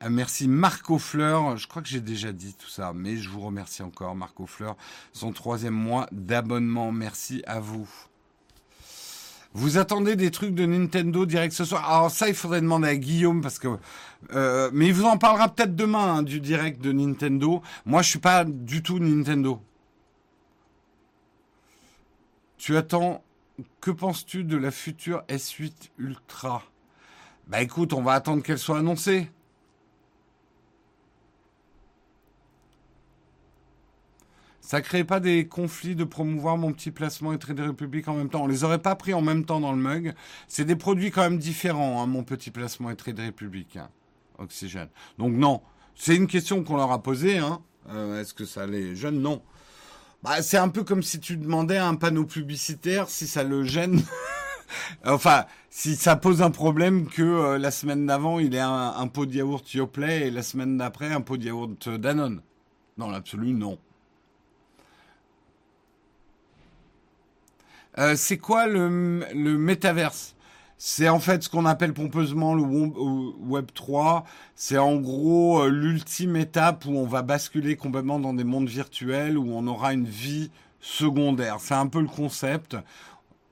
merci 0.09 0.47
Marco 0.47 0.97
Fleur. 0.97 1.57
Je 1.57 1.67
crois 1.67 1.81
que 1.81 1.89
j'ai 1.89 1.99
déjà 1.99 2.31
dit 2.31 2.55
tout 2.57 2.69
ça, 2.69 2.93
mais 2.95 3.17
je 3.17 3.27
vous 3.27 3.41
remercie 3.41 3.83
encore 3.83 4.15
Marco 4.15 4.45
Fleur. 4.45 4.77
Son 5.11 5.33
troisième 5.33 5.73
mois 5.73 6.07
d'abonnement. 6.13 6.93
Merci 6.93 7.43
à 7.45 7.59
vous. 7.59 7.89
Vous 9.53 9.77
attendez 9.77 10.15
des 10.15 10.31
trucs 10.31 10.55
de 10.55 10.65
Nintendo 10.65 11.25
direct 11.25 11.53
ce 11.53 11.65
soir? 11.65 11.89
Alors 11.89 12.11
ça, 12.11 12.29
il 12.29 12.35
faudrait 12.35 12.61
demander 12.61 12.87
à 12.87 12.95
Guillaume 12.95 13.41
parce 13.41 13.59
que, 13.59 13.67
euh, 14.33 14.69
mais 14.71 14.87
il 14.87 14.93
vous 14.93 15.03
en 15.03 15.17
parlera 15.17 15.49
peut-être 15.49 15.75
demain 15.75 16.15
hein, 16.15 16.23
du 16.23 16.39
direct 16.39 16.81
de 16.81 16.93
Nintendo. 16.93 17.61
Moi, 17.85 18.01
je 18.01 18.09
suis 18.11 18.19
pas 18.19 18.45
du 18.45 18.81
tout 18.81 18.97
Nintendo. 18.99 19.61
Tu 22.61 22.77
attends. 22.77 23.23
Que 23.79 23.89
penses-tu 23.89 24.43
de 24.43 24.55
la 24.55 24.69
future 24.69 25.23
S8 25.29 25.89
Ultra? 25.97 26.61
Bah 27.47 27.59
écoute, 27.59 27.91
on 27.91 28.03
va 28.03 28.13
attendre 28.13 28.43
qu'elle 28.43 28.59
soit 28.59 28.77
annoncée. 28.77 29.31
Ça 34.59 34.81
crée 34.81 35.03
pas 35.03 35.19
des 35.19 35.47
conflits 35.47 35.95
de 35.95 36.03
promouvoir 36.03 36.55
mon 36.57 36.71
petit 36.71 36.91
placement 36.91 37.33
et 37.33 37.39
Trader 37.39 37.65
Republic 37.65 38.07
en 38.07 38.13
même 38.13 38.29
temps? 38.29 38.43
On 38.43 38.47
les 38.47 38.63
aurait 38.63 38.77
pas 38.77 38.95
pris 38.95 39.15
en 39.15 39.23
même 39.23 39.43
temps 39.43 39.59
dans 39.59 39.71
le 39.71 39.81
mug. 39.81 40.13
C'est 40.47 40.65
des 40.65 40.75
produits 40.75 41.09
quand 41.09 41.23
même 41.23 41.39
différents, 41.39 42.03
hein, 42.03 42.05
mon 42.05 42.23
petit 42.23 42.51
placement 42.51 42.91
et 42.91 42.95
Trader 42.95 43.25
Republic. 43.25 43.77
Hein, 43.77 43.89
oxygène. 44.37 44.89
Donc 45.17 45.33
non, 45.33 45.63
c'est 45.95 46.15
une 46.15 46.27
question 46.27 46.63
qu'on 46.63 46.75
leur 46.75 46.91
a 46.91 47.01
posée. 47.01 47.39
Hein. 47.39 47.59
Euh, 47.89 48.21
est-ce 48.21 48.35
que 48.35 48.45
ça 48.45 48.67
les 48.67 48.95
gêne? 48.95 49.19
Non. 49.19 49.41
Bah, 50.23 50.43
c'est 50.43 50.57
un 50.57 50.69
peu 50.69 50.83
comme 50.83 51.01
si 51.01 51.19
tu 51.19 51.35
demandais 51.35 51.77
à 51.77 51.87
un 51.87 51.95
panneau 51.95 52.25
publicitaire 52.25 53.09
si 53.09 53.25
ça 53.27 53.43
le 53.43 53.63
gêne. 53.63 54.03
enfin, 55.05 55.45
si 55.71 55.95
ça 55.95 56.15
pose 56.15 56.43
un 56.43 56.51
problème 56.51 57.07
que 57.07 57.23
euh, 57.23 57.57
la 57.57 57.71
semaine 57.71 58.05
d'avant, 58.05 58.37
il 58.37 58.53
ait 58.53 58.59
un, 58.59 59.07
pot 59.07 59.25
de 59.25 59.33
yaourt 59.33 59.73
Yoplait 59.73 60.27
et 60.27 60.31
la 60.31 60.43
semaine 60.43 60.77
d'après, 60.77 61.11
un 61.11 61.21
pot 61.21 61.37
de 61.37 61.45
yaourt 61.45 61.89
Danone. 61.89 62.41
Dans 62.97 63.09
l'absolu, 63.09 63.53
non. 63.53 63.79
Euh, 67.97 68.15
c'est 68.15 68.37
quoi 68.37 68.67
le, 68.67 69.25
le 69.33 69.57
métaverse? 69.57 70.35
C'est 70.83 71.09
en 71.09 71.19
fait 71.19 71.43
ce 71.43 71.49
qu'on 71.49 71.67
appelle 71.67 71.93
pompeusement 71.93 72.55
le 72.55 72.63
Web 72.63 73.67
3. 73.71 74.25
C'est 74.55 74.79
en 74.79 74.95
gros 74.95 75.61
euh, 75.61 75.69
l'ultime 75.69 76.35
étape 76.35 76.85
où 76.87 76.97
on 76.97 77.05
va 77.05 77.21
basculer 77.21 77.75
complètement 77.75 78.17
dans 78.17 78.33
des 78.33 78.43
mondes 78.43 78.67
virtuels 78.67 79.37
où 79.37 79.53
on 79.53 79.67
aura 79.67 79.93
une 79.93 80.07
vie 80.07 80.49
secondaire. 80.79 81.57
C'est 81.59 81.75
un 81.75 81.85
peu 81.85 82.01
le 82.01 82.07
concept. 82.07 82.75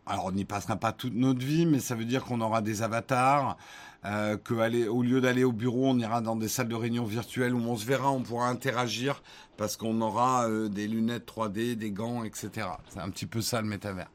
Alors 0.08 0.26
on 0.26 0.32
n'y 0.32 0.44
passera 0.44 0.76
pas 0.76 0.92
toute 0.92 1.14
notre 1.14 1.46
vie, 1.46 1.68
mais 1.68 1.80
ça 1.80 1.94
veut 1.94 2.06
dire 2.06 2.26
qu'on 2.26 2.42
aura 2.42 2.64
des 2.64 2.82
avatars. 2.82 3.58
Euh, 4.06 4.36
que 4.36 4.56
aller, 4.56 4.88
au 4.88 5.04
lieu 5.04 5.22
d'aller 5.22 5.44
au 5.44 5.52
bureau, 5.52 5.86
on 5.86 6.00
ira 6.00 6.22
dans 6.22 6.36
des 6.36 6.48
salles 6.48 6.70
de 6.70 6.74
réunion 6.74 7.04
virtuelles 7.04 7.54
où 7.54 7.62
on 7.62 7.76
se 7.76 7.86
verra, 7.86 8.10
on 8.10 8.24
pourra 8.24 8.50
interagir 8.50 9.22
parce 9.56 9.78
qu'on 9.78 10.02
aura 10.02 10.48
des 10.70 10.88
lunettes 10.88 11.28
3D, 11.28 11.76
des 11.76 11.92
gants, 11.92 12.24
etc. 12.24 12.70
C'est 12.88 13.02
un 13.02 13.10
petit 13.12 13.28
peu 13.28 13.42
ça 13.42 13.62
le 13.62 13.68
métavers. 13.68 14.10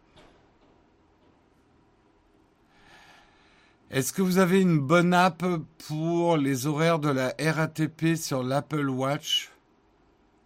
Est-ce 3.95 4.13
que 4.13 4.23
vous 4.23 4.39
avez 4.39 4.61
une 4.61 4.81
bonne 4.81 5.15
app 5.15 5.45
pour 5.87 6.37
les 6.37 6.67
horaires 6.67 6.99
de 6.99 7.11
la 7.11 7.33
RATP 7.39 8.17
sur 8.17 8.43
l'Apple 8.43 8.89
Watch? 8.89 9.53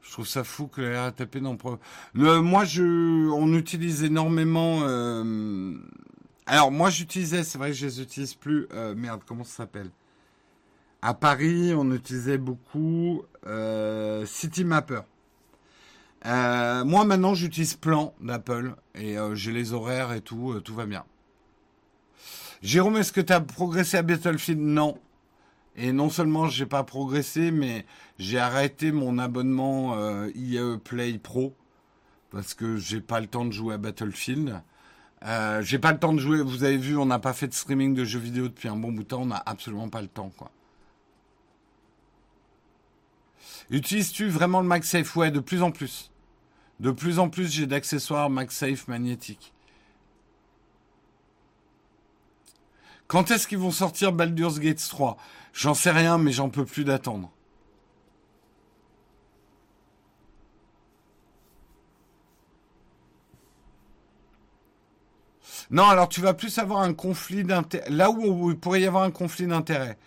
Je 0.03 0.13
trouve 0.13 0.27
ça 0.27 0.45
fou 0.45 0.67
que 0.67 0.83
la 0.83 1.05
RATP 1.05 1.37
n'en 1.37 1.57
pro... 1.57 1.79
moi, 2.13 2.67
je, 2.67 3.31
on 3.31 3.55
utilise 3.55 4.05
énormément. 4.05 4.81
Euh, 4.83 5.75
alors, 6.45 6.71
moi, 6.71 6.91
j'utilisais, 6.91 7.43
c'est 7.43 7.57
vrai 7.57 7.71
que 7.71 7.77
je 7.79 7.87
les 7.87 8.03
utilise 8.03 8.35
plus. 8.35 8.67
Euh, 8.75 8.95
merde, 8.95 9.23
comment 9.25 9.45
ça 9.45 9.57
s'appelle? 9.57 9.89
À 11.01 11.15
Paris, 11.15 11.73
on 11.75 11.91
utilisait 11.93 12.37
beaucoup 12.37 13.23
euh, 13.47 14.27
CityMapper. 14.27 15.01
moi, 16.27 17.05
maintenant, 17.07 17.33
j'utilise 17.33 17.77
Plan 17.77 18.13
d'Apple 18.21 18.75
et 18.95 19.17
j'ai 19.33 19.53
les 19.53 19.73
horaires 19.73 20.13
et 20.13 20.21
tout, 20.21 20.61
tout 20.61 20.75
va 20.75 20.85
bien. 20.85 21.07
Jérôme, 22.63 22.97
est-ce 22.97 23.13
que 23.13 23.21
tu 23.21 23.33
as 23.33 23.41
progressé 23.41 23.97
à 23.97 24.03
Battlefield? 24.03 24.61
Non. 24.61 24.99
Et 25.77 25.93
non 25.93 26.11
seulement 26.11 26.49
j'ai 26.49 26.67
pas 26.67 26.83
progressé, 26.83 27.53
mais 27.53 27.87
j'ai 28.19 28.39
arrêté 28.39 28.91
mon 28.91 29.19
abonnement 29.19 29.95
euh, 29.97 30.29
IE 30.35 30.79
Play 30.83 31.19
Pro 31.19 31.55
parce 32.31 32.55
que 32.55 32.77
j'ai 32.77 33.01
pas 33.01 33.21
le 33.21 33.27
temps 33.27 33.45
de 33.45 33.53
jouer 33.53 33.75
à 33.75 33.79
Battlefield. 33.79 34.61
Euh, 35.25 35.63
j'ai 35.63 35.79
pas 35.79 35.93
le 35.93 35.99
temps 35.99 36.13
de 36.13 36.19
jouer. 36.19 36.43
Vous 36.43 36.65
avez 36.65 36.77
vu, 36.77 36.97
on 36.97 37.07
n'a 37.07 37.19
pas 37.19 37.33
fait 37.33 37.47
de 37.49 37.55
streaming 37.55 37.95
de 37.95 38.05
jeux 38.05 38.19
vidéo 38.19 38.49
depuis 38.49 38.69
un 38.69 38.77
bon 38.77 38.93
bout 38.93 39.03
de 39.05 39.09
temps. 39.09 39.23
On 39.23 39.27
n'a 39.27 39.43
absolument 39.47 39.89
pas 39.89 40.03
le 40.03 40.09
temps, 40.09 40.33
quoi. 40.37 40.51
Utilises-tu 43.71 44.29
vraiment 44.29 44.61
le 44.61 44.67
MagSafe? 44.67 45.15
Ouais, 45.17 45.31
de 45.31 45.41
plus 45.41 45.63
en 45.63 45.71
plus. 45.71 46.11
De 46.81 46.91
plus 46.91 47.19
en 47.19 47.29
plus, 47.29 47.53
j'ai 47.53 47.67
d'accessoires 47.67 48.31
MagSafe 48.31 48.89
magnétiques. 48.89 49.53
Quand 53.09 53.31
est-ce 53.31 53.49
qu'ils 53.49 53.59
vont 53.59 53.71
sortir 53.71 54.13
Baldur's 54.13 54.61
Gate 54.61 54.87
3 54.87 55.17
J'en 55.55 55.73
sais 55.73 55.91
rien, 55.91 56.19
mais 56.19 56.31
j'en 56.31 56.51
peux 56.51 56.67
plus 56.67 56.85
d'attendre. 56.85 57.33
Non, 65.71 65.89
alors 65.89 66.09
tu 66.09 66.21
vas 66.21 66.35
plus 66.35 66.59
avoir 66.59 66.81
un 66.81 66.93
conflit 66.93 67.45
d'intérêt. 67.45 67.89
Là 67.91 68.11
où 68.11 68.51
il 68.51 68.59
pourrait 68.59 68.83
y 68.83 68.87
avoir 68.87 69.05
un 69.05 69.11
conflit 69.11 69.47
d'intérêt, 69.47 69.99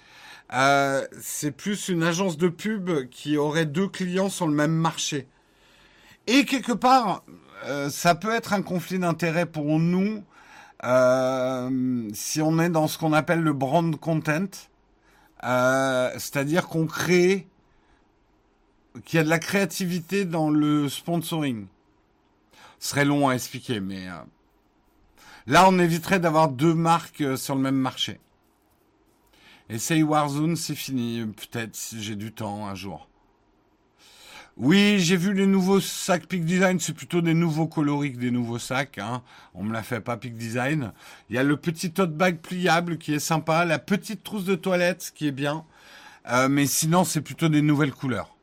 euh, 0.54 1.06
c'est 1.20 1.52
plus 1.52 1.90
une 1.90 2.04
agence 2.04 2.38
de 2.38 2.50
pub 2.50 3.10
qui 3.10 3.38
aurait 3.38 3.66
deux 3.66 3.88
clients 3.88 4.30
sur 4.30 4.48
le 4.48 4.54
même 4.54 4.74
marché. 4.74 5.28
Et 6.28 6.46
quelque 6.46 6.72
part, 6.72 7.24
euh, 7.66 7.90
ça 7.90 8.14
peut 8.14 8.34
être 8.34 8.54
un 8.54 8.62
conflit 8.62 9.00
d'intérêt 9.00 9.46
pour 9.48 9.80
nous 9.80 10.24
euh, 10.84 12.10
si 12.14 12.42
on 12.42 12.60
est 12.60 12.70
dans 12.70 12.88
ce 12.88 12.98
qu'on 12.98 13.14
appelle 13.14 13.42
le 13.42 13.54
brand 13.54 13.96
content, 14.00 14.48
c'est-à-dire 15.42 16.68
qu'on 16.68 16.86
crée, 16.86 17.48
qu'il 19.06 19.18
y 19.18 19.20
a 19.20 19.24
de 19.24 19.30
la 19.30 19.40
créativité 19.40 20.26
dans 20.26 20.50
le 20.50 20.90
sponsoring. 20.90 21.68
Ce 22.80 22.90
serait 22.90 23.06
long 23.06 23.30
à 23.30 23.34
expliquer, 23.34 23.80
mais 23.80 24.08
Là, 25.48 25.68
on 25.68 25.80
éviterait 25.80 26.20
d'avoir 26.20 26.50
deux 26.50 26.74
marques 26.74 27.22
euh, 27.22 27.36
sur 27.36 27.56
le 27.56 27.62
même 27.62 27.76
marché. 27.76 28.20
Essaye 29.70 30.04
Warzone, 30.04 30.56
c'est 30.56 30.76
fini. 30.76 31.26
Peut-être 31.26 31.76
si 31.76 32.02
j'ai 32.02 32.16
du 32.16 32.32
temps 32.32 32.68
un 32.68 32.76
jour. 32.76 33.08
Oui, 34.64 35.00
j'ai 35.00 35.18
vu 35.18 35.34
les 35.34 35.48
nouveaux 35.48 35.80
sacs 35.80 36.28
Peak 36.28 36.46
Design. 36.46 36.80
C'est 36.80 36.94
plutôt 36.94 37.22
des 37.22 37.34
nouveaux 37.34 37.66
coloris 37.66 38.14
que 38.14 38.20
des 38.20 38.30
nouveaux 38.30 38.60
sacs. 38.60 39.00
Hein. 39.00 39.24
On 39.56 39.64
me 39.64 39.74
l'a 39.74 39.82
fait 39.82 40.02
pas 40.02 40.18
Peak 40.18 40.38
Design. 40.38 40.94
Il 41.32 41.36
y 41.36 41.40
a 41.40 41.44
le 41.44 41.58
petit 41.58 41.92
tote 41.92 42.16
bag 42.16 42.38
pliable 42.38 43.00
qui 43.00 43.12
est 43.12 43.20
sympa. 43.20 43.66
La 43.66 43.80
petite 43.80 44.24
trousse 44.24 44.46
de 44.46 44.54
toilette 44.54 45.14
qui 45.16 45.28
est 45.28 45.32
bien. 45.32 45.66
Euh, 46.30 46.48
mais 46.48 46.68
sinon, 46.68 47.06
c'est 47.06 47.22
plutôt 47.22 47.50
des 47.50 47.64
nouvelles 47.64 47.92
couleurs. 47.92 48.36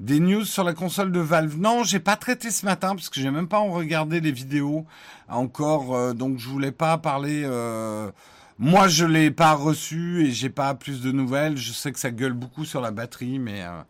Des 0.00 0.20
news 0.20 0.44
sur 0.44 0.62
la 0.62 0.74
console 0.74 1.10
de 1.10 1.20
Valve. 1.20 1.58
Non, 1.58 1.82
j'ai 1.82 2.00
pas 2.00 2.16
traité 2.16 2.50
ce 2.50 2.66
matin 2.66 2.94
parce 2.94 3.08
que 3.08 3.22
j'ai 3.22 3.30
même 3.30 3.48
pas 3.48 3.58
en 3.58 3.70
regardé 3.70 4.20
les 4.20 4.32
vidéos 4.32 4.84
encore, 5.28 5.94
euh, 5.94 6.12
donc 6.12 6.38
je 6.38 6.48
voulais 6.50 6.72
pas 6.72 6.98
parler. 6.98 7.42
Euh, 7.46 8.10
moi, 8.58 8.86
je 8.86 9.04
l'ai 9.04 9.30
pas 9.30 9.54
reçu 9.54 10.26
et 10.26 10.30
j'ai 10.30 10.50
pas 10.50 10.74
plus 10.74 11.00
de 11.00 11.10
nouvelles. 11.10 11.56
Je 11.56 11.72
sais 11.72 11.90
que 11.92 11.98
ça 11.98 12.10
gueule 12.10 12.32
beaucoup 12.34 12.64
sur 12.64 12.80
la 12.80 12.92
batterie, 12.92 13.38
mais 13.38 13.62
euh, 13.62 13.82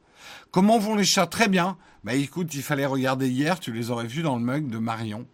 comment 0.50 0.78
vont 0.78 0.94
les 0.94 1.04
chats? 1.04 1.26
Très 1.26 1.48
bien. 1.48 1.76
Bah 2.02 2.14
écoute, 2.14 2.54
il 2.54 2.62
fallait 2.62 2.86
regarder 2.86 3.28
hier. 3.28 3.60
Tu 3.60 3.72
les 3.72 3.90
aurais 3.90 4.06
vus 4.06 4.22
dans 4.22 4.36
le 4.36 4.44
mug 4.44 4.68
de 4.68 4.78
Marion. 4.78 5.26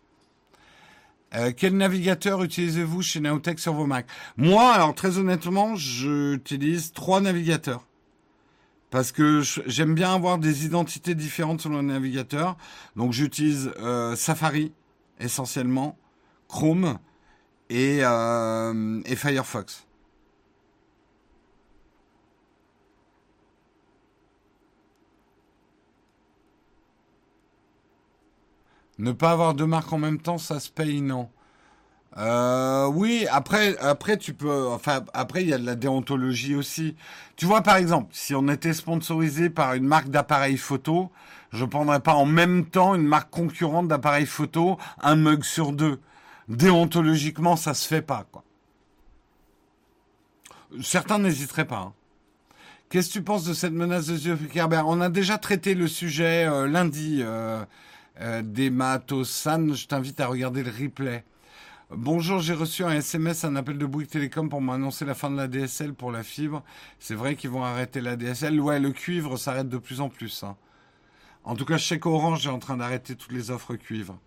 quel 1.57 1.77
navigateur 1.77 2.43
utilisez-vous 2.43 3.02
chez 3.02 3.20
Naotech 3.20 3.61
sur 3.61 3.73
vos 3.73 3.86
Mac 3.86 4.07
Moi, 4.36 4.73
alors 4.73 4.94
très 4.94 5.19
honnêtement, 5.19 5.77
j'utilise 5.77 6.93
trois 6.93 7.20
navigateurs. 7.20 7.86
Parce 8.90 9.12
que 9.12 9.43
j'aime 9.66 9.94
bien 9.94 10.12
avoir 10.12 10.39
des 10.39 10.66
identités 10.66 11.15
différentes 11.15 11.61
sur 11.61 11.70
le 11.70 11.82
navigateur. 11.82 12.57
Donc 12.97 13.12
j'utilise 13.12 13.73
euh, 13.78 14.16
Safari 14.16 14.73
essentiellement, 15.20 15.97
Chrome 16.48 16.98
et, 17.70 18.01
euh, 18.02 19.01
et 19.06 19.16
Firefox. 19.16 19.86
Ne 28.98 29.12
pas 29.12 29.30
avoir 29.30 29.55
deux 29.55 29.66
marques 29.66 29.92
en 29.94 29.98
même 29.98 30.20
temps, 30.20 30.36
ça 30.36 30.60
se 30.60 30.68
paye, 30.68 31.01
non. 31.01 31.30
Euh, 32.18 32.86
oui, 32.88 33.26
après, 33.30 33.78
après 33.78 34.16
tu 34.18 34.34
peux, 34.34 34.66
enfin, 34.68 35.05
après 35.14 35.42
il 35.42 35.48
y 35.48 35.55
a 35.55 35.59
de 35.59 35.64
la 35.64 35.76
déontologie 35.76 36.55
aussi. 36.56 36.97
Tu 37.36 37.47
vois, 37.47 37.62
par 37.62 37.76
exemple, 37.76 38.09
si 38.12 38.34
on 38.34 38.48
était 38.48 38.74
sponsorisé 38.74 39.48
par 39.48 39.74
une 39.74 39.86
marque 39.86 40.10
d'appareil 40.10 40.56
photo, 40.56 41.10
je 41.52 41.64
prendrais 41.64 42.01
pas 42.01 42.14
en 42.14 42.26
même 42.26 42.66
temps 42.66 42.94
une 42.94 43.06
marque 43.06 43.30
concurrente 43.30 43.88
d'appareil 43.88 44.26
photo, 44.26 44.76
un 45.01 45.16
mug 45.16 45.44
sur 45.44 45.72
deux. 45.72 46.01
Déontologiquement, 46.51 47.55
ça 47.55 47.74
se 47.74 47.86
fait 47.86 48.02
pas, 48.02 48.27
quoi. 48.32 48.43
Certains 50.82 51.20
n'hésiteraient 51.20 51.66
pas. 51.66 51.78
Hein. 51.78 51.93
Qu'est-ce 52.89 53.09
que 53.09 53.12
tu 53.12 53.22
penses 53.22 53.44
de 53.44 53.55
cette 53.55 53.72
menace 53.72 54.06
de 54.06 54.16
Zuckerberg 54.16 54.85
On 54.89 55.01
a 55.01 55.09
déjà 55.09 55.39
traité 55.39 55.74
le 55.74 55.86
sujet 55.86 56.48
euh, 56.48 56.66
lundi 56.66 57.20
euh, 57.22 57.64
euh, 58.20 58.43
des 58.43 58.68
Matosan. 58.68 59.74
Je 59.74 59.86
t'invite 59.86 60.18
à 60.18 60.27
regarder 60.27 60.64
le 60.64 60.72
replay. 60.72 61.24
Bonjour, 61.93 62.40
j'ai 62.40 62.55
reçu 62.55 62.82
un 62.82 62.90
SMS, 62.90 63.44
un 63.44 63.55
appel 63.55 63.78
de 63.78 63.86
Bouygues 63.86 64.09
Télécom 64.09 64.48
pour 64.48 64.60
m'annoncer 64.60 65.05
la 65.05 65.14
fin 65.14 65.31
de 65.31 65.36
la 65.36 65.47
DSL 65.47 65.94
pour 65.94 66.10
la 66.10 66.24
fibre. 66.24 66.64
C'est 66.98 67.14
vrai 67.14 67.36
qu'ils 67.36 67.51
vont 67.51 67.62
arrêter 67.62 68.01
la 68.01 68.16
DSL. 68.16 68.60
Ouais, 68.60 68.81
le 68.81 68.90
cuivre 68.90 69.36
s'arrête 69.36 69.68
de 69.68 69.78
plus 69.78 70.01
en 70.01 70.09
plus. 70.09 70.43
Hein. 70.43 70.56
En 71.44 71.55
tout 71.55 71.64
cas, 71.64 71.78
chez 71.78 72.01
Orange 72.05 72.48
est 72.48 72.51
en 72.51 72.59
train 72.59 72.77
d'arrêter 72.77 73.14
toutes 73.14 73.32
les 73.32 73.52
offres 73.52 73.77
cuivre. 73.77 74.18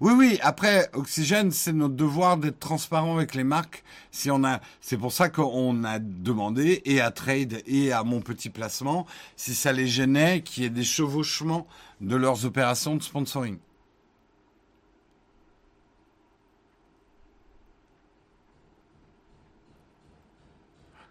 Oui, 0.00 0.14
oui. 0.16 0.38
Après, 0.40 0.88
Oxygène, 0.94 1.50
c'est 1.50 1.74
notre 1.74 1.94
devoir 1.94 2.38
d'être 2.38 2.58
transparent 2.58 3.16
avec 3.16 3.34
les 3.34 3.44
marques. 3.44 3.84
Si 4.10 4.30
on 4.30 4.42
a, 4.44 4.60
c'est 4.80 4.96
pour 4.96 5.12
ça 5.12 5.28
qu'on 5.28 5.84
a 5.84 5.98
demandé 5.98 6.80
et 6.86 7.02
à 7.02 7.10
Trade 7.10 7.62
et 7.66 7.92
à 7.92 8.02
mon 8.02 8.22
petit 8.22 8.48
placement 8.48 9.06
si 9.36 9.54
ça 9.54 9.72
les 9.72 9.86
gênait 9.86 10.40
qu'il 10.40 10.62
y 10.62 10.66
ait 10.66 10.70
des 10.70 10.84
chevauchements 10.84 11.66
de 12.00 12.16
leurs 12.16 12.46
opérations 12.46 12.96
de 12.96 13.02
sponsoring. 13.02 13.58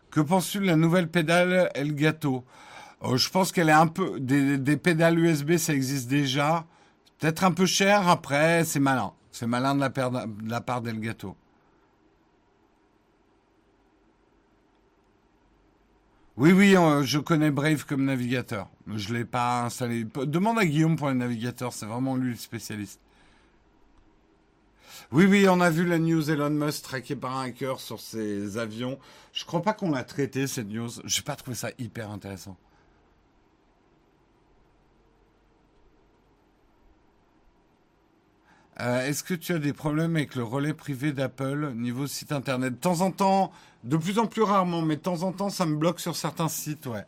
Que 0.10 0.20
penses-tu 0.20 0.60
de 0.60 0.66
la 0.66 0.76
nouvelle 0.76 1.08
pédale 1.08 1.70
Elgato 1.76 2.44
euh, 3.04 3.18
Je 3.18 3.30
pense 3.30 3.52
qu'elle 3.52 3.70
est 3.70 3.72
un 3.72 3.86
peu 3.86 4.20
des, 4.20 4.58
des 4.58 4.78
pédales 4.78 5.20
USB, 5.20 5.58
ça 5.58 5.76
existe 5.76 6.08
déjà. 6.08 6.66
Peut-être 7.20 7.44
un 7.44 7.52
peu 7.52 7.66
cher, 7.66 8.08
après, 8.08 8.64
c'est 8.64 8.80
malin. 8.80 9.14
C'est 9.32 9.46
malin 9.46 9.76
de 9.76 10.50
la, 10.50 10.62
part 10.62 10.82
d'Elgato. 10.82 11.36
Oui, 16.38 16.54
oui, 16.54 16.76
je 17.04 17.20
connais 17.20 17.52
Brave 17.52 17.86
comme 17.86 18.06
navigateur. 18.06 18.70
Je 18.88 19.12
ne 19.12 19.20
l'ai 19.20 19.26
pas 19.26 19.64
installé. 19.66 20.06
Demande 20.06 20.60
à 20.60 20.66
Guillaume 20.66 20.96
pour 20.96 21.10
les 21.10 21.16
navigateurs, 21.16 21.74
c'est 21.74 21.86
vraiment 21.86 22.16
lui 22.16 22.32
le 22.32 22.38
spécialiste. 22.38 23.02
Oui, 25.12 25.26
oui, 25.26 25.48
on 25.50 25.60
a 25.60 25.70
vu 25.70 25.86
la 25.86 26.00
news 26.00 26.30
Elon 26.32 26.52
Musk 26.52 26.84
traqué 26.84 27.16
par 27.16 27.38
un 27.38 27.46
hacker 27.46 27.80
sur 27.80 28.00
ses 28.00 28.58
avions. 28.58 28.98
Je 29.34 29.44
crois 29.44 29.62
pas 29.62 29.74
qu'on 29.74 29.92
l'a 29.92 30.04
traité 30.04 30.48
cette 30.48 30.70
news. 30.70 30.90
J'ai 31.04 31.24
pas 31.24 31.36
trouvé 31.36 31.56
ça 31.56 31.72
hyper 31.80 32.10
intéressant. 32.12 32.56
Euh, 38.82 39.06
est-ce 39.06 39.24
que 39.24 39.34
tu 39.34 39.54
as 39.54 39.60
des 39.60 39.74
problèmes 39.74 40.16
avec 40.16 40.36
le 40.36 40.44
relais 40.44 40.74
privé 40.74 41.12
d'Apple 41.12 41.74
niveau 41.76 42.08
site 42.08 42.32
internet? 42.32 42.74
De 42.74 42.80
temps 42.80 43.02
en 43.02 43.12
temps, 43.12 43.52
de 43.84 43.98
plus 43.98 44.20
en 44.20 44.26
plus 44.26 44.44
rarement, 44.44 44.82
mais 44.82 44.96
de 44.96 45.02
temps 45.02 45.24
en 45.24 45.34
temps, 45.34 45.50
ça 45.50 45.66
me 45.66 45.76
bloque 45.76 46.00
sur 46.00 46.16
certains 46.16 46.48
sites, 46.48 46.86
ouais. 46.86 47.06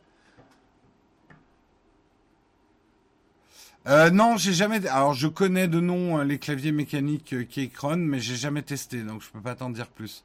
Euh, 3.88 4.12
non, 4.12 4.38
j'ai 4.38 4.54
jamais. 4.54 4.86
Alors, 4.88 5.14
je 5.14 5.28
connais 5.28 5.68
de 5.68 5.80
nom 5.80 6.20
euh, 6.20 6.24
les 6.24 6.38
claviers 6.38 6.72
mécaniques 6.72 7.34
euh, 7.34 7.44
Keychron, 7.44 7.98
mais 7.98 8.20
j'ai 8.20 8.36
jamais 8.36 8.62
testé, 8.62 9.02
donc 9.02 9.24
je 9.24 9.30
peux 9.30 9.42
pas 9.42 9.56
t'en 9.56 9.72
dire 9.72 9.88
plus. 9.88 10.24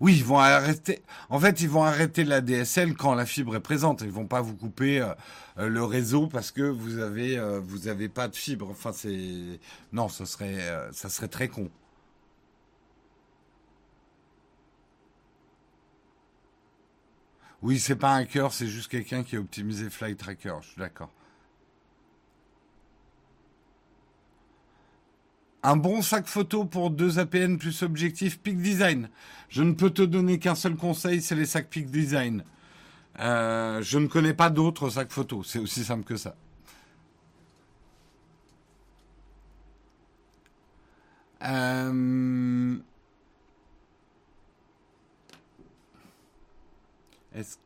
Oui, 0.00 0.16
ils 0.16 0.24
vont 0.24 0.38
arrêter. 0.38 1.02
En 1.28 1.40
fait, 1.40 1.60
ils 1.60 1.68
vont 1.68 1.82
arrêter 1.84 2.24
la 2.24 2.40
DSL 2.40 2.94
quand 2.96 3.14
la 3.14 3.26
fibre 3.26 3.56
est 3.56 3.60
présente. 3.60 4.02
Ils 4.02 4.10
vont 4.10 4.26
pas 4.26 4.40
vous 4.40 4.54
couper 4.56 5.00
euh, 5.00 5.12
euh, 5.58 5.68
le 5.68 5.82
réseau 5.84 6.28
parce 6.28 6.52
que 6.52 6.62
vous 6.62 6.98
avez 6.98 7.36
euh, 7.38 7.60
vous 7.60 7.88
avez 7.88 8.08
pas 8.08 8.28
de 8.28 8.36
fibre. 8.36 8.68
Enfin, 8.70 8.92
c'est 8.92 9.60
non, 9.92 10.08
ça 10.08 10.24
serait 10.26 10.58
ça 10.92 11.08
serait 11.08 11.28
très 11.28 11.48
con. 11.48 11.70
Oui, 17.62 17.78
c'est 17.78 17.96
pas 17.96 18.14
un 18.14 18.24
cœur, 18.24 18.52
c'est 18.52 18.66
juste 18.68 18.88
quelqu'un 18.90 19.22
qui 19.24 19.36
a 19.36 19.40
optimisé 19.40 19.90
Flight 19.90 20.18
Tracker. 20.18 20.54
Je 20.62 20.68
suis 20.68 20.78
d'accord. 20.80 21.10
Un 25.62 25.76
bon 25.76 26.02
sac 26.02 26.26
photo 26.26 26.64
pour 26.64 26.90
deux 26.90 27.18
APN 27.18 27.58
plus 27.58 27.82
objectif 27.82 28.38
Peak 28.38 28.58
Design. 28.58 29.08
Je 29.48 29.62
ne 29.62 29.72
peux 29.72 29.90
te 29.90 30.02
donner 30.02 30.38
qu'un 30.38 30.54
seul 30.54 30.76
conseil, 30.76 31.20
c'est 31.20 31.34
les 31.34 31.46
sacs 31.46 31.68
Peak 31.68 31.90
Design. 31.90 32.44
Euh, 33.18 33.82
je 33.82 33.98
ne 33.98 34.06
connais 34.06 34.34
pas 34.34 34.50
d'autres 34.50 34.90
sacs 34.90 35.10
photo. 35.10 35.42
C'est 35.42 35.58
aussi 35.58 35.84
simple 35.84 36.04
que 36.04 36.16
ça. 36.16 36.36
Euh, 41.42 42.76
est-ce 47.34 47.56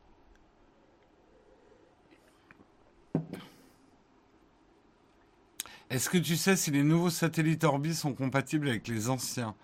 Est-ce 5.92 6.08
que 6.08 6.16
tu 6.16 6.38
sais 6.38 6.56
si 6.56 6.70
les 6.70 6.84
nouveaux 6.84 7.10
satellites 7.10 7.64
Orbi 7.64 7.94
sont 7.94 8.14
compatibles 8.14 8.66
avec 8.66 8.88
les 8.88 9.10
anciens? 9.10 9.54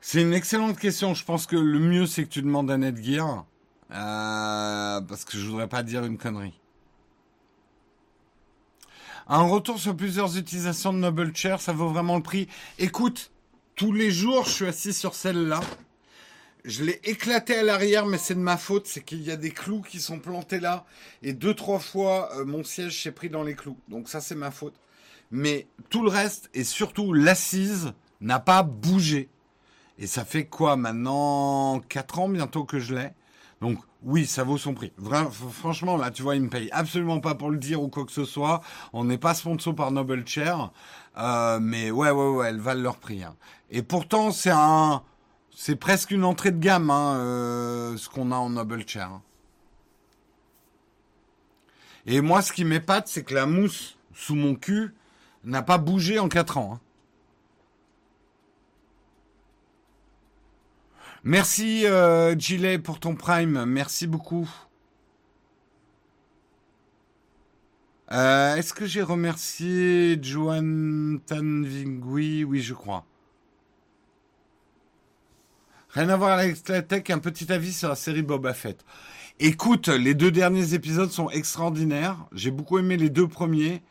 C'est 0.00 0.22
une 0.22 0.32
excellente 0.32 0.78
question. 0.78 1.12
Je 1.12 1.22
pense 1.22 1.44
que 1.44 1.54
le 1.54 1.78
mieux, 1.78 2.06
c'est 2.06 2.24
que 2.24 2.30
tu 2.30 2.40
demandes 2.40 2.70
à 2.70 2.78
Netgear. 2.78 3.44
Euh, 3.90 5.00
parce 5.02 5.26
que 5.26 5.36
je 5.36 5.46
voudrais 5.46 5.68
pas 5.68 5.82
dire 5.82 6.02
une 6.06 6.16
connerie. 6.16 6.58
Un 9.28 9.42
retour 9.42 9.78
sur 9.78 9.94
plusieurs 9.94 10.38
utilisations 10.38 10.94
de 10.94 10.98
Noble 10.98 11.36
Chair, 11.36 11.60
ça 11.60 11.74
vaut 11.74 11.90
vraiment 11.90 12.16
le 12.16 12.22
prix. 12.22 12.48
Écoute, 12.78 13.32
tous 13.74 13.92
les 13.92 14.10
jours, 14.10 14.46
je 14.46 14.50
suis 14.50 14.66
assis 14.66 14.94
sur 14.94 15.14
celle-là. 15.14 15.60
Je 16.64 16.84
l'ai 16.84 17.02
éclaté 17.04 17.54
à 17.54 17.62
l'arrière, 17.62 18.06
mais 18.06 18.16
c'est 18.16 18.34
de 18.34 18.40
ma 18.40 18.56
faute. 18.56 18.86
C'est 18.86 19.04
qu'il 19.04 19.20
y 19.20 19.30
a 19.30 19.36
des 19.36 19.50
clous 19.50 19.82
qui 19.82 20.00
sont 20.00 20.20
plantés 20.20 20.58
là. 20.58 20.86
Et 21.22 21.34
deux, 21.34 21.52
trois 21.52 21.80
fois, 21.80 22.30
euh, 22.38 22.46
mon 22.46 22.64
siège 22.64 23.02
s'est 23.02 23.12
pris 23.12 23.28
dans 23.28 23.42
les 23.42 23.54
clous. 23.54 23.76
Donc 23.88 24.08
ça, 24.08 24.22
c'est 24.22 24.34
ma 24.34 24.50
faute. 24.50 24.72
Mais 25.30 25.66
tout 25.90 26.02
le 26.02 26.08
reste, 26.08 26.50
et 26.54 26.64
surtout 26.64 27.12
l'assise, 27.12 27.92
n'a 28.20 28.38
pas 28.38 28.62
bougé. 28.62 29.28
Et 29.98 30.06
ça 30.06 30.24
fait 30.24 30.44
quoi 30.44 30.76
maintenant 30.76 31.80
4 31.88 32.18
ans 32.18 32.28
bientôt 32.28 32.64
que 32.64 32.78
je 32.78 32.94
l'ai? 32.94 33.10
Donc 33.60 33.78
oui, 34.02 34.26
ça 34.26 34.44
vaut 34.44 34.58
son 34.58 34.74
prix. 34.74 34.92
franchement, 35.52 35.96
là, 35.96 36.10
tu 36.10 36.22
vois, 36.22 36.36
il 36.36 36.42
me 36.42 36.48
paye 36.48 36.68
absolument 36.70 37.20
pas 37.20 37.34
pour 37.34 37.50
le 37.50 37.58
dire 37.58 37.82
ou 37.82 37.88
quoi 37.88 38.04
que 38.04 38.12
ce 38.12 38.24
soit. 38.24 38.60
On 38.92 39.04
n'est 39.04 39.18
pas 39.18 39.34
sponsor 39.34 39.74
par 39.74 39.90
Noble 39.90 40.26
Chair, 40.26 40.70
euh, 41.18 41.58
mais 41.60 41.90
ouais, 41.90 42.10
ouais, 42.10 42.28
ouais, 42.28 42.48
elles 42.48 42.60
valent 42.60 42.82
leur 42.82 42.98
prix. 42.98 43.24
Hein. 43.24 43.34
Et 43.70 43.82
pourtant, 43.82 44.30
c'est 44.30 44.52
un, 44.52 45.02
c'est 45.50 45.76
presque 45.76 46.10
une 46.10 46.24
entrée 46.24 46.52
de 46.52 46.58
gamme, 46.58 46.90
hein, 46.90 47.16
euh, 47.16 47.96
ce 47.96 48.08
qu'on 48.08 48.30
a 48.30 48.36
en 48.36 48.50
Noble 48.50 48.86
Chair. 48.86 49.10
Hein. 49.10 49.22
Et 52.04 52.20
moi, 52.20 52.42
ce 52.42 52.52
qui 52.52 52.64
m'épate, 52.64 53.08
c'est 53.08 53.24
que 53.24 53.34
la 53.34 53.46
mousse 53.46 53.96
sous 54.14 54.36
mon 54.36 54.54
cul 54.54 54.94
n'a 55.46 55.62
pas 55.62 55.78
bougé 55.78 56.18
en 56.18 56.28
4 56.28 56.58
ans. 56.58 56.74
Hein. 56.74 56.80
Merci 61.24 61.86
euh, 61.86 62.38
Gilet 62.38 62.78
pour 62.78 63.00
ton 63.00 63.16
prime, 63.16 63.64
merci 63.64 64.06
beaucoup. 64.06 64.48
Euh, 68.12 68.54
est-ce 68.54 68.72
que 68.72 68.86
j'ai 68.86 69.02
remercié 69.02 70.18
Joan 70.22 71.18
Tanvingui? 71.26 72.44
Oui, 72.44 72.60
je 72.60 72.74
crois. 72.74 73.04
Rien 75.90 76.08
à 76.10 76.16
voir 76.16 76.38
avec 76.38 76.68
la 76.68 76.82
tech, 76.82 77.10
un 77.10 77.18
petit 77.18 77.52
avis 77.52 77.72
sur 77.72 77.88
la 77.88 77.96
série 77.96 78.22
Boba 78.22 78.54
Fett. 78.54 78.84
Écoute, 79.40 79.88
les 79.88 80.14
deux 80.14 80.30
derniers 80.30 80.74
épisodes 80.74 81.10
sont 81.10 81.30
extraordinaires. 81.30 82.26
J'ai 82.32 82.50
beaucoup 82.50 82.78
aimé 82.78 82.96
les 82.96 83.10
deux 83.10 83.26
premiers. 83.26 83.82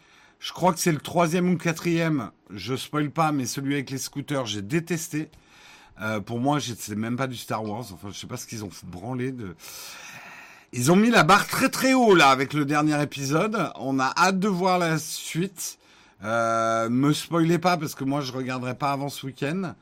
Je 0.45 0.53
crois 0.53 0.73
que 0.73 0.79
c'est 0.79 0.91
le 0.91 0.99
troisième 0.99 1.49
ou 1.49 1.53
le 1.53 1.57
quatrième. 1.57 2.29
Je 2.51 2.75
spoil 2.75 3.09
pas, 3.09 3.31
mais 3.31 3.47
celui 3.47 3.73
avec 3.73 3.89
les 3.89 3.97
scooters, 3.97 4.45
j'ai 4.45 4.61
détesté. 4.61 5.31
Euh, 5.99 6.19
pour 6.19 6.39
moi, 6.39 6.59
c'est 6.59 6.95
même 6.95 7.17
pas 7.17 7.25
du 7.25 7.35
Star 7.35 7.63
Wars. 7.63 7.85
Enfin, 7.91 8.09
je 8.11 8.19
sais 8.19 8.27
pas 8.27 8.37
ce 8.37 8.45
qu'ils 8.45 8.63
ont 8.63 8.69
branlé 8.83 9.31
de. 9.31 9.55
Ils 10.71 10.91
ont 10.91 10.95
mis 10.95 11.09
la 11.09 11.23
barre 11.23 11.47
très 11.47 11.69
très 11.69 11.95
haut 11.95 12.13
là 12.13 12.29
avec 12.29 12.53
le 12.53 12.63
dernier 12.63 13.01
épisode. 13.01 13.71
On 13.79 13.97
a 13.97 14.13
hâte 14.15 14.37
de 14.37 14.47
voir 14.47 14.77
la 14.77 14.99
suite. 14.99 15.79
Euh, 16.23 16.89
me 16.89 17.11
spoilez 17.11 17.57
pas 17.57 17.77
parce 17.77 17.95
que 17.95 18.03
moi 18.03 18.21
je 18.21 18.31
regarderai 18.31 18.75
pas 18.75 18.91
avant 18.91 19.09
ce 19.09 19.25
week-end. 19.25 19.73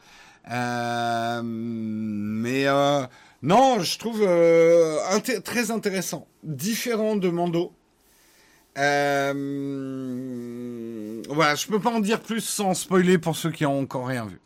Euh, 0.50 1.42
mais 1.44 2.68
non, 3.42 3.82
je 3.82 4.00
trouve 4.00 4.22
très 5.44 5.72
intéressant, 5.72 6.26
différent 6.42 7.18
de 7.18 7.28
Mando. 7.28 7.74
Euh, 8.78 9.34
voilà, 11.30 11.56
je 11.56 11.68
peux 11.68 11.80
pas 11.80 11.92
en 11.92 12.00
dire 12.00 12.22
plus 12.22 12.42
sans 12.42 12.74
spoiler 12.74 13.18
pour 13.18 13.36
ceux 13.36 13.52
qui 13.52 13.66
ont 13.66 13.80
encore 13.80 14.08
rien 14.08 14.26
vu. 14.26 14.40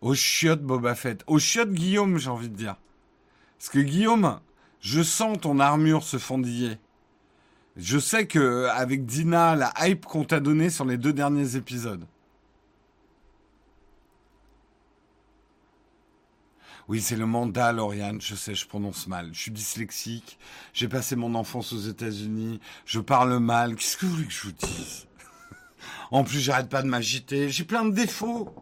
Au 0.00 0.14
chiottes 0.14 0.62
Boba 0.62 0.94
Fett. 0.94 1.22
Au 1.26 1.38
chiottes 1.38 1.72
Guillaume, 1.72 2.18
j'ai 2.18 2.30
envie 2.30 2.48
de 2.48 2.56
dire. 2.56 2.76
Parce 3.58 3.70
que 3.70 3.78
Guillaume, 3.78 4.40
je 4.80 5.02
sens 5.02 5.38
ton 5.40 5.60
armure 5.60 6.02
se 6.02 6.18
fondiller. 6.18 6.78
Je 7.76 7.98
sais 7.98 8.26
que 8.26 8.66
avec 8.66 9.06
Dina, 9.06 9.54
la 9.54 9.72
hype 9.80 10.04
qu'on 10.04 10.24
t'a 10.24 10.40
donnée 10.40 10.70
sur 10.70 10.84
les 10.84 10.96
deux 10.98 11.12
derniers 11.12 11.56
épisodes. 11.56 12.04
Oui, 16.92 17.00
c'est 17.00 17.16
le 17.16 17.24
mandat, 17.24 17.72
Lauriane. 17.72 18.20
Je 18.20 18.34
sais, 18.34 18.54
je 18.54 18.66
prononce 18.66 19.06
mal. 19.06 19.30
Je 19.32 19.40
suis 19.40 19.50
dyslexique. 19.50 20.38
J'ai 20.74 20.88
passé 20.88 21.16
mon 21.16 21.34
enfance 21.34 21.72
aux 21.72 21.78
États-Unis. 21.78 22.60
Je 22.84 23.00
parle 23.00 23.38
mal. 23.38 23.76
Qu'est-ce 23.76 23.96
que 23.96 24.04
vous 24.04 24.12
voulez 24.12 24.26
que 24.26 24.32
je 24.34 24.42
vous 24.42 24.52
dise? 24.52 25.06
En 26.10 26.22
plus, 26.22 26.38
j'arrête 26.38 26.68
pas 26.68 26.82
de 26.82 26.88
m'agiter. 26.88 27.48
J'ai 27.48 27.64
plein 27.64 27.86
de 27.86 27.94
défauts. 27.94 28.54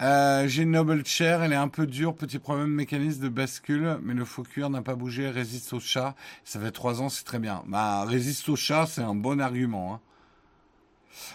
Euh, 0.00 0.48
j'ai 0.48 0.64
une 0.64 0.72
Noble 0.72 1.06
Chair, 1.06 1.44
elle 1.44 1.52
est 1.52 1.54
un 1.54 1.68
peu 1.68 1.86
dure, 1.86 2.16
petit 2.16 2.40
problème 2.40 2.70
mécanisme 2.70 3.22
de 3.22 3.28
bascule, 3.28 3.98
mais 4.02 4.14
le 4.14 4.24
faux 4.24 4.42
cuir 4.42 4.68
n'a 4.68 4.82
pas 4.82 4.96
bougé, 4.96 5.30
résiste 5.30 5.72
au 5.74 5.78
chat. 5.78 6.16
Ça 6.42 6.58
fait 6.58 6.72
trois 6.72 7.00
ans, 7.02 7.08
c'est 7.08 7.22
très 7.22 7.38
bien. 7.38 7.62
Bah, 7.68 8.04
résiste 8.04 8.48
au 8.48 8.56
chat, 8.56 8.86
c'est 8.86 9.02
un 9.02 9.14
bon 9.14 9.40
argument. 9.40 9.94
Hein. 9.94 10.00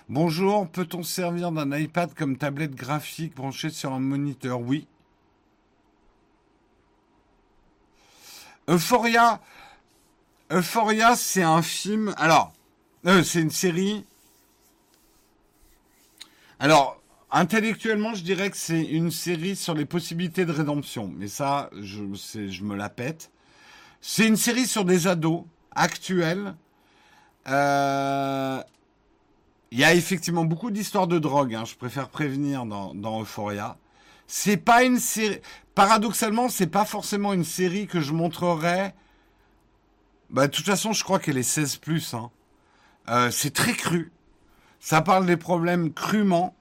Bonjour, 0.10 0.68
peut-on 0.70 1.04
servir 1.04 1.52
d'un 1.52 1.78
iPad 1.78 2.14
comme 2.14 2.38
tablette 2.38 2.76
graphique 2.76 3.36
branchée 3.36 3.70
sur 3.70 3.94
un 3.94 4.00
moniteur? 4.00 4.60
Oui. 4.62 4.88
Euphoria, 8.68 9.42
Euphoria, 10.52 11.16
c'est 11.16 11.44
un 11.44 11.62
film. 11.62 12.14
Alors, 12.18 12.54
euh, 13.06 13.24
c'est 13.24 13.42
une 13.42 13.52
série. 13.52 14.06
Alors, 16.60 16.98
Intellectuellement, 17.30 18.14
je 18.14 18.24
dirais 18.24 18.50
que 18.50 18.56
c'est 18.58 18.84
une 18.84 19.12
série 19.12 19.58
sur 19.58 19.74
les 19.74 19.86
possibilités 19.86 20.46
de 20.46 20.52
rédemption. 20.52 21.12
Mais 21.18 21.28
ça, 21.28 21.70
je, 21.74 22.04
je 22.14 22.64
me 22.64 22.76
la 22.76 22.88
pète. 22.90 23.32
C'est 24.00 24.26
une 24.28 24.38
série 24.38 24.66
sur 24.66 24.86
des 24.86 25.08
ados 25.08 25.44
actuels. 25.72 26.56
Euh, 27.50 28.62
il 29.72 29.80
y 29.80 29.84
a 29.84 29.94
effectivement 29.94 30.46
beaucoup 30.46 30.72
d'histoires 30.72 31.08
de 31.08 31.20
drogue. 31.20 31.56
Hein, 31.56 31.66
je 31.66 31.76
préfère 31.76 32.10
prévenir 32.10 32.66
dans, 32.66 33.22
Euphoria. 33.22 33.78
C'est 34.28 34.58
pas 34.58 34.84
une 34.84 35.00
série. 35.00 35.40
Paradoxalement, 35.76 36.50
c'est 36.50 36.68
pas 36.68 36.86
forcément 36.86 37.34
une 37.34 37.44
série 37.44 37.88
que 37.88 38.00
je 38.00 38.14
montrerais. 38.14 38.96
Bah, 40.30 40.48
de 40.48 40.52
toute 40.52 40.66
façon, 40.66 40.94
je 40.94 41.04
crois 41.04 41.20
qu'elle 41.20 41.38
est 41.38 41.44
16 41.44 41.80
hein. 42.14 42.32
euh, 43.10 43.32
c'est 43.32 43.54
très 43.54 43.74
cru. 43.74 44.12
Ça 44.80 45.02
parle 45.02 45.26
des 45.26 45.38
problèmes 45.38 45.94
crûment. 45.94 46.56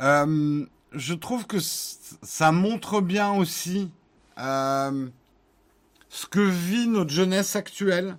Euh, 0.00 0.66
je 0.92 1.14
trouve 1.14 1.46
que 1.46 1.58
ça 1.60 2.52
montre 2.52 3.00
bien 3.00 3.32
aussi 3.32 3.90
euh, 4.38 5.08
ce 6.08 6.26
que 6.26 6.40
vit 6.40 6.88
notre 6.88 7.10
jeunesse 7.10 7.56
actuelle. 7.56 8.18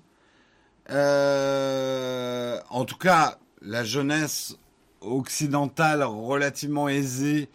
En 0.88 2.86
tout 2.86 2.98
cas, 2.98 3.40
la 3.66 3.84
jeunesse 3.84 4.58
occidentale 5.02 6.04
relativement 6.04 6.88
aisée 6.88 7.50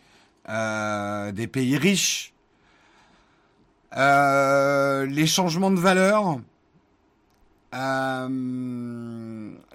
des 0.46 1.48
pays 1.50 1.78
riches. 1.78 2.34
les 3.94 5.26
changements 5.26 5.70
de 5.70 5.80
valeurs, 5.80 6.40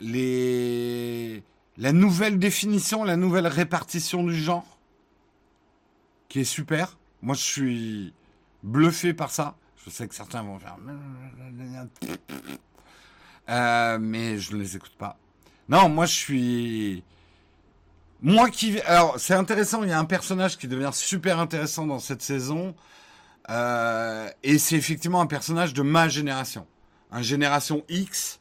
les 0.02 1.44
la 1.78 1.92
nouvelle 1.92 2.40
définition, 2.40 3.04
la 3.04 3.18
nouvelle 3.18 3.48
répartition 3.48 4.24
du 4.24 4.36
genre, 4.36 4.78
qui 6.30 6.40
est 6.42 6.46
super. 6.46 6.98
Moi, 7.22 7.36
je 7.36 7.42
suis 7.42 8.14
bluffé 8.64 9.14
par 9.14 9.32
ça. 9.32 9.56
Je 9.84 9.90
sais 9.90 10.08
que 10.08 10.16
certains 10.16 10.42
vont 10.42 10.60
faire... 10.60 10.78
Euh, 13.48 14.00
mais 14.00 14.40
je 14.40 14.56
ne 14.56 14.60
les 14.60 14.76
écoute 14.76 14.96
pas. 14.98 15.18
Non, 15.70 15.90
moi, 15.90 16.06
je 16.06 16.14
suis... 16.14 17.04
Moi 18.22 18.50
qui... 18.50 18.80
Alors, 18.82 19.20
c'est 19.20 19.34
intéressant, 19.34 19.84
il 19.84 19.90
y 19.90 19.94
a 19.94 20.00
un 20.00 20.06
personnage 20.06 20.58
qui 20.58 20.68
devient 20.68 20.92
super 20.94 21.40
intéressant 21.40 21.86
dans 21.86 22.00
cette 22.00 22.22
saison. 22.22 22.76
Euh, 23.50 24.30
et 24.44 24.58
c'est 24.58 24.76
effectivement 24.76 25.22
un 25.22 25.28
personnage 25.28 25.74
de 25.74 25.82
ma 25.82 26.08
génération. 26.08 26.66
un 27.12 27.22
génération 27.22 27.84
X, 27.90 28.40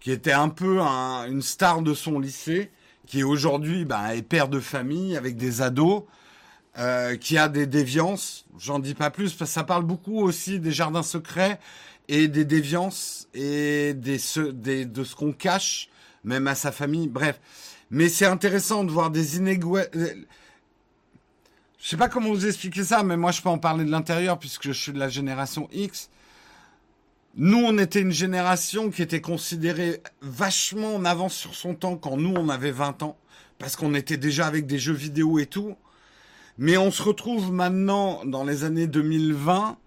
qui 0.00 0.10
était 0.10 0.32
un 0.32 0.48
peu 0.48 0.80
une 0.80 1.42
star 1.42 1.82
de 1.82 1.94
son 1.94 2.18
lycée, 2.18 2.70
qui 3.06 3.22
aujourd'hui 3.22 3.84
bah, 3.84 4.14
est 4.14 4.22
père 4.22 4.48
de 4.48 4.60
famille 4.60 5.16
avec 5.16 5.36
des 5.36 5.62
ados, 5.62 6.04
euh, 6.78 7.16
qui 7.16 7.36
a 7.36 7.48
des 7.48 7.66
déviances. 7.66 8.46
J'en 8.58 8.78
dis 8.78 8.94
pas 8.94 9.10
plus 9.10 9.32
parce 9.34 9.50
que 9.50 9.54
ça 9.54 9.64
parle 9.64 9.84
beaucoup 9.84 10.20
aussi 10.20 10.60
des 10.60 10.70
jardins 10.70 11.02
secrets 11.02 11.58
et 12.08 12.28
des 12.28 12.44
déviances 12.44 13.28
et 13.34 13.94
des 13.94 14.18
de 14.84 15.04
ce 15.04 15.14
qu'on 15.16 15.32
cache 15.32 15.88
même 16.24 16.46
à 16.46 16.54
sa 16.54 16.72
famille. 16.72 17.08
Bref, 17.08 17.40
mais 17.90 18.08
c'est 18.08 18.26
intéressant 18.26 18.84
de 18.84 18.90
voir 18.90 19.10
des 19.10 19.36
inégalités. 19.36 20.26
Je 21.78 21.88
sais 21.88 21.96
pas 21.96 22.08
comment 22.08 22.28
vous 22.28 22.46
expliquer 22.46 22.84
ça, 22.84 23.02
mais 23.02 23.16
moi 23.16 23.30
je 23.32 23.40
peux 23.40 23.48
en 23.48 23.58
parler 23.58 23.84
de 23.84 23.90
l'intérieur 23.90 24.38
puisque 24.38 24.64
je 24.64 24.72
suis 24.72 24.92
de 24.92 24.98
la 24.98 25.08
génération 25.08 25.68
X. 25.72 26.10
Nous, 27.36 27.58
on 27.58 27.78
était 27.78 28.00
une 28.00 28.10
génération 28.10 28.90
qui 28.90 29.02
était 29.02 29.20
considérée 29.20 30.02
vachement 30.20 30.96
en 30.96 31.04
avance 31.04 31.34
sur 31.34 31.54
son 31.54 31.74
temps 31.74 31.96
quand 31.96 32.16
nous, 32.16 32.34
on 32.36 32.48
avait 32.48 32.72
20 32.72 33.04
ans, 33.04 33.16
parce 33.58 33.76
qu'on 33.76 33.94
était 33.94 34.16
déjà 34.16 34.46
avec 34.46 34.66
des 34.66 34.78
jeux 34.78 34.92
vidéo 34.94 35.38
et 35.38 35.46
tout. 35.46 35.76
Mais 36.58 36.76
on 36.76 36.90
se 36.90 37.02
retrouve 37.02 37.52
maintenant, 37.52 38.24
dans 38.24 38.42
les 38.42 38.64
années 38.64 38.88
2020, 38.88 39.78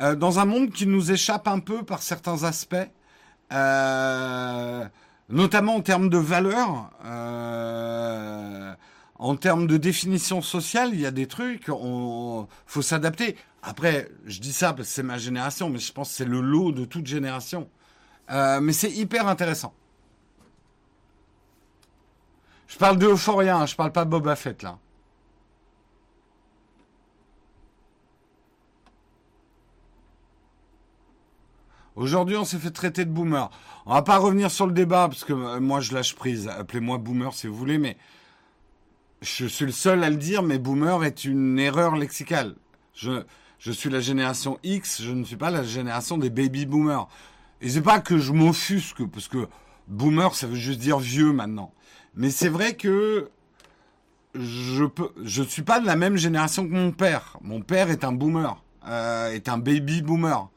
euh, 0.00 0.14
dans 0.14 0.38
un 0.38 0.44
monde 0.44 0.70
qui 0.70 0.86
nous 0.86 1.10
échappe 1.10 1.48
un 1.48 1.58
peu 1.58 1.82
par 1.82 2.02
certains 2.02 2.44
aspects, 2.44 2.76
euh, 3.52 4.84
notamment 5.30 5.76
en 5.76 5.80
termes 5.80 6.08
de 6.08 6.18
valeurs. 6.18 6.90
Euh, 7.04 8.74
en 9.18 9.36
termes 9.36 9.66
de 9.66 9.76
définition 9.76 10.40
sociale, 10.40 10.90
il 10.94 11.00
y 11.00 11.06
a 11.06 11.10
des 11.10 11.26
trucs, 11.26 11.68
on 11.68 12.48
faut 12.66 12.82
s'adapter. 12.82 13.36
Après, 13.62 14.08
je 14.24 14.40
dis 14.40 14.52
ça 14.52 14.72
parce 14.72 14.88
que 14.88 14.94
c'est 14.94 15.02
ma 15.02 15.18
génération, 15.18 15.68
mais 15.68 15.78
je 15.78 15.92
pense 15.92 16.08
que 16.08 16.14
c'est 16.14 16.24
le 16.24 16.40
lot 16.40 16.72
de 16.72 16.86
toute 16.86 17.06
génération. 17.06 17.68
Euh, 18.30 18.60
mais 18.60 18.72
c'est 18.72 18.90
hyper 18.90 19.28
intéressant. 19.28 19.74
Je 22.66 22.78
parle 22.78 22.98
de 22.98 23.08
Euphoria, 23.08 23.58
hein, 23.58 23.66
je 23.66 23.74
parle 23.74 23.92
pas 23.92 24.04
de 24.04 24.10
Boba 24.10 24.36
Fett 24.36 24.62
là. 24.62 24.78
Aujourd'hui, 31.96 32.36
on 32.36 32.44
s'est 32.44 32.58
fait 32.58 32.70
traiter 32.70 33.04
de 33.04 33.10
boomer. 33.10 33.50
On 33.86 33.94
va 33.94 34.02
pas 34.02 34.18
revenir 34.18 34.50
sur 34.50 34.66
le 34.66 34.72
débat 34.72 35.08
parce 35.08 35.24
que 35.24 35.32
euh, 35.32 35.60
moi 35.60 35.80
je 35.80 35.92
lâche 35.92 36.14
prise. 36.14 36.48
Appelez-moi 36.48 36.98
boomer 36.98 37.34
si 37.34 37.46
vous 37.46 37.54
voulez, 37.54 37.78
mais 37.78 37.96
je 39.22 39.46
suis 39.46 39.66
le 39.66 39.72
seul 39.72 40.02
à 40.04 40.10
le 40.10 40.16
dire, 40.16 40.42
mais 40.42 40.58
boomer 40.58 41.04
est 41.04 41.24
une 41.24 41.58
erreur 41.58 41.96
lexicale. 41.96 42.54
Je, 42.94 43.70
suis 43.70 43.90
la 43.90 44.00
génération 44.00 44.58
X, 44.62 45.02
je 45.02 45.12
ne 45.12 45.24
suis 45.24 45.36
pas 45.36 45.50
la 45.50 45.62
génération 45.62 46.18
des 46.18 46.30
baby 46.30 46.66
boomers. 46.66 47.08
Et 47.60 47.68
c'est 47.68 47.82
pas 47.82 48.00
que 48.00 48.18
je 48.18 48.32
m'offusque, 48.32 49.04
parce 49.06 49.28
que 49.28 49.48
boomer, 49.88 50.34
ça 50.34 50.46
veut 50.46 50.56
juste 50.56 50.80
dire 50.80 50.98
vieux 50.98 51.32
maintenant. 51.32 51.72
Mais 52.14 52.30
c'est 52.30 52.48
vrai 52.48 52.74
que 52.74 53.30
je 54.34 54.84
peux, 54.84 55.10
je 55.22 55.42
suis 55.42 55.62
pas 55.62 55.80
de 55.80 55.86
la 55.86 55.96
même 55.96 56.16
génération 56.16 56.66
que 56.66 56.72
mon 56.72 56.92
père. 56.92 57.36
Mon 57.42 57.60
père 57.60 57.90
est 57.90 58.04
un 58.04 58.12
boomer, 58.12 58.62
euh, 58.86 59.30
est 59.32 59.48
un 59.48 59.58
baby 59.58 60.02
boomer. 60.02 60.48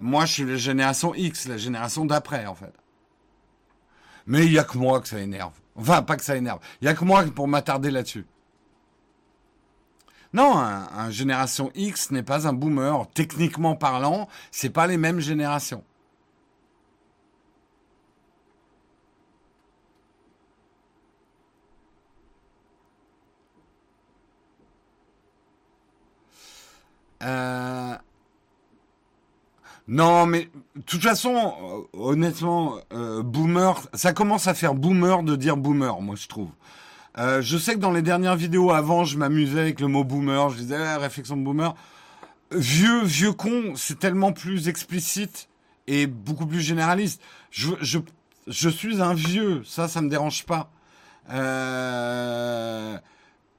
Moi, 0.00 0.26
je 0.26 0.32
suis 0.32 0.44
la 0.44 0.56
génération 0.56 1.14
X, 1.14 1.48
la 1.48 1.56
génération 1.56 2.04
d'après, 2.04 2.46
en 2.46 2.54
fait. 2.54 2.72
Mais 4.26 4.46
il 4.46 4.52
y 4.52 4.58
a 4.58 4.64
que 4.64 4.76
moi 4.76 5.00
que 5.00 5.08
ça 5.08 5.18
énerve. 5.18 5.52
Enfin, 5.74 6.02
pas 6.02 6.16
que 6.16 6.24
ça 6.24 6.36
énerve. 6.36 6.60
Il 6.80 6.84
y 6.84 6.88
a 6.88 6.94
que 6.94 7.04
moi 7.04 7.24
pour 7.34 7.48
m'attarder 7.48 7.90
là-dessus. 7.90 8.26
Non, 10.34 10.58
un, 10.58 11.10
génération 11.10 11.70
X 11.74 12.10
n'est 12.10 12.22
pas 12.22 12.46
un 12.46 12.52
boomer. 12.52 13.06
Techniquement 13.14 13.76
parlant, 13.76 14.28
c'est 14.50 14.70
pas 14.70 14.86
les 14.86 14.98
mêmes 14.98 15.20
générations. 15.20 15.82
Euh, 27.22 27.67
non, 29.88 30.26
mais 30.26 30.50
de 30.76 30.82
toute 30.82 31.02
façon, 31.02 31.34
euh, 31.34 31.98
honnêtement, 31.98 32.76
euh, 32.92 33.22
boomer, 33.22 33.80
ça 33.94 34.12
commence 34.12 34.46
à 34.46 34.52
faire 34.52 34.74
boomer 34.74 35.22
de 35.22 35.34
dire 35.34 35.56
boomer, 35.56 35.98
moi 36.02 36.14
je 36.14 36.28
trouve. 36.28 36.50
Euh, 37.16 37.40
je 37.40 37.56
sais 37.56 37.74
que 37.74 37.78
dans 37.78 37.90
les 37.90 38.02
dernières 38.02 38.36
vidéos 38.36 38.70
avant, 38.70 39.04
je 39.04 39.16
m'amusais 39.16 39.58
avec 39.58 39.80
le 39.80 39.88
mot 39.88 40.04
boomer, 40.04 40.50
je 40.50 40.58
disais 40.58 40.76
ah, 40.76 40.98
réflexion 40.98 41.38
de 41.38 41.42
boomer. 41.42 41.74
Vieux, 42.52 43.02
vieux 43.02 43.32
con, 43.32 43.72
c'est 43.76 43.98
tellement 43.98 44.32
plus 44.32 44.68
explicite 44.68 45.48
et 45.86 46.06
beaucoup 46.06 46.46
plus 46.46 46.60
généraliste. 46.60 47.22
Je, 47.50 47.70
je, 47.80 47.98
je 48.46 48.68
suis 48.68 49.00
un 49.00 49.14
vieux, 49.14 49.62
ça, 49.64 49.88
ça 49.88 50.02
me 50.02 50.10
dérange 50.10 50.44
pas. 50.44 50.70
Euh, 51.30 52.98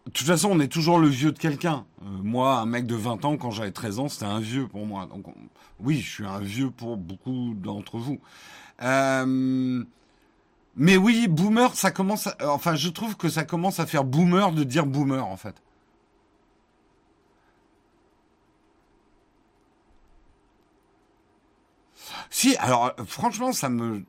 de 0.10 0.14
toute 0.14 0.26
façon, 0.26 0.49
on 0.52 0.60
est 0.60 0.68
toujours 0.68 0.98
le 0.98 1.07
vieux 1.07 1.31
de 1.31 1.38
quelqu'un. 1.38 1.86
Euh, 2.02 2.06
moi, 2.23 2.57
un 2.57 2.65
mec 2.65 2.88
de 2.88 2.95
20 2.95 3.26
ans, 3.26 3.38
quand 3.38 3.52
j'avais 3.52 3.72
13 3.72 3.99
ans, 3.99 4.10
c'était 4.10 4.26
un 4.26 4.40
vieux 4.40 4.68
pour 4.68 4.84
moi. 4.88 5.06
Donc, 5.06 5.26
oui, 5.80 5.99
je 5.99 6.10
suis 6.10 6.26
un 6.26 6.40
vieux 6.40 6.72
pour 6.72 6.98
beaucoup 6.98 7.53
d'entre 7.56 7.98
vous. 7.98 8.19
Euh, 8.81 9.84
mais 10.76 10.98
oui, 10.98 11.27
boomer, 11.27 11.76
ça 11.76 11.91
commence. 11.91 12.26
À, 12.26 12.36
enfin, 12.48 12.73
je 12.73 12.90
trouve 12.90 13.18
que 13.18 13.30
ça 13.30 13.44
commence 13.44 13.80
à 13.80 13.86
faire 13.86 14.03
boomer 14.03 14.52
de 14.52 14.64
dire 14.64 14.88
boomer, 14.88 15.23
en 15.27 15.38
fait. 15.38 15.61
Si, 22.31 22.56
alors 22.57 22.95
franchement, 23.06 23.52
ça 23.53 23.69
me 23.69 24.03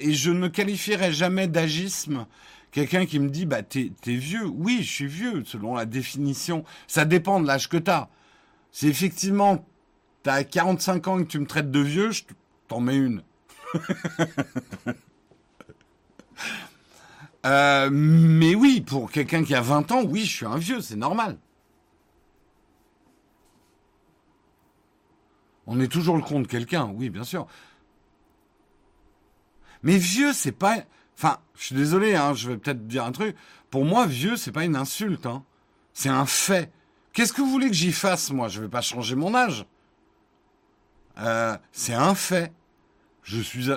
et 0.00 0.12
je 0.12 0.30
ne 0.30 0.48
qualifierais 0.48 1.12
jamais 1.12 1.48
d'agisme 1.48 2.26
Quelqu'un 2.72 3.04
qui 3.06 3.18
me 3.18 3.28
dit, 3.28 3.46
bah, 3.46 3.62
t'es, 3.62 3.90
vieux. 4.04 4.46
Oui, 4.46 4.78
je 4.82 4.90
suis 4.90 5.06
vieux, 5.06 5.44
selon 5.44 5.74
la 5.74 5.86
définition. 5.86 6.64
Ça 6.86 7.04
dépend 7.04 7.40
de 7.40 7.46
l'âge 7.46 7.68
que 7.68 7.76
t'as. 7.76 8.08
Si 8.70 8.88
effectivement, 8.88 9.66
t'as 10.22 10.44
45 10.44 11.08
ans 11.08 11.18
et 11.18 11.24
que 11.24 11.30
tu 11.30 11.40
me 11.40 11.46
traites 11.46 11.70
de 11.70 11.80
vieux, 11.80 12.12
je 12.12 12.22
t'en 12.68 12.80
mets 12.80 12.96
une. 12.96 13.22
Euh, 17.46 17.88
mais 17.90 18.54
oui, 18.54 18.82
pour 18.82 19.10
quelqu'un 19.10 19.42
qui 19.42 19.54
a 19.54 19.62
20 19.62 19.92
ans, 19.92 20.02
oui, 20.02 20.26
je 20.26 20.36
suis 20.36 20.44
un 20.44 20.58
vieux, 20.58 20.82
c'est 20.82 20.96
normal. 20.96 21.38
On 25.66 25.80
est 25.80 25.88
toujours 25.88 26.16
le 26.16 26.22
con 26.22 26.40
de 26.40 26.46
quelqu'un, 26.46 26.92
oui, 26.94 27.08
bien 27.08 27.24
sûr. 27.24 27.46
Mais 29.82 29.96
vieux, 29.96 30.32
c'est 30.32 30.52
pas. 30.52 30.84
Enfin, 31.22 31.38
je 31.54 31.66
suis 31.66 31.74
désolé, 31.74 32.14
hein, 32.14 32.32
je 32.32 32.48
vais 32.48 32.56
peut-être 32.56 32.86
dire 32.86 33.04
un 33.04 33.12
truc. 33.12 33.36
Pour 33.68 33.84
moi, 33.84 34.06
vieux, 34.06 34.36
c'est 34.36 34.52
pas 34.52 34.64
une 34.64 34.74
insulte. 34.74 35.26
Hein. 35.26 35.44
C'est 35.92 36.08
un 36.08 36.24
fait. 36.24 36.72
Qu'est-ce 37.12 37.34
que 37.34 37.42
vous 37.42 37.50
voulez 37.50 37.68
que 37.68 37.74
j'y 37.74 37.92
fasse, 37.92 38.30
moi? 38.30 38.48
Je 38.48 38.62
vais 38.62 38.70
pas 38.70 38.80
changer 38.80 39.16
mon 39.16 39.34
âge. 39.34 39.66
Euh, 41.18 41.58
c'est 41.72 41.92
un 41.92 42.14
fait. 42.14 42.54
Je 43.22 43.38
suis 43.38 43.68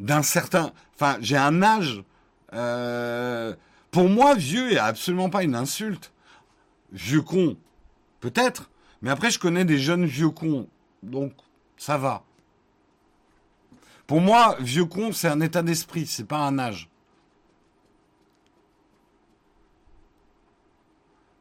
d'un 0.00 0.22
certain... 0.22 0.72
Enfin, 0.96 1.18
j'ai 1.20 1.36
un 1.36 1.62
âge. 1.62 2.02
Euh, 2.52 3.54
pour 3.92 4.08
moi, 4.08 4.34
vieux 4.34 4.72
est 4.72 4.78
absolument 4.78 5.30
pas 5.30 5.44
une 5.44 5.54
insulte. 5.54 6.12
Vieux 6.90 7.22
con, 7.22 7.56
peut-être. 8.18 8.70
Mais 9.02 9.10
après, 9.10 9.30
je 9.30 9.38
connais 9.38 9.64
des 9.64 9.78
jeunes 9.78 10.04
vieux 10.04 10.30
cons. 10.30 10.66
Donc, 11.04 11.32
ça 11.76 11.96
va. 11.96 12.24
Pour 14.08 14.20
moi, 14.20 14.56
vieux 14.58 14.86
con, 14.86 15.12
c'est 15.12 15.28
un 15.28 15.40
état 15.40 15.62
d'esprit, 15.62 16.06
c'est 16.06 16.24
pas 16.24 16.38
un 16.38 16.58
âge. 16.58 16.87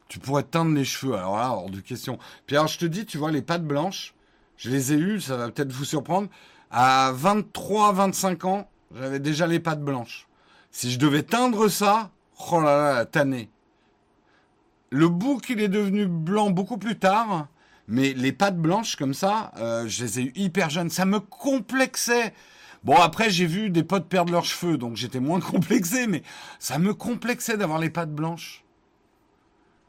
Tu 0.08 0.20
pourrais 0.20 0.44
teindre 0.44 0.74
les 0.74 0.86
cheveux, 0.86 1.16
alors 1.16 1.38
là, 1.38 1.52
hors 1.52 1.70
de 1.70 1.80
question. 1.80 2.18
Puis 2.46 2.56
alors, 2.56 2.68
je 2.68 2.78
te 2.78 2.86
dis, 2.86 3.06
tu 3.06 3.18
vois, 3.18 3.32
les 3.32 3.42
pattes 3.42 3.66
blanches, 3.66 4.14
je 4.58 4.70
les 4.70 4.94
ai 4.94 4.98
eues, 4.98 5.20
ça 5.20 5.38
va 5.38 5.50
peut-être 5.50 5.72
vous 5.72 5.86
surprendre. 5.86 6.30
À 6.72 7.12
23, 7.14 7.94
25 7.94 8.46
ans, 8.46 8.70
j'avais 8.96 9.20
déjà 9.20 9.48
les 9.48 9.60
pattes 9.60 9.84
blanches. 9.84 10.28
Si 10.72 10.92
je 10.92 11.00
devais 11.00 11.24
teindre 11.24 11.70
ça, 11.70 12.12
oh 12.52 12.62
là 12.62 12.96
là, 12.96 13.06
tanné. 13.06 13.50
Le 14.90 15.10
bouc, 15.10 15.50
il 15.50 15.60
est 15.60 15.68
devenu 15.68 16.06
blanc 16.06 16.50
beaucoup 16.50 16.78
plus 16.78 16.98
tard, 16.98 17.48
mais 17.88 18.14
les 18.14 18.32
pattes 18.32 18.58
blanches 18.58 18.96
comme 18.96 19.14
ça, 19.14 19.52
euh, 19.58 19.88
je 19.88 20.04
les 20.04 20.20
ai 20.20 20.24
eues 20.24 20.32
hyper 20.36 20.70
jeunes. 20.70 20.90
Ça 20.90 21.06
me 21.06 21.20
complexait. 21.20 22.34
Bon, 22.84 22.96
après, 22.96 23.30
j'ai 23.30 23.46
vu 23.46 23.70
des 23.70 23.84
potes 23.84 24.08
perdre 24.08 24.32
leurs 24.32 24.46
cheveux, 24.46 24.78
donc 24.78 24.96
j'étais 24.96 25.20
moins 25.20 25.40
complexé, 25.42 26.08
mais 26.08 26.24
ça 26.60 26.80
me 26.80 26.94
complexait 26.94 27.58
d'avoir 27.58 27.80
les 27.80 27.90
pattes 27.90 28.14
blanches. 28.14 28.64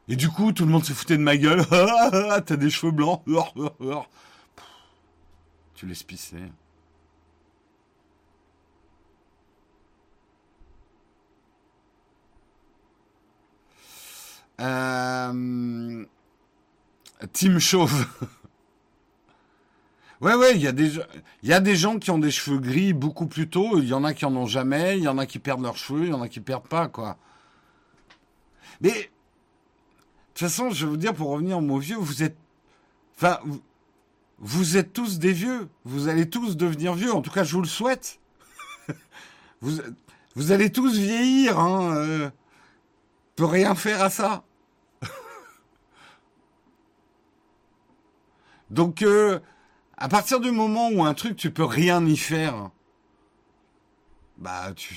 Et 0.09 0.15
du 0.15 0.27
coup, 0.27 0.51
tout 0.51 0.65
le 0.65 0.71
monde 0.71 0.83
se 0.83 0.91
foutait 0.91 1.17
de 1.17 1.21
ma 1.21 1.37
gueule. 1.37 1.63
T'as 2.45 2.55
des 2.57 2.71
cheveux 2.71 2.91
blancs. 2.91 3.21
tu 5.75 5.85
laisses 5.85 6.03
pisser. 6.03 6.37
Euh... 14.59 16.05
Team 17.31 17.59
Chauve. 17.59 18.05
Ouais, 20.21 20.35
ouais, 20.35 20.53
il 20.53 20.61
y, 20.61 20.67
a 20.67 20.73
des, 20.73 20.99
y 21.43 21.53
a 21.53 21.61
des 21.61 21.77
gens 21.77 21.97
qui 21.97 22.11
ont 22.11 22.19
des 22.19 22.29
cheveux 22.29 22.59
gris 22.59 22.91
beaucoup 22.91 23.25
plus 23.25 23.49
tôt, 23.49 23.79
il 23.79 23.87
y 23.87 23.93
en 23.93 24.03
a 24.03 24.13
qui 24.13 24.25
en 24.25 24.35
ont 24.35 24.47
jamais, 24.47 24.97
il 24.97 25.03
y 25.05 25.07
en 25.07 25.17
a 25.17 25.25
qui 25.25 25.39
perdent 25.39 25.61
leurs 25.61 25.77
cheveux, 25.77 26.07
il 26.07 26.09
y 26.09 26.13
en 26.13 26.21
a 26.21 26.27
qui 26.27 26.41
perdent 26.41 26.67
pas, 26.67 26.89
quoi. 26.89 27.17
Mais, 28.81 29.09
toute 30.39 30.47
façon, 30.47 30.69
je 30.69 30.85
vais 30.85 30.91
vous 30.91 30.97
dire, 30.97 31.13
pour 31.13 31.31
revenir 31.31 31.57
au 31.57 31.61
mot 31.61 31.79
vieux, 31.79 31.97
vous 31.97 32.23
êtes... 32.23 32.37
Enfin, 33.17 33.39
vous, 34.37 34.77
êtes 34.77 34.93
tous 34.93 35.19
des 35.19 35.33
vieux. 35.33 35.67
Vous 35.83 36.07
allez 36.07 36.29
tous 36.29 36.55
devenir 36.55 36.93
vieux, 36.93 37.13
en 37.13 37.21
tout 37.21 37.29
cas, 37.29 37.43
je 37.43 37.53
vous 37.53 37.61
le 37.61 37.67
souhaite. 37.67 38.21
vous, 39.61 40.51
allez 40.53 40.71
tous 40.71 40.97
vieillir, 40.97 41.59
hein. 41.59 41.93
Euh, 41.93 42.29
peut 43.35 43.43
rien 43.43 43.75
faire 43.75 44.01
à 44.01 44.09
ça. 44.09 44.45
Donc, 48.69 49.01
euh, 49.01 49.41
à 49.97 50.07
partir 50.07 50.39
du 50.39 50.51
moment 50.51 50.87
où 50.87 51.03
un 51.03 51.13
truc, 51.13 51.35
tu 51.35 51.51
peux 51.51 51.65
rien 51.65 52.05
y 52.05 52.15
faire, 52.15 52.71
bah, 54.37 54.71
tu, 54.73 54.95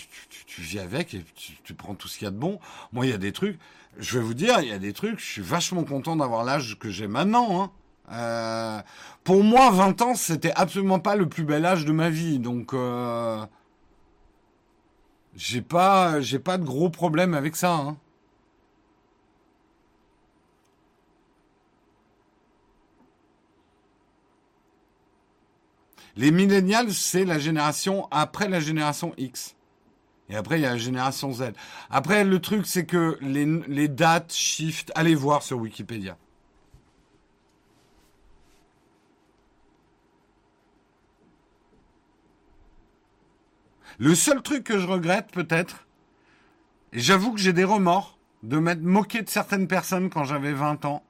vis 0.60 0.78
avec 0.78 1.14
et 1.14 1.24
tu 1.64 1.74
prends 1.74 1.97
tout 1.97 2.06
ce 2.06 2.19
qu'il 2.19 2.27
y 2.27 2.28
a 2.28 2.31
de 2.31 2.39
bon. 2.39 2.60
Moi, 2.93 3.06
il 3.06 3.10
y 3.10 3.14
a 3.14 3.19
des 3.19 3.32
trucs, 3.32 3.59
je 3.98 4.19
vais 4.19 4.24
vous 4.24 4.35
dire, 4.35 4.60
il 4.60 4.69
y 4.69 4.73
a 4.73 4.78
des 4.78 4.93
trucs, 4.93 5.19
je 5.19 5.24
suis 5.24 5.43
vachement 5.43 5.85
content 5.85 6.16
d'avoir 6.16 6.44
l'âge 6.44 6.78
que 6.78 6.90
j'ai 6.90 7.06
maintenant. 7.06 7.62
Hein. 7.62 7.70
Euh, 8.12 8.82
pour 9.24 9.43
moi, 9.44 9.70
20 9.70 10.02
ans, 10.02 10.14
c'était 10.14 10.52
absolument 10.52 10.98
pas 10.98 11.16
le 11.16 11.28
plus 11.28 11.44
bel 11.44 11.64
âge 11.64 11.85
de 11.85 11.93
ma 11.93 12.10
vie. 12.10 12.39
Donc, 12.39 12.74
euh, 12.74 13.44
j'ai 15.36 15.62
pas, 15.62 16.16
pas 16.44 16.59
de 16.59 16.64
gros 16.64 16.90
problèmes 16.90 17.35
avec 17.35 17.56
ça. 17.56 17.74
Hein. 17.74 17.97
Les 26.16 26.31
millennials, 26.31 26.93
c'est 26.93 27.24
la 27.24 27.39
génération 27.39 28.06
après 28.10 28.48
la 28.48 28.60
génération 28.60 29.14
X. 29.16 29.56
Et 30.33 30.35
après, 30.35 30.59
il 30.59 30.63
y 30.63 30.67
a 30.67 30.71
la 30.71 30.79
génération 30.79 31.31
Z. 31.31 31.53
Après, 31.91 32.25
le 32.25 32.41
truc, 32.41 32.67
c'est 32.67 32.87
que 32.87 33.19
les, 33.21 33.89
dates 33.89 34.33
shift. 34.33 34.91
Allez 34.95 35.15
voir 35.15 35.43
sur 35.43 35.59
Wikipédia. 35.59 36.17
Le 43.99 44.15
seul 44.15 44.41
truc 44.41 44.65
que 44.65 44.79
je 44.79 44.87
regrette, 44.87 45.31
peut-être, 45.33 45.87
et 46.95 47.01
j'avoue 47.01 47.35
que 47.35 47.39
j'ai 47.41 47.53
des 47.53 47.65
remords 47.65 48.17
de 48.43 48.57
m'être 48.57 48.81
moqué 48.81 49.21
de 49.21 49.29
certaines 49.29 49.69
personnes 49.69 50.09
quand 50.09 50.25
j'avais 50.25 50.55
20 50.55 50.87
ans. 50.87 51.05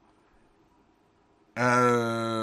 Euh... 1.59 2.43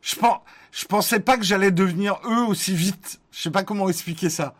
Je, 0.00 0.16
pense, 0.16 0.40
je 0.72 0.86
pensais 0.86 1.20
pas 1.20 1.36
que 1.36 1.44
j'allais 1.44 1.70
devenir 1.70 2.18
eux 2.24 2.44
aussi 2.46 2.74
vite. 2.74 3.20
Je 3.30 3.42
sais 3.42 3.50
pas 3.50 3.62
comment 3.62 3.88
expliquer 3.90 4.30
ça. 4.30 4.54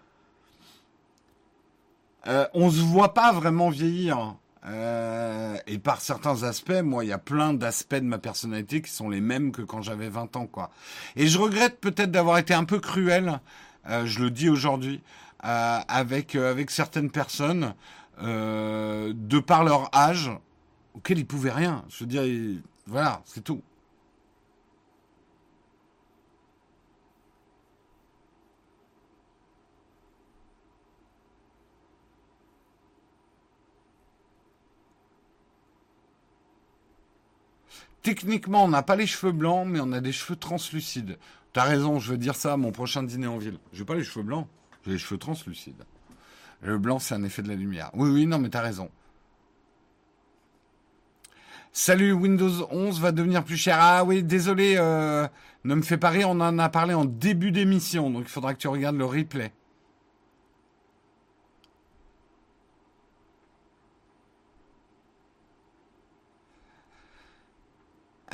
Euh, 2.27 2.47
on 2.53 2.71
se 2.71 2.81
voit 2.81 3.15
pas 3.15 3.33
vraiment 3.33 3.71
vieillir. 3.71 4.37
Euh, 4.65 5.57
et 5.67 5.79
par 5.79 6.03
certains 6.03 6.43
aspects, 6.45 6.83
moi, 6.85 7.05
il 7.05 7.09
y 7.09 7.13
a 7.13 7.19
plein 7.19 7.55
d'aspects 7.55 7.97
de 7.97 8.01
ma 8.03 8.19
personnalité 8.19 8.83
qui 8.83 8.93
sont 8.93 9.09
les 9.09 9.23
mêmes 9.23 9.53
que 9.53 9.63
quand 9.63 9.81
j'avais 9.81 10.11
20 10.11 10.37
ans, 10.37 10.47
quoi. 10.47 10.71
Et 11.17 11.27
je 11.27 11.39
regrette 11.39 11.81
peut-être 11.81 12.11
d'avoir 12.11 12.39
été 12.39 12.53
un 12.55 12.65
peu 12.65 12.79
cruel, 12.79 13.41
euh, 13.89 14.05
je 14.05 14.21
le 14.21 14.31
dis 14.31 14.51
aujourd'hui, 14.51 15.01
euh, 15.45 15.79
avec 15.89 16.37
avec 16.37 16.71
certaines 16.71 17.11
personnes, 17.11 17.75
de 18.21 19.41
par 19.41 19.65
leur 19.65 19.93
âge, 19.93 20.31
auquel 20.95 21.19
ils 21.19 21.27
pouvaient 21.27 21.51
rien. 21.51 21.85
Je 21.89 22.05
veux 22.05 22.07
dire, 22.07 22.23
voilà, 22.87 23.23
c'est 23.25 23.43
tout. 23.43 23.63
Techniquement, 38.03 38.65
on 38.65 38.69
n'a 38.69 38.83
pas 38.83 38.97
les 38.97 39.07
cheveux 39.07 39.33
blancs, 39.33 39.67
mais 39.69 39.81
on 39.81 39.93
a 39.93 40.01
des 40.01 40.13
cheveux 40.13 40.37
translucides. 40.37 41.19
T'as 41.53 41.65
raison, 41.65 42.01
je 42.01 42.11
veux 42.11 42.19
dire 42.19 42.35
ça 42.35 42.55
à 42.55 42.57
mon 42.57 42.73
prochain 42.73 43.03
dîner 43.03 43.27
en 43.27 43.39
ville. 43.39 43.59
J'ai 43.73 43.85
pas 43.85 43.95
les 43.95 44.05
cheveux 44.05 44.25
blancs, 44.25 44.49
j'ai 44.85 44.93
les 44.93 44.99
cheveux 44.99 45.19
translucides. 45.19 45.85
Le 46.63 46.79
blanc, 46.79 46.99
c'est 46.99 47.15
un 47.15 47.23
effet 47.25 47.43
de 47.43 47.49
la 47.49 47.55
lumière. 47.55 47.91
Oui, 47.95 48.11
oui, 48.11 48.27
non, 48.27 48.39
mais 48.39 48.49
t'as 48.49 48.61
raison. 48.61 48.91
Salut, 51.73 52.13
Windows 52.13 52.69
11 52.71 53.01
va 53.01 53.13
devenir 53.13 53.45
plus 53.45 53.57
cher. 53.57 53.79
Ah 53.81 54.05
oui, 54.05 54.23
désolé, 54.23 54.75
euh, 54.77 55.27
ne 55.65 55.75
me 55.75 55.83
fais 55.83 55.97
pas 55.97 56.11
rire, 56.11 56.29
on 56.29 56.41
en 56.41 56.59
a 56.59 56.69
parlé 56.69 56.95
en 56.95 57.05
début 57.05 57.51
d'émission, 57.51 58.11
donc 58.11 58.25
il 58.25 58.29
faudra 58.31 58.53
que 58.53 58.59
tu 58.59 58.69
regardes 58.69 58.97
le 58.97 59.07
replay. 59.07 59.53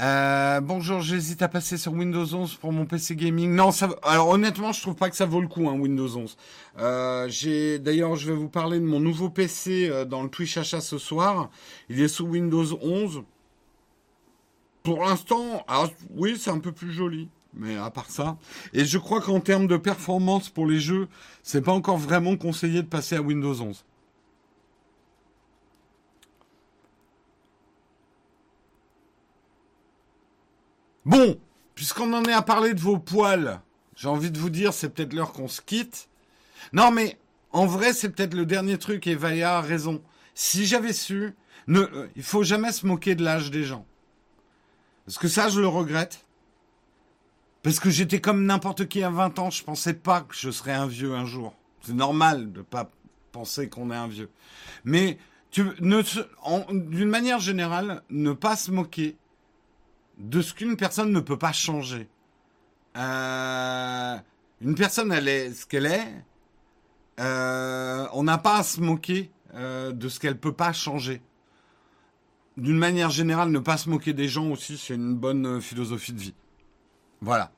Euh, 0.01 0.61
bonjour, 0.61 1.01
j'hésite 1.01 1.43
à 1.43 1.49
passer 1.49 1.77
sur 1.77 1.93
Windows 1.93 2.33
11 2.33 2.55
pour 2.55 2.73
mon 2.73 2.87
PC 2.87 3.17
gaming. 3.17 3.53
Non, 3.53 3.73
ça, 3.73 3.89
alors 4.05 4.29
honnêtement, 4.29 4.71
je 4.71 4.81
trouve 4.81 4.95
pas 4.95 5.11
que 5.11 5.17
ça 5.17 5.27
vaut 5.27 5.41
le 5.41 5.49
coup, 5.49 5.69
hein, 5.69 5.73
Windows 5.73 6.17
11. 6.17 6.37
Euh, 6.79 7.27
j'ai, 7.29 7.81
d'ailleurs, 7.81 8.15
je 8.15 8.31
vais 8.31 8.37
vous 8.37 8.49
parler 8.49 8.79
de 8.79 8.85
mon 8.85 9.01
nouveau 9.01 9.29
PC 9.29 9.89
euh, 9.91 10.05
dans 10.05 10.23
le 10.23 10.29
Twitch 10.29 10.57
achat 10.57 10.81
ce 10.81 10.99
soir. 10.99 11.51
Il 11.89 12.01
est 12.01 12.07
sous 12.07 12.27
Windows 12.27 12.79
11. 12.81 13.23
Pour 14.85 15.03
l'instant, 15.03 15.65
alors, 15.67 15.91
oui, 16.15 16.37
c'est 16.39 16.51
un 16.51 16.61
peu 16.61 16.71
plus 16.71 16.93
joli. 16.93 17.29
Mais 17.55 17.77
à 17.77 17.91
part 17.91 18.09
ça. 18.09 18.37
Et 18.75 18.85
je 18.85 18.99
crois 18.99 19.21
qu'en 19.21 19.41
termes 19.41 19.67
de 19.67 19.77
performance 19.77 20.49
pour 20.49 20.67
les 20.67 20.79
jeux, 20.79 21.09
c'est 21.43 21.63
pas 21.63 21.73
encore 21.73 21.99
vraiment 21.99 22.37
conseillé 22.37 22.83
de 22.83 22.89
passer 22.89 23.17
à 23.17 23.23
Windows 23.23 23.61
11. 23.61 23.85
Bon, 31.09 31.39
puisqu'on 31.75 32.13
en 32.13 32.23
est 32.25 32.35
à 32.35 32.43
parler 32.43 32.75
de 32.75 32.81
vos 32.81 32.99
poils, 32.99 33.63
j'ai 33.97 34.09
envie 34.09 34.31
de 34.31 34.39
vous 34.39 34.51
dire, 34.51 34.75
c'est 34.75 34.91
peut-être 34.91 35.15
l'heure 35.15 35.33
qu'on 35.33 35.49
se 35.49 35.63
quitte. 35.63 36.11
Non, 36.75 36.91
mais 36.91 37.19
en 37.51 37.65
vrai, 37.65 37.95
c'est 37.95 38.11
peut-être 38.11 38.35
le 38.35 38.45
dernier 38.45 38.77
truc 38.77 39.07
et 39.07 39.15
Vaya 39.15 39.57
a 39.57 39.61
raison. 39.63 40.03
Si 40.35 40.67
j'avais 40.67 40.93
su, 40.93 41.35
ne, 41.67 41.81
euh, 41.81 42.09
faut 42.21 42.43
jamais 42.43 42.73
se 42.73 42.87
moquer 42.87 43.15
de 43.15 43.25
l'âge 43.25 43.51
des 43.51 43.65
gens. 43.65 43.87
Parce 45.07 45.17
que 45.17 45.29
ça, 45.29 45.49
je 45.49 45.61
le 45.61 45.67
regrette. 45.67 46.27
Parce 47.63 47.81
que 47.81 47.89
j'étais 47.89 48.21
comme 48.21 48.45
n'importe 48.45 48.87
qui 48.87 49.03
à 49.03 49.09
20 49.09 49.39
ans, 49.39 49.49
je 49.49 49.65
pensais 49.65 49.95
pas 49.95 50.21
que 50.21 50.35
je 50.37 50.51
serais 50.51 50.75
un 50.75 50.87
vieux 50.87 51.15
un 51.15 51.25
jour. 51.25 51.55
C'est 51.81 51.95
normal 51.95 52.53
de 52.53 52.61
pas 52.61 52.91
penser 53.33 53.71
qu'on 53.71 53.91
est 53.91 53.97
un 53.97 54.09
vieux. 54.09 54.29
Mais 54.85 55.17
tu 55.51 55.65
ne 55.81 56.03
d'une 56.71 57.09
manière 57.09 57.39
générale, 57.39 58.03
ne 58.11 58.35
pas 58.35 58.57
se 58.57 58.71
moquer 58.71 59.17
de 60.19 60.43
ce 60.43 60.53
qu'une 60.53 60.77
personne 60.77 61.13
ne 61.13 61.21
peut 61.21 61.39
pas 61.39 61.53
changer. 61.53 62.09
Euh, 62.97 64.17
une 64.61 64.75
personne, 64.75 65.13
elle 65.13 65.29
est 65.29 65.53
ce 65.53 65.67
qu'elle 65.67 65.87
est. 65.87 66.25
Euh, 67.21 68.07
on 68.13 68.25
n'a 68.25 68.39
pas 68.39 68.59
à 68.59 68.63
se 68.63 68.81
moquer 68.81 69.31
euh, 69.55 69.93
de 69.93 70.09
ce 70.09 70.21
qu'elle 70.21 70.39
peut 70.39 70.53
pas 70.53 70.73
changer. 70.73 71.23
D'une 72.57 72.79
manière 72.79 73.11
générale, 73.11 73.51
ne 73.51 73.61
pas 73.61 73.77
se 73.77 73.89
moquer 73.89 74.13
des 74.13 74.29
gens 74.29 74.51
aussi, 74.51 74.79
c'est 74.79 74.95
une 74.95 75.15
bonne 75.15 75.61
philosophie 75.61 76.13
de 76.13 76.21
vie. 76.21 76.35
Voilà. 77.21 77.53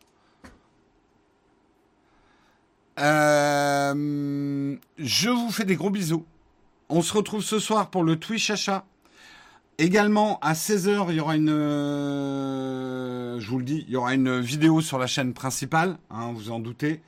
Je 2.99 3.97
vous 5.29 5.51
fais 5.51 5.65
des 5.65 5.77
gros 5.77 5.89
bisous. 5.89 6.27
On 6.91 7.01
se 7.01 7.15
retrouve 7.15 7.43
ce 7.43 7.59
soir 7.59 7.89
pour 7.89 8.05
le 8.05 8.19
Twitch 8.19 8.51
achat. 8.51 8.85
Également, 9.81 10.39
à 10.41 10.53
16h, 10.53 11.07
il 11.09 11.15
y 11.15 11.21
aura 11.21 11.37
une... 11.37 11.49
euh, 11.49 13.41
je 13.41 13.49
vous 13.49 13.57
le 13.57 13.65
dis, 13.65 13.87
il 13.89 13.95
y 13.95 13.97
aura 13.97 14.13
une 14.13 14.39
vidéo 14.39 14.83
sur 14.83 14.99
la 14.99 15.07
chaîne 15.07 15.33
principale, 15.33 15.97
hein, 16.11 16.33
vous 16.35 16.51
en 16.51 16.59
doutez. 16.59 17.01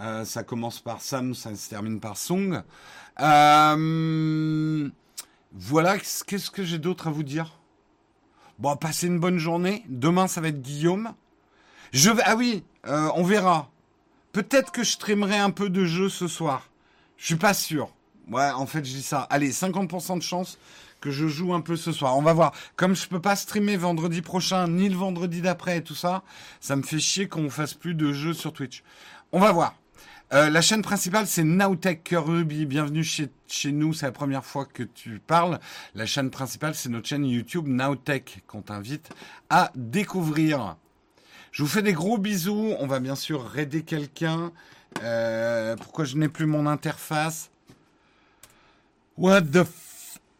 Euh, 0.00 0.24
ça 0.24 0.42
commence 0.42 0.80
par 0.80 1.00
Sam, 1.02 1.34
ça 1.36 1.54
se 1.54 1.70
termine 1.70 2.00
par 2.00 2.16
Song. 2.16 2.64
Euh, 3.20 4.90
voilà, 5.52 5.98
qu'est-ce 5.98 6.50
que 6.50 6.64
j'ai 6.64 6.78
d'autre 6.78 7.06
à 7.06 7.10
vous 7.12 7.22
dire? 7.22 7.60
Bon, 8.58 8.74
passez 8.74 9.06
une 9.06 9.20
bonne 9.20 9.38
journée. 9.38 9.84
Demain, 9.88 10.26
ça 10.26 10.40
va 10.40 10.48
être 10.48 10.60
Guillaume. 10.60 11.14
Je 11.92 12.10
vais... 12.10 12.24
Ah 12.26 12.34
oui, 12.34 12.64
on 12.88 13.22
verra. 13.22 13.70
Peut-être 14.32 14.72
que 14.72 14.82
je 14.82 14.90
streamerai 14.90 15.36
un 15.36 15.50
peu 15.50 15.70
de 15.70 15.84
jeux 15.84 16.08
ce 16.08 16.26
soir. 16.26 16.70
Je 17.18 17.26
suis 17.26 17.36
pas 17.36 17.54
sûr. 17.54 17.94
Ouais, 18.28 18.50
en 18.50 18.66
fait, 18.66 18.84
je 18.84 18.94
dis 18.94 19.02
ça. 19.02 19.20
Allez, 19.30 19.52
50% 19.52 20.18
de 20.18 20.22
chance 20.22 20.58
que 21.00 21.10
je 21.10 21.26
joue 21.26 21.54
un 21.54 21.60
peu 21.60 21.76
ce 21.76 21.92
soir. 21.92 22.16
On 22.16 22.22
va 22.22 22.32
voir. 22.32 22.52
Comme 22.76 22.94
je 22.94 23.06
peux 23.08 23.20
pas 23.20 23.36
streamer 23.36 23.76
vendredi 23.76 24.22
prochain, 24.22 24.68
ni 24.68 24.88
le 24.88 24.96
vendredi 24.96 25.40
d'après 25.40 25.78
et 25.78 25.82
tout 25.82 25.94
ça, 25.94 26.22
ça 26.60 26.76
me 26.76 26.82
fait 26.82 26.98
chier 26.98 27.28
qu'on 27.28 27.50
fasse 27.50 27.74
plus 27.74 27.94
de 27.94 28.12
jeux 28.12 28.34
sur 28.34 28.52
Twitch. 28.52 28.82
On 29.32 29.40
va 29.40 29.52
voir. 29.52 29.74
Euh, 30.32 30.50
la 30.50 30.60
chaîne 30.60 30.82
principale, 30.82 31.28
c'est 31.28 31.44
Nowtech 31.44 32.12
Ruby. 32.12 32.66
Bienvenue 32.66 33.04
chez, 33.04 33.30
nous, 33.70 33.92
c'est 33.92 34.06
la 34.06 34.12
première 34.12 34.44
fois 34.44 34.64
que 34.64 34.82
tu 34.82 35.20
parles. 35.24 35.60
La 35.94 36.04
chaîne 36.04 36.30
principale, 36.30 36.74
c'est 36.74 36.88
notre 36.88 37.06
chaîne 37.06 37.24
YouTube 37.24 37.68
Nowtech 37.68 38.42
qu'on 38.48 38.62
t'invite 38.62 39.08
à 39.50 39.70
découvrir. 39.76 40.76
Je 41.52 41.62
vous 41.62 41.68
fais 41.68 41.82
des 41.82 41.92
gros 41.92 42.18
bisous. 42.18 42.74
On 42.80 42.88
va 42.88 42.98
bien 42.98 43.14
sûr 43.14 43.46
raider 43.46 43.82
quelqu'un. 43.82 44.50
Euh, 45.02 45.76
pourquoi 45.76 46.04
je 46.04 46.16
n'ai 46.16 46.28
plus 46.28 46.46
mon 46.46 46.66
interface? 46.66 47.50
What 49.16 49.42
the. 49.42 49.64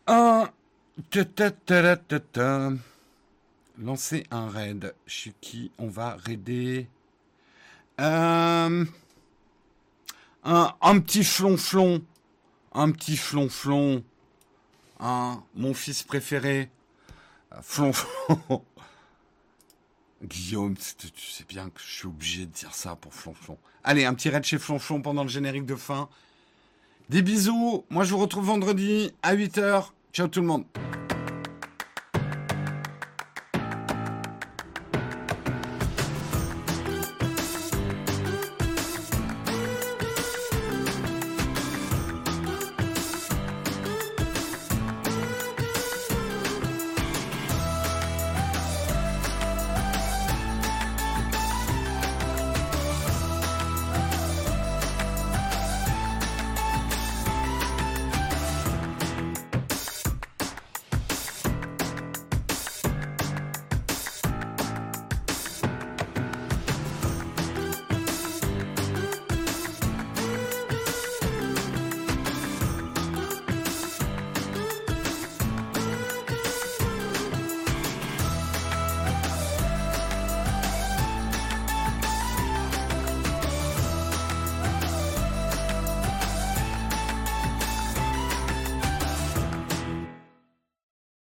Un... 0.06 0.48
Lancer 3.78 4.26
un 4.30 4.48
raid. 4.48 4.94
Chez 5.06 5.34
qui? 5.40 5.72
On 5.78 5.88
va 5.88 6.16
raider 6.16 6.88
euh, 8.00 8.84
un, 10.44 11.00
petit 11.00 11.24
flonflon. 11.24 12.04
Un 12.72 12.92
petit 12.92 13.16
flonflon. 13.16 14.04
Un, 15.00 15.42
mon 15.54 15.74
fils 15.74 16.02
préféré. 16.04 16.70
Flonflon. 17.62 18.64
Guillaume, 20.22 20.76
tu 20.76 21.30
sais 21.30 21.44
bien 21.48 21.68
que 21.68 21.80
je 21.80 21.92
suis 21.92 22.06
obligé 22.06 22.46
de 22.46 22.50
dire 22.50 22.74
ça 22.74 22.96
pour 22.96 23.12
Flonflon. 23.12 23.58
Allez, 23.84 24.06
un 24.06 24.14
petit 24.14 24.30
raid 24.30 24.44
chez 24.44 24.58
Flonflon 24.58 25.02
pendant 25.02 25.22
le 25.22 25.28
générique 25.28 25.66
de 25.66 25.76
fin. 25.76 26.08
Des 27.10 27.22
bisous. 27.22 27.84
Moi, 27.90 28.04
je 28.04 28.12
vous 28.12 28.18
retrouve 28.18 28.46
vendredi 28.46 29.12
à 29.22 29.36
8h. 29.36 29.90
Ciao 30.16 30.28
tout 30.28 30.40
le 30.40 30.47
monde. 30.47 30.64